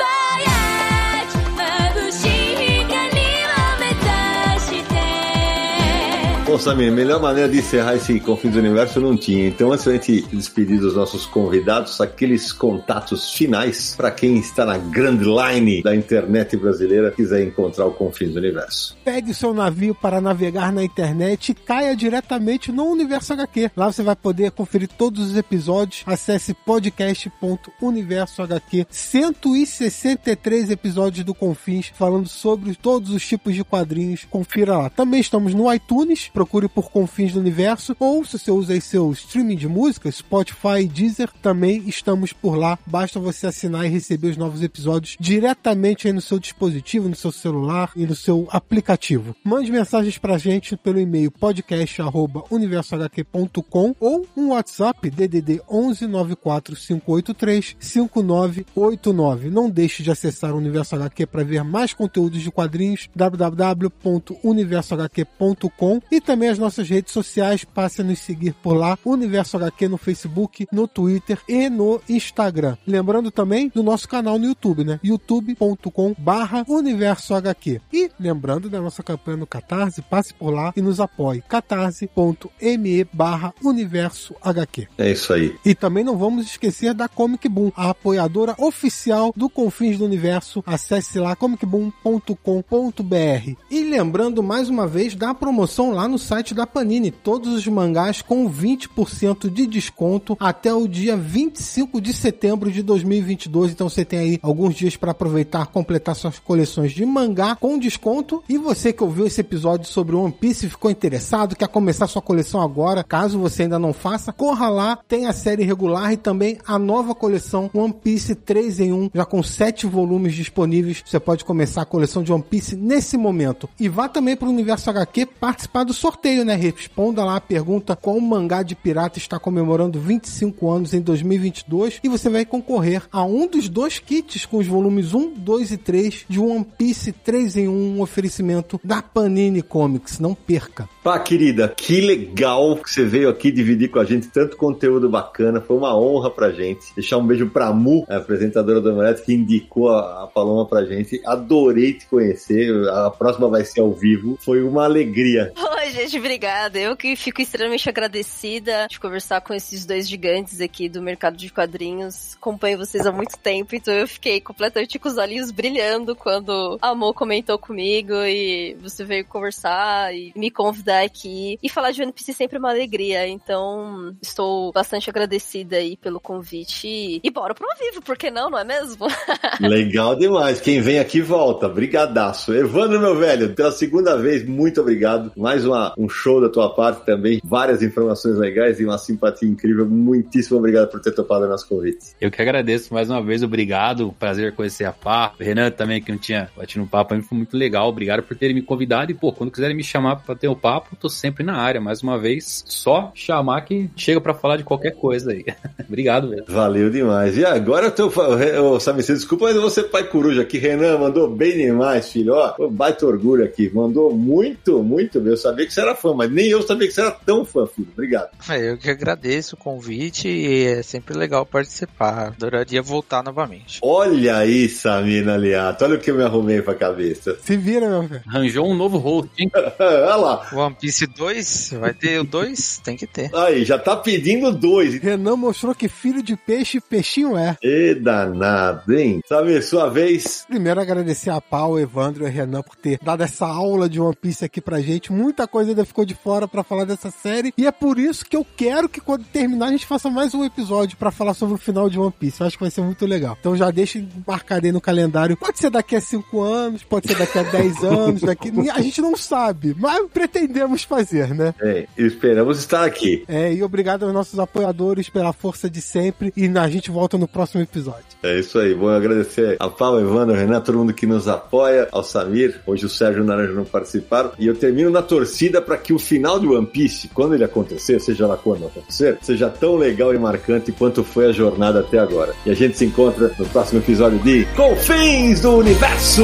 Bom, 6.55 6.59
Samir, 6.59 6.89
melhor 6.89 7.21
maneira 7.21 7.49
de 7.49 7.57
encerrar 7.57 7.95
esse 7.95 8.17
Confins 8.17 8.53
do 8.53 8.59
Universo 8.59 9.01
não 9.01 9.17
tinha. 9.17 9.45
Então, 9.45 9.73
antes 9.73 9.83
da 9.83 9.91
gente 9.91 10.21
despedir 10.31 10.79
dos 10.79 10.95
nossos 10.95 11.25
convidados, 11.25 11.99
aqueles 11.99 12.53
contatos 12.53 13.33
finais 13.33 13.93
para 13.93 14.09
quem 14.09 14.37
está 14.37 14.65
na 14.65 14.77
grand 14.77 15.19
line 15.19 15.83
da 15.83 15.93
internet 15.93 16.55
brasileira 16.55 17.11
quiser 17.11 17.43
encontrar 17.43 17.87
o 17.87 17.91
Confins 17.91 18.31
do 18.31 18.39
Universo. 18.39 18.95
Pegue 19.03 19.33
seu 19.33 19.53
navio 19.53 19.93
para 19.93 20.21
navegar 20.21 20.71
na 20.71 20.81
internet 20.81 21.49
e 21.49 21.55
caia 21.55 21.93
diretamente 21.93 22.71
no 22.71 22.85
Universo 22.85 23.33
HQ. 23.33 23.71
Lá 23.75 23.91
você 23.91 24.01
vai 24.01 24.15
poder 24.15 24.51
conferir 24.51 24.87
todos 24.87 25.31
os 25.31 25.35
episódios. 25.35 26.03
Acesse 26.05 26.53
podcast.universohq. 26.53 28.87
163 28.89 30.71
episódios 30.71 31.25
do 31.25 31.33
Confins 31.33 31.91
falando 31.93 32.29
sobre 32.29 32.75
todos 32.75 33.09
os 33.09 33.27
tipos 33.27 33.53
de 33.53 33.65
quadrinhos. 33.65 34.25
Confira 34.29 34.77
lá. 34.77 34.89
Também 34.89 35.19
estamos 35.19 35.53
no 35.53 35.69
iTunes. 35.73 36.31
Procure 36.45 36.69
por 36.69 36.91
Confins 36.91 37.33
do 37.33 37.39
Universo. 37.39 37.95
Ou 37.99 38.23
se 38.23 38.37
você 38.37 38.51
usa 38.51 38.79
seu 38.79 39.11
streaming 39.11 39.55
de 39.55 39.67
música, 39.67 40.11
Spotify 40.11 40.81
e 40.81 40.87
Deezer, 40.87 41.31
também 41.41 41.81
estamos 41.87 42.31
por 42.31 42.55
lá. 42.55 42.77
Basta 42.85 43.19
você 43.19 43.47
assinar 43.47 43.83
e 43.83 43.89
receber 43.89 44.27
os 44.27 44.37
novos 44.37 44.61
episódios 44.61 45.17
diretamente 45.19 46.05
aí 46.05 46.13
no 46.13 46.21
seu 46.21 46.37
dispositivo, 46.37 47.09
no 47.09 47.15
seu 47.15 47.31
celular 47.31 47.91
e 47.95 48.05
no 48.05 48.15
seu 48.15 48.47
aplicativo. 48.51 49.35
Mande 49.43 49.71
mensagens 49.71 50.19
pra 50.19 50.37
gente 50.37 50.77
pelo 50.77 50.99
e-mail 50.99 51.31
podcast@universohq.com 51.31 53.95
ou 53.99 54.27
um 54.37 54.49
WhatsApp 54.49 55.09
DDD 55.09 55.63
11 55.67 56.05
94583 56.05 57.75
5989. 57.79 59.49
Não 59.49 59.67
deixe 59.67 60.03
de 60.03 60.11
acessar 60.11 60.53
o 60.53 60.57
Universo 60.57 60.95
HQ 60.95 61.25
para 61.25 61.43
ver 61.43 61.63
mais 61.63 61.91
conteúdos 61.91 62.43
de 62.43 62.51
quadrinhos 62.51 63.09
www.universohq.com 63.15 65.95
e 66.11 66.21
também 66.21 66.34
as 66.43 66.59
nossas 66.59 66.89
redes 66.89 67.13
sociais, 67.13 67.63
passe 67.63 68.01
a 68.01 68.03
nos 68.03 68.19
seguir 68.19 68.53
por 68.61 68.73
lá, 68.73 68.97
Universo 69.05 69.57
HQ 69.57 69.87
no 69.87 69.97
Facebook, 69.97 70.67
no 70.71 70.87
Twitter 70.87 71.39
e 71.47 71.69
no 71.69 72.01
Instagram. 72.09 72.77
Lembrando 72.85 73.31
também 73.31 73.71
do 73.73 73.81
nosso 73.81 74.07
canal 74.07 74.37
no 74.37 74.45
YouTube, 74.45 74.83
né? 74.83 74.99
youtube.com 75.03 76.15
barra 76.17 76.65
Universo 76.67 77.33
HQ. 77.33 77.81
E 77.91 78.11
lembrando 78.19 78.69
da 78.69 78.81
nossa 78.81 79.01
campanha 79.01 79.37
no 79.37 79.47
Catarse, 79.47 80.01
passe 80.01 80.33
por 80.33 80.51
lá 80.51 80.73
e 80.75 80.81
nos 80.81 80.99
apoie. 80.99 81.41
catarse.me 81.47 83.03
barra 83.13 83.53
Universo 83.63 84.35
HQ. 84.41 84.87
É 84.97 85.11
isso 85.11 85.33
aí. 85.33 85.55
E 85.65 85.73
também 85.73 86.03
não 86.03 86.17
vamos 86.17 86.45
esquecer 86.45 86.93
da 86.93 87.07
Comic 87.07 87.47
Boom, 87.47 87.71
a 87.75 87.89
apoiadora 87.89 88.55
oficial 88.57 89.33
do 89.35 89.49
Confins 89.49 89.97
do 89.97 90.05
Universo. 90.05 90.63
Acesse 90.65 91.19
lá 91.19 91.35
comicboom.com.br. 91.35 93.55
E 93.69 93.83
lembrando 93.83 94.41
mais 94.41 94.69
uma 94.69 94.87
vez 94.87 95.15
da 95.15 95.33
promoção 95.33 95.91
lá 95.91 96.07
no 96.07 96.14
site 96.17 96.53
da 96.53 96.65
Panini, 96.67 97.11
todos 97.11 97.53
os 97.53 97.67
mangás 97.67 98.21
com 98.21 98.49
20% 98.49 99.49
de 99.49 99.67
desconto 99.67 100.37
até 100.39 100.73
o 100.73 100.87
dia 100.87 101.15
25 101.15 101.99
de 102.01 102.13
setembro 102.13 102.71
de 102.71 102.81
2022. 102.81 103.71
Então 103.71 103.89
você 103.89 104.05
tem 104.05 104.19
aí 104.19 104.39
alguns 104.41 104.75
dias 104.75 104.95
para 104.95 105.11
aproveitar, 105.11 105.67
completar 105.67 106.15
suas 106.15 106.39
coleções 106.39 106.91
de 106.91 107.05
mangá 107.05 107.55
com 107.55 107.77
desconto. 107.77 108.43
E 108.47 108.57
você 108.57 108.93
que 108.93 109.03
ouviu 109.03 109.25
esse 109.25 109.41
episódio 109.41 109.87
sobre 109.87 110.15
One 110.15 110.31
Piece 110.31 110.69
ficou 110.69 110.89
interessado, 110.91 111.55
quer 111.55 111.67
começar 111.67 112.07
sua 112.07 112.21
coleção 112.21 112.61
agora, 112.61 113.03
caso 113.03 113.39
você 113.39 113.63
ainda 113.63 113.79
não 113.79 113.93
faça, 113.93 114.31
corra 114.33 114.69
lá, 114.69 114.99
tem 115.07 115.25
a 115.25 115.33
série 115.33 115.63
regular 115.63 116.13
e 116.13 116.17
também 116.17 116.57
a 116.65 116.77
nova 116.77 117.15
coleção 117.15 117.69
One 117.73 117.93
Piece 117.93 118.35
3 118.35 118.79
em 118.79 118.93
1, 118.93 119.11
já 119.13 119.25
com 119.25 119.41
7 119.41 119.87
volumes 119.87 120.35
disponíveis. 120.35 121.03
Você 121.05 121.19
pode 121.19 121.45
começar 121.45 121.81
a 121.81 121.85
coleção 121.85 122.23
de 122.23 122.31
One 122.31 122.43
Piece 122.43 122.75
nesse 122.75 123.17
momento. 123.17 123.69
E 123.79 123.89
vá 123.89 124.07
também 124.07 124.35
para 124.35 124.47
o 124.47 124.51
Universo 124.51 124.89
HQ 124.89 125.25
participar 125.39 125.83
do 125.83 125.93
sorteio, 126.05 126.45
né? 126.45 126.53
Responda 126.53 127.25
lá 127.25 127.37
a 127.37 127.41
pergunta 127.41 127.95
qual 127.95 128.19
mangá 128.21 128.61
de 128.61 128.75
pirata 128.75 129.17
está 129.17 129.39
comemorando 129.39 129.99
25 129.99 130.69
anos 130.69 130.93
em 130.93 131.01
2022 131.01 131.99
e 132.03 132.07
você 132.07 132.29
vai 132.29 132.45
concorrer 132.45 133.01
a 133.11 133.23
um 133.23 133.47
dos 133.47 133.67
dois 133.67 133.97
kits 133.97 134.45
com 134.45 134.57
os 134.57 134.67
volumes 134.67 135.15
1, 135.15 135.33
2 135.33 135.71
e 135.71 135.77
3 135.77 136.25
de 136.29 136.39
One 136.39 136.63
Piece 136.77 137.11
3 137.11 137.57
em 137.57 137.67
1, 137.67 137.71
um 137.71 138.01
oferecimento 138.01 138.79
da 138.83 139.01
Panini 139.01 139.63
Comics. 139.63 140.19
Não 140.19 140.35
perca. 140.35 140.87
Pá, 141.05 141.19
querida, 141.19 141.67
que 141.67 142.01
legal 142.01 142.75
que 142.77 142.89
você 142.89 143.05
veio 143.05 143.29
aqui 143.29 143.51
dividir 143.51 143.91
com 143.91 143.99
a 143.99 144.03
gente 144.03 144.27
tanto 144.27 144.57
conteúdo 144.57 145.07
bacana. 145.07 145.61
Foi 145.61 145.77
uma 145.77 145.95
honra 145.95 146.31
pra 146.31 146.49
gente. 146.49 146.95
Deixar 146.95 147.19
um 147.19 147.27
beijo 147.27 147.47
pra 147.47 147.71
Mu, 147.71 148.03
a 148.09 148.17
apresentadora 148.17 148.81
do 148.81 148.91
Omelete, 148.91 149.21
que 149.21 149.31
indicou 149.31 149.91
a, 149.91 150.23
a 150.23 150.25
Paloma 150.25 150.67
pra 150.67 150.83
gente. 150.83 151.21
Adorei 151.23 151.93
te 151.93 152.07
conhecer. 152.07 152.71
A 152.89 153.11
próxima 153.11 153.47
vai 153.47 153.63
ser 153.63 153.81
ao 153.81 153.93
vivo. 153.93 154.35
Foi 154.41 154.63
uma 154.63 154.85
alegria. 154.85 155.53
Oi, 155.55 155.91
gente, 155.91 156.17
obrigada. 156.17 156.79
Eu 156.79 156.97
que 156.97 157.15
fico 157.15 157.39
extremamente 157.39 157.87
agradecida 157.87 158.87
de 158.89 158.99
conversar 158.99 159.41
com 159.41 159.53
esses 159.53 159.85
dois 159.85 160.09
gigantes 160.09 160.59
aqui 160.59 160.89
do 160.89 161.03
mercado 161.03 161.37
de 161.37 161.53
quadrinhos. 161.53 162.33
Acompanho 162.33 162.79
vocês 162.79 163.05
há 163.05 163.11
muito 163.11 163.37
tempo, 163.37 163.75
então 163.75 163.93
eu 163.93 164.07
fiquei 164.07 164.41
completamente 164.41 164.97
com 164.97 165.07
os 165.07 165.17
olhinhos 165.19 165.51
brilhando 165.51 166.15
quando 166.15 166.79
a 166.81 166.95
Mo 166.95 167.13
comentou 167.13 167.59
comigo 167.59 168.15
e 168.25 168.75
você 168.81 169.03
veio 169.03 169.23
conversar 169.23 170.11
e 170.11 170.33
me 170.35 170.49
convidar 170.49 170.94
aqui. 171.03 171.57
E 171.61 171.69
falar 171.69 171.91
de 171.91 172.01
One 172.01 172.11
Piece 172.11 172.31
é 172.31 172.33
sempre 172.33 172.57
uma 172.57 172.69
alegria, 172.69 173.27
então 173.27 174.15
estou 174.21 174.71
bastante 174.71 175.09
agradecida 175.09 175.77
aí 175.77 175.97
pelo 175.97 176.19
convite. 176.19 177.19
E 177.23 177.31
bora 177.31 177.53
pro 177.53 177.65
ao 177.65 177.77
vivo, 177.77 178.01
por 178.01 178.17
que 178.17 178.29
não, 178.29 178.49
não 178.49 178.57
é 178.57 178.63
mesmo? 178.63 179.07
Legal 179.59 180.15
demais. 180.15 180.61
Quem 180.61 180.81
vem 180.81 180.99
aqui 180.99 181.21
volta. 181.21 181.67
Brigadaço. 181.67 182.53
Evandro, 182.53 182.99
meu 182.99 183.15
velho, 183.15 183.53
pela 183.53 183.71
segunda 183.71 184.15
vez, 184.17 184.45
muito 184.45 184.81
obrigado. 184.81 185.31
Mais 185.35 185.65
uma, 185.65 185.93
um 185.97 186.07
show 186.07 186.39
da 186.39 186.49
tua 186.49 186.73
parte 186.73 187.05
também. 187.05 187.41
Várias 187.43 187.81
informações 187.81 188.37
legais 188.37 188.79
e 188.79 188.85
uma 188.85 188.97
simpatia 188.97 189.47
incrível. 189.47 189.85
Muitíssimo 189.85 190.57
obrigado 190.57 190.89
por 190.89 191.01
ter 191.01 191.11
topado 191.11 191.45
o 191.45 191.49
nosso 191.49 191.67
convite. 191.67 192.15
Eu 192.19 192.31
que 192.31 192.41
agradeço 192.41 192.93
mais 192.93 193.09
uma 193.09 193.21
vez, 193.21 193.43
obrigado. 193.43 194.13
Prazer 194.17 194.53
conhecer 194.53 194.85
a 194.85 194.93
Pá. 194.93 195.33
O 195.39 195.43
Renan 195.43 195.71
também, 195.71 196.01
que 196.01 196.11
não 196.11 196.17
tinha 196.17 196.49
batido 196.55 196.83
no 196.83 196.89
papo, 196.89 197.15
foi 197.21 197.37
muito 197.37 197.57
legal. 197.57 197.89
Obrigado 197.89 198.23
por 198.23 198.35
terem 198.35 198.55
me 198.55 198.61
convidado. 198.61 199.11
E, 199.11 199.15
pô, 199.15 199.31
quando 199.31 199.51
quiserem 199.51 199.75
me 199.75 199.83
chamar 199.83 200.17
pra 200.17 200.35
ter 200.35 200.47
o 200.47 200.53
um 200.53 200.55
papo, 200.55 200.84
papo, 200.85 200.95
tô 200.95 201.09
sempre 201.09 201.43
na 201.43 201.57
área. 201.57 201.81
Mais 201.81 202.01
uma 202.01 202.17
vez, 202.17 202.63
só 202.67 203.11
chamar 203.13 203.61
que 203.61 203.89
chega 203.95 204.21
para 204.21 204.33
falar 204.33 204.57
de 204.57 204.63
qualquer 204.63 204.91
coisa 204.91 205.31
aí. 205.31 205.45
Obrigado 205.87 206.27
mesmo. 206.27 206.45
Valeu 206.47 206.89
demais. 206.89 207.37
E 207.37 207.45
agora 207.45 207.87
eu 207.87 207.91
tô. 207.91 208.07
Ô, 208.07 208.79
Samir, 208.79 209.03
você 209.03 209.13
desculpa, 209.13 209.45
mas 209.45 209.55
você 209.55 209.83
pai 209.83 210.03
coruja 210.05 210.41
aqui. 210.41 210.57
Renan 210.57 210.97
mandou 210.97 211.29
bem 211.29 211.57
demais, 211.57 212.11
filho. 212.11 212.33
Ó, 212.33 212.69
baita 212.69 213.05
orgulho 213.05 213.43
aqui. 213.43 213.69
Mandou 213.73 214.13
muito, 214.13 214.81
muito 214.83 215.19
bem. 215.19 215.31
Eu 215.31 215.37
sabia 215.37 215.65
que 215.65 215.73
você 215.73 215.81
era 215.81 215.95
fã, 215.95 216.13
mas 216.13 216.31
nem 216.31 216.47
eu 216.47 216.61
sabia 216.61 216.87
que 216.87 216.93
você 216.93 217.01
era 217.01 217.11
tão 217.11 217.43
fã, 217.45 217.65
filho. 217.65 217.87
Obrigado. 217.93 218.29
É, 218.49 218.71
eu 218.71 218.77
que 218.77 218.89
agradeço 218.89 219.55
o 219.55 219.59
convite 219.59 220.27
e 220.27 220.65
é 220.65 220.83
sempre 220.83 221.17
legal 221.17 221.45
participar. 221.45 222.27
Adoraria 222.27 222.81
voltar 222.81 223.23
novamente. 223.23 223.79
Olha 223.81 224.37
aí, 224.37 224.69
Samir 224.69 225.27
Aliato. 225.27 225.83
Olha 225.83 225.95
o 225.95 225.99
que 225.99 226.11
eu 226.11 226.15
me 226.15 226.23
arrumei 226.23 226.61
pra 226.61 226.75
cabeça. 226.75 227.37
Se 227.41 227.57
vira, 227.57 227.87
meu 227.87 228.03
velho. 228.03 228.21
Arranjou 228.27 228.67
um 228.67 228.75
novo 228.75 228.97
host, 228.97 229.31
hein? 229.37 229.49
Olha 229.79 230.15
lá. 230.15 230.47
One 230.75 230.81
Piece 230.81 231.07
2? 231.07 231.69
Vai 231.79 231.93
ter 231.93 232.19
o 232.19 232.23
2? 232.25 232.81
Tem 232.83 232.97
que 232.97 233.07
ter. 233.07 233.33
Aí, 233.33 233.63
já 233.63 233.79
tá 233.79 233.95
pedindo 233.95 234.51
dois. 234.51 234.95
Renan 234.95 235.37
mostrou 235.37 235.73
que 235.73 235.87
filho 235.87 236.21
de 236.21 236.35
peixe, 236.35 236.81
peixinho 236.81 237.37
é. 237.37 237.55
E 237.63 237.95
danado, 237.95 238.93
hein? 238.93 239.21
Samir, 239.25 239.63
sua 239.63 239.89
vez. 239.89 240.43
Primeiro 240.47 240.81
agradecer 240.81 241.29
a 241.29 241.39
Pau, 241.39 241.79
Evandro 241.79 242.23
e 242.23 242.27
a 242.27 242.29
Renan 242.29 242.61
por 242.61 242.75
ter 242.75 242.99
dado 243.01 243.23
essa 243.23 243.45
aula 243.47 243.87
de 243.87 243.99
One 243.99 244.15
Piece 244.15 244.43
aqui 244.43 244.59
pra 244.59 244.81
gente. 244.81 245.11
Muita 245.11 245.47
coisa 245.47 245.71
ainda 245.71 245.85
ficou 245.85 246.03
de 246.03 246.13
fora 246.13 246.47
pra 246.47 246.63
falar 246.63 246.83
dessa 246.83 247.09
série. 247.09 247.53
E 247.57 247.65
é 247.65 247.71
por 247.71 247.97
isso 247.97 248.25
que 248.25 248.35
eu 248.35 248.45
quero 248.57 248.89
que 248.89 248.99
quando 248.99 249.23
terminar 249.25 249.67
a 249.67 249.71
gente 249.71 249.85
faça 249.85 250.09
mais 250.09 250.33
um 250.33 250.43
episódio 250.43 250.97
pra 250.97 251.11
falar 251.11 251.33
sobre 251.33 251.55
o 251.55 251.59
final 251.59 251.89
de 251.89 251.97
One 251.97 252.13
Piece. 252.19 252.41
Eu 252.41 252.47
acho 252.47 252.57
que 252.57 252.63
vai 252.63 252.71
ser 252.71 252.81
muito 252.81 253.05
legal. 253.05 253.37
Então 253.39 253.55
já 253.55 253.71
deixa 253.71 254.03
marcado 254.27 254.65
aí 254.65 254.71
no 254.71 254.81
calendário. 254.81 255.37
Pode 255.37 255.57
ser 255.57 255.69
daqui 255.69 255.95
a 255.95 256.01
5 256.01 256.41
anos, 256.41 256.83
pode 256.83 257.07
ser 257.07 257.17
daqui 257.17 257.39
a 257.39 257.43
10 257.43 257.83
anos, 257.83 258.21
daqui. 258.21 258.51
A 258.69 258.81
gente 258.81 259.01
não 259.01 259.15
sabe, 259.15 259.75
mas 259.79 260.05
pretendemos 260.11 260.64
fazer, 260.83 261.33
né? 261.33 261.53
É, 261.61 261.85
esperamos 261.97 262.59
estar 262.59 262.83
aqui. 262.83 263.23
É, 263.27 263.53
e 263.53 263.63
obrigado 263.63 264.03
aos 264.03 264.13
nossos 264.13 264.39
apoiadores 264.39 265.09
pela 265.09 265.33
força 265.33 265.69
de 265.69 265.81
sempre. 265.81 266.33
E 266.35 266.47
a 266.57 266.69
gente 266.69 266.91
volta 266.91 267.17
no 267.17 267.27
próximo 267.27 267.61
episódio. 267.61 268.05
É 268.23 268.39
isso 268.39 268.57
aí. 268.59 268.73
Vou 268.73 268.89
agradecer 268.89 269.57
a 269.59 269.69
Paulo, 269.69 269.99
Evandro, 269.99 270.35
Renan, 270.35 270.61
todo 270.61 270.77
mundo 270.77 270.93
que 270.93 271.05
nos 271.05 271.27
apoia, 271.27 271.87
ao 271.91 272.03
Samir. 272.03 272.61
Hoje 272.65 272.85
o 272.85 272.89
Sérgio 272.89 273.19
e 273.19 273.21
o 273.21 273.25
Naranja 273.25 273.53
não 273.53 273.65
participaram. 273.65 274.31
E 274.39 274.47
eu 274.47 274.55
termino 274.55 274.89
na 274.89 275.01
torcida 275.01 275.61
para 275.61 275.77
que 275.77 275.93
o 275.93 275.99
final 275.99 276.39
de 276.39 276.47
One 276.47 276.65
Piece, 276.65 277.09
quando 277.09 277.35
ele 277.35 277.43
acontecer, 277.43 277.99
seja 277.99 278.25
lá 278.25 278.37
quando 278.37 278.65
acontecer, 278.65 279.17
seja 279.21 279.49
tão 279.49 279.75
legal 279.75 280.13
e 280.13 280.17
marcante 280.17 280.71
quanto 280.71 281.03
foi 281.03 281.27
a 281.27 281.31
jornada 281.31 281.81
até 281.81 281.99
agora. 281.99 282.33
E 282.45 282.51
a 282.51 282.55
gente 282.55 282.77
se 282.77 282.85
encontra 282.85 283.31
no 283.37 283.45
próximo 283.47 283.79
episódio 283.79 284.19
de 284.19 284.45
Confins 284.55 285.41
do 285.41 285.57
Universo! 285.57 286.23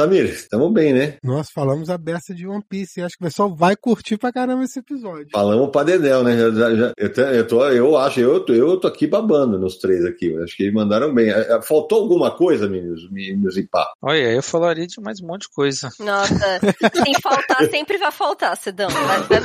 Samir, 0.00 0.24
estamos 0.24 0.72
bem, 0.72 0.94
né? 0.94 1.16
Nós 1.22 1.48
falamos 1.54 1.90
a 1.90 1.98
beça 1.98 2.34
de 2.34 2.46
One 2.46 2.64
Piece 2.66 3.00
e 3.00 3.02
acho 3.02 3.18
que 3.18 3.22
o 3.24 3.26
pessoal 3.26 3.54
vai 3.54 3.76
curtir 3.76 4.16
pra 4.16 4.32
caramba 4.32 4.64
esse 4.64 4.78
episódio. 4.78 5.28
Falamos 5.30 5.68
pra 5.70 5.82
Dedel, 5.82 6.24
né? 6.24 6.38
Já, 6.38 6.74
já, 6.74 6.92
eu, 6.96 7.08
eu, 7.34 7.46
tô, 7.46 7.64
eu 7.68 7.96
acho, 7.98 8.18
eu, 8.20 8.40
tô- 8.40 8.54
eu 8.54 8.80
tô 8.80 8.88
aqui 8.88 9.06
babando 9.06 9.58
nos 9.58 9.76
três 9.76 10.02
aqui. 10.06 10.34
Acho 10.42 10.56
que 10.56 10.62
eles 10.62 10.74
mandaram 10.74 11.12
bem. 11.14 11.28
É, 11.30 11.52
é, 11.56 11.60
Faltou 11.62 12.00
alguma 12.00 12.30
coisa, 12.30 12.66
meninos? 12.66 13.10
Meninos 13.10 13.58
e 13.58 13.66
pá. 13.66 13.86
Olha, 14.00 14.32
eu 14.32 14.42
falaria 14.42 14.86
de 14.86 14.98
mais 15.02 15.20
um 15.20 15.26
monte 15.26 15.42
de 15.42 15.50
coisa. 15.50 15.90
Nossa, 16.00 16.60
sem 17.04 17.14
faltar, 17.22 17.64
sempre 17.68 17.98
vai 17.98 18.10
faltar, 18.10 18.56
Sedão. 18.56 18.88
Vai- 18.88 19.20
vai- 19.28 19.40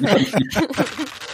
vai. 0.00 1.33